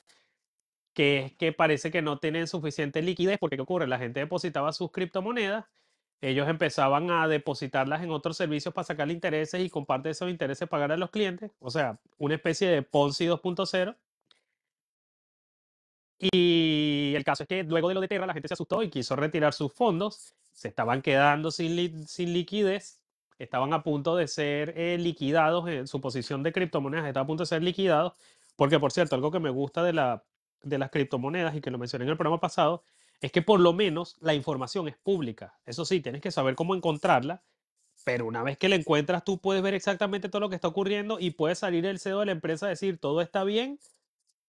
que 0.94 1.18
es 1.18 1.36
que 1.36 1.52
parece 1.52 1.90
que 1.90 2.02
no 2.02 2.18
tienen 2.18 2.46
suficiente 2.46 3.02
liquidez, 3.02 3.38
porque 3.38 3.56
¿qué 3.56 3.62
ocurre? 3.62 3.86
La 3.86 3.98
gente 3.98 4.20
depositaba 4.20 4.72
sus 4.72 4.90
criptomonedas, 4.92 5.66
ellos 6.20 6.48
empezaban 6.48 7.10
a 7.10 7.28
depositarlas 7.28 8.02
en 8.02 8.10
otros 8.10 8.36
servicios 8.36 8.74
para 8.74 8.84
sacarle 8.84 9.14
intereses 9.14 9.60
y 9.62 9.70
con 9.70 9.86
parte 9.86 10.08
de 10.08 10.12
esos 10.12 10.30
intereses 10.30 10.68
pagar 10.68 10.92
a 10.92 10.96
los 10.96 11.10
clientes, 11.10 11.50
o 11.58 11.70
sea, 11.70 11.98
una 12.18 12.34
especie 12.34 12.68
de 12.68 12.82
Ponzi 12.82 13.26
2.0. 13.26 13.96
Y 16.20 17.14
el 17.16 17.24
caso 17.24 17.44
es 17.44 17.48
que 17.48 17.64
luego 17.64 17.88
de 17.88 17.94
lo 17.94 18.00
de 18.02 18.08
Terra 18.08 18.26
la 18.26 18.34
gente 18.34 18.48
se 18.48 18.54
asustó 18.54 18.82
y 18.82 18.90
quiso 18.90 19.16
retirar 19.16 19.54
sus 19.54 19.72
fondos, 19.72 20.34
se 20.52 20.68
estaban 20.68 21.00
quedando 21.00 21.50
sin, 21.50 22.06
sin 22.06 22.34
liquidez, 22.34 23.00
estaban 23.38 23.72
a 23.72 23.82
punto 23.82 24.16
de 24.16 24.28
ser 24.28 24.74
eh, 24.76 24.98
liquidados, 24.98 25.66
en 25.68 25.86
su 25.86 25.98
posición 26.02 26.42
de 26.42 26.52
criptomonedas 26.52 27.06
estaba 27.06 27.24
a 27.24 27.26
punto 27.26 27.44
de 27.44 27.46
ser 27.46 27.62
liquidados, 27.62 28.12
porque 28.54 28.78
por 28.78 28.92
cierto, 28.92 29.14
algo 29.14 29.30
que 29.30 29.40
me 29.40 29.48
gusta 29.48 29.82
de, 29.82 29.94
la, 29.94 30.22
de 30.62 30.78
las 30.78 30.90
criptomonedas 30.90 31.56
y 31.56 31.62
que 31.62 31.70
lo 31.70 31.78
mencioné 31.78 32.04
en 32.04 32.10
el 32.10 32.16
programa 32.18 32.38
pasado, 32.38 32.84
es 33.22 33.32
que 33.32 33.40
por 33.40 33.58
lo 33.58 33.72
menos 33.72 34.18
la 34.20 34.34
información 34.34 34.88
es 34.88 34.98
pública. 34.98 35.58
Eso 35.64 35.86
sí, 35.86 36.00
tienes 36.00 36.20
que 36.20 36.30
saber 36.30 36.54
cómo 36.54 36.74
encontrarla, 36.74 37.42
pero 38.04 38.26
una 38.26 38.42
vez 38.42 38.58
que 38.58 38.68
la 38.68 38.76
encuentras 38.76 39.24
tú 39.24 39.40
puedes 39.40 39.62
ver 39.62 39.72
exactamente 39.72 40.28
todo 40.28 40.40
lo 40.40 40.50
que 40.50 40.54
está 40.54 40.68
ocurriendo 40.68 41.18
y 41.18 41.30
puede 41.30 41.54
salir 41.54 41.86
el 41.86 41.98
CEO 41.98 42.20
de 42.20 42.26
la 42.26 42.32
empresa 42.32 42.66
a 42.66 42.68
decir 42.70 42.98
todo 42.98 43.22
está 43.22 43.42
bien 43.44 43.78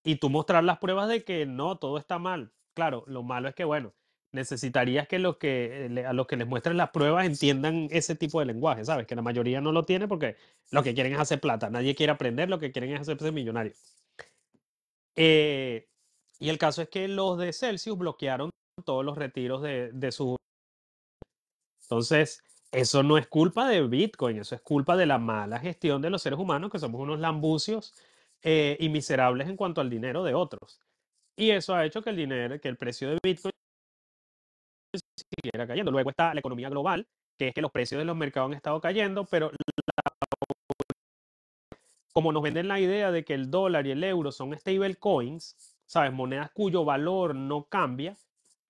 y 0.04 0.16
tú 0.16 0.30
mostrar 0.30 0.64
las 0.64 0.80
pruebas 0.80 1.08
de 1.10 1.24
que 1.24 1.46
no, 1.46 1.78
todo 1.78 1.98
está 1.98 2.20
mal. 2.20 2.52
Claro, 2.74 3.04
lo 3.08 3.24
malo 3.24 3.50
es 3.50 3.56
que, 3.56 3.64
bueno, 3.64 3.94
necesitarías 4.32 5.08
que, 5.08 5.20
los 5.20 5.38
que 5.38 5.88
eh, 5.88 6.06
a 6.06 6.14
los 6.14 6.28
que 6.28 6.38
les 6.38 6.48
muestres 6.48 6.76
las 6.76 6.90
pruebas 6.92 7.26
entiendan 7.26 7.88
ese 7.92 8.16
tipo 8.16 8.40
de 8.40 8.46
lenguaje, 8.46 8.86
¿sabes? 8.86 9.06
Que 9.08 9.16
la 9.16 9.22
mayoría 9.22 9.62
no 9.62 9.72
lo 9.72 9.84
tiene 9.84 10.08
porque 10.08 10.38
lo 10.72 10.84
que 10.84 10.94
quieren 10.94 11.14
es 11.14 11.20
hacer 11.20 11.40
plata. 11.40 11.70
Nadie 11.70 11.96
quiere 11.96 12.12
aprender, 12.14 12.50
lo 12.50 12.60
que 12.60 12.72
quieren 12.72 12.94
es 12.94 13.02
hacerse 13.02 13.32
millonario. 13.32 13.74
Eh, 15.16 15.88
y 16.40 16.50
el 16.50 16.58
caso 16.58 16.82
es 16.82 16.90
que 16.90 17.08
los 17.08 17.38
de 17.38 17.54
Celsius 17.54 17.98
bloquearon 17.98 18.50
todos 18.86 19.06
los 19.06 19.18
retiros 19.18 19.62
de, 19.62 19.92
de 19.92 20.12
su... 20.12 20.38
Entonces, 21.84 22.42
eso 22.72 23.04
no 23.04 23.18
es 23.18 23.28
culpa 23.28 23.68
de 23.68 23.86
Bitcoin, 23.86 24.40
eso 24.40 24.56
es 24.56 24.62
culpa 24.62 24.96
de 24.96 25.06
la 25.06 25.18
mala 25.18 25.60
gestión 25.60 26.02
de 26.02 26.10
los 26.10 26.22
seres 26.22 26.40
humanos, 26.40 26.72
que 26.72 26.80
somos 26.80 27.02
unos 27.02 27.20
lambucios 27.20 27.94
eh, 28.44 28.78
y 28.80 28.90
miserables 28.90 29.48
en 29.48 29.56
cuanto 29.56 29.82
al 29.82 29.90
dinero 29.90 30.24
de 30.24 30.34
otros. 30.34 30.80
Y 31.36 31.52
eso 31.52 31.76
ha 31.76 31.86
hecho 31.86 32.02
que 32.02 32.10
el 32.10 32.16
dinero, 32.16 32.60
que 32.60 32.68
el 32.68 32.78
precio 32.78 33.10
de 33.10 33.18
Bitcoin 33.24 33.52
siguiera 35.16 35.68
cayendo. 35.68 35.92
Luego 35.92 36.10
está 36.10 36.34
la 36.34 36.40
economía 36.40 36.70
global, 36.70 37.08
que 37.38 37.50
es 37.50 37.54
que 37.54 37.62
los 37.62 37.72
precios 37.72 38.00
de 38.00 38.06
los 38.06 38.16
mercados 38.16 38.50
han 38.50 38.56
estado 38.56 38.82
cayendo, 38.82 39.26
pero 39.26 39.52
como 42.14 42.32
nos 42.32 42.44
venden 42.44 42.68
la 42.68 42.80
idea 42.80 43.12
de 43.12 43.24
que 43.24 43.34
el 43.34 43.50
dólar 43.50 43.88
y 43.88 43.92
el 43.92 44.04
euro 44.04 44.32
son 44.32 44.54
stable 44.58 44.96
coins, 44.96 45.56
¿sabes? 45.86 46.12
Monedas 46.12 46.52
cuyo 46.52 46.84
valor 46.84 47.36
no 47.36 47.64
cambia, 47.66 48.18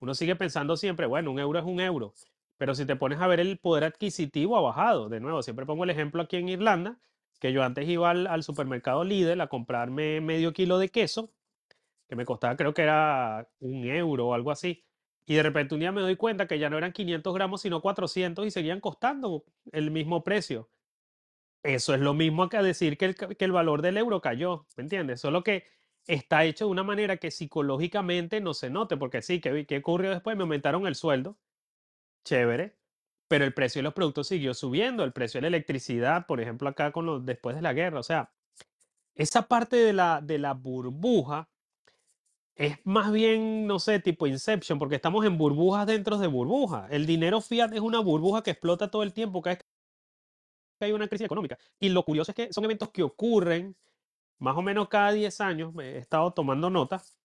uno 0.00 0.14
sigue 0.14 0.36
pensando 0.36 0.76
siempre, 0.76 1.06
bueno, 1.06 1.30
un 1.30 1.38
euro 1.38 1.58
es 1.58 1.64
un 1.64 1.80
euro. 1.80 2.14
Pero 2.58 2.74
si 2.74 2.86
te 2.86 2.96
pones 2.96 3.20
a 3.20 3.26
ver 3.26 3.40
el 3.40 3.58
poder 3.58 3.84
adquisitivo 3.84 4.56
ha 4.56 4.60
bajado. 4.60 5.08
De 5.08 5.20
nuevo, 5.20 5.42
siempre 5.42 5.66
pongo 5.66 5.84
el 5.84 5.90
ejemplo 5.90 6.22
aquí 6.22 6.36
en 6.36 6.48
Irlanda, 6.48 6.98
que 7.42 7.52
yo 7.52 7.64
antes 7.64 7.88
iba 7.88 8.08
al, 8.08 8.42
supermercado 8.44 9.02
Lidl 9.02 9.40
a 9.40 9.48
comprarme 9.48 10.20
medio 10.20 10.52
kilo 10.52 10.78
de 10.78 10.90
queso, 10.90 11.32
que 12.08 12.14
me 12.14 12.24
costaba 12.24 12.56
creo 12.56 12.72
que 12.72 12.82
era 12.82 13.48
un 13.58 13.84
euro 13.84 14.28
o 14.28 14.34
algo 14.34 14.52
así. 14.52 14.84
Y 15.26 15.34
de 15.34 15.42
repente 15.42 15.74
un 15.74 15.80
día 15.80 15.90
me 15.90 16.02
doy 16.02 16.14
cuenta 16.14 16.46
que 16.46 16.60
ya 16.60 16.70
no 16.70 16.78
eran 16.78 16.92
500 16.92 17.34
gramos, 17.34 17.62
sino 17.62 17.80
400 17.82 18.46
y 18.46 18.52
seguían 18.52 18.78
costando 18.78 19.44
el 19.72 19.90
mismo 19.90 20.22
precio. 20.22 20.70
Eso 21.64 21.94
es 21.94 22.00
lo 22.00 22.14
mismo 22.14 22.48
que 22.48 22.58
decir 22.58 22.96
que 22.96 23.06
el, 23.06 23.16
que 23.16 23.44
el 23.44 23.50
valor 23.50 23.82
del 23.82 23.96
euro 23.96 24.20
cayó, 24.20 24.68
¿me 24.76 24.84
entiendes? 24.84 25.20
Solo 25.20 25.42
que 25.42 25.64
está 26.06 26.44
hecho 26.44 26.66
de 26.66 26.70
una 26.70 26.84
manera 26.84 27.16
que 27.16 27.32
psicológicamente 27.32 28.40
no 28.40 28.54
se 28.54 28.70
note, 28.70 28.96
porque 28.96 29.20
sí, 29.20 29.40
¿qué, 29.40 29.66
qué 29.66 29.78
ocurrió 29.78 30.10
después? 30.10 30.36
Me 30.36 30.42
aumentaron 30.42 30.86
el 30.86 30.94
sueldo, 30.94 31.36
chévere, 32.24 32.76
pero 33.32 33.46
el 33.46 33.54
precio 33.54 33.78
de 33.78 33.84
los 33.84 33.94
productos 33.94 34.28
siguió 34.28 34.52
subiendo, 34.52 35.04
el 35.04 35.14
precio 35.14 35.38
de 35.38 35.42
la 35.42 35.56
electricidad, 35.56 36.26
por 36.26 36.38
ejemplo, 36.42 36.68
acá 36.68 36.92
con 36.92 37.06
los, 37.06 37.24
después 37.24 37.56
de 37.56 37.62
la 37.62 37.72
guerra, 37.72 37.98
o 37.98 38.02
sea, 38.02 38.30
esa 39.14 39.48
parte 39.48 39.76
de 39.76 39.94
la, 39.94 40.20
de 40.20 40.36
la 40.38 40.52
burbuja 40.52 41.48
es 42.54 42.78
más 42.84 43.10
bien, 43.10 43.66
no 43.66 43.78
sé, 43.78 44.00
tipo 44.00 44.26
Inception, 44.26 44.78
porque 44.78 44.96
estamos 44.96 45.24
en 45.24 45.38
burbujas 45.38 45.86
dentro 45.86 46.18
de 46.18 46.26
burbujas. 46.26 46.92
El 46.92 47.06
dinero 47.06 47.40
fiat 47.40 47.72
es 47.72 47.80
una 47.80 48.00
burbuja 48.00 48.42
que 48.42 48.50
explota 48.50 48.90
todo 48.90 49.02
el 49.02 49.14
tiempo 49.14 49.40
cada 49.40 49.56
vez 49.56 49.64
que 50.78 50.84
hay 50.84 50.92
una 50.92 51.08
crisis 51.08 51.24
económica. 51.24 51.56
Y 51.80 51.88
lo 51.88 52.04
curioso 52.04 52.32
es 52.32 52.36
que 52.36 52.52
son 52.52 52.64
eventos 52.64 52.90
que 52.90 53.02
ocurren 53.02 53.74
más 54.40 54.58
o 54.58 54.60
menos 54.60 54.90
cada 54.90 55.10
10 55.10 55.40
años, 55.40 55.72
he 55.80 55.96
estado 55.96 56.34
tomando 56.34 56.68
notas, 56.68 57.18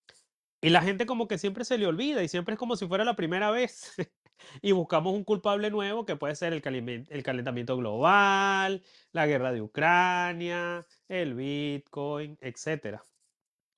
y 0.62 0.70
la 0.70 0.82
gente 0.82 1.06
como 1.06 1.28
que 1.28 1.38
siempre 1.38 1.66
se 1.66 1.78
le 1.78 1.86
olvida 1.86 2.24
y 2.24 2.28
siempre 2.28 2.54
es 2.54 2.60
como 2.60 2.76
si 2.76 2.88
fuera 2.88 3.04
la 3.06 3.16
primera 3.16 3.52
vez. 3.52 3.94
y 4.62 4.72
buscamos 4.72 5.14
un 5.14 5.24
culpable 5.24 5.70
nuevo 5.70 6.06
que 6.06 6.16
puede 6.16 6.36
ser 6.36 6.54
el, 6.54 6.62
calentamiento 6.62 7.78
global, 7.78 8.84
la 9.12 9.28
guerra 9.28 9.52
de 9.52 9.62
Ucrania, 9.62 10.86
el 11.08 11.36
Bitcoin, 11.36 12.38
etcétera. 12.42 13.04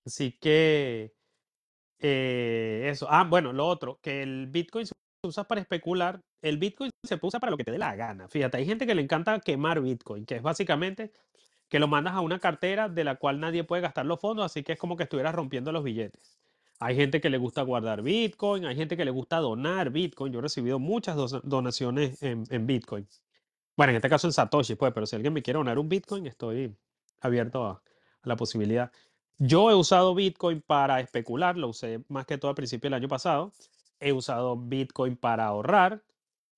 Así 0.06 0.32
que 0.40 1.14
eh, 2.00 2.88
eso. 2.92 3.08
Ah, 3.10 3.26
bueno, 3.30 3.54
lo 3.54 3.68
otro, 3.68 4.00
que 4.02 4.24
el 4.24 4.48
Bitcoin 4.48 4.86
se 4.86 4.94
usa 5.24 5.44
para 5.46 5.62
especular. 5.62 6.22
El 6.42 6.58
Bitcoin 6.58 6.92
se 7.06 7.20
usar 7.22 7.42
para 7.42 7.52
lo 7.52 7.58
que 7.58 7.64
te 7.64 7.72
dé 7.72 7.78
la 7.78 7.96
gana. 7.96 8.28
Fíjate, 8.28 8.58
hay 8.58 8.66
gente 8.66 8.88
que 8.88 8.96
le 8.96 9.02
encanta 9.02 9.40
quemar 9.40 9.82
Bitcoin, 9.82 10.26
que 10.26 10.38
es 10.38 10.42
básicamente 10.42 11.12
que 11.70 11.80
lo 11.80 11.88
mandas 11.88 12.16
a 12.16 12.22
una 12.22 12.40
cartera 12.40 12.90
de 12.90 13.04
la 13.04 13.16
cual 13.16 13.40
nadie 13.40 13.64
puede 13.64 13.82
gastar 13.82 14.06
los 14.06 14.20
fondos, 14.20 14.46
así 14.46 14.64
que 14.64 14.74
es 14.74 14.80
como 14.80 14.98
que 14.98 15.04
estuvieras 15.04 15.36
rompiendo 15.36 15.72
los 15.72 15.84
billetes. 15.84 16.40
Hay 16.80 16.96
gente 16.96 17.20
que 17.20 17.30
le 17.30 17.38
gusta 17.38 17.62
guardar 17.62 18.02
Bitcoin, 18.02 18.66
hay 18.66 18.76
gente 18.76 18.96
que 18.96 19.04
le 19.04 19.12
gusta 19.12 19.38
donar 19.38 19.90
Bitcoin. 19.90 20.32
Yo 20.32 20.40
he 20.40 20.42
recibido 20.42 20.80
muchas 20.80 21.18
donaciones 21.44 22.22
en, 22.24 22.66
Bitcoin. 22.66 23.08
Bueno, 23.76 23.92
en 23.92 23.98
este 23.98 24.10
caso 24.10 24.28
en 24.28 24.34
Satoshi, 24.34 24.76
pues, 24.76 24.94
pero 24.94 25.06
si 25.06 25.16
alguien 25.16 25.34
me 25.34 25.42
quiere 25.42 25.58
donar 25.58 25.78
un 25.78 25.90
Bitcoin, 25.90 26.26
estoy 26.26 26.76
abierto 27.20 27.66
a, 27.66 27.72
a 28.22 28.28
la 28.28 28.36
posibilidad. 28.38 28.92
Yo 29.38 29.70
he 29.72 29.76
usado 29.76 30.16
Bitcoin 30.16 30.62
para 30.62 31.00
especular, 31.02 31.58
lo 31.58 31.70
usé 31.70 32.04
más 32.08 32.26
que 32.26 32.38
todo 32.38 32.50
al 32.50 32.56
principio 32.56 32.90
del 32.90 32.96
año 32.96 33.08
pasado. 33.08 33.54
He 34.00 34.14
usado 34.14 34.58
Bitcoin 34.58 35.18
para 35.18 35.46
ahorrar 35.46 36.04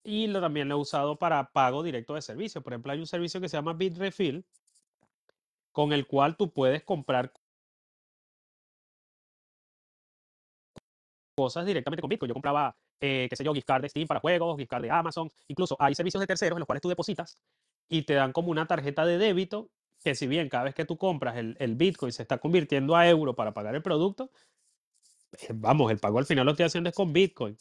y 0.03 0.27
lo, 0.27 0.41
también 0.41 0.67
lo 0.69 0.75
he 0.75 0.79
usado 0.79 1.17
para 1.17 1.51
pago 1.51 1.83
directo 1.83 2.15
de 2.15 2.21
servicios. 2.21 2.63
Por 2.63 2.73
ejemplo, 2.73 2.91
hay 2.91 2.99
un 2.99 3.07
servicio 3.07 3.41
que 3.41 3.49
se 3.49 3.57
llama 3.57 3.73
Bitrefill, 3.73 4.45
con 5.71 5.93
el 5.93 6.07
cual 6.07 6.37
tú 6.37 6.51
puedes 6.51 6.83
comprar 6.83 7.33
cosas 11.41 11.65
directamente 11.65 12.01
con 12.01 12.09
Bitcoin. 12.09 12.29
Yo 12.29 12.33
compraba, 12.35 12.75
eh, 12.99 13.25
qué 13.27 13.35
sé 13.35 13.43
yo, 13.43 13.51
gift 13.53 13.65
card 13.65 13.81
de 13.81 13.89
Steam 13.89 14.07
para 14.07 14.19
juegos, 14.19 14.57
gift 14.57 14.69
card 14.69 14.83
de 14.83 14.91
Amazon. 14.91 15.27
Incluso 15.47 15.75
hay 15.79 15.95
servicios 15.95 16.21
de 16.21 16.27
terceros 16.27 16.55
en 16.55 16.59
los 16.59 16.67
cuales 16.67 16.81
tú 16.81 16.89
depositas 16.89 17.35
y 17.89 18.03
te 18.03 18.13
dan 18.13 18.31
como 18.31 18.51
una 18.51 18.67
tarjeta 18.67 19.05
de 19.05 19.17
débito 19.17 19.69
que 20.03 20.13
si 20.13 20.27
bien 20.27 20.49
cada 20.49 20.65
vez 20.65 20.75
que 20.75 20.85
tú 20.85 20.97
compras 20.97 21.37
el, 21.37 21.55
el 21.59 21.75
Bitcoin 21.75 22.11
se 22.11 22.21
está 22.21 22.37
convirtiendo 22.37 22.95
a 22.95 23.07
euro 23.07 23.35
para 23.35 23.53
pagar 23.53 23.73
el 23.73 23.81
producto, 23.81 24.29
eh, 25.33 25.47
vamos, 25.53 25.91
el 25.91 25.97
pago 25.97 26.19
al 26.19 26.25
final 26.25 26.45
lo 26.45 26.51
estoy 26.51 26.67
haciendo 26.67 26.89
es 26.89 26.95
con 26.95 27.11
Bitcoin. 27.11 27.57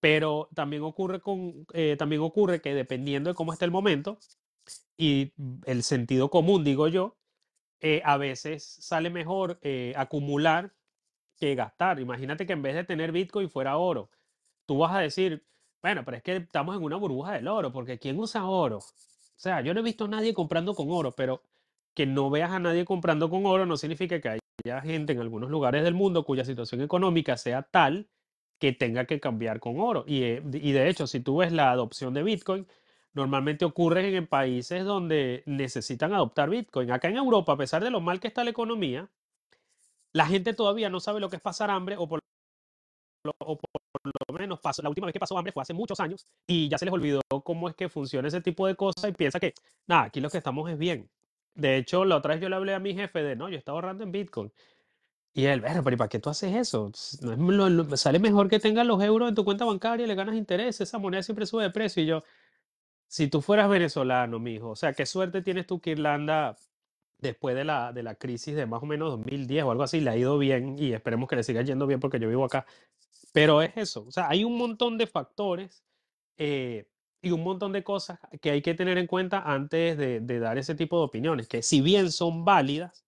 Pero 0.00 0.50
también 0.54 0.82
ocurre, 0.82 1.20
con, 1.20 1.66
eh, 1.72 1.96
también 1.98 2.20
ocurre 2.20 2.60
que 2.60 2.74
dependiendo 2.74 3.30
de 3.30 3.34
cómo 3.34 3.52
esté 3.54 3.64
el 3.64 3.70
momento 3.70 4.18
y 4.98 5.32
el 5.64 5.82
sentido 5.82 6.28
común, 6.28 6.64
digo 6.64 6.88
yo, 6.88 7.16
eh, 7.80 8.00
a 8.04 8.16
veces 8.16 8.64
sale 8.64 9.10
mejor 9.10 9.58
eh, 9.62 9.92
acumular 9.96 10.72
que 11.36 11.54
gastar. 11.54 12.00
Imagínate 12.00 12.46
que 12.46 12.52
en 12.54 12.62
vez 12.62 12.74
de 12.74 12.84
tener 12.84 13.12
Bitcoin 13.12 13.50
fuera 13.50 13.76
oro. 13.78 14.10
Tú 14.66 14.78
vas 14.78 14.94
a 14.94 15.00
decir, 15.00 15.44
bueno, 15.82 16.04
pero 16.04 16.16
es 16.18 16.22
que 16.22 16.36
estamos 16.36 16.76
en 16.76 16.82
una 16.82 16.96
burbuja 16.96 17.32
del 17.34 17.48
oro, 17.48 17.72
porque 17.72 17.98
¿quién 17.98 18.18
usa 18.18 18.46
oro? 18.46 18.78
O 18.78 18.82
sea, 19.38 19.60
yo 19.60 19.74
no 19.74 19.80
he 19.80 19.82
visto 19.82 20.04
a 20.06 20.08
nadie 20.08 20.34
comprando 20.34 20.74
con 20.74 20.90
oro, 20.90 21.12
pero 21.12 21.42
que 21.94 22.06
no 22.06 22.30
veas 22.30 22.50
a 22.52 22.58
nadie 22.58 22.84
comprando 22.84 23.30
con 23.30 23.46
oro 23.46 23.66
no 23.66 23.76
significa 23.76 24.20
que 24.20 24.38
haya 24.64 24.80
gente 24.82 25.12
en 25.12 25.20
algunos 25.20 25.50
lugares 25.50 25.84
del 25.84 25.94
mundo 25.94 26.24
cuya 26.24 26.44
situación 26.44 26.80
económica 26.82 27.36
sea 27.36 27.62
tal 27.62 28.08
que 28.58 28.72
tenga 28.72 29.04
que 29.06 29.20
cambiar 29.20 29.60
con 29.60 29.78
oro. 29.80 30.04
Y, 30.06 30.22
eh, 30.22 30.42
de- 30.44 30.88
hecho, 30.88 31.06
si 31.06 31.20
tú 31.20 31.38
ves 31.38 31.52
la 31.52 31.70
adopción 31.70 32.14
de 32.14 32.22
Bitcoin, 32.22 32.66
normalmente 33.14 33.64
ocurre 33.64 34.08
en, 34.08 34.14
en 34.16 34.26
países 34.26 34.84
donde 34.84 35.42
necesitan 35.46 36.12
adoptar 36.14 36.50
Bitcoin. 36.50 36.90
Acá 36.90 37.08
en 37.08 37.16
Europa, 37.16 37.52
a 37.52 37.56
pesar 37.56 37.82
de 37.84 37.90
lo 37.90 38.00
mal 38.00 38.20
que 38.20 38.28
está 38.28 38.44
la 38.44 38.50
economía, 38.50 39.08
la 40.12 40.26
gente 40.26 40.54
todavía 40.54 40.90
no 40.90 41.00
sabe 41.00 41.20
lo 41.20 41.28
que 41.28 41.36
es 41.36 41.42
pasar 41.42 41.70
hambre 41.70 41.96
o 41.98 42.08
por 42.08 42.20
lo, 43.24 43.34
menos 44.38 44.60
pasó, 44.60 44.82
la 44.82 44.88
última 44.88 45.06
vez 45.06 45.12
que 45.12 45.20
pasó 45.20 45.36
hambre 45.36 45.52
fue 45.52 45.62
hace 45.62 45.74
muchos 45.74 45.98
años 46.00 46.26
y 46.46 46.68
ya 46.68 46.78
se 46.78 46.84
les 46.84 46.94
olvidó 46.94 47.20
cómo 47.44 47.68
es 47.68 47.74
que 47.74 47.88
funciona 47.88 48.28
ese 48.28 48.40
tipo 48.40 48.66
de 48.66 48.76
cosas 48.76 49.10
y 49.10 49.12
piensa 49.12 49.40
que, 49.40 49.54
nada, 49.86 50.04
aquí 50.04 50.20
lo 50.20 50.30
que 50.30 50.38
estamos 50.38 50.70
es 50.70 50.78
bien. 50.78 51.10
De 51.54 51.76
hecho, 51.76 52.04
la 52.04 52.16
otra 52.16 52.34
vez 52.34 52.42
yo 52.42 52.48
le 52.48 52.56
hablé 52.56 52.74
a 52.74 52.78
mi 52.78 52.94
jefe 52.94 53.22
de, 53.22 53.34
no, 53.34 53.48
yo 53.48 53.56
estaba 53.56 53.78
ahorrando 53.78 54.04
en 54.04 54.12
Bitcoin. 54.12 54.52
Y 55.34 55.46
él, 55.46 55.60
"Pero, 55.62 55.82
pero 55.84 55.94
¿y 55.94 55.98
para 55.98 56.08
qué 56.08 56.18
tú 56.18 56.30
haces 56.30 56.54
eso? 56.56 56.90
No 57.22 57.96
sale 57.96 58.18
mejor 58.18 58.48
que 58.48 58.58
tengas 58.58 58.86
los 58.86 59.02
euros 59.02 59.28
en 59.28 59.34
tu 59.34 59.44
cuenta 59.44 59.66
bancaria 59.66 60.04
y 60.04 60.08
le 60.08 60.14
ganas 60.14 60.34
interés. 60.34 60.80
Esa 60.80 60.98
moneda 60.98 61.22
siempre 61.22 61.44
sube 61.46 61.62
de 61.64 61.70
precio. 61.70 62.02
Y 62.02 62.06
yo, 62.06 62.24
si 63.08 63.28
tú 63.28 63.42
fueras 63.42 63.68
venezolano, 63.68 64.38
mijo, 64.38 64.70
o 64.70 64.76
sea, 64.76 64.94
qué 64.94 65.06
suerte 65.06 65.42
tienes 65.42 65.66
tú 65.66 65.80
que 65.80 65.90
Irlanda 65.92 66.56
después 67.18 67.54
de 67.54 67.64
la, 67.64 67.92
de 67.92 68.02
la 68.02 68.14
crisis 68.14 68.54
de 68.54 68.66
más 68.66 68.82
o 68.82 68.86
menos 68.86 69.10
2010 69.10 69.64
o 69.64 69.70
algo 69.70 69.82
así, 69.82 70.00
le 70.00 70.10
ha 70.10 70.16
ido 70.16 70.38
bien 70.38 70.76
y 70.78 70.92
esperemos 70.92 71.28
que 71.28 71.36
le 71.36 71.42
siga 71.42 71.62
yendo 71.62 71.86
bien 71.86 72.00
porque 72.00 72.18
yo 72.18 72.28
vivo 72.28 72.44
acá. 72.44 72.66
Pero 73.32 73.62
es 73.62 73.76
eso, 73.76 74.04
o 74.06 74.10
sea, 74.10 74.28
hay 74.28 74.44
un 74.44 74.56
montón 74.56 74.98
de 74.98 75.06
factores 75.06 75.84
eh, 76.38 76.88
y 77.22 77.30
un 77.30 77.42
montón 77.42 77.72
de 77.72 77.84
cosas 77.84 78.18
que 78.40 78.50
hay 78.50 78.62
que 78.62 78.74
tener 78.74 78.98
en 78.98 79.06
cuenta 79.06 79.40
antes 79.40 79.98
de, 79.98 80.20
de 80.20 80.38
dar 80.38 80.58
ese 80.58 80.74
tipo 80.74 80.98
de 80.98 81.04
opiniones, 81.04 81.48
que 81.48 81.62
si 81.62 81.80
bien 81.80 82.12
son 82.12 82.44
válidas, 82.44 83.04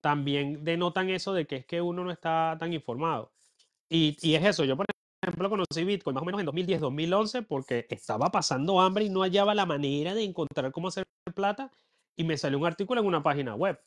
también 0.00 0.64
denotan 0.64 1.10
eso 1.10 1.32
de 1.34 1.46
que 1.46 1.56
es 1.56 1.66
que 1.66 1.82
uno 1.82 2.04
no 2.04 2.10
está 2.10 2.56
tan 2.58 2.72
informado. 2.72 3.32
Y, 3.90 4.16
y 4.22 4.34
es 4.34 4.44
eso, 4.44 4.64
yo 4.64 4.76
por 4.76 4.86
ejemplo 5.22 5.50
conocí 5.50 5.84
Bitcoin 5.84 6.14
más 6.14 6.22
o 6.22 6.26
menos 6.26 6.40
en 6.40 6.46
2010, 6.46 6.80
2011 6.80 7.42
porque 7.42 7.86
estaba 7.90 8.30
pasando 8.30 8.80
hambre 8.80 9.04
y 9.04 9.10
no 9.10 9.22
hallaba 9.22 9.54
la 9.54 9.66
manera 9.66 10.14
de 10.14 10.24
encontrar 10.24 10.70
cómo 10.72 10.88
hacer 10.88 11.04
plata 11.34 11.72
y 12.18 12.24
me 12.24 12.36
salió 12.36 12.58
un 12.58 12.66
artículo 12.66 13.00
en 13.00 13.06
una 13.06 13.22
página 13.22 13.54
web. 13.54 13.80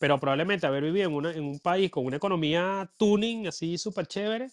Pero 0.00 0.18
probablemente 0.18 0.66
haber 0.66 0.82
vivido 0.82 1.08
en, 1.08 1.14
una- 1.14 1.32
en 1.32 1.44
un 1.44 1.60
país 1.60 1.90
con 1.90 2.06
una 2.06 2.16
economía 2.16 2.90
tuning 2.96 3.46
así 3.46 3.78
súper 3.78 4.06
chévere, 4.06 4.48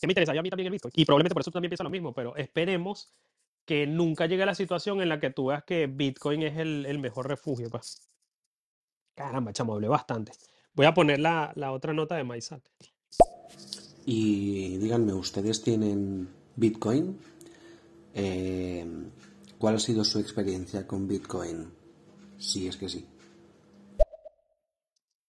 que 0.00 0.06
me 0.06 0.12
interesaría 0.12 0.40
a 0.40 0.42
mí 0.42 0.50
también 0.50 0.66
el 0.66 0.72
Bitcoin. 0.72 0.92
Y 0.96 1.04
probablemente 1.04 1.34
por 1.34 1.42
eso 1.42 1.50
tú 1.50 1.54
también 1.54 1.70
piensas 1.70 1.84
lo 1.84 1.90
mismo, 1.90 2.12
pero 2.12 2.34
esperemos 2.36 3.14
que 3.64 3.86
nunca 3.86 4.26
llegue 4.26 4.42
a 4.42 4.46
la 4.46 4.54
situación 4.54 5.00
en 5.00 5.08
la 5.08 5.20
que 5.20 5.30
tú 5.30 5.46
veas 5.46 5.62
que 5.64 5.86
Bitcoin 5.86 6.42
es 6.42 6.56
el, 6.56 6.86
el 6.86 6.98
mejor 6.98 7.28
refugio. 7.28 7.68
Pues. 7.68 8.08
Caramba, 9.14 9.52
chamo, 9.52 9.74
hablé 9.74 9.88
bastante. 9.88 10.32
Voy 10.74 10.86
a 10.86 10.94
poner 10.94 11.20
la, 11.20 11.52
la 11.54 11.72
otra 11.72 11.92
nota 11.92 12.16
de 12.16 12.24
Maizal. 12.24 12.62
Y 14.06 14.78
díganme, 14.78 15.12
¿ustedes 15.12 15.62
tienen 15.62 16.28
Bitcoin? 16.56 17.18
Eh, 18.14 18.86
¿Cuál 19.58 19.76
ha 19.76 19.78
sido 19.78 20.04
su 20.04 20.18
experiencia 20.20 20.86
con 20.86 21.06
Bitcoin? 21.08 21.70
Si 22.38 22.68
es 22.68 22.76
que 22.76 22.88
sí. 22.88 23.06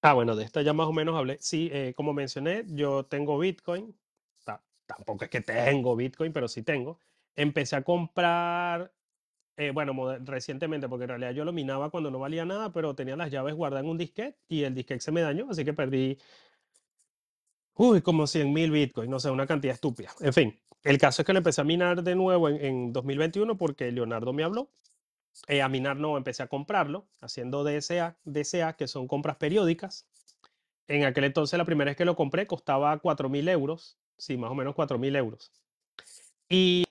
Ah, 0.02 0.14
bueno, 0.14 0.36
de 0.36 0.44
esta 0.46 0.62
ya 0.62 0.74
más 0.74 0.88
o 0.88 0.94
menos 0.94 1.18
hablé. 1.18 1.38
Sí, 1.42 1.70
eh, 1.74 1.94
como 1.96 2.14
mencioné, 2.14 2.64
yo 2.68 3.06
tengo 3.06 3.38
Bitcoin. 3.38 3.94
Ta- 4.46 4.64
tampoco 4.86 5.26
es 5.26 5.30
que 5.30 5.42
tengo 5.42 5.96
Bitcoin, 5.96 6.32
pero 6.32 6.48
sí 6.48 6.64
tengo. 6.64 7.00
Empecé 7.36 7.76
a 7.76 7.84
comprar, 7.84 8.94
eh, 9.58 9.72
bueno, 9.72 9.94
recientemente, 10.26 10.90
porque 10.90 11.04
en 11.06 11.10
realidad 11.10 11.32
yo 11.34 11.46
lo 11.46 11.54
minaba 11.54 11.90
cuando 11.92 12.12
no 12.12 12.20
valía 12.20 12.46
nada, 12.46 12.72
pero 12.74 12.96
tenía 12.96 13.16
las 13.18 13.32
llaves 13.32 13.56
guardadas 13.56 13.86
en 13.86 13.92
un 13.92 13.98
disquete 13.98 14.38
y 14.50 14.64
el 14.64 14.76
disquete 14.76 15.02
se 15.02 15.12
me 15.12 15.22
dañó, 15.22 15.48
así 15.52 15.66
que 15.66 15.74
perdí, 15.74 16.18
uy, 17.76 18.02
como 18.02 18.28
100 18.28 18.54
mil 18.54 18.72
Bitcoin, 18.72 19.10
no 19.10 19.20
sé, 19.20 19.30
una 19.32 19.48
cantidad 19.48 19.74
estúpida. 19.74 20.12
En 20.20 20.34
fin, 20.34 20.60
el 20.84 20.98
caso 20.98 21.22
es 21.22 21.26
que 21.26 21.34
lo 21.34 21.40
empecé 21.40 21.62
a 21.62 21.66
minar 21.66 22.04
de 22.04 22.16
nuevo 22.16 22.50
en, 22.50 22.64
en 22.64 22.94
2021 22.94 23.58
porque 23.58 23.92
Leonardo 23.92 24.34
me 24.34 24.44
habló. 24.44 24.70
Eh, 25.48 25.62
a 25.62 25.70
minar 25.70 25.98
no, 25.98 26.18
empecé 26.18 26.44
a 26.44 26.48
comprarlo, 26.48 27.08
haciendo 27.22 27.64
DSA, 27.64 28.18
DCA, 28.24 28.74
que 28.74 28.88
son 28.88 29.08
compras 29.08 29.38
periódicas. 29.38 30.06
En 30.88 31.06
aquel 31.06 31.24
entonces, 31.24 31.58
la 31.58 31.66
primera 31.66 31.90
vez 31.90 31.98
que 31.98 32.06
lo 32.06 32.16
compré 32.16 32.48
costaba 32.48 32.98
4 33.00 33.30
mil 33.30 33.48
euros. 33.48 33.98
Sí, 34.18 34.38
más 34.38 34.52
o 34.52 34.56
menos 34.56 34.76
4 34.76 34.98
mil 34.98 35.16
euros. 35.16 35.52
Y 36.50 36.84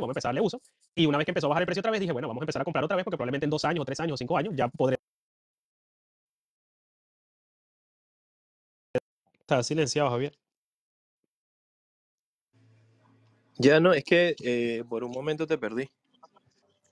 vamos 0.00 0.10
a 0.10 0.16
empezar 0.16 0.28
a 0.28 0.32
darle 0.32 0.40
uso. 0.46 0.60
Y 0.94 1.06
una 1.06 1.18
vez 1.18 1.24
que 1.24 1.30
empezó 1.32 1.46
a 1.46 1.50
bajar 1.50 1.62
el 1.62 1.66
precio 1.66 1.80
otra 1.80 1.90
vez, 1.90 2.00
dije, 2.00 2.12
bueno, 2.12 2.28
vamos 2.28 2.42
a 2.42 2.44
empezar 2.44 2.62
a 2.62 2.64
comprar 2.64 2.84
otra 2.84 2.96
vez 2.96 3.04
porque 3.04 3.16
probablemente 3.16 3.44
en 3.44 3.50
dos 3.50 3.64
años, 3.64 3.82
o 3.82 3.84
tres 3.84 4.00
años, 4.00 4.14
o 4.14 4.16
cinco 4.16 4.36
años 4.36 4.54
ya 4.56 4.68
podré. 4.68 4.98
Está 9.40 9.62
silenciado, 9.62 10.10
Javier. 10.10 10.36
Ya 13.58 13.80
no, 13.80 13.92
es 13.92 14.04
que 14.04 14.36
eh, 14.42 14.84
por 14.88 15.02
un 15.04 15.12
momento 15.12 15.46
te 15.46 15.56
perdí. 15.56 15.88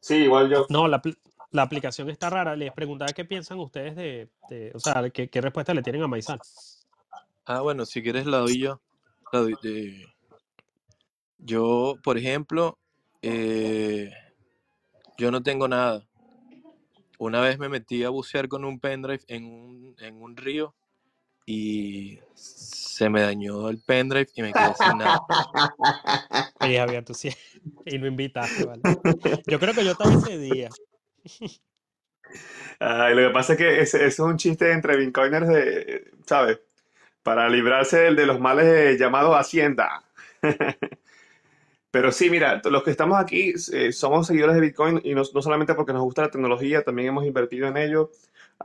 Sí, 0.01 0.17
igual 0.17 0.51
yo. 0.51 0.67
No, 0.71 0.89
la, 0.89 1.03
la 1.51 1.63
aplicación 1.63 2.09
está 2.11 2.31
rara. 2.31 2.57
Les 2.57 2.73
preguntaba 2.73 3.13
qué 3.13 3.25
piensan 3.25 3.59
ustedes 3.59 3.97
de, 3.97 4.31
de- 4.49 4.73
o 4.75 4.79
sea, 4.79 5.09
qué, 5.11 5.29
qué 5.29 5.41
respuesta 5.41 5.75
le 5.75 5.83
tienen 5.83 6.03
a 6.03 6.09
Maizal. 6.09 6.41
Ah, 7.45 7.61
bueno, 7.61 7.85
si 7.85 8.03
quieres 8.03 8.27
la 8.27 8.39
doy 8.39 8.59
yo. 8.61 8.81
La 9.33 9.41
doy- 9.41 9.57
de- 9.63 10.07
Yo, 11.39 11.97
por 12.03 12.17
ejemplo, 12.17 12.79
eh, 13.25 14.11
yo 15.19 15.31
no 15.31 15.43
tengo 15.43 15.69
nada. 15.69 16.03
Una 17.19 17.41
vez 17.41 17.59
me 17.59 17.69
metí 17.69 18.05
a 18.05 18.11
bucear 18.11 18.49
con 18.49 18.65
un 18.65 18.81
pendrive 18.81 19.23
en 19.29 19.45
un, 19.45 19.97
en 20.01 20.21
un 20.21 20.37
río 20.37 20.75
y 21.47 22.19
se 22.35 23.09
me 23.09 23.23
dañó 23.23 23.69
el 23.69 23.79
pendrive 23.79 24.29
y 24.35 24.43
me 24.43 24.53
quedé 24.53 24.75
sin 24.75 24.99
nada. 24.99 25.21
Oye, 26.61 26.79
Javier, 26.79 27.05
tú 27.05 27.15
sí. 27.15 27.31
Y 27.85 27.99
no 27.99 28.07
invitaste, 28.09 28.65
¿vale? 28.65 28.83
Yo 29.47 29.59
creo 29.61 29.75
que 29.75 29.85
yo 29.85 29.93
estaba 29.93 30.13
ese 30.15 30.39
día. 30.39 30.71
Ay, 32.81 33.15
lo 33.15 33.29
que 33.29 33.33
pasa 33.33 33.53
es 33.53 33.59
que 33.59 33.81
ese, 33.81 33.99
ese 33.99 34.07
es 34.07 34.19
un 34.19 34.37
chiste 34.37 34.73
entre 34.73 34.97
bitcoiners 34.97 35.49
de, 35.49 36.11
¿sabes? 36.27 36.59
Para 37.23 37.49
librarse 37.49 37.99
del- 37.99 38.17
de 38.17 38.27
los 38.27 38.41
males 38.41 38.99
llamados 38.99 39.35
Hacienda. 39.37 40.03
Pero 41.95 42.11
sí, 42.11 42.29
mira, 42.29 42.61
los 42.65 42.83
que 42.83 42.91
estamos 42.91 43.19
aquí 43.19 43.53
eh, 43.73 43.93
somos 43.93 44.27
seguidores 44.27 44.57
de 44.57 44.61
Bitcoin 44.63 45.01
y 45.05 45.15
no, 45.15 45.23
no 45.33 45.43
solamente 45.43 45.75
porque 45.75 45.93
nos 45.93 46.03
gusta 46.03 46.23
la 46.23 46.31
tecnología, 46.31 46.83
también 46.83 47.09
hemos 47.09 47.25
invertido 47.25 47.69
en 47.69 47.77
ello. 47.77 48.11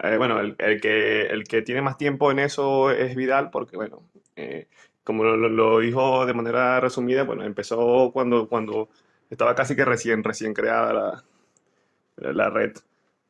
Eh, 0.01 0.17
bueno, 0.17 0.39
el, 0.39 0.55
el 0.57 0.81
que, 0.81 1.27
el 1.27 1.43
que 1.43 1.61
tiene 1.61 1.81
más 1.83 1.97
tiempo 1.97 2.31
en 2.31 2.39
eso 2.39 2.89
es 2.91 3.15
Vidal, 3.15 3.51
porque, 3.51 3.77
bueno, 3.77 4.03
eh, 4.35 4.67
como 5.03 5.23
lo, 5.23 5.37
lo- 5.37 5.79
dijo 5.79 6.25
de 6.25 6.33
manera 6.33 6.79
resumida, 6.79 7.23
bueno, 7.23 7.43
empezó 7.43 8.11
cuando, 8.13 8.47
cuando 8.49 8.89
estaba 9.29 9.53
casi 9.55 9.75
que 9.75 9.85
recién, 9.85 10.23
recién 10.23 10.53
creada 10.53 10.93
la, 10.93 12.33
la 12.33 12.49
red 12.49 12.73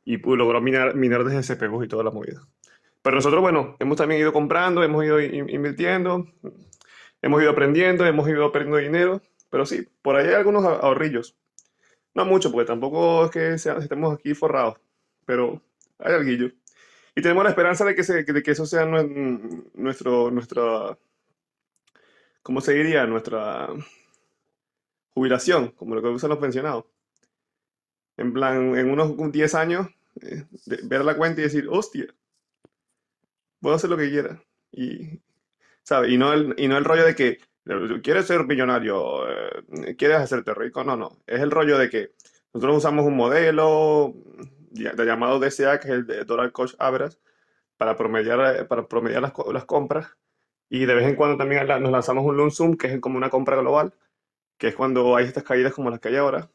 y 0.06 0.18
logró 0.18 0.62
minar, 0.62 0.96
minar 0.96 1.24
desde 1.24 1.44
CPUs 1.44 1.86
y 1.86 1.88
toda 1.90 2.04
la 2.04 2.12
movida. 2.12 2.42
Pero 3.04 3.18
nosotros, 3.18 3.42
bueno, 3.42 3.78
hemos 3.80 3.98
también 3.98 4.22
ido 4.22 4.34
comprando, 4.34 4.84
hemos 4.84 5.06
ido 5.06 5.22
in- 5.22 5.50
invirtiendo, 5.50 6.28
hemos 7.22 7.42
ido 7.42 7.52
aprendiendo, 7.52 8.06
hemos 8.06 8.28
ido 8.30 8.52
perdiendo 8.52 8.78
dinero, 8.78 9.22
pero 9.50 9.66
sí, 9.66 9.88
por 10.02 10.16
ahí 10.16 10.28
hay 10.28 10.34
algunos 10.36 10.64
ahorrillos. 10.66 11.38
No 12.16 12.26
mucho, 12.26 12.52
porque 12.52 12.68
tampoco 12.68 13.26
es 13.26 13.32
que 13.32 13.54
estemos 13.56 14.16
aquí 14.16 14.34
forrados, 14.36 14.80
pero 15.26 15.62
hay 16.00 16.14
alguillo. 16.16 16.52
Y 17.16 17.22
tenemos 17.22 17.44
la 17.46 17.52
esperanza 17.52 17.86
de 17.86 17.96
que, 17.96 18.52
eso 18.52 18.66
sea 18.68 18.86
nue- 18.86 19.66
nuestro, 19.76 20.32
nuestra, 20.32 20.98
¿cómo 22.42 22.62
se 22.62 22.74
diría? 22.74 23.06
Nuestra 23.06 23.70
jubilación, 25.14 25.68
como 25.74 25.94
lo 25.94 26.02
que 26.02 26.08
usan 26.08 26.32
los 26.32 26.40
pensionados. 26.40 26.86
En 28.18 28.34
plan, 28.34 28.76
en 28.78 28.92
unos 28.92 29.32
10 29.32 29.56
años, 29.56 29.88
eh, 30.22 30.46
de- 30.68 30.82
ver 30.84 31.04
la 31.04 31.18
cuenta 31.18 31.42
y 31.42 31.46
decir, 31.46 31.68
hostia, 31.72 32.06
puedo 33.62 33.76
hacer 33.76 33.90
lo 33.90 33.98
que 33.98 34.10
quiera. 34.10 34.42
Y, 34.72 35.22
¿sabes? 35.84 36.12
Y 36.12 36.18
no 36.20 36.34
el, 36.34 36.56
y 36.58 36.70
no 36.70 36.78
el 36.78 36.86
rollo 36.86 37.06
de 37.06 37.16
que 37.16 37.40
quieres 38.02 38.28
ser 38.28 38.46
millonario, 38.46 39.28
eh, 39.30 39.96
quieres 39.98 40.18
hacerte 40.18 40.54
rico. 40.54 40.84
No, 40.84 40.96
no. 40.96 41.22
Es 41.28 41.42
el 41.42 41.52
rollo 41.52 41.78
de 41.78 41.90
que 41.90 42.14
nosotros 42.54 42.78
usamos 42.78 43.06
un 43.06 43.16
modelo 43.16 44.14
de 44.72 45.06
llamado 45.06 45.40
DCA, 45.40 45.80
que 45.80 45.88
es 45.88 45.94
el 45.94 46.08
de 46.08 46.24
Dollar 46.26 46.52
Cost 46.52 46.76
Average, 46.80 47.18
para 47.78 47.96
promediar, 47.96 48.56
eh, 48.56 48.66
para 48.66 48.88
promediar 48.88 49.22
las, 49.22 49.34
las 49.54 49.66
compras. 49.66 50.16
Y 50.70 50.86
de 50.86 50.96
vez 50.96 51.08
en 51.08 51.16
cuando 51.16 51.38
también 51.38 51.68
nos 51.68 51.92
lanzamos 51.92 52.26
un 52.26 52.38
lump 52.38 52.52
sum, 52.52 52.78
que 52.78 52.88
es 52.88 53.00
como 53.00 53.18
una 53.18 53.30
compra 53.30 53.58
global, 53.58 53.94
que 54.58 54.68
es 54.68 54.76
cuando 54.76 55.16
hay 55.16 55.26
estas 55.26 55.44
caídas 55.44 55.74
como 55.74 55.90
las 55.90 56.00
que 56.00 56.10
hay 56.10 56.18
ahora. 56.18 56.50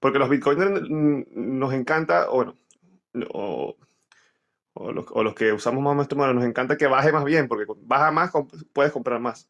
Porque 0.00 0.18
los 0.18 0.28
bitcoiners 0.28 0.82
nos 0.90 1.72
encanta, 1.72 2.30
o 2.30 2.36
bueno, 2.36 2.58
o, 3.32 3.76
o 4.74 4.92
los, 4.92 5.06
o 5.10 5.22
los 5.22 5.34
que 5.34 5.52
usamos 5.52 5.82
más 5.82 5.96
nuestro 5.96 6.18
modelo, 6.18 6.34
nos 6.34 6.44
encanta 6.44 6.76
que 6.76 6.86
baje 6.86 7.12
más 7.12 7.24
bien, 7.24 7.48
porque 7.48 7.66
baja 7.82 8.10
más, 8.10 8.32
puedes 8.72 8.92
comprar 8.92 9.20
más. 9.20 9.48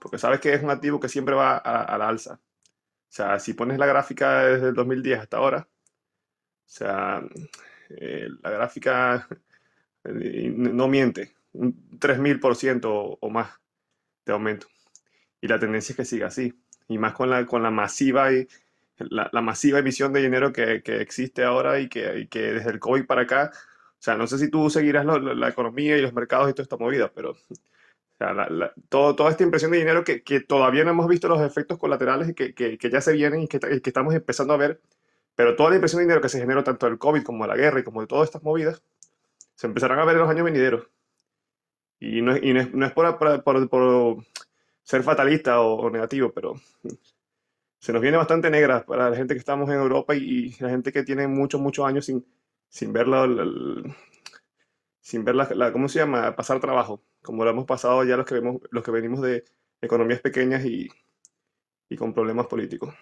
Porque 0.00 0.18
sabes 0.18 0.40
que 0.40 0.52
es 0.54 0.62
un 0.62 0.70
activo 0.70 1.00
que 1.00 1.08
siempre 1.08 1.34
va 1.34 1.56
a, 1.58 1.82
a 1.84 1.98
la 1.98 2.08
alza. 2.08 2.34
O 2.34 3.12
sea, 3.12 3.38
si 3.40 3.54
pones 3.54 3.78
la 3.78 3.86
gráfica 3.86 4.44
desde 4.44 4.68
el 4.70 4.74
2010 4.74 5.20
hasta 5.20 5.38
ahora, 5.38 5.68
o 6.66 6.70
sea, 6.70 7.22
eh, 7.90 8.28
la 8.42 8.50
gráfica 8.50 9.28
eh, 10.04 10.52
no 10.56 10.88
miente, 10.88 11.34
un 11.54 11.98
3000% 11.98 13.18
o, 13.20 13.30
más 13.30 13.50
de 14.26 14.32
aumento. 14.34 14.68
Y 15.40 15.48
la 15.48 15.58
tendencia 15.58 15.92
es 15.92 15.96
que 15.96 16.04
siga 16.04 16.28
así. 16.28 16.54
Y 16.88 16.98
más 16.98 17.14
con 17.14 17.30
la, 17.30 17.46
con 17.46 17.62
la 17.62 17.70
masiva 17.70 18.32
y 18.32 18.48
la, 18.98 19.30
la 19.32 19.42
masiva 19.42 19.78
emisión 19.80 20.12
de 20.12 20.22
dinero 20.22 20.52
que, 20.52 20.82
que 20.82 21.00
existe 21.02 21.44
ahora 21.44 21.80
y 21.80 21.88
que, 21.88 22.20
y 22.20 22.26
que 22.28 22.40
desde 22.54 22.70
el 22.72 22.80
COVID 22.80 23.06
para 23.06 23.22
acá, 23.22 23.52
o 23.54 24.02
sea, 24.02 24.16
no 24.16 24.26
sé 24.26 24.38
si 24.38 24.50
tú 24.50 24.70
seguirás 24.70 25.04
lo- 25.06 25.18
lo- 25.18 25.34
la 25.34 25.48
economía 25.50 25.96
y 25.98 26.02
los 26.02 26.14
mercados 26.14 26.50
y 26.50 26.54
toda 26.54 26.64
esta 26.64 26.76
movida, 26.78 27.12
pero 27.14 27.36
sea, 28.18 28.32
la- 28.34 28.48
la- 28.48 28.72
todo, 28.88 29.14
toda 29.16 29.30
esta 29.30 29.42
impresión 29.44 29.70
de 29.72 29.78
dinero 29.78 30.04
que, 30.04 30.22
que 30.22 30.40
todavía 30.40 30.84
no 30.84 30.90
hemos 30.90 31.08
visto 31.08 31.28
los 31.28 31.40
efectos 31.42 31.78
colaterales 31.78 32.34
que, 32.34 32.54
que, 32.54 32.78
que 32.78 32.90
ya 32.90 33.00
se 33.00 33.12
vienen 33.12 33.42
y 33.42 33.48
que, 33.48 33.58
que 33.60 33.80
estamos 33.90 34.14
empezando 34.14 34.54
a 34.54 34.56
ver, 34.56 34.80
pero 35.36 35.56
toda 35.56 35.70
la 35.70 35.76
impresión 35.76 36.00
de 36.00 36.04
dinero 36.06 36.20
que 36.22 36.28
se 36.28 36.40
generó 36.40 36.64
tanto 36.64 36.86
del 36.86 36.98
COVID 36.98 37.22
como 37.24 37.44
de 37.44 37.48
la 37.48 37.56
guerra 37.56 37.80
y 37.80 37.84
como 37.84 38.00
de 38.02 38.06
todas 38.08 38.28
estas 38.28 38.42
movidas, 38.42 38.82
se 39.56 39.66
empezarán 39.68 39.98
a 40.00 40.04
ver 40.06 40.16
en 40.16 40.22
los 40.22 40.30
años 40.30 40.44
venideros. 40.44 40.88
Y 42.00 42.22
no 42.22 42.36
y 42.36 42.52
no 42.52 42.60
es, 42.60 42.74
no 42.74 42.86
es 42.86 42.92
por, 42.92 43.18
por- 43.18 43.42
por- 43.44 43.68
por 43.68 44.24
ser 44.82 45.02
fatalista 45.02 45.60
o, 45.60 45.74
o 45.76 45.90
negativo, 45.90 46.32
pero 46.32 46.54
se 47.80 47.92
nos 47.92 48.02
viene 48.02 48.16
bastante 48.16 48.50
negra 48.50 48.84
para 48.84 49.10
la 49.10 49.16
gente 49.16 49.34
que 49.34 49.38
estamos 49.38 49.68
en 49.70 49.76
Europa 49.76 50.14
y, 50.14 50.20
y 50.20 50.56
la 50.60 50.70
gente 50.70 50.92
que 50.92 51.02
tiene 51.04 51.26
muchos, 51.28 51.60
muchos 51.60 51.86
años 51.86 52.06
sin, 52.06 52.24
sin 52.68 52.92
ver 52.92 53.08
la- 53.08 53.26
la- 53.26 53.94
sin 55.08 55.24
ver 55.24 55.34
la, 55.36 55.48
la- 55.54 55.72
¿cómo 55.72 55.88
se 55.88 56.00
llama? 56.00 56.36
Pasar 56.36 56.60
trabajo, 56.60 57.02
como 57.22 57.42
lo 57.42 57.50
hemos 57.50 57.64
pasado 57.64 58.04
ya 58.04 58.18
los 58.18 58.26
que 58.26 58.34
vemos, 58.34 58.60
los 58.70 58.84
que 58.84 58.90
venimos 58.90 59.22
de 59.22 59.42
economías 59.80 60.20
pequeñas 60.20 60.66
y, 60.66 60.86
y 61.88 61.96
con 61.96 62.12
problemas 62.12 62.46
políticos. 62.46 62.94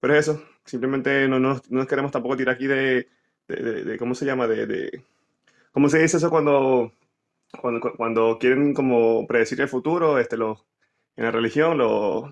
Pero 0.00 0.16
es 0.16 0.26
eso, 0.26 0.42
simplemente 0.64 1.28
no, 1.28 1.38
no, 1.38 1.54
no 1.54 1.60
nos 1.68 1.86
queremos 1.86 2.10
tampoco 2.10 2.36
tirar 2.36 2.56
aquí 2.56 2.66
de, 2.66 3.08
de, 3.46 3.56
de- 3.56 3.84
de- 3.84 3.96
¿cómo 3.96 4.16
se 4.16 4.24
llama? 4.26 4.48
De, 4.48 4.66
de- 4.66 5.04
¿cómo 5.70 5.88
se 5.88 6.00
dice 6.00 6.16
eso 6.16 6.30
cuando, 6.30 6.90
cuando, 7.60 7.80
cuando 7.96 8.38
quieren 8.40 8.74
como 8.74 9.24
predecir 9.28 9.60
el 9.60 9.68
futuro? 9.68 10.18
Este, 10.18 10.36
los, 10.36 10.66
en 11.14 11.26
la 11.26 11.30
religión, 11.30 11.78
los, 11.78 12.24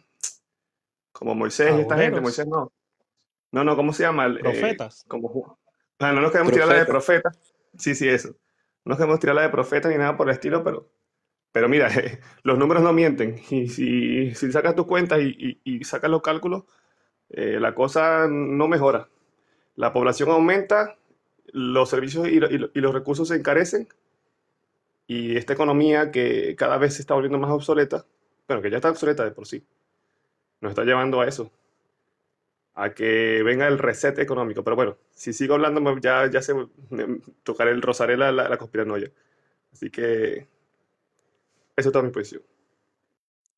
como 1.12 1.36
Moisés 1.36 1.76
y 1.78 1.82
esta 1.82 1.96
gente, 1.96 2.20
Moisés 2.20 2.48
no. 2.48 2.72
No, 3.52 3.62
no, 3.62 3.76
¿cómo 3.76 3.92
se 3.92 4.02
llama? 4.02 4.26
Eh, 4.26 4.40
profetas. 4.40 5.04
como, 5.06 5.56
no 6.00 6.12
nos 6.20 6.32
queremos 6.32 6.52
tirar 6.52 6.66
la 6.66 6.74
de 6.80 6.86
Profeta. 6.86 7.30
Sí, 7.78 7.94
sí, 7.94 8.08
eso. 8.08 8.36
No 8.84 8.96
queremos 8.96 9.20
tirar 9.20 9.36
la 9.36 9.42
de 9.42 9.48
profeta 9.50 9.88
ni 9.88 9.96
nada 9.96 10.16
por 10.16 10.28
el 10.28 10.34
estilo, 10.34 10.64
pero, 10.64 10.90
pero 11.52 11.68
mira, 11.70 11.90
los 12.44 12.58
números 12.58 12.82
no 12.84 12.92
mienten. 12.94 13.40
Y 13.50 13.68
si, 13.68 14.34
si 14.36 14.52
sacas 14.52 14.76
tus 14.76 14.86
cuentas 14.86 15.20
y, 15.20 15.60
y- 15.64 15.78
y 15.80 15.84
sacas 15.84 16.10
los 16.10 16.22
cálculos, 16.22 16.64
eh, 17.30 17.58
la 17.60 17.74
cosa 17.74 18.28
no 18.30 18.68
mejora. 18.68 19.08
La 19.76 19.92
población 19.92 20.30
aumenta, 20.30 20.98
los 21.52 21.90
servicios 21.90 22.28
y, 22.28 22.36
y 22.38 22.80
los 22.80 22.94
recursos 22.94 23.28
se 23.28 23.36
encarecen, 23.36 23.88
y 25.06 25.36
esta 25.36 25.52
economía 25.52 26.10
que 26.10 26.54
cada 26.56 26.78
vez 26.78 26.94
se 26.94 27.02
está 27.02 27.14
volviendo 27.14 27.38
más 27.38 27.50
obsoleta, 27.50 28.06
bueno, 28.46 28.62
que 28.62 28.70
ya 28.70 28.76
está 28.76 28.90
obsoleta 28.90 29.24
de 29.24 29.32
por 29.32 29.46
sí, 29.46 29.66
nos 30.60 30.70
está 30.70 30.84
llevando 30.84 31.20
a 31.22 31.28
eso, 31.28 31.52
a 32.84 32.94
que 32.94 33.42
venga 33.44 33.66
el 33.68 33.78
reset 33.78 34.18
económico. 34.18 34.64
Pero 34.64 34.76
bueno, 34.76 34.98
si 35.12 35.32
sigo 35.32 35.54
hablando, 35.54 35.98
ya, 36.00 36.30
ya 36.30 36.42
se 36.42 36.54
me- 36.54 36.68
tocaré 37.42 37.72
el 37.72 37.82
rozaré 37.82 38.16
la, 38.16 38.32
la, 38.32 38.48
la 38.48 38.58
conspiranoia. 38.58 39.10
Así 39.72 39.90
que 39.90 40.48
eso 41.76 41.88
es 41.88 41.92
toda 41.92 42.04
mi 42.04 42.10
posición. 42.10 42.42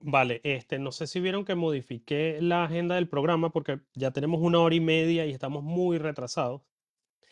Vale, 0.00 0.42
este, 0.44 0.78
no 0.78 0.92
sé 0.92 1.06
si 1.06 1.18
vieron 1.20 1.46
que 1.46 1.54
modifiqué 1.54 2.38
la 2.42 2.64
agenda 2.64 2.96
del 2.96 3.08
programa 3.08 3.50
porque 3.50 3.80
ya 3.94 4.10
tenemos 4.10 4.40
una 4.42 4.60
hora 4.60 4.74
y 4.74 4.80
media 4.80 5.24
y 5.24 5.30
estamos 5.30 5.62
muy 5.62 5.96
retrasados. 5.98 6.60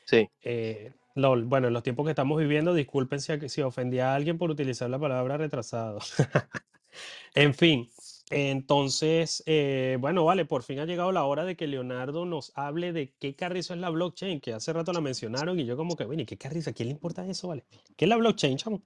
Sí. 0.05 0.31
Eh, 0.43 0.93
lol, 1.15 1.45
bueno, 1.45 1.69
en 1.69 1.75
los 1.75 1.83
tiempos 1.83 2.05
que 2.07 2.11
estamos 2.11 2.39
viviendo, 2.39 2.75
disculpen 2.75 3.21
si, 3.21 3.49
si 3.49 3.62
ofendí 3.62 3.99
a 3.99 4.15
alguien 4.15 4.39
por 4.39 4.51
utilizar 4.51 4.89
la 4.91 4.99
palabra 4.99 5.37
retrasado. 5.37 5.99
En 7.35 7.55
fin, 7.55 7.89
entonces, 8.31 9.43
eh, 9.47 9.98
bueno, 10.01 10.24
vale, 10.24 10.44
por 10.44 10.62
fin 10.62 10.78
ha 10.78 10.85
llegado 10.85 11.11
la 11.11 11.24
hora 11.24 11.44
de 11.44 11.57
que 11.57 11.66
Leonardo 11.66 12.24
nos 12.24 12.52
hable 12.55 12.93
de 12.93 13.12
qué 13.19 13.35
carrizo 13.35 13.74
es 13.74 13.81
la 13.81 13.90
blockchain, 13.90 14.40
que 14.40 14.52
hace 14.52 14.73
rato 14.73 14.93
la 14.93 15.01
mencionaron 15.01 15.59
y 15.59 15.66
yo 15.66 15.77
como 15.77 15.97
que, 15.97 16.05
bueno, 16.05 16.23
¿y 16.23 16.27
qué 16.27 16.36
carrizo? 16.36 16.70
¿A 16.70 16.73
quién 16.73 16.89
le 16.89 16.93
importa 16.93 17.27
eso, 17.27 17.48
vale? 17.48 17.65
¿Qué 17.97 18.05
es 18.05 18.09
la 18.09 18.16
blockchain, 18.16 18.57
chamo? 18.57 18.82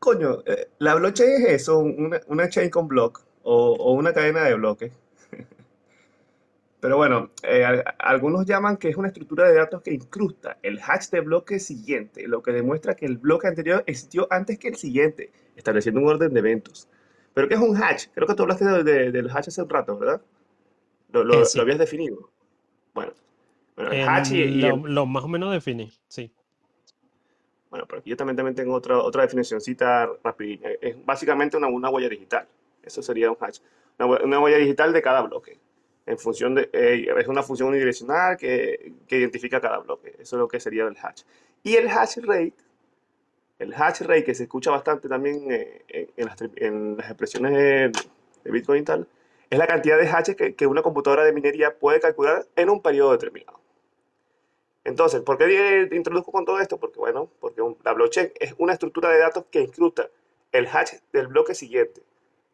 Coño, 0.00 0.42
eh, 0.44 0.70
la 0.78 0.96
blockchain 0.96 1.30
es 1.30 1.62
eso, 1.62 1.78
una, 1.78 2.20
una 2.26 2.48
chain 2.48 2.68
con 2.68 2.88
block 2.88 3.24
o, 3.44 3.92
una 3.92 4.12
cadena 4.12 4.42
de 4.42 4.54
bloques. 4.54 4.92
Pero 6.80 6.96
bueno, 6.96 7.30
eh, 7.44 7.64
algunos 7.98 8.44
llaman 8.44 8.76
que 8.76 8.88
es 8.88 8.96
una 8.96 9.08
estructura 9.08 9.48
de 9.48 9.54
datos 9.54 9.82
que 9.82 9.94
incrusta 9.94 10.58
el 10.62 10.80
hash 10.80 11.10
de 11.10 11.20
bloque 11.20 11.60
siguiente, 11.60 12.26
lo 12.26 12.42
que 12.42 12.50
demuestra 12.50 12.94
que 12.96 13.06
el 13.06 13.18
bloque 13.18 13.46
anterior 13.46 13.84
existió 13.86 14.26
antes 14.30 14.58
que 14.58 14.68
el 14.68 14.74
siguiente, 14.74 15.30
estableciendo 15.54 16.00
un 16.00 16.08
orden 16.08 16.34
de 16.34 16.40
eventos. 16.40 16.88
¿Pero 17.34 17.48
qué 17.48 17.54
es 17.54 17.60
un 17.60 17.76
hash? 17.76 18.06
Creo 18.14 18.26
que 18.26 18.34
tú 18.34 18.42
hablaste 18.42 18.64
de, 18.64 18.82
de- 18.84 19.12
del 19.12 19.28
hash 19.30 19.48
hace 19.48 19.62
un 19.62 19.68
rato, 19.68 19.98
¿verdad? 19.98 20.20
Lo, 21.12 21.24
lo- 21.24 21.42
Eh, 21.42 21.46
lo 21.54 21.62
habías 21.62 21.78
definido. 21.78 22.30
Bueno, 22.94 23.12
bueno, 23.76 23.90
el 23.92 24.32
y, 24.32 24.40
y 24.40 24.60
lo, 24.60 24.76
el- 24.76 24.94
lo 24.94 25.06
más 25.06 25.24
o 25.24 25.28
menos 25.28 25.52
definí, 25.52 25.92
sí. 26.08 26.30
Bueno, 27.70 27.86
pero 27.88 27.98
aquí 28.00 28.10
yo 28.10 28.16
también, 28.16 28.36
también 28.36 28.54
tengo 28.54 28.72
otra, 28.74 28.98
otra 28.98 29.22
definicióncita 29.22 30.08
rapidilla. 30.22 30.70
Es 30.80 31.04
básicamente 31.04 31.56
una, 31.56 31.66
una 31.66 31.90
huella 31.90 32.08
digital. 32.08 32.46
Eso 32.82 33.02
sería 33.02 33.30
un 33.30 33.36
hash. 33.40 33.58
Una, 33.98 34.08
hue- 34.08 34.24
una 34.24 34.38
huella 34.40 34.58
digital 34.58 34.92
de 34.92 35.02
cada 35.02 35.22
bloque. 35.22 35.58
En 36.06 36.18
función 36.18 36.54
de, 36.54 36.68
eh, 36.72 37.06
es 37.18 37.26
una 37.26 37.42
función 37.42 37.70
unidireccional 37.70 38.36
que, 38.36 38.92
que 39.08 39.18
identifica 39.18 39.60
cada 39.60 39.78
bloque. 39.78 40.10
Eso 40.20 40.36
es 40.36 40.40
lo 40.40 40.46
que 40.48 40.60
sería 40.60 40.84
el 40.86 40.96
hash. 41.02 41.22
Y 41.64 41.74
el 41.76 41.88
hash 41.88 42.18
rate, 42.18 42.52
el 43.58 43.72
hash 43.74 44.02
rate 44.02 44.24
que 44.24 44.34
se 44.34 44.44
escucha 44.44 44.70
bastante 44.70 45.08
también 45.08 45.50
eh, 45.50 45.84
en, 45.88 46.10
en 46.16 46.26
las, 46.26 46.36
en 46.56 46.96
las 46.96 47.06
expresiones 47.06 47.52
de, 47.52 47.92
de 48.44 48.50
Bitcoin 48.50 48.82
y 48.82 48.84
tal, 48.84 49.08
es 49.50 49.58
la 49.58 49.66
cantidad 49.66 49.98
de 49.98 50.06
hashes 50.08 50.36
que, 50.36 50.54
que 50.54 50.66
una 50.66 50.82
computadora 50.82 51.24
de 51.24 51.32
minería 51.32 51.76
puede 51.78 52.00
calcular 52.00 52.46
en 52.56 52.70
un 52.70 52.82
periodo 52.82 53.12
determinado. 53.12 53.60
Entonces, 54.84 55.22
¿por 55.22 55.38
qué 55.38 55.88
introduzco 55.92 56.30
con 56.32 56.44
todo 56.44 56.60
esto? 56.60 56.78
Porque, 56.78 56.98
bueno, 56.98 57.30
porque 57.40 57.62
un- 57.62 57.76
la 57.84 57.92
blockchain 57.94 58.32
es 58.38 58.54
una 58.58 58.74
estructura 58.74 59.08
de 59.10 59.18
datos 59.18 59.44
que 59.50 59.60
incrusta 59.62 60.10
el 60.52 60.66
hash 60.66 60.94
del 61.12 61.28
bloque 61.28 61.54
siguiente, 61.54 62.02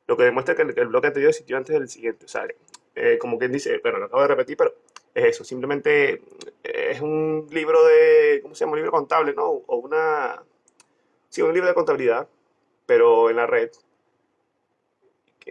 lo 0.07 0.17
que 0.17 0.25
demuestra 0.25 0.55
que 0.55 0.63
el, 0.63 0.79
el 0.79 0.87
bloque 0.89 1.09
anterior 1.09 1.31
existió 1.31 1.57
antes 1.57 1.75
del 1.79 1.89
siguiente. 1.89 2.27
O 2.27 2.29
sea, 2.29 2.47
eh, 2.95 3.19
como 3.19 3.39
quien 3.39 3.53
dice, 3.53 3.79
bueno, 3.83 3.99
lo 3.99 4.07
acabo 4.07 4.23
de 4.23 4.29
repetir, 4.29 4.57
pero 4.57 4.75
es 5.15 5.25
eso, 5.27 5.45
simplemente 5.45 6.15
eh, 6.65 6.91
es 6.93 7.01
un 7.01 7.49
libro 7.51 7.85
de, 7.85 8.41
¿cómo 8.43 8.55
se 8.55 8.61
llama? 8.61 8.73
Un 8.73 8.79
libro 8.79 8.93
contable, 8.93 9.35
¿no? 9.35 9.49
O 9.51 9.77
una, 9.79 10.43
sí, 11.31 11.41
un 11.41 11.55
libro 11.55 11.69
de 11.69 11.75
contabilidad, 11.75 12.29
pero 12.85 13.31
en 13.31 13.37
la 13.37 13.47
red. 13.47 13.71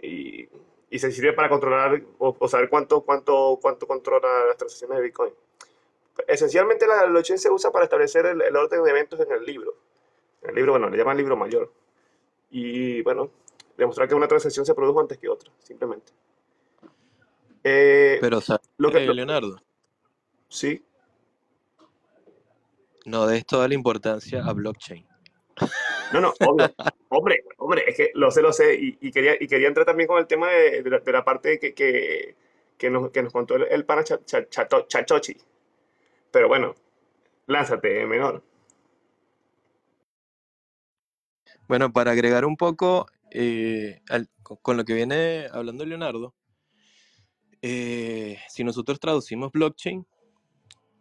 Y, 0.02 0.48
y 0.90 0.98
se 0.98 1.10
sirve 1.10 1.32
para 1.32 1.48
controlar 1.48 2.00
o, 2.18 2.36
o 2.38 2.48
saber 2.48 2.68
cuánto, 2.70 3.00
cuánto, 3.02 3.58
cuánto 3.60 3.86
controla 3.86 4.46
las 4.46 4.56
transacciones 4.56 4.98
de 4.98 5.02
Bitcoin. 5.04 5.32
Esencialmente 6.28 6.86
la 6.86 7.04
blockchain 7.06 7.38
se 7.38 7.50
usa 7.50 7.70
para 7.72 7.84
establecer 7.84 8.26
el, 8.26 8.40
el 8.42 8.54
orden 8.56 8.82
de 8.84 8.90
eventos 8.90 9.18
en 9.20 9.32
el 9.32 9.44
libro. 9.44 9.74
En 10.42 10.50
el 10.50 10.54
libro, 10.56 10.72
bueno, 10.72 10.88
le 10.88 10.96
llaman 10.96 11.16
libro 11.16 11.36
mayor. 11.36 11.72
Y 12.50 13.02
bueno, 13.02 13.30
demostrar 13.76 14.08
que 14.08 14.14
una 14.14 14.28
transacción 14.28 14.64
se 14.66 14.74
produjo 14.74 15.00
antes 15.00 15.18
que 15.18 15.28
otra, 15.28 15.50
simplemente. 15.60 16.12
Eh, 17.64 18.18
Pero, 18.20 18.40
¿sabes 18.40 18.62
lo 18.78 18.90
que, 18.90 19.04
lo- 19.06 19.14
Leonardo? 19.14 19.60
sí, 20.48 20.84
No 23.06 23.26
des 23.26 23.44
toda 23.46 23.66
la 23.68 23.74
importancia 23.74 24.44
a 24.44 24.52
blockchain. 24.52 25.06
No, 26.12 26.20
no, 26.20 26.34
obvio. 26.40 26.72
Hombre, 27.08 27.44
hombre, 27.58 27.84
es 27.86 27.96
que 27.96 28.10
lo 28.14 28.30
sé, 28.30 28.42
lo 28.42 28.52
sé. 28.52 28.76
Y, 28.78 29.10
quería, 29.10 29.34
y 29.38 29.46
quería 29.46 29.68
entrar 29.68 29.86
también 29.86 30.06
con 30.06 30.18
el 30.18 30.26
tema 30.26 30.48
de, 30.48 31.02
la, 31.12 31.24
parte 31.24 31.58
que, 31.58 32.34
nos, 32.90 33.10
que 33.10 33.22
nos 33.22 33.32
contó 33.32 33.56
el, 33.56 33.64
el 33.70 33.84
pana 33.84 34.04
Chachochi. 34.04 35.36
Pero 36.30 36.48
bueno, 36.48 36.74
lánzate, 37.46 38.06
menor. 38.06 38.42
Bueno, 41.68 41.92
para 41.92 42.12
agregar 42.12 42.44
un 42.44 42.56
poco 42.56 43.06
eh, 43.30 44.00
con 44.62 44.76
lo 44.76 44.84
que 44.84 44.94
viene 44.94 45.46
hablando 45.52 45.84
Leonardo, 45.84 46.34
eh, 47.62 48.38
si 48.48 48.64
nosotros 48.64 48.98
traducimos 48.98 49.52
blockchain, 49.52 50.06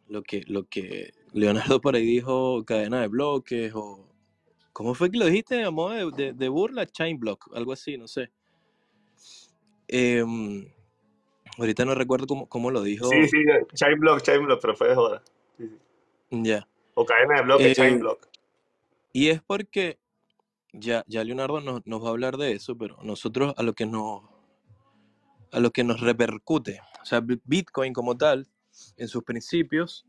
lo 0.08 0.24
que, 0.24 0.44
lo 0.48 0.66
que 0.66 1.14
Leonardo 1.34 1.82
por 1.82 1.96
ahí 1.96 2.06
dijo, 2.06 2.64
cadena 2.66 3.02
de 3.02 3.08
bloques, 3.08 3.72
o 3.74 4.09
¿cómo 4.74 4.94
fue 4.94 5.10
que 5.12 5.18
lo 5.18 5.26
dijiste? 5.26 5.64
A 5.64 5.72
modo 5.72 6.12
de, 6.12 6.26
de- 6.26 6.34
de 6.34 6.50
burla, 6.50 6.86
chain 6.86 7.20
block, 7.20 7.50
algo 7.56 7.74
así, 7.74 7.98
no 7.98 8.08
sé. 8.08 8.32
Em, 9.88 10.72
ahorita 11.58 11.86
no 11.86 11.96
recuerdo 11.96 12.28
cómo, 12.28 12.48
cómo 12.48 12.72
lo 12.72 12.82
dijo. 12.84 13.10
Sí, 13.10 13.28
sí, 13.28 13.38
chain 13.74 14.00
block, 14.00 14.22
chain 14.22 14.46
block, 14.46 14.62
pero 14.62 14.76
fue 14.76 14.90
de 14.90 14.96
joda. 14.96 15.24
Sí, 15.58 15.68
sí. 15.68 15.78
Ya. 16.44 16.68
O 16.94 17.06
cadena 17.06 17.38
de 17.38 17.42
bloque, 17.44 17.72
Eh, 17.72 17.76
chain 17.76 18.00
block. 18.00 18.28
Y 19.12 19.30
es 19.30 19.42
porque 19.42 20.00
ya, 20.74 21.04
ya 21.08 21.24
Leonardo 21.24 21.60
nos, 21.62 21.86
nos 21.88 22.04
va 22.04 22.08
a 22.08 22.12
hablar 22.12 22.38
de 22.38 22.52
eso, 22.52 22.78
pero 22.78 22.98
nosotros 23.02 23.54
a 23.58 23.64
lo 23.64 23.74
que 23.74 23.86
nos, 23.88 24.22
a 25.52 25.60
lo 25.60 25.72
que 25.72 25.84
nos 25.84 26.00
repercute, 26.02 26.80
o 27.02 27.06
sea, 27.06 27.22
Bi- 27.22 27.42
Bitcoin 27.44 27.92
como 27.94 28.16
tal, 28.16 28.48
en 28.98 29.08
sus 29.08 29.24
principios, 29.24 30.06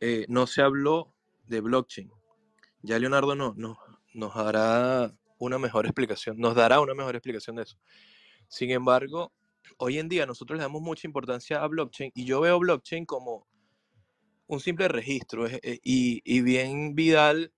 eh, 0.00 0.24
no 0.28 0.46
se 0.48 0.62
habló 0.62 1.14
de 1.46 1.60
blockchain. 1.60 2.10
Ya 2.82 2.98
Leonardo 2.98 3.34
no, 3.34 3.54
no- 3.56 3.78
nos 4.14 4.34
hará 4.36 5.12
una 5.38 5.58
mejor 5.58 5.86
explicación, 5.86 6.38
nos 6.38 6.54
dará 6.54 6.80
una 6.80 6.94
mejor 6.94 7.14
explicación 7.16 7.56
de 7.56 7.62
eso. 7.64 7.76
Sin 8.48 8.70
embargo, 8.70 9.32
hoy 9.78 9.98
en 9.98 10.08
día 10.08 10.26
nosotros 10.26 10.58
le 10.58 10.62
damos 10.64 10.82
mucha 10.82 11.06
importancia 11.06 11.62
a 11.62 11.68
blockchain 11.68 12.12
y 12.14 12.24
yo 12.24 12.40
veo 12.40 12.58
blockchain 12.58 13.06
como 13.06 13.46
un 14.46 14.60
simple 14.60 14.88
registro. 14.88 15.46
eh, 15.46 15.80
y, 15.82 16.22
y 16.24 16.40
bien 16.40 16.94
Vidal 16.94 17.52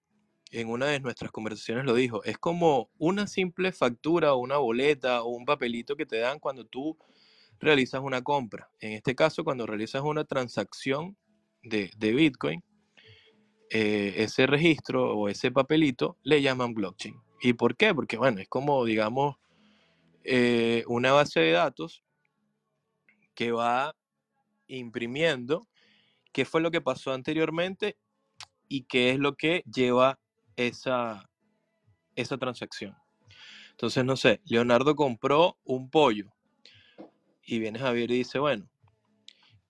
en 0.52 0.68
una 0.68 0.86
de 0.86 1.00
nuestras 1.00 1.32
conversaciones 1.32 1.84
lo 1.84 1.94
dijo, 1.94 2.24
es 2.24 2.38
como 2.38 2.90
una 2.98 3.26
simple 3.26 3.72
factura 3.72 4.34
o 4.34 4.38
una 4.38 4.58
boleta 4.58 5.22
o 5.22 5.30
un 5.30 5.44
papelito 5.44 5.96
que 5.96 6.06
te 6.06 6.18
dan 6.18 6.40
cuando 6.40 6.66
tú 6.66 6.98
realizas 7.60 8.02
una 8.02 8.22
compra. 8.22 8.70
En 8.80 8.92
este 8.92 9.14
caso, 9.14 9.44
cuando 9.44 9.66
realizas 9.66 10.02
una 10.02 10.24
transacción 10.24 11.16
de, 11.62 11.90
de 11.96 12.12
Bitcoin, 12.12 12.64
eh, 13.70 14.14
ese 14.16 14.46
registro 14.46 15.16
o 15.16 15.28
ese 15.28 15.52
papelito 15.52 16.18
le 16.24 16.42
llaman 16.42 16.74
blockchain. 16.74 17.14
¿Y 17.40 17.52
por 17.52 17.76
qué? 17.76 17.94
Porque, 17.94 18.16
bueno, 18.16 18.40
es 18.40 18.48
como, 18.48 18.84
digamos, 18.84 19.36
eh, 20.24 20.84
una 20.88 21.12
base 21.12 21.40
de 21.40 21.52
datos 21.52 22.02
que 23.34 23.52
va 23.52 23.96
imprimiendo 24.66 25.68
qué 26.32 26.44
fue 26.44 26.60
lo 26.60 26.70
que 26.70 26.80
pasó 26.80 27.12
anteriormente 27.12 27.96
y 28.68 28.82
qué 28.82 29.10
es 29.10 29.18
lo 29.18 29.36
que 29.36 29.62
lleva 29.72 30.18
esa, 30.56 31.30
esa 32.16 32.38
transacción. 32.38 32.96
Entonces, 33.70 34.04
no 34.04 34.16
sé, 34.16 34.40
Leonardo 34.44 34.94
compró 34.94 35.56
un 35.64 35.90
pollo 35.90 36.32
y 37.42 37.58
viene 37.60 37.78
Javier 37.78 38.10
y 38.10 38.18
dice, 38.18 38.38
bueno, 38.38 38.68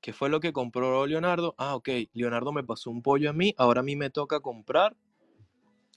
¿qué 0.01 0.12
fue 0.12 0.28
lo 0.28 0.40
que 0.40 0.52
compró 0.52 1.06
Leonardo? 1.06 1.55
Ah, 1.59 1.74
ok, 1.74 1.89
Leonardo 2.12 2.52
me 2.52 2.64
pasó 2.64 2.90
un 2.90 3.02
pollo 3.02 3.31
a 3.31 3.32
mí, 3.32 3.55
ahora 3.59 3.81
a 3.81 3.85
mí 3.85 3.97
me 3.97 4.10
toca 4.10 4.40
comprar 4.40 4.97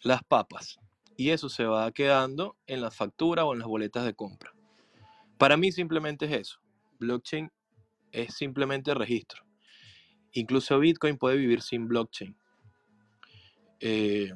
las 0.03 0.23
papas. 0.23 0.79
Y 1.15 1.29
eso 1.29 1.49
se 1.49 1.65
va 1.65 1.91
quedando 1.91 2.57
en 2.67 2.81
la 2.81 2.91
factura 2.91 3.45
o 3.45 3.53
en 3.53 3.59
las 3.59 3.67
boletas 3.67 4.05
de 4.05 4.13
compra. 4.13 4.53
Para 5.37 5.57
mí 5.57 5.71
simplemente 5.71 6.25
es 6.25 6.31
eso. 6.31 6.59
Blockchain 6.99 7.51
es 8.11 8.33
simplemente 8.35 8.93
registro. 8.93 9.43
Incluso 10.31 10.79
Bitcoin 10.79 11.17
puede 11.17 11.37
vivir 11.37 11.61
sin 11.61 11.87
blockchain. 11.87 12.35
Eh, 13.79 14.33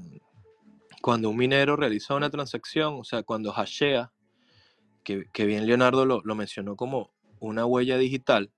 cuando 1.02 1.30
un 1.30 1.38
minero 1.38 1.76
realiza 1.76 2.16
una 2.16 2.30
transacción, 2.30 3.00
o 3.00 3.04
sea, 3.04 3.24
cuando 3.24 3.52
hashea, 3.52 4.12
que, 5.04 5.46
bien 5.46 5.66
Leonardo 5.66 6.06
lo, 6.06 6.36
mencionó 6.36 6.76
como 6.76 7.12
una 7.40 7.66
huella 7.66 7.98
digital, 7.98 8.52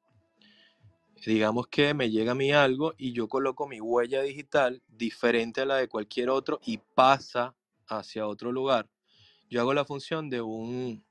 digamos 1.25 1.67
que 1.67 1.93
me 1.93 2.09
llega 2.09 2.31
a 2.31 2.35
mí 2.35 2.51
algo 2.51 2.93
y 2.97 3.13
yo 3.13 3.27
coloco 3.27 3.67
mi 3.67 3.81
huella 3.81 4.21
digital 4.21 4.81
diferente 4.87 5.61
a 5.61 5.65
la 5.65 5.75
de 5.75 5.87
cualquier 5.87 6.29
otro 6.29 6.59
y 6.63 6.77
pasa 6.77 7.55
hacia 7.87 8.27
otro 8.27 8.51
lugar. 8.51 8.89
Yo 9.49 9.61
hago 9.61 9.73
la 9.73 9.85
función 9.85 10.29
de 10.29 10.41
un, 10.41 11.03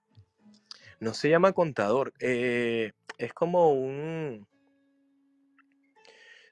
no 1.01 1.15
se 1.15 1.29
llama 1.29 1.53
contador, 1.53 2.15
eh, 2.21 2.93
es 3.19 3.33
como 3.33 3.73
un, 3.73 4.47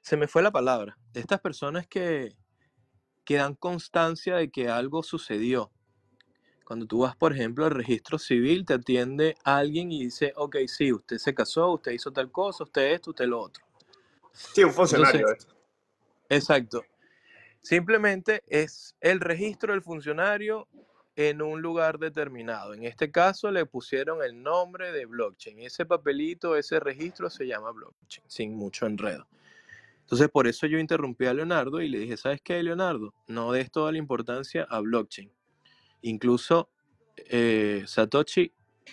se 0.01 0.17
me 0.17 0.27
fue 0.27 0.41
la 0.41 0.51
palabra, 0.51 0.97
estas 1.13 1.39
personas 1.39 1.87
que, 1.87 2.35
que 3.23 3.35
dan 3.35 3.55
constancia 3.55 4.35
de 4.35 4.49
que 4.49 4.69
algo 4.69 5.03
sucedió. 5.03 5.71
Cuando 6.67 6.85
tú 6.85 6.99
vas, 6.99 7.15
por 7.15 7.31
ejemplo, 7.31 7.63
al 7.63 7.71
registro 7.71 8.19
civil, 8.19 8.65
te 8.65 8.73
atiende 8.73 9.37
alguien 9.45 9.89
y 9.89 10.03
dice, 10.03 10.33
ok, 10.35 10.57
sí, 10.67 10.91
usted 10.91 11.17
se 11.17 11.33
casó, 11.33 11.71
usted 11.71 11.93
hizo 11.93 12.11
tal 12.11 12.29
cosa, 12.29 12.65
usted 12.65 12.91
esto, 12.91 13.11
usted 13.11 13.25
lo 13.25 13.39
otro. 13.39 13.63
Sí, 14.33 14.65
un 14.65 14.73
funcionario. 14.73 15.27
exacto. 16.27 16.83
Simplemente 17.61 18.43
es 18.47 18.97
el 18.99 19.21
registro 19.21 19.71
del 19.71 19.81
funcionario 19.81 20.67
en 21.15 21.41
un 21.41 21.61
lugar 21.61 21.99
determinado. 21.99 22.73
En 22.73 22.83
este 22.83 23.11
caso 23.11 23.49
le 23.49 23.65
pusieron 23.65 24.21
el 24.21 24.43
nombre 24.43 24.91
de 24.91 25.05
blockchain. 25.05 25.61
Ese 25.61 25.85
papelito, 25.85 26.57
ese 26.57 26.81
registro 26.81 27.29
se 27.29 27.47
llama 27.47 27.71
blockchain, 27.71 28.25
sin 28.27 28.53
mucho 28.55 28.87
enredo. 28.87 29.25
Entonces, 30.01 30.27
por 30.27 30.47
eso 30.47 30.67
yo 30.67 30.79
interrumpí 30.79 31.27
a 31.27 31.33
Leonardo 31.33 31.79
y 31.79 31.87
le 31.87 31.99
dije, 31.99 32.17
¿sabes 32.17 32.41
qué, 32.41 32.61
Leonardo? 32.61 33.13
No 33.27 33.53
des 33.53 33.71
toda 33.71 33.93
la 33.93 33.99
importancia 33.99 34.67
a 34.69 34.81
blockchain. 34.81 35.31
Incluso 36.01 36.69
eh, 37.15 37.83
Satoshi 37.85 38.51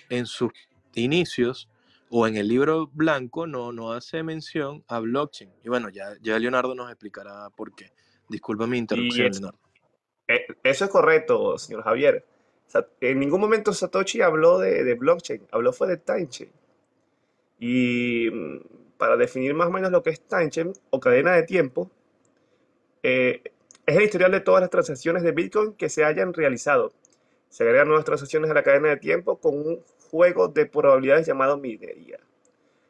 en 0.08 0.26
sus 0.26 0.52
inicios 0.94 1.68
o 2.10 2.26
en 2.26 2.36
el 2.36 2.48
libro 2.48 2.88
blanco 2.92 3.46
no, 3.46 3.72
no 3.72 3.92
hace 3.92 4.22
mención 4.22 4.84
a 4.88 5.00
blockchain. 5.00 5.50
Y 5.64 5.68
bueno, 5.68 5.88
ya, 5.88 6.14
ya 6.20 6.38
Leonardo 6.38 6.74
nos 6.74 6.90
explicará 6.90 7.50
por 7.50 7.74
qué. 7.74 7.92
Disculpa 8.28 8.66
mi 8.66 8.78
interrupción, 8.78 9.32
Leonardo. 9.32 9.58
Eh, 10.28 10.46
eso 10.62 10.84
es 10.84 10.90
correcto, 10.90 11.58
señor 11.58 11.82
Javier. 11.82 12.24
En 13.00 13.20
ningún 13.20 13.40
momento 13.40 13.72
Satoshi 13.72 14.20
habló 14.20 14.58
de, 14.58 14.82
de 14.82 14.94
blockchain, 14.94 15.46
habló 15.52 15.72
fue 15.72 15.88
de 15.88 15.96
timechain. 15.98 16.50
Y 17.60 18.28
mm, 18.32 18.96
para 18.96 19.16
definir 19.16 19.54
más 19.54 19.68
o 19.68 19.70
menos 19.70 19.90
lo 19.90 20.02
que 20.02 20.10
es 20.10 20.20
timesharing 20.26 20.72
o 20.90 21.00
cadena 21.00 21.32
de 21.32 21.44
tiempo, 21.44 21.90
eh, 23.02 23.42
es 23.86 23.96
el 23.96 24.02
historial 24.02 24.32
de 24.32 24.40
todas 24.40 24.60
las 24.60 24.70
transacciones 24.70 25.22
de 25.22 25.32
Bitcoin 25.32 25.74
que 25.74 25.88
se 25.88 26.04
hayan 26.04 26.32
realizado. 26.32 26.92
Se 27.48 27.64
agregan 27.64 27.88
nuevas 27.88 28.04
transacciones 28.04 28.50
a 28.50 28.54
la 28.54 28.62
cadena 28.62 28.88
de 28.88 28.96
tiempo 28.96 29.38
con 29.38 29.54
un 29.54 29.84
juego 30.10 30.48
de 30.48 30.66
probabilidades 30.66 31.26
llamado 31.26 31.58
minería. 31.58 32.18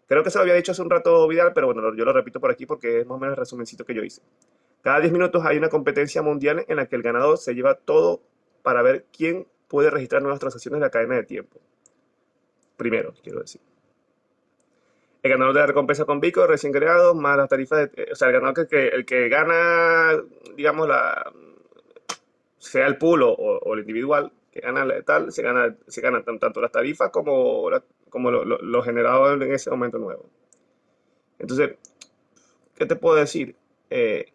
Creo 0.06 0.22
que 0.22 0.30
se 0.30 0.38
lo 0.38 0.42
había 0.42 0.54
dicho 0.54 0.72
hace 0.72 0.82
un 0.82 0.90
rato 0.90 1.26
Vidal, 1.26 1.52
pero 1.52 1.66
bueno, 1.66 1.94
yo 1.94 2.04
lo 2.04 2.12
repito 2.12 2.40
por 2.40 2.50
aquí 2.50 2.66
porque 2.66 3.00
es 3.00 3.06
más 3.06 3.16
o 3.16 3.18
menos 3.18 3.32
el 3.32 3.38
resumencito 3.38 3.84
que 3.84 3.94
yo 3.94 4.02
hice. 4.02 4.22
Cada 4.82 5.00
10 5.00 5.12
minutos 5.12 5.44
hay 5.44 5.56
una 5.56 5.68
competencia 5.68 6.22
mundial 6.22 6.64
en 6.68 6.76
la 6.76 6.86
que 6.86 6.96
el 6.96 7.02
ganador 7.02 7.38
se 7.38 7.54
lleva 7.54 7.74
todo 7.74 8.20
para 8.62 8.82
ver 8.82 9.06
quién 9.16 9.46
puede 9.66 9.90
registrar 9.90 10.22
nuevas 10.22 10.40
transacciones 10.40 10.76
en 10.76 10.82
la 10.82 10.90
cadena 10.90 11.16
de 11.16 11.24
tiempo. 11.24 11.58
Primero, 12.76 13.14
quiero 13.22 13.40
decir 13.40 13.60
el 15.24 15.30
ganador 15.30 15.54
de 15.54 15.60
la 15.60 15.66
recompensa 15.66 16.04
con 16.04 16.20
Bitcoin 16.20 16.48
recién 16.48 16.70
creado, 16.70 17.14
más 17.14 17.38
las 17.38 17.48
tarifas, 17.48 17.90
de, 17.90 18.02
eh, 18.02 18.08
o 18.12 18.14
sea, 18.14 18.28
el 18.28 18.34
ganador 18.34 18.68
que, 18.68 18.88
el 18.88 19.06
que 19.06 19.30
gana, 19.30 20.22
digamos, 20.54 20.86
la 20.86 21.32
sea 22.58 22.86
el 22.86 22.98
pool 22.98 23.22
o, 23.22 23.74
el 23.74 23.80
individual 23.80 24.32
que 24.52 24.60
gana 24.60 24.86
tal, 25.02 25.32
se 25.32 25.42
gana, 25.42 25.74
se 25.88 26.02
gana 26.02 26.22
tanto 26.22 26.60
las 26.60 26.70
tarifas 26.70 27.10
como, 27.10 27.70
como 28.10 28.30
lo, 28.30 28.82
generado 28.82 29.32
en 29.32 29.50
ese 29.50 29.70
momento 29.70 29.98
nuevo. 29.98 30.28
Entonces, 31.38 31.76
¿qué 32.76 32.84
te 32.84 32.96
puedo 32.96 33.16
decir? 33.16 33.56
Eh, 33.88 34.26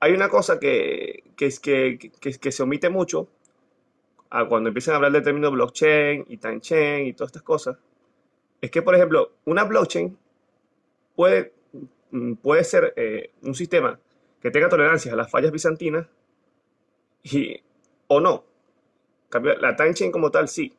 hay 0.00 0.12
una 0.14 0.28
cosa 0.28 0.58
que, 0.58 1.22
que, 1.36 1.48
que, 1.62 2.10
que, 2.40 2.52
se 2.52 2.62
omite 2.62 2.90
mucho 2.90 3.28
cuando 4.48 4.68
empiezan 4.68 4.94
a 4.94 4.96
hablar 4.96 5.12
del 5.12 5.22
término 5.22 5.50
blockchain 5.52 6.24
y 6.28 6.38
time 6.38 6.60
chain 6.60 7.06
y 7.06 7.12
todas 7.12 7.28
estas 7.28 7.42
cosas 7.42 7.78
es 8.62 8.70
que, 8.70 8.80
por 8.80 8.94
ejemplo, 8.94 9.32
una 9.44 9.64
blockchain 9.64 10.16
puede, 11.16 11.52
mm, 12.12 12.34
puede 12.34 12.64
ser 12.64 12.94
eh, 12.96 13.32
un 13.42 13.54
sistema 13.54 13.98
que 14.40 14.50
tenga 14.50 14.68
tolerancia 14.68 15.12
a 15.12 15.16
las 15.16 15.30
fallas 15.30 15.52
bizantinas 15.52 16.06
y, 17.24 17.60
o 18.06 18.20
no. 18.20 18.44
La 19.60 19.76
time 19.76 19.94
chain 19.94 20.12
como 20.12 20.30
tal, 20.30 20.48
sí. 20.48 20.72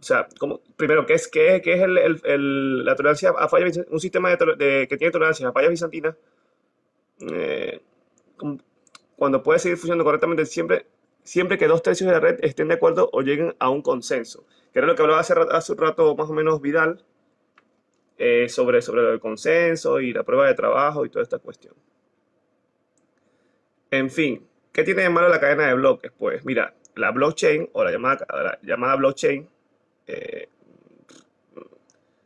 O 0.00 0.02
sea, 0.02 0.26
como, 0.38 0.60
primero, 0.76 1.06
¿qué 1.06 1.14
es, 1.14 1.28
qué 1.28 1.56
es, 1.56 1.82
el, 1.82 2.84
la 2.84 2.96
tolerancia 2.96 3.30
a 3.30 3.48
fallas 3.48 3.80
Un 3.90 4.00
sistema 4.00 4.30
de, 4.30 4.86
que 4.88 4.96
tiene 4.96 5.12
tolerancia 5.12 5.48
a 5.48 5.52
fallas 5.52 5.70
bizantinas, 5.70 6.16
eh, 7.30 7.80
cuando 9.16 9.42
puede 9.42 9.60
seguir 9.60 9.78
funcionando 9.78 10.04
correctamente, 10.04 10.46
siempre, 10.46 10.86
siempre 11.24 11.58
que 11.58 11.66
dos 11.66 11.82
tercios 11.82 12.06
de 12.06 12.14
la 12.14 12.20
red 12.20 12.38
estén 12.42 12.68
de 12.68 12.74
acuerdo 12.74 13.10
o 13.12 13.22
lleguen 13.22 13.56
a 13.58 13.70
un 13.70 13.82
consenso 13.82 14.46
que 14.74 14.80
era 14.80 14.88
lo 14.88 14.96
que 14.96 15.02
hablaba 15.02 15.20
hace, 15.20 15.34
hace 15.52 15.72
un 15.72 15.78
rato 15.78 16.16
más 16.16 16.28
o 16.28 16.32
menos 16.32 16.60
Vidal, 16.60 17.00
eh, 18.18 18.48
sobre, 18.48 18.82
sobre 18.82 19.12
el 19.12 19.20
consenso 19.20 20.00
y 20.00 20.12
la 20.12 20.24
prueba 20.24 20.48
de 20.48 20.54
trabajo 20.54 21.06
y 21.06 21.10
toda 21.10 21.22
esta 21.22 21.38
cuestión. 21.38 21.74
En 23.92 24.10
fin, 24.10 24.44
¿qué 24.72 24.82
tiene 24.82 25.02
de 25.02 25.10
malo 25.10 25.28
la 25.28 25.38
cadena 25.38 25.68
de 25.68 25.74
bloques? 25.74 26.10
Pues 26.18 26.44
mira, 26.44 26.74
la 26.96 27.12
blockchain 27.12 27.70
o 27.72 27.84
la 27.84 27.92
llamada, 27.92 28.26
la 28.28 28.58
llamada 28.62 28.96
blockchain, 28.96 29.48
eh, 30.08 30.48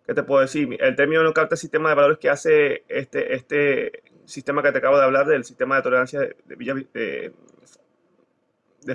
¿qué 0.06 0.14
te 0.14 0.22
puedo 0.22 0.40
decir? 0.40 0.74
El 0.80 0.96
término 0.96 1.22
no 1.22 1.34
capta 1.34 1.54
el 1.54 1.58
sistema 1.58 1.90
de 1.90 1.96
valores 1.96 2.18
que 2.18 2.30
hace 2.30 2.84
este, 2.88 3.34
este 3.34 4.04
sistema 4.24 4.62
que 4.62 4.72
te 4.72 4.78
acabo 4.78 4.96
de 4.96 5.04
hablar 5.04 5.26
del 5.26 5.44
sistema 5.44 5.76
de 5.76 5.82
tolerancia 5.82 6.20
de, 6.20 6.34
de, 6.46 6.86
de 6.94 7.32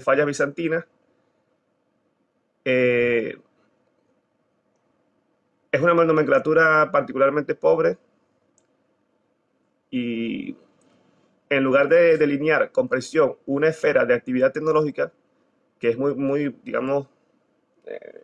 fallas 0.01 0.25
bizantinas 0.25 0.85
eh, 2.65 3.37
es 5.71 5.81
una 5.81 5.93
nomenclatura 5.93 6.91
particularmente 6.91 7.55
pobre 7.55 7.97
y 9.89 10.55
en 11.49 11.63
lugar 11.63 11.89
de 11.89 12.17
delinear 12.17 12.71
con 12.71 12.87
precisión 12.87 13.35
una 13.45 13.67
esfera 13.67 14.05
de 14.05 14.13
actividad 14.13 14.51
tecnológica 14.51 15.11
que 15.79 15.89
es 15.89 15.97
muy, 15.97 16.15
muy 16.15 16.55
digamos, 16.63 17.09
eh, 17.85 18.23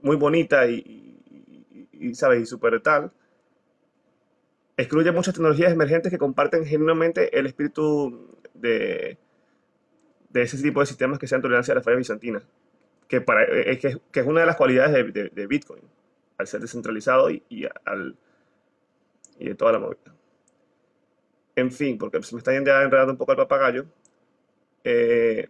muy 0.00 0.16
bonita 0.16 0.66
y, 0.66 1.86
y, 1.92 2.14
¿sabes? 2.14 2.40
y 2.40 2.46
super 2.46 2.80
tal, 2.80 3.12
excluye 4.76 5.12
muchas 5.12 5.34
tecnologías 5.34 5.72
emergentes 5.72 6.10
que 6.10 6.18
comparten 6.18 6.64
genuinamente 6.64 7.38
el 7.38 7.46
espíritu 7.46 8.34
de, 8.54 9.18
de 10.30 10.42
ese 10.42 10.60
tipo 10.62 10.80
de 10.80 10.86
sistemas 10.86 11.18
que 11.18 11.26
sean 11.26 11.42
tolerancia 11.42 11.72
a 11.72 11.76
la 11.76 11.82
falla 11.82 11.96
bizantina 11.98 12.42
que, 13.08 13.20
para, 13.20 13.44
eh, 13.44 13.72
es, 13.72 13.78
que, 13.80 14.20
es 14.20 14.26
una 14.26 14.40
de 14.40 14.46
las 14.46 14.56
cualidades 14.56 15.12
de, 15.14 15.46
Bitcoin, 15.46 15.82
al 16.38 16.46
ser 16.46 16.60
descentralizado 16.60 17.30
y, 17.30 17.42
y, 17.48 17.66
al, 17.84 18.16
y 19.38 19.46
de 19.48 19.54
toda 19.54 19.72
la 19.72 19.78
movida. 19.78 20.14
En 21.56 21.70
fin, 21.72 21.98
porque 21.98 22.22
se 22.22 22.34
me 22.34 22.38
está 22.38 22.54
enredando 22.54 23.12
un 23.12 23.18
poco 23.18 23.32
el 23.32 23.38
papagayo, 23.38 23.86
eh, 24.84 25.48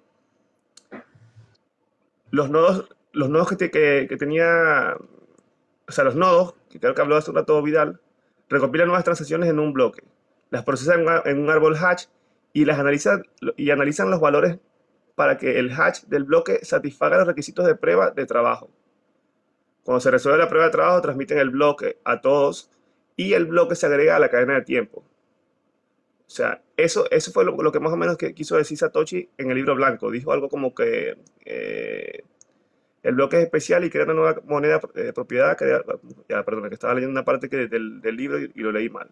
los 2.30 2.50
nodos, 2.50 2.88
los 3.12 3.28
nodos 3.30 3.48
que, 3.48 3.56
te- 3.56 3.70
que- 3.70 4.06
que 4.08 4.16
tenía, 4.16 4.96
o 5.88 5.92
sea, 5.92 6.04
los 6.04 6.14
nodos, 6.16 6.54
que 6.70 6.80
creo 6.80 6.94
que 6.94 7.02
habló 7.02 7.16
hace 7.16 7.30
un 7.30 7.36
rato 7.36 7.62
Vidal, 7.62 8.00
recopilan 8.48 8.88
nuevas 8.88 9.04
transacciones 9.04 9.48
en 9.48 9.58
un 9.58 9.72
bloque, 9.72 10.02
las 10.50 10.64
procesan 10.64 11.04
en 11.24 11.38
un 11.40 11.50
árbol 11.50 11.76
hash 11.76 12.06
y 12.52 12.64
las 12.64 12.78
analizan, 12.78 13.24
y 13.56 13.70
analizan 13.70 14.10
los 14.10 14.20
valores 14.20 14.58
para 15.18 15.36
que 15.36 15.58
el 15.58 15.72
hash 15.72 16.02
del 16.04 16.22
bloque 16.22 16.64
satisfaga 16.64 17.18
los 17.18 17.26
requisitos 17.26 17.66
de 17.66 17.74
prueba 17.74 18.12
de 18.12 18.24
trabajo. 18.24 18.70
Cuando 19.82 20.00
se 20.00 20.12
resuelve 20.12 20.38
la 20.38 20.48
prueba 20.48 20.66
de 20.66 20.70
trabajo, 20.70 21.00
transmiten 21.00 21.38
el 21.38 21.50
bloque 21.50 21.98
a 22.04 22.20
todos 22.20 22.70
y 23.16 23.32
el 23.32 23.46
bloque 23.46 23.74
se 23.74 23.86
agrega 23.86 24.14
a 24.14 24.20
la 24.20 24.28
cadena 24.28 24.54
de 24.54 24.62
tiempo. 24.62 25.00
O 25.00 26.30
sea, 26.30 26.62
eso, 26.76 27.10
eso 27.10 27.32
fue 27.32 27.44
lo, 27.44 27.72
que 27.72 27.80
más 27.80 27.92
o 27.92 27.96
menos 27.96 28.16
quiso 28.16 28.56
decir 28.56 28.78
Satoshi 28.78 29.28
en 29.38 29.50
el 29.50 29.56
libro 29.56 29.74
blanco. 29.74 30.08
Dijo 30.12 30.30
algo 30.30 30.48
como 30.48 30.72
que 30.72 31.18
eh, 31.44 32.22
el 33.02 33.14
bloque 33.16 33.38
es 33.38 33.42
especial 33.42 33.84
y 33.84 33.90
crea 33.90 34.04
una 34.04 34.14
nueva 34.14 34.40
moneda 34.44 34.80
de 34.94 35.12
propiedad. 35.12 35.56
Crea, 35.56 35.82
perdón, 36.44 36.68
que 36.68 36.74
estaba 36.74 36.94
leyendo 36.94 37.10
una 37.10 37.24
parte 37.24 37.48
que, 37.48 37.66
del, 37.66 38.00
del 38.00 38.16
libro 38.16 38.38
y, 38.38 38.52
y 38.54 38.60
lo 38.60 38.70
leí 38.70 38.88
mal. 38.88 39.10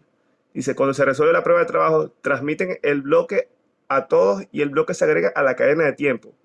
Dice, 0.53 0.73
cuando 0.73 0.93
se 0.93 1.03
resuelve 1.03 1.33
la 1.33 1.43
prueba 1.43 1.59
de 1.59 1.65
trabajo, 1.65 2.13
transmiten 2.21 2.79
el 2.81 3.01
bloque 3.01 3.49
a 3.89 4.07
todos 4.07 4.43
y 4.51 4.61
el 4.61 4.69
bloque 4.69 4.93
se 4.93 5.05
agrega 5.05 5.29
a 5.35 5.43
la 5.43 5.55
cadena 5.55 5.85
de 5.85 5.93
tiempo. 5.93 6.35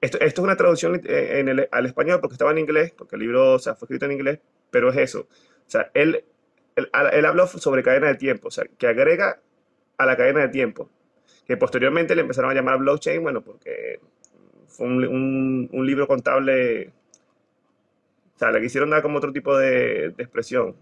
Esto, 0.00 0.18
esto 0.20 0.40
es 0.42 0.44
una 0.44 0.56
traducción 0.56 1.00
eh, 1.04 1.40
en 1.40 1.48
el- 1.48 1.68
al 1.72 1.86
español 1.86 2.20
porque 2.20 2.34
estaba 2.34 2.52
en 2.52 2.58
inglés, 2.58 2.92
porque 2.96 3.16
el 3.16 3.22
libro 3.22 3.54
o 3.54 3.58
sea, 3.58 3.74
fue 3.74 3.86
escrito 3.86 4.06
en 4.06 4.12
inglés, 4.12 4.40
pero 4.70 4.90
es 4.90 4.96
eso. 4.96 5.20
O 5.22 5.70
sea, 5.70 5.90
él, 5.94 6.24
él, 6.76 6.90
él 7.12 7.24
habló 7.26 7.46
sobre 7.46 7.82
cadena 7.82 8.08
de 8.08 8.16
tiempo, 8.16 8.48
o 8.48 8.50
sea, 8.50 8.64
que 8.78 8.86
agrega 8.86 9.40
a 9.98 10.06
la 10.06 10.16
cadena 10.16 10.40
de 10.42 10.48
tiempo, 10.48 10.90
que 11.46 11.56
posteriormente 11.56 12.14
le 12.14 12.22
empezaron 12.22 12.50
a 12.50 12.54
llamar 12.54 12.78
blockchain, 12.78 13.22
bueno, 13.22 13.42
porque 13.42 14.00
fue 14.68 14.86
un, 14.88 15.68
un- 15.72 15.86
libro 15.86 16.06
contable, 16.08 16.92
o 18.34 18.38
sea, 18.38 18.50
le 18.50 18.60
quisieron 18.60 18.90
dar 18.90 19.02
como 19.02 19.18
otro 19.18 19.32
tipo 19.32 19.56
de 19.56 20.06
expresión 20.18 20.74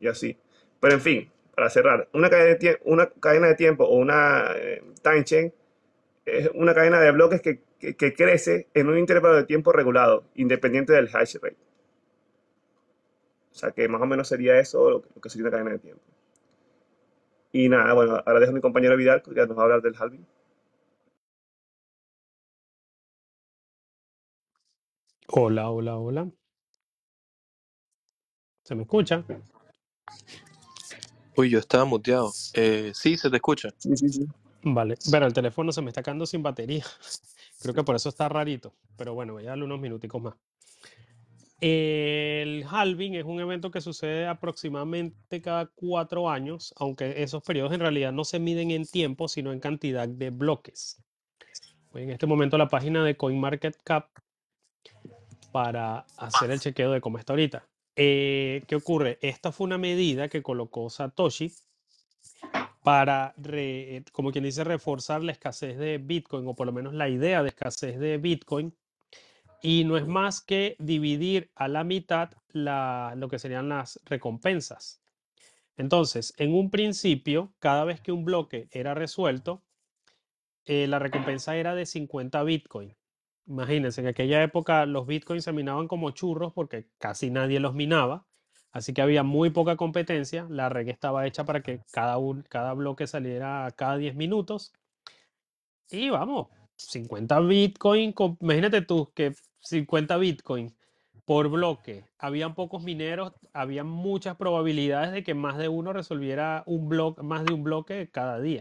y 0.00 0.08
así. 0.08 0.36
Pero 0.80 0.94
en 0.94 1.00
fin, 1.00 1.30
para 1.54 1.70
cerrar, 1.70 2.08
una 2.12 2.30
cadena 2.30 2.56
de, 2.58 2.80
una 2.84 3.10
cadena 3.20 3.48
de 3.48 3.54
tiempo 3.56 3.84
o 3.84 3.96
una 3.96 4.52
eh, 4.56 4.82
time 5.02 5.24
chain 5.24 5.54
es 6.26 6.50
una 6.54 6.74
cadena 6.74 7.00
de 7.00 7.12
bloques 7.12 7.42
que, 7.42 7.62
que- 7.78 7.96
crece 8.14 8.68
en 8.74 8.88
un 8.88 8.98
intervalo 8.98 9.36
de 9.36 9.44
tiempo 9.44 9.72
regulado, 9.72 10.24
independiente 10.36 10.92
del 10.94 11.08
hash 11.14 11.36
rate. 11.42 11.56
O 13.52 13.54
sea, 13.54 13.70
que 13.70 13.86
más 13.88 14.02
o 14.02 14.06
menos 14.06 14.26
sería 14.26 14.58
eso 14.58 14.90
lo 14.90 14.98
lo 15.14 15.20
que 15.20 15.30
sería 15.30 15.44
una 15.44 15.52
cadena 15.52 15.70
de 15.70 15.78
tiempo. 15.78 16.02
Y 17.52 17.68
nada, 17.68 17.92
bueno, 17.94 18.20
ahora 18.26 18.40
dejo 18.40 18.50
a 18.50 18.54
mi 18.54 18.60
compañero 18.60 18.96
Vidal, 18.96 19.22
que 19.22 19.32
ya 19.34 19.46
nos 19.46 19.56
va 19.56 19.62
a 19.62 19.64
hablar 19.64 19.82
del 19.82 19.94
halving. 19.96 20.26
Hola, 25.26 25.68
hola, 25.70 25.96
hola. 25.98 26.30
¿Se 28.64 28.74
me 28.74 28.82
escucha? 28.82 29.24
Uy, 31.36 31.50
yo 31.50 31.58
estaba 31.58 31.84
muteado. 31.84 32.32
Eh, 32.54 32.92
sí, 32.94 33.16
se 33.16 33.30
te 33.30 33.36
escucha. 33.36 33.70
Sí, 33.78 33.96
sí, 33.96 34.08
sí. 34.08 34.26
Vale, 34.64 34.96
pero 35.10 35.26
el 35.26 35.32
teléfono 35.32 35.72
se 35.72 35.82
me 35.82 35.90
está 35.90 36.02
quedando 36.02 36.26
sin 36.26 36.42
batería. 36.42 36.84
Creo 37.62 37.74
que 37.74 37.82
por 37.82 37.96
eso 37.96 38.08
está 38.08 38.28
rarito. 38.28 38.72
Pero 38.96 39.14
bueno, 39.14 39.34
voy 39.34 39.44
a 39.46 39.50
darle 39.50 39.64
unos 39.64 39.80
minuticos 39.80 40.22
más. 40.22 40.34
El 41.60 42.64
halving 42.68 43.14
es 43.14 43.24
un 43.24 43.38
evento 43.38 43.70
que 43.70 43.80
sucede 43.80 44.26
aproximadamente 44.26 45.40
cada 45.40 45.66
cuatro 45.66 46.28
años, 46.28 46.74
aunque 46.76 47.22
esos 47.22 47.40
periodos 47.44 47.72
en 47.72 47.78
realidad 47.78 48.12
no 48.12 48.24
se 48.24 48.40
miden 48.40 48.72
en 48.72 48.84
tiempo, 48.84 49.28
sino 49.28 49.52
en 49.52 49.60
cantidad 49.60 50.08
de 50.08 50.30
bloques. 50.30 51.00
Voy 51.92 52.02
en 52.02 52.10
este 52.10 52.26
momento 52.26 52.56
a 52.56 52.58
la 52.58 52.68
página 52.68 53.04
de 53.04 53.16
CoinMarketCap 53.16 54.08
para 55.52 56.04
hacer 56.16 56.50
el 56.50 56.58
chequeo 56.58 56.90
de 56.90 57.00
cómo 57.00 57.18
está 57.18 57.32
ahorita. 57.32 57.64
Eh, 57.96 58.64
¿qué 58.68 58.76
ocurre? 58.76 59.18
Esta 59.22 59.50
fue 59.50 59.66
una 59.66 59.78
medida 59.78 60.28
que 60.28 60.42
colocó 60.42 60.90
Satoshi 60.90 61.52
para, 62.82 63.34
re- 63.36 64.04
como 64.12 64.32
quien 64.32 64.44
dice, 64.44 64.64
reforzar 64.64 65.22
la 65.22 65.32
escasez 65.32 65.78
de 65.78 65.98
Bitcoin, 65.98 66.46
o 66.48 66.54
por 66.54 66.66
lo 66.66 66.72
menos 66.72 66.94
la 66.94 67.08
idea 67.08 67.42
de 67.42 67.48
escasez 67.50 67.98
de 67.98 68.18
Bitcoin. 68.18 68.74
Y 69.62 69.84
no 69.84 69.96
es 69.96 70.06
más 70.06 70.42
que 70.42 70.76
dividir 70.78 71.50
a 71.54 71.68
la 71.68 71.84
mitad 71.84 72.32
la- 72.50 73.14
lo 73.16 73.28
que 73.28 73.38
serían 73.38 73.68
las 73.68 74.00
recompensas. 74.06 75.02
Entonces, 75.76 76.34
en 76.38 76.54
un 76.54 76.70
principio, 76.70 77.54
cada 77.58 77.84
vez 77.84 78.00
que 78.00 78.12
un 78.12 78.24
bloque 78.24 78.68
era 78.72 78.94
resuelto, 78.94 79.62
eh, 80.64 80.88
la 80.88 80.98
recompensa 80.98 81.56
era 81.56 81.74
de 81.76 81.86
50 81.86 82.42
Bitcoin. 82.42 82.96
Imagínense, 83.46 84.00
en 84.00 84.06
aquella 84.06 84.42
época 84.42 84.86
los 84.86 85.06
Bitcoins 85.06 85.44
se 85.44 85.52
minaban 85.52 85.88
como 85.88 86.10
churros 86.12 86.52
porque 86.52 86.86
casi 86.98 87.30
nadie 87.30 87.60
los 87.60 87.74
minaba. 87.74 88.26
Así 88.72 88.94
que 88.94 89.02
había 89.02 89.22
muy 89.22 89.50
poca 89.50 89.76
competencia. 89.76 90.46
La 90.48 90.68
red 90.68 90.88
estaba 90.88 91.26
hecha 91.26 91.44
para 91.44 91.62
que 91.62 91.80
cada, 91.92 92.18
un- 92.18 92.42
cada 92.48 92.72
bloque 92.72 93.06
saliera 93.06 93.70
cada 93.76 93.96
10 93.98 94.14
minutos. 94.14 94.72
Y 95.90 96.08
vamos, 96.08 96.48
50 96.76 97.38
Bitcoin, 97.40 98.14
imagínate 98.40 98.80
tú 98.82 99.12
que 99.14 99.34
50 99.60 100.16
Bitcoin 100.16 100.74
por 101.24 101.48
bloque, 101.48 102.04
habían 102.18 102.54
pocos 102.54 102.82
mineros, 102.82 103.32
había 103.52 103.84
muchas 103.84 104.36
probabilidades 104.36 105.12
de 105.12 105.22
que 105.22 105.34
más 105.34 105.56
de 105.58 105.68
uno 105.68 105.92
resolviera 105.92 106.62
un 106.66 106.88
bloque, 106.88 107.22
más 107.22 107.44
de 107.44 107.52
un 107.54 107.62
bloque 107.62 108.08
cada 108.10 108.40
día. 108.40 108.60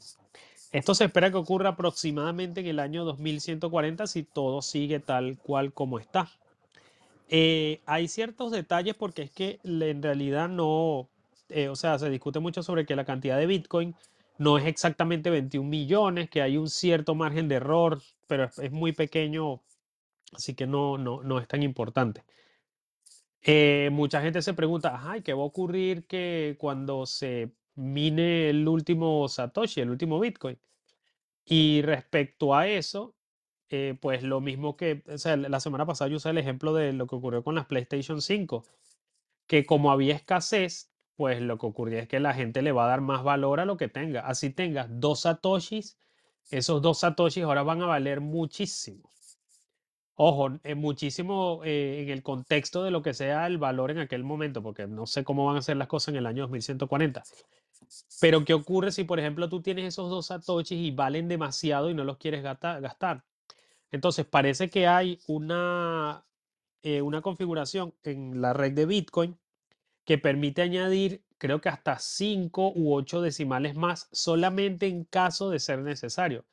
Esto 0.73 0.95
se 0.95 1.05
espera 1.05 1.31
que 1.31 1.37
ocurra 1.37 1.69
aproximadamente 1.71 2.61
en 2.61 2.67
el 2.67 2.79
año 2.81 3.05
2140 3.05 4.07
si 4.07 4.23
todo 4.23 4.63
sigue 4.63 5.01
tal 5.01 5.37
cual 5.39 5.73
como 5.75 5.99
está. 5.99 6.31
Eh, 7.29 7.81
hay 7.87 8.09
ciertos 8.09 8.53
detalles 8.53 8.95
porque 8.95 9.23
es 9.23 9.31
que 9.31 9.61
en 9.65 10.03
realidad 10.03 10.49
no, 10.49 11.09
eh, 11.49 11.69
o 11.69 11.77
sea, 11.77 11.99
se 11.99 12.11
discute 12.11 12.41
mucho 12.41 12.63
sobre 12.63 12.87
que 12.87 12.97
la 12.97 13.05
cantidad 13.05 13.39
de 13.39 13.47
Bitcoin 13.47 13.95
no 14.39 14.59
es 14.59 14.67
exactamente 14.67 15.31
21 15.31 15.69
millones, 15.69 16.29
que 16.29 16.43
hay 16.43 16.57
un 16.57 16.69
cierto 16.69 17.15
margen 17.15 17.49
de 17.49 17.57
error, 17.57 18.03
pero 18.27 18.45
es, 18.45 18.73
muy 18.73 18.93
pequeño, 18.93 19.63
así 20.33 20.55
que 20.55 20.67
no, 20.67 20.99
no, 20.99 21.23
no 21.23 21.39
es 21.39 21.49
tan 21.49 21.63
importante. 21.63 22.25
Eh, 23.43 23.91
mucha 23.93 24.23
gente 24.23 24.43
se 24.43 24.55
pregunta, 24.55 24.95
ajá, 24.95 25.19
¿y 25.19 25.23
qué 25.23 25.35
va 25.35 25.43
a 25.43 25.47
ocurrir 25.47 26.07
que 26.07 26.57
cuando 26.59 27.07
se 27.07 27.51
mine 27.75 28.51
el 28.51 28.67
último 28.67 29.29
Satoshi, 29.29 29.81
el 29.83 29.91
último 29.91 30.19
Bitcoin? 30.19 30.59
Y 31.45 31.83
respecto 31.83 32.55
a 32.55 32.69
eso, 32.69 33.15
eh, 33.71 33.97
pues 34.01 34.23
lo 34.23 34.41
mismo 34.41 34.77
que, 34.77 35.03
la 35.07 35.61
semana 35.61 35.87
pasada 35.87 36.11
yo 36.11 36.19
usé 36.19 36.31
el 36.31 36.39
ejemplo 36.39 36.75
de 36.75 36.93
lo 36.93 37.07
que 37.07 37.17
ocurrió 37.17 37.43
con 37.43 37.55
las 37.55 37.67
PlayStation 37.67 38.21
5, 38.21 38.65
que 39.47 39.65
como 39.67 39.91
había 39.91 40.15
escasez, 40.15 40.91
pues 41.17 41.41
lo 41.41 41.59
que 41.59 41.67
ocurría 41.67 42.01
es 42.01 42.09
que 42.09 42.21
la 42.21 42.35
gente 42.35 42.63
le 42.63 42.73
va 42.73 42.85
a 42.87 42.89
dar 42.89 43.01
más 43.01 43.23
valor 43.23 43.61
a 43.61 43.65
lo 43.65 43.77
que 43.77 43.89
tenga. 43.89 44.21
Así 44.21 44.51
tengas 44.51 44.89
dos 44.91 45.21
satoshis, 45.21 45.99
esos 46.51 46.83
dos 46.83 46.99
satoshis 47.01 47.45
ahora 47.45 47.63
van 47.63 47.83
a 47.83 47.87
valer 47.87 48.21
muchísimo. 48.21 49.11
Ojo, 50.17 50.61
eh, 50.63 50.77
muchísimo 50.77 51.63
eh, 51.65 52.03
en 52.03 52.09
el 52.11 52.23
contexto 52.23 52.85
de 52.85 52.93
lo 52.93 53.03
que 53.03 53.15
sea 53.15 53.47
el 53.47 53.59
valor 53.59 53.91
en 53.91 53.99
aquel 53.99 54.23
momento, 54.23 54.63
porque 54.63 54.87
no 54.87 55.07
sé 55.07 55.25
cómo 55.25 55.47
van 55.47 55.57
a 55.57 55.63
ser 55.63 55.77
las 55.77 55.89
cosas 55.89 56.09
en 56.11 56.17
el 56.17 56.27
año 56.27 56.43
2140. 56.43 57.25
Pero 58.21 58.45
¿qué 58.45 58.55
ocurre 58.55 58.93
si, 58.93 59.05
por 59.05 59.19
ejemplo, 59.19 59.49
tú 59.49 59.61
tienes 59.61 59.87
esos 59.87 60.11
dos 60.11 60.27
satoshis 60.27 60.79
y 60.79 60.91
valen 60.93 61.29
demasiado 61.29 61.91
y 61.91 61.95
no 61.95 62.05
los 62.05 62.19
quieres 62.19 62.43
gastar? 62.43 63.25
Entonces, 63.95 64.27
parece 64.27 64.71
que 64.71 64.89
hay 64.89 65.21
una, 65.29 66.25
eh, 66.83 67.01
una 67.01 67.23
configuración 67.23 67.95
en 68.03 68.43
la 68.43 68.53
red 68.53 68.73
de 68.73 68.87
Bitcoin 68.87 69.39
que 70.05 70.19
permite 70.19 70.63
añadir, 70.63 71.23
creo 71.39 71.61
que 71.61 71.69
hasta 71.69 72.01
5 72.01 72.73
u 72.75 72.93
8 72.93 73.23
decimales 73.23 73.77
más 73.77 74.09
solamente 74.11 74.89
en 74.89 75.05
caso 75.05 75.49
de 75.49 75.61
ser 75.61 75.79
necesario. 75.79 76.45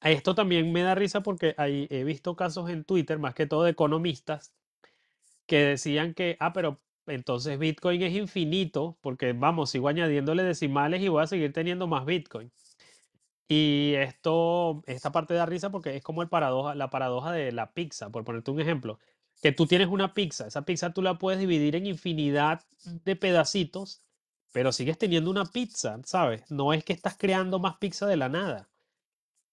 Esto 0.00 0.34
también 0.34 0.72
me 0.72 0.80
da 0.80 0.94
risa 0.94 1.22
porque 1.22 1.54
he 1.58 2.04
visto 2.04 2.34
casos 2.34 2.70
en 2.70 2.84
Twitter, 2.84 3.18
más 3.18 3.34
que 3.34 3.46
todo 3.46 3.64
de 3.64 3.72
economistas, 3.72 4.54
que 5.44 5.58
decían 5.58 6.14
que, 6.14 6.38
ah, 6.40 6.54
pero 6.54 6.80
entonces 7.06 7.58
Bitcoin 7.58 8.00
es 8.00 8.14
infinito, 8.14 8.96
porque 9.02 9.34
vamos, 9.34 9.70
sigo 9.70 9.88
añadiéndole 9.88 10.42
decimales 10.42 11.02
y 11.02 11.08
voy 11.08 11.24
a 11.24 11.26
seguir 11.26 11.52
teniendo 11.52 11.86
más 11.86 12.06
Bitcoin. 12.06 12.50
Y 13.48 13.94
esto, 13.96 14.82
esta 14.86 15.12
parte 15.12 15.34
da 15.34 15.46
risa 15.46 15.70
porque 15.70 15.96
es 15.96 16.02
como 16.02 16.22
el 16.22 16.28
paradoja, 16.28 16.74
la 16.74 16.90
paradoja 16.90 17.32
de 17.32 17.52
la 17.52 17.72
pizza, 17.74 18.10
por 18.10 18.24
ponerte 18.24 18.50
un 18.50 18.60
ejemplo. 18.60 18.98
Que 19.42 19.52
tú 19.52 19.66
tienes 19.66 19.88
una 19.88 20.14
pizza, 20.14 20.46
esa 20.46 20.64
pizza 20.64 20.92
tú 20.94 21.02
la 21.02 21.18
puedes 21.18 21.38
dividir 21.40 21.76
en 21.76 21.86
infinidad 21.86 22.62
de 22.84 23.16
pedacitos, 23.16 24.02
pero 24.52 24.72
sigues 24.72 24.96
teniendo 24.98 25.30
una 25.30 25.44
pizza, 25.46 26.00
¿sabes? 26.04 26.50
No 26.50 26.72
es 26.72 26.84
que 26.84 26.92
estás 26.94 27.16
creando 27.18 27.58
más 27.58 27.76
pizza 27.78 28.06
de 28.06 28.16
la 28.16 28.28
nada. 28.30 28.70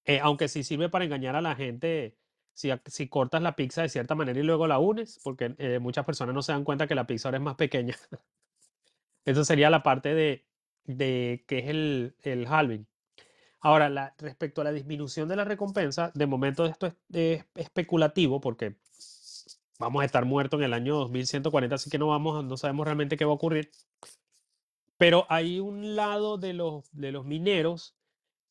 Eh, 0.05 0.19
aunque 0.21 0.47
sí 0.47 0.63
sirve 0.63 0.89
para 0.89 1.05
engañar 1.05 1.35
a 1.35 1.41
la 1.41 1.55
gente 1.55 2.17
si, 2.53 2.71
si 2.87 3.07
cortas 3.09 3.41
la 3.41 3.55
pizza 3.55 3.83
de 3.83 3.89
cierta 3.89 4.15
manera 4.15 4.39
y 4.39 4.43
luego 4.43 4.67
la 4.67 4.79
unes, 4.79 5.19
porque 5.23 5.55
eh, 5.59 5.79
muchas 5.79 6.05
personas 6.05 6.35
no 6.35 6.41
se 6.41 6.51
dan 6.53 6.63
cuenta 6.63 6.87
que 6.87 6.95
la 6.95 7.07
pizza 7.07 7.27
ahora 7.29 7.37
es 7.37 7.43
más 7.43 7.55
pequeña. 7.55 7.95
Eso 9.25 9.43
sería 9.45 9.69
la 9.69 9.83
parte 9.83 10.13
de, 10.13 10.45
de 10.85 11.43
que 11.47 11.59
es 11.59 11.67
el, 11.69 12.15
el 12.23 12.47
halving. 12.47 12.87
Ahora, 13.61 14.15
respecto 14.17 14.61
a 14.61 14.63
la 14.63 14.71
disminución 14.71 15.29
de 15.29 15.35
la 15.35 15.45
recompensa, 15.45 16.11
de 16.15 16.25
momento 16.25 16.65
esto 16.65 16.87
es, 16.87 16.95
es 17.13 17.45
especulativo 17.55 18.41
porque 18.41 18.75
vamos 19.79 20.01
a 20.01 20.05
estar 20.05 20.25
muertos 20.25 20.59
en 20.59 20.65
el 20.65 20.73
año 20.73 20.95
2140, 20.95 21.75
así 21.75 21.89
que 21.89 21.99
no 21.99 22.07
vamos, 22.07 22.43
no 22.43 22.57
sabemos 22.57 22.85
realmente 22.85 23.17
qué 23.17 23.25
va 23.25 23.31
a 23.31 23.35
ocurrir. 23.35 23.71
Pero 24.97 25.25
hay 25.29 25.59
un 25.59 25.95
lado 25.95 26.37
de 26.37 26.53
los, 26.53 26.85
de 26.91 27.11
los 27.11 27.25
mineros 27.25 27.95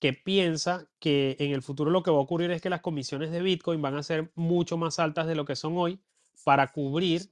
que 0.00 0.12
piensa 0.12 0.88
que 0.98 1.36
en 1.38 1.52
el 1.52 1.62
futuro 1.62 1.90
lo 1.90 2.02
que 2.02 2.10
va 2.10 2.16
a 2.16 2.22
ocurrir 2.22 2.50
es 2.50 2.62
que 2.62 2.70
las 2.70 2.80
comisiones 2.80 3.30
de 3.30 3.42
Bitcoin 3.42 3.82
van 3.82 3.96
a 3.96 4.02
ser 4.02 4.32
mucho 4.34 4.76
más 4.76 4.98
altas 4.98 5.26
de 5.26 5.34
lo 5.34 5.44
que 5.44 5.56
son 5.56 5.76
hoy 5.76 6.00
para 6.42 6.72
cubrir 6.72 7.30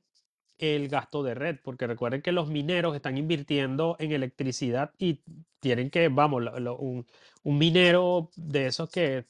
el 0.59 0.89
gasto 0.89 1.23
de 1.23 1.35
red, 1.35 1.57
porque 1.63 1.87
recuerden 1.87 2.21
que 2.21 2.33
los 2.33 2.49
mineros 2.49 2.95
están 2.95 3.17
invirtiendo 3.17 3.97
en 3.99 4.13
electricidad 4.13 4.93
y 4.99 5.23
tienen 5.61 5.91
que, 5.91 6.09
vamos, 6.09 6.43
un, 6.79 7.07
un 7.49 7.57
minero 7.57 8.31
de 8.37 8.67
esos 8.67 8.91
que, 8.91 9.25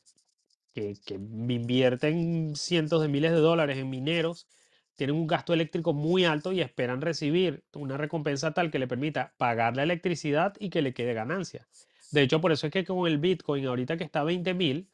que, 0.75 0.97
que 1.07 1.15
invierten 1.15 2.57
cientos 2.57 3.01
de 3.01 3.07
miles 3.07 3.31
de 3.31 3.39
dólares 3.39 3.79
en 3.79 3.89
mineros, 3.89 4.49
tienen 4.97 5.15
un 5.15 5.29
gasto 5.29 5.55
eléctrico 5.55 5.93
muy 5.93 6.25
alto 6.25 6.53
y 6.53 6.61
esperan 6.61 7.01
recibir 7.01 7.63
una 7.75 7.97
recompensa 7.97 8.53
tal 8.55 8.73
que 8.73 8.81
le 8.81 8.89
permita 8.89 9.35
pagar 9.37 9.77
la 9.77 9.85
electricidad 9.85 10.57
y 10.59 10.69
que 10.71 10.83
le 10.83 10.95
quede 10.95 11.15
ganancia. 11.15 11.69
De 12.11 12.23
hecho, 12.23 12.41
por 12.41 12.51
eso 12.51 12.67
es 12.67 12.73
que 12.73 12.85
con 12.85 13.07
el 13.07 13.19
Bitcoin, 13.19 13.65
ahorita 13.67 13.97
que 13.97 14.03
está 14.03 14.23
a 14.23 14.25
20 14.25 14.53
mil, 14.53 14.89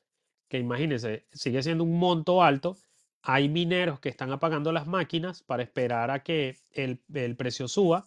que 0.49 0.59
imagínense, 0.59 1.25
sigue 1.33 1.63
siendo 1.63 1.85
un 1.85 1.99
monto 1.99 2.43
alto, 2.43 2.77
hay 3.23 3.49
mineros 3.49 4.01
que 4.01 4.11
están 4.11 4.33
apagando 4.33 4.71
las 4.71 4.87
máquinas 4.87 5.43
para 5.43 5.63
esperar 5.63 6.11
a 6.11 6.23
que 6.23 6.59
el, 6.73 7.01
el 7.15 7.37
precio 7.37 7.69
suba 7.69 8.07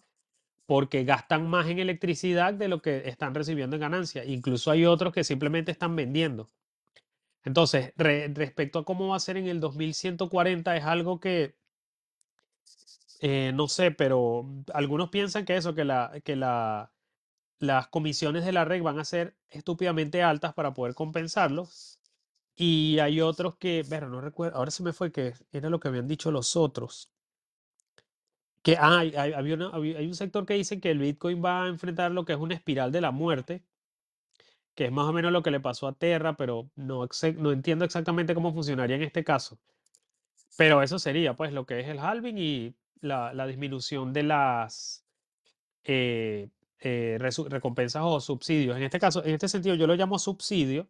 porque 0.68 1.04
gastan 1.04 1.50
más 1.50 1.68
en 1.68 1.80
electricidad 1.80 2.54
de 2.54 2.68
lo 2.68 2.82
que 2.82 3.08
están 3.10 3.34
recibiendo 3.34 3.76
en 3.76 3.82
ganancia. 3.82 4.24
Incluso 4.26 4.70
hay 4.72 4.86
otros 4.86 5.14
que 5.14 5.24
simplemente 5.24 5.72
están 5.72 5.96
vendiendo. 5.96 6.48
Entonces, 7.44 7.92
re- 7.96 8.28
respecto 8.34 8.80
a 8.80 8.84
cómo 8.86 9.08
va 9.08 9.16
a 9.16 9.20
ser 9.20 9.36
en 9.38 9.48
el 9.48 9.60
2140, 9.60 10.76
es 10.76 10.84
algo 10.84 11.20
que 11.20 11.56
eh, 13.20 13.52
no 13.54 13.68
sé, 13.68 13.90
pero 13.90 14.46
algunos 14.72 15.10
piensan 15.10 15.44
que 15.44 15.56
eso, 15.56 15.74
que 15.74 15.84
la, 15.84 16.12
que 16.24 16.36
la, 16.36 16.92
las 17.60 17.88
comisiones 17.88 18.44
de 18.46 18.52
la 18.52 18.64
red 18.66 18.82
van 18.82 18.98
a 19.00 19.04
ser 19.06 19.36
estúpidamente 19.50 20.22
altas 20.22 20.54
para 20.54 20.74
poder 20.74 20.94
compensarlo. 20.96 21.68
Y 22.56 22.98
hay 23.00 23.20
otros 23.22 23.56
que, 23.58 23.84
pero 23.88 24.08
no 24.10 24.20
recuerdo, 24.20 24.58
ahora 24.58 24.70
se 24.72 24.82
me 24.84 24.92
fue 24.94 25.12
que 25.12 25.34
era 25.52 25.70
lo 25.70 25.80
que 25.80 25.88
habían 25.88 26.08
dicho 26.08 26.30
los 26.32 26.56
otros. 26.56 27.10
Ah, 28.78 28.98
hay, 28.98 29.52
un 29.52 30.14
sector 30.14 30.44
que 30.44 30.54
dice 30.54 30.80
que 30.80 30.90
el 30.90 30.98
Bitcoin 30.98 31.42
va 31.42 31.64
a 31.64 31.68
enfrentar 31.68 32.10
lo 32.10 32.24
que 32.24 32.32
es 32.34 32.38
una 32.38 32.54
espiral 32.54 32.92
de 32.92 33.00
la 33.00 33.10
muerte, 33.10 33.62
que 34.74 34.86
es 34.86 34.92
más 34.92 35.06
o 35.06 35.12
menos 35.12 35.32
lo 35.32 35.42
que 35.42 35.50
le 35.50 35.60
pasó 35.60 35.86
a 35.88 35.94
Terra, 35.94 36.36
pero 36.36 36.70
no, 36.76 37.08
entiendo 37.52 37.84
exactamente 37.84 38.34
cómo 38.34 38.52
funcionaría 38.52 38.96
en 38.96 39.02
este 39.02 39.24
caso. 39.24 39.58
Pero 40.56 40.82
eso 40.82 40.98
sería, 40.98 41.34
pues, 41.34 41.52
lo 41.52 41.66
que 41.66 41.80
es 41.80 41.88
el 41.88 41.98
halving 41.98 42.38
y 42.38 42.74
la, 43.00 43.46
disminución 43.46 44.12
de 44.12 44.22
las 44.24 45.04
eh, 45.84 46.48
eh, 46.80 47.18
recompensas 47.48 48.02
o 48.04 48.20
subsidios. 48.20 48.76
En 48.76 48.82
este 48.82 48.98
caso, 48.98 49.24
en 49.24 49.34
este 49.34 49.48
sentido, 49.48 49.74
yo 49.76 49.86
lo 49.86 49.94
llamo 49.96 50.18
subsidio 50.18 50.88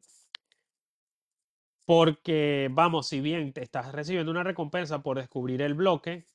porque, 1.86 2.68
vamos, 2.70 3.08
si 3.08 3.20
bien 3.20 3.52
te 3.54 3.62
estás 3.62 3.92
recibiendo 3.92 4.30
una 4.30 4.42
recompensa 4.42 5.02
por 5.02 5.16
descubrir 5.16 5.62
el 5.62 5.72
bloque, 5.72 6.26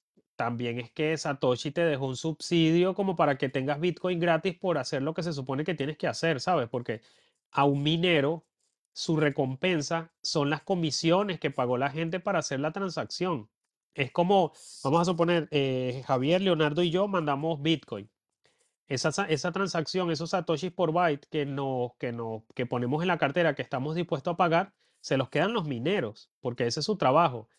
también 0.44 0.80
es 0.80 0.92
que 0.92 1.18
Satoshi 1.18 1.72
te 1.72 1.82
dejó 1.86 2.08
un 2.08 2.18
subsidio 2.18 2.94
como 2.96 3.16
para 3.16 3.38
que 3.38 3.48
tengas 3.50 3.80
Bitcoin 3.80 4.20
gratis 4.20 4.58
por 4.58 4.78
hacer 4.78 5.02
lo 5.02 5.14
que 5.14 5.24
se 5.24 5.32
supone 5.34 5.64
que 5.64 5.74
tienes 5.76 5.98
que 5.98 6.08
hacer, 6.08 6.42
¿sabes? 6.42 6.68
Porque 6.70 7.02
a 7.52 7.64
un 7.66 7.82
minero 7.84 8.46
su 8.94 9.16
recompensa 9.18 10.14
son 10.22 10.50
las 10.50 10.62
comisiones 10.64 11.40
que 11.40 11.50
pagó 11.52 11.78
la 11.78 11.90
gente 11.92 12.20
para 12.20 12.40
hacer 12.40 12.60
la 12.60 12.72
transacción. 12.74 13.50
Es 13.94 14.12
como, 14.12 14.52
vamos 14.84 15.02
a 15.02 15.06
suponer, 15.06 15.48
eh, 15.52 16.04
Javier, 16.08 16.42
Leonardo 16.42 16.84
y 16.84 16.92
yo 16.92 17.08
mandamos 17.08 17.62
Bitcoin. 17.62 18.10
Esa, 18.88 19.12
sa- 19.12 19.26
esa 19.30 19.52
transacción, 19.52 20.12
esos 20.12 20.32
satoshis 20.32 20.72
por 20.72 20.92
byte 20.94 21.28
que, 21.30 21.46
nos, 21.46 21.94
que, 22.00 22.12
nos, 22.12 22.44
que 22.56 22.66
ponemos 22.66 23.02
en 23.02 23.08
la 23.08 23.18
cartera 23.18 23.56
que 23.56 23.62
estamos 23.62 23.96
dispuestos 23.96 24.34
a 24.34 24.38
pagar, 24.38 24.74
se 25.02 25.18
los 25.18 25.30
quedan 25.30 25.54
los 25.54 25.66
mineros, 25.66 26.32
porque 26.42 26.68
ese 26.68 26.82
es 26.82 26.86
su 26.86 26.98
trabajo. 26.98 27.50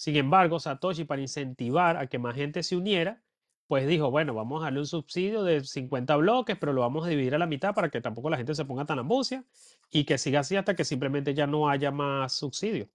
Sin 0.00 0.16
embargo, 0.16 0.58
Satoshi, 0.58 1.04
para 1.04 1.20
incentivar 1.20 1.98
a 1.98 2.06
que 2.06 2.18
más 2.18 2.34
gente 2.34 2.62
se 2.62 2.74
uniera, 2.74 3.22
pues 3.66 3.86
dijo, 3.86 4.10
bueno, 4.10 4.32
vamos 4.32 4.62
a 4.62 4.64
darle 4.64 4.78
un 4.78 4.86
subsidio 4.86 5.42
de 5.42 5.62
50 5.62 6.16
bloques, 6.16 6.56
pero 6.58 6.72
lo 6.72 6.80
vamos 6.80 7.04
a 7.04 7.10
dividir 7.10 7.34
a 7.34 7.38
la 7.38 7.44
mitad 7.44 7.74
para 7.74 7.90
que 7.90 8.00
tampoco 8.00 8.30
la 8.30 8.38
gente 8.38 8.54
se 8.54 8.64
ponga 8.64 8.86
tan 8.86 8.98
ambucia 8.98 9.44
y 9.90 10.04
que 10.04 10.16
siga 10.16 10.40
así 10.40 10.56
hasta 10.56 10.74
que 10.74 10.86
simplemente 10.86 11.34
ya 11.34 11.46
no 11.46 11.68
haya 11.68 11.90
más 11.90 12.32
subsidio. 12.32 12.88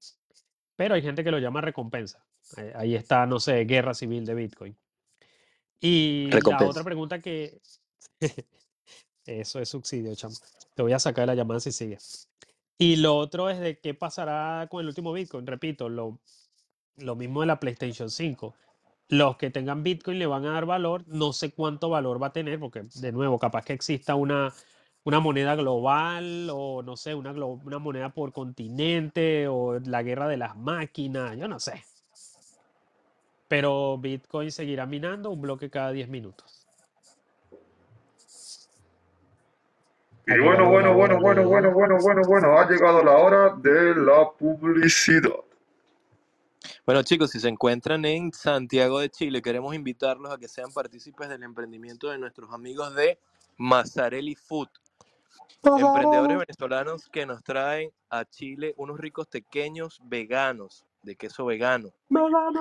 Pero 0.75 0.95
hay 0.95 1.03
gente 1.03 1.23
que 1.23 1.29
lo 1.29 1.37
llama 1.37 1.61
recompensa. 1.61 2.25
Ahí 2.73 2.95
está, 2.95 3.27
no 3.27 3.39
sé, 3.39 3.65
guerra 3.65 3.93
civil 3.93 4.25
de 4.25 4.33
Bitcoin. 4.33 4.75
Y 5.79 6.31
la 6.31 6.39
otra 6.39 6.39
Recompensa. 6.39 6.83
pregunta 6.83 7.21
que... 7.21 7.61
Eso 9.27 9.59
es 9.59 9.69
subsidio, 9.69 10.15
chamo. 10.15 10.33
Te 10.73 10.81
voy 10.81 10.93
a 10.93 10.97
sacar 10.97 11.27
la 11.27 11.35
llamada 11.35 11.59
si 11.59 11.71
sigue. 11.71 11.99
Y 12.79 12.95
lo 12.95 13.15
otro 13.15 13.51
es 13.51 13.59
de 13.59 13.79
qué 13.79 13.93
pasará 13.93 14.67
con 14.71 14.81
el 14.81 14.87
último 14.87 15.13
Bitcoin. 15.13 15.45
Repito, 15.45 15.87
lo, 15.87 16.19
lo 16.97 17.15
mismo 17.15 17.41
de 17.41 17.47
la 17.47 17.59
PlayStation 17.59 18.09
5. 18.09 18.55
Los 19.09 19.37
que 19.37 19.51
tengan 19.51 19.83
Bitcoin 19.83 20.17
le 20.17 20.25
van 20.25 20.45
a 20.45 20.53
dar 20.53 20.65
valor. 20.65 21.03
No 21.07 21.33
sé 21.33 21.51
cuánto 21.51 21.89
valor 21.89 22.21
va 22.21 22.27
a 22.27 22.33
tener, 22.33 22.59
porque 22.59 22.83
de 22.95 23.11
nuevo, 23.11 23.37
capaz 23.37 23.65
que 23.65 23.73
exista 23.73 24.15
una, 24.15 24.53
una 25.03 25.19
moneda 25.19 25.55
global 25.55 26.49
o 26.51 26.81
no 26.81 26.97
sé, 26.97 27.13
una, 27.13 27.31
una 27.31 27.79
moneda 27.79 28.09
por 28.09 28.33
continente 28.33 29.47
o 29.47 29.79
la 29.79 30.01
guerra 30.01 30.27
de 30.27 30.37
las 30.37 30.57
máquinas, 30.57 31.37
yo 31.37 31.47
no 31.47 31.59
sé. 31.59 31.83
Pero 33.47 33.97
Bitcoin 33.99 34.51
seguirá 34.51 34.87
minando 34.87 35.29
un 35.29 35.41
bloque 35.41 35.69
cada 35.69 35.91
10 35.91 36.09
minutos. 36.09 36.65
Y 40.27 40.39
bueno, 40.39 40.67
bueno, 40.71 40.95
bueno, 40.95 41.19
bueno, 41.19 41.47
bueno, 41.47 41.71
bueno, 41.71 41.97
bueno, 42.01 42.21
bueno, 42.27 42.57
ha 42.57 42.67
llegado 42.67 43.03
la 43.03 43.11
hora 43.11 43.55
de 43.57 43.93
la 43.95 44.31
publicidad. 44.31 45.35
Bueno, 46.85 47.01
chicos, 47.01 47.31
si 47.31 47.39
se 47.39 47.49
encuentran 47.49 48.05
en 48.05 48.31
Santiago 48.31 48.99
de 48.99 49.09
Chile, 49.09 49.41
queremos 49.41 49.73
invitarlos 49.73 50.31
a 50.31 50.37
que 50.37 50.47
sean 50.47 50.71
partícipes 50.71 51.27
del 51.29 51.41
emprendimiento 51.41 52.11
de 52.11 52.19
nuestros 52.19 52.53
amigos 52.53 52.93
de 52.93 53.17
Mazzarelli 53.57 54.35
Food, 54.35 54.67
emprendedores 55.63 56.37
venezolanos 56.37 57.09
que 57.09 57.25
nos 57.25 57.43
traen 57.43 57.89
a 58.11 58.23
Chile 58.25 58.75
unos 58.77 58.99
ricos 58.99 59.25
pequeños 59.25 59.99
veganos, 60.03 60.85
de 61.01 61.15
queso 61.15 61.45
vegano, 61.45 61.91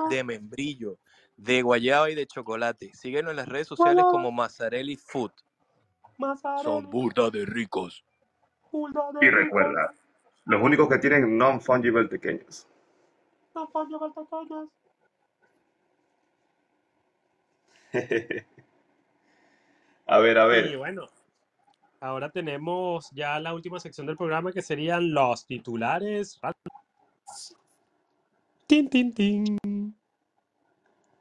de 0.09 0.23
membrillo, 0.23 0.97
de 1.37 1.61
guayaba 1.61 2.09
y 2.09 2.15
de 2.15 2.25
chocolate. 2.25 2.95
Síguenos 2.95 3.29
en 3.29 3.37
las 3.37 3.47
redes 3.47 3.67
sociales 3.67 4.05
como 4.09 4.31
Mazzarelli 4.31 4.95
Food. 4.95 5.33
Son 6.63 6.89
burda 6.89 7.29
de 7.29 7.45
ricos. 7.45 8.03
Y 9.21 9.29
recuerda, 9.29 9.93
los 10.45 10.63
únicos 10.63 10.89
que 10.89 10.97
tienen 10.97 11.37
non-fungible 11.37 12.07
pequeños. 12.07 12.67
A 20.07 20.19
ver, 20.19 20.37
a 20.37 20.45
Y 20.45 20.47
ver. 20.47 20.77
bueno, 20.77 21.07
ahora 21.99 22.29
tenemos 22.29 23.09
ya 23.11 23.39
la 23.39 23.53
última 23.53 23.79
sección 23.79 24.05
del 24.05 24.17
programa 24.17 24.51
que 24.51 24.61
serían 24.61 25.13
los 25.13 25.47
titulares. 25.47 26.39
Tin, 28.67 28.89
tin, 28.89 29.13
tin. 29.13 29.57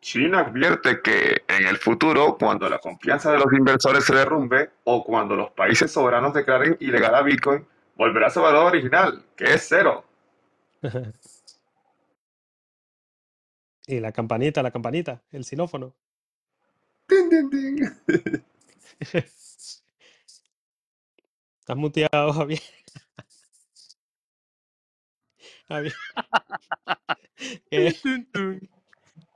China 0.00 0.40
advierte 0.40 1.00
que 1.00 1.44
en 1.48 1.66
el 1.66 1.78
futuro, 1.78 2.36
cuando 2.38 2.68
la 2.68 2.78
confianza 2.78 3.32
de 3.32 3.38
los 3.38 3.50
inversores 3.54 4.04
se 4.04 4.14
derrumbe 4.14 4.70
o 4.84 5.02
cuando 5.02 5.34
los 5.34 5.50
países 5.52 5.90
soberanos 5.90 6.34
declaren 6.34 6.76
ilegal 6.80 7.14
a 7.14 7.22
Bitcoin, 7.22 7.66
volverá 7.96 8.26
a 8.26 8.30
su 8.30 8.42
valor 8.42 8.66
original, 8.66 9.24
que 9.34 9.54
es 9.54 9.66
cero. 9.66 10.04
Y 13.86 14.00
la 14.00 14.12
campanita, 14.12 14.62
la 14.62 14.70
campanita, 14.70 15.22
el 15.30 15.44
xilófono. 15.44 15.94
Tin, 17.06 17.28
tin, 17.28 17.50
tin. 17.50 18.44
Estás 21.60 21.76
muteado, 21.76 22.32
Javier. 22.32 22.60
Javier. 25.68 25.94
Tun. 28.32 28.70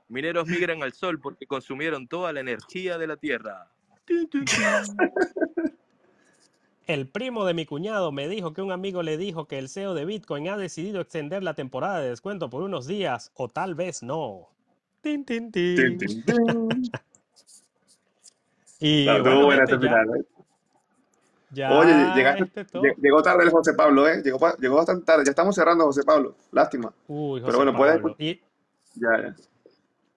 Mineros 0.07 0.47
migran 0.47 0.81
al 0.81 0.93
sol 0.93 1.19
porque 1.19 1.45
consumieron 1.45 2.07
toda 2.07 2.33
la 2.33 2.39
energía 2.39 2.97
de 2.97 3.07
la 3.07 3.17
tierra. 3.17 3.71
El 6.89 7.07
primo 7.07 7.45
de 7.45 7.53
mi 7.53 7.67
cuñado 7.67 8.11
me 8.11 8.27
dijo 8.27 8.51
que 8.53 8.63
un 8.63 8.71
amigo 8.71 9.03
le 9.03 9.15
dijo 9.15 9.45
que 9.45 9.59
el 9.59 9.69
CEO 9.69 9.93
de 9.93 10.05
Bitcoin 10.05 10.49
ha 10.49 10.57
decidido 10.57 11.01
extender 11.01 11.43
la 11.43 11.53
temporada 11.53 11.99
de 11.99 12.09
descuento 12.09 12.49
por 12.49 12.63
unos 12.63 12.87
días 12.87 13.31
o 13.35 13.47
tal 13.47 13.75
vez 13.75 14.01
no. 14.01 14.47
Tin, 15.01 15.23
tin, 15.23 15.51
Tin, 15.51 15.75
tin. 15.99 15.99
tin, 15.99 16.23
tin. 16.25 16.91
Y 18.79 19.03
Claro, 19.03 19.23
bueno, 19.23 19.45
buena 19.45 19.65
ya, 19.67 19.75
¿eh? 20.17 20.25
ya 21.51 21.77
Oye, 21.77 22.11
llegaste, 22.11 22.43
este 22.55 22.65
llegó 22.99 23.21
tarde 23.21 23.43
el 23.43 23.51
José 23.51 23.75
Pablo, 23.75 24.07
¿eh? 24.07 24.23
Llegó, 24.23 24.39
llegó 24.57 24.77
bastante 24.77 25.05
tarde. 25.05 25.25
Ya 25.25 25.29
estamos 25.29 25.53
cerrando, 25.53 25.85
José 25.85 26.01
Pablo. 26.03 26.33
Lástima. 26.51 26.91
Uy, 27.07 27.39
Pero 27.41 27.59
José 27.59 27.71
bueno, 27.71 27.77
puedes. 27.77 28.01
Y 28.17 28.41
Ya, 28.95 29.09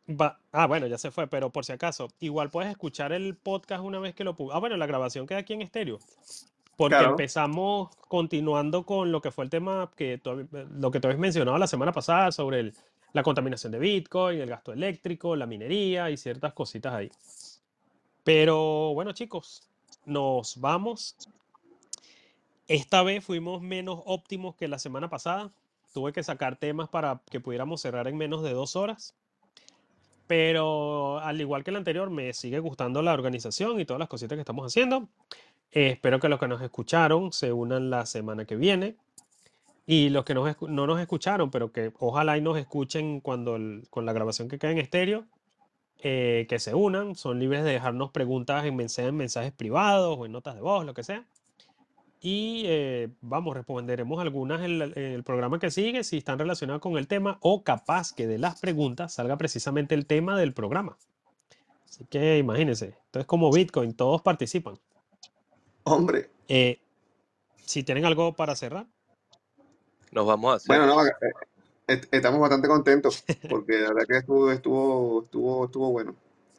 ya. 0.09 0.15
va- 0.15 0.39
ah, 0.53 0.67
bueno, 0.67 0.87
ya 0.87 0.97
se 0.97 1.11
fue, 1.11 1.27
pero 1.27 1.51
por 1.51 1.67
si 1.67 1.73
acaso, 1.73 2.09
igual 2.21 2.49
puedes 2.49 2.71
escuchar 2.71 3.13
el 3.13 3.37
podcast 3.37 3.85
una 3.85 3.99
vez 3.99 4.15
que 4.15 4.25
lo 4.25 4.35
pu- 4.35 4.49
Ah, 4.55 4.59
bueno, 4.59 4.79
la 4.79 4.87
grabación 4.87 5.27
queda 5.27 5.41
aquí 5.41 5.53
en 5.53 5.61
estéreo. 5.61 5.99
Porque 6.83 6.97
Claro. 6.97 7.11
empezamos 7.11 7.95
continuando 8.09 8.85
con 8.85 9.13
lo 9.13 9.21
que 9.23 9.31
fue 9.31 9.45
el 9.45 9.51
tema 9.51 9.89
que 9.95 10.19
tú, 10.19 10.49
lo 10.51 10.91
que 10.91 10.99
tú 10.99 11.07
habías 11.07 11.21
mencionado 11.21 11.57
la 11.57 11.69
semana 11.69 11.93
pasada 11.93 12.33
sobre 12.33 12.59
el- 12.59 12.75
la 13.13 13.23
contaminación 13.23 13.71
de 13.71 13.79
Bitcoin, 13.79 14.41
el 14.41 14.49
gasto 14.49 14.73
eléctrico, 14.73 15.37
la 15.37 15.47
minería 15.47 16.11
y 16.11 16.17
ciertas 16.17 16.55
cositas 16.55 16.93
ahí. 16.93 17.09
Pero 18.25 18.95
bueno, 18.95 19.13
chicos, 19.13 19.69
nos 20.07 20.61
vamos. 20.61 21.15
Esta 22.67 23.05
vez 23.05 23.25
fuimos 23.25 23.63
menos 23.63 24.01
óptimos 24.05 24.57
que 24.57 24.67
la 24.67 24.81
semana 24.81 25.09
pasada. 25.09 25.51
Tuve 25.95 26.13
que 26.13 26.25
sacar 26.25 26.57
temas 26.57 26.89
para 26.89 27.21
que 27.31 27.39
pudiéramos 27.39 27.81
cerrar 27.81 28.09
en 28.09 28.17
menos 28.17 28.43
de 28.43 28.55
dos 28.55 28.75
horas. 28.75 29.15
Pero 30.27 31.21
al 31.21 31.41
igual 31.41 31.63
que 31.63 31.71
el 31.71 31.77
anterior, 31.77 32.11
me 32.11 32.33
sigue 32.33 32.59
gustando 32.59 33.03
la 33.03 33.13
organización 33.13 33.79
y 33.79 33.85
todas 33.85 34.01
las 34.01 34.09
cositas 34.09 34.35
que 34.35 34.41
estamos 34.41 34.67
haciendo. 34.67 35.07
Eh, 35.73 35.89
espero 35.89 36.21
que 36.21 36.29
los 36.29 36.39
que 36.39 36.49
nos 36.49 36.63
escucharon 36.63 37.33
se 37.33 37.53
unan 37.53 37.91
la 37.91 38.07
semana 38.07 38.45
que 38.45 38.57
viene. 38.57 38.97
Y 39.85 40.11
los 40.11 40.25
que 40.25 40.35
nos 40.35 40.63
no 40.63 40.87
nos 40.87 41.01
escucharon, 41.01 41.51
pero 41.51 41.73
que 41.73 41.93
ojalá 41.99 42.39
y 42.39 42.41
nos 42.41 42.57
escuchen 42.57 43.21
cuando 43.21 43.59
con 43.91 44.07
la 44.07 44.13
grabación 44.13 44.49
que 44.49 44.59
queda 44.59 44.71
en 44.71 44.79
estéreo, 44.79 45.25
eh, 45.99 46.47
que 46.49 46.61
se 46.61 46.73
unan. 46.75 47.17
Son 47.17 47.41
libres 47.41 47.65
de 47.65 47.73
dejarnos 47.73 48.11
preguntas 48.13 48.65
en, 48.65 48.77
mensa- 48.77 49.03
en 49.03 49.17
mensajes 49.17 49.53
privados 49.53 50.17
o 50.19 50.25
en 50.25 50.33
notas 50.33 50.55
de 50.55 50.61
voz, 50.61 50.87
lo 50.87 50.95
que 50.95 51.03
sea. 51.03 51.25
Y 52.21 52.63
eh, 52.67 53.09
vamos, 53.21 53.57
responderemos 53.57 54.21
algunas 54.21 54.61
en, 54.63 54.81
en 54.81 55.13
el 55.13 55.25
programa 55.25 55.59
que 55.59 55.73
sigue 55.73 56.05
si 56.05 56.19
están 56.19 56.39
relacionadas 56.39 56.81
con 56.81 56.97
el 56.97 57.09
tema 57.09 57.39
o 57.41 57.65
capaz 57.65 58.13
que 58.13 58.29
de 58.29 58.39
las 58.39 58.61
preguntas 58.61 59.15
salga 59.15 59.37
precisamente 59.37 59.97
el 59.97 60.07
tema 60.07 60.39
del 60.39 60.53
programa. 60.55 60.97
Así 61.89 62.05
que 62.09 62.39
imagínense, 62.39 62.95
entonces 63.07 63.27
como 63.27 63.51
Bitcoin, 63.51 63.95
todos 63.95 64.23
participan. 64.23 64.79
Hombre. 65.85 66.31
Eh, 66.49 66.81
si 67.65 67.83
tienen 67.83 68.05
algo 68.05 68.35
para 68.35 68.55
cerrar, 68.57 68.87
Nos 70.11 70.27
vamos 70.27 70.53
a 70.53 70.57
hacer. 70.57 70.69
Bueno, 70.69 70.87
no, 70.87 71.07
eh, 71.07 71.13
est- 71.87 72.13
estamos 72.13 72.39
bastante 72.41 72.69
contentos 72.69 73.25
porque 73.49 73.79
la 73.81 73.89
verdad 73.95 74.07
que 74.07 74.17
estuvo, 74.19 74.51
estuvo, 74.51 75.23
estuvo, 75.23 75.65
estuvo 75.65 75.91
bueno. 75.91 76.15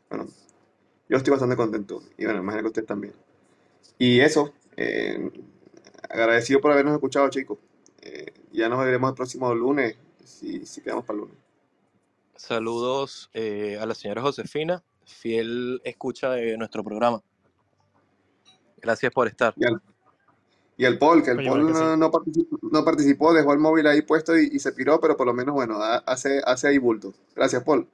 Bueno, 0.09 0.27
yo 1.09 1.17
estoy 1.17 1.31
bastante 1.31 1.55
contento 1.55 2.01
y 2.17 2.25
bueno, 2.25 2.39
imagino 2.39 2.63
que 2.63 2.67
usted 2.69 2.85
también. 2.85 3.13
Y 3.99 4.19
eso, 4.21 4.53
eh, 4.75 5.29
agradecido 6.09 6.59
por 6.61 6.71
habernos 6.71 6.95
escuchado, 6.95 7.29
chicos. 7.29 7.59
Eh, 8.01 8.33
ya 8.51 8.67
nos 8.69 8.79
veremos 8.83 9.09
el 9.11 9.15
próximo 9.15 9.53
lunes, 9.53 9.95
si, 10.25 10.65
si 10.65 10.81
quedamos 10.81 11.05
para 11.05 11.15
el 11.19 11.21
lunes. 11.25 11.37
Saludos 12.35 13.29
eh, 13.33 13.77
a 13.79 13.85
la 13.85 13.93
señora 13.95 14.21
Josefina, 14.21 14.83
fiel 15.05 15.79
escucha 15.85 16.31
de 16.31 16.57
nuestro 16.57 16.83
programa. 16.83 17.21
Gracias 18.83 19.11
por 19.13 19.27
estar. 19.27 19.53
Y 19.57 19.65
al, 19.65 19.81
y 20.77 20.85
al 20.85 20.97
Paul, 20.99 21.23
que 21.23 21.31
el 21.31 21.37
Oye, 21.39 21.47
Paul 21.47 21.59
¿verdad 21.65 21.71
que 21.73 21.79
sí? 21.79 21.83
no, 21.85 21.97
no 21.97 22.11
participó, 22.11 22.57
no 22.69 22.85
participó, 22.85 23.33
dejó 23.33 23.53
el 23.53 23.59
móvil 23.59 23.87
ahí 23.87 24.01
puesto 24.01 24.37
y, 24.37 24.49
y 24.51 24.59
se 24.59 24.73
piró, 24.73 24.99
pero 24.99 25.15
por 25.17 25.25
lo 25.25 25.33
menos, 25.33 25.55
bueno, 25.55 25.77
ha- 25.81 25.97
hace, 26.05 26.41
hace 26.45 26.67
ahí 26.67 26.77
bulto. 26.77 27.13
Gracias, 27.35 27.63
Paul. 27.63 27.87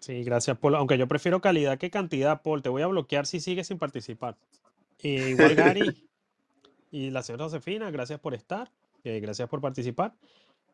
sí, 0.00 0.22
gracias 0.22 0.56
Paul. 0.58 0.76
Aunque 0.76 0.96
yo 0.96 1.08
prefiero 1.08 1.40
calidad 1.40 1.76
que 1.78 1.90
cantidad, 1.90 2.40
Paul. 2.42 2.62
Te 2.62 2.68
voy 2.68 2.82
a 2.82 2.86
bloquear 2.86 3.26
si 3.26 3.40
sigues 3.40 3.66
sin 3.66 3.78
participar. 3.78 4.36
Eh, 5.02 5.30
igual 5.30 5.54
Gary 5.56 6.08
y 6.92 7.10
la 7.10 7.22
señora 7.22 7.44
Josefina, 7.44 7.90
gracias 7.90 8.20
por 8.20 8.34
estar. 8.34 8.70
eh, 9.04 9.18
gracias 9.20 9.48
por 9.48 9.60
participar. 9.60 10.12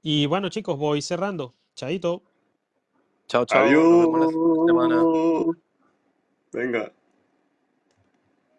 Y 0.03 0.27
bueno, 0.27 0.49
chicos, 0.51 0.77
voy 0.79 1.01
cerrando. 1.03 1.55
Chaito. 1.75 2.23
Chao, 3.29 3.45
chao. 3.45 3.65
Nos 3.71 3.73
vemos 3.73 4.59
la 4.59 4.67
semana. 4.67 5.01
Adiós. 5.01 5.57
Venga. 6.53 6.93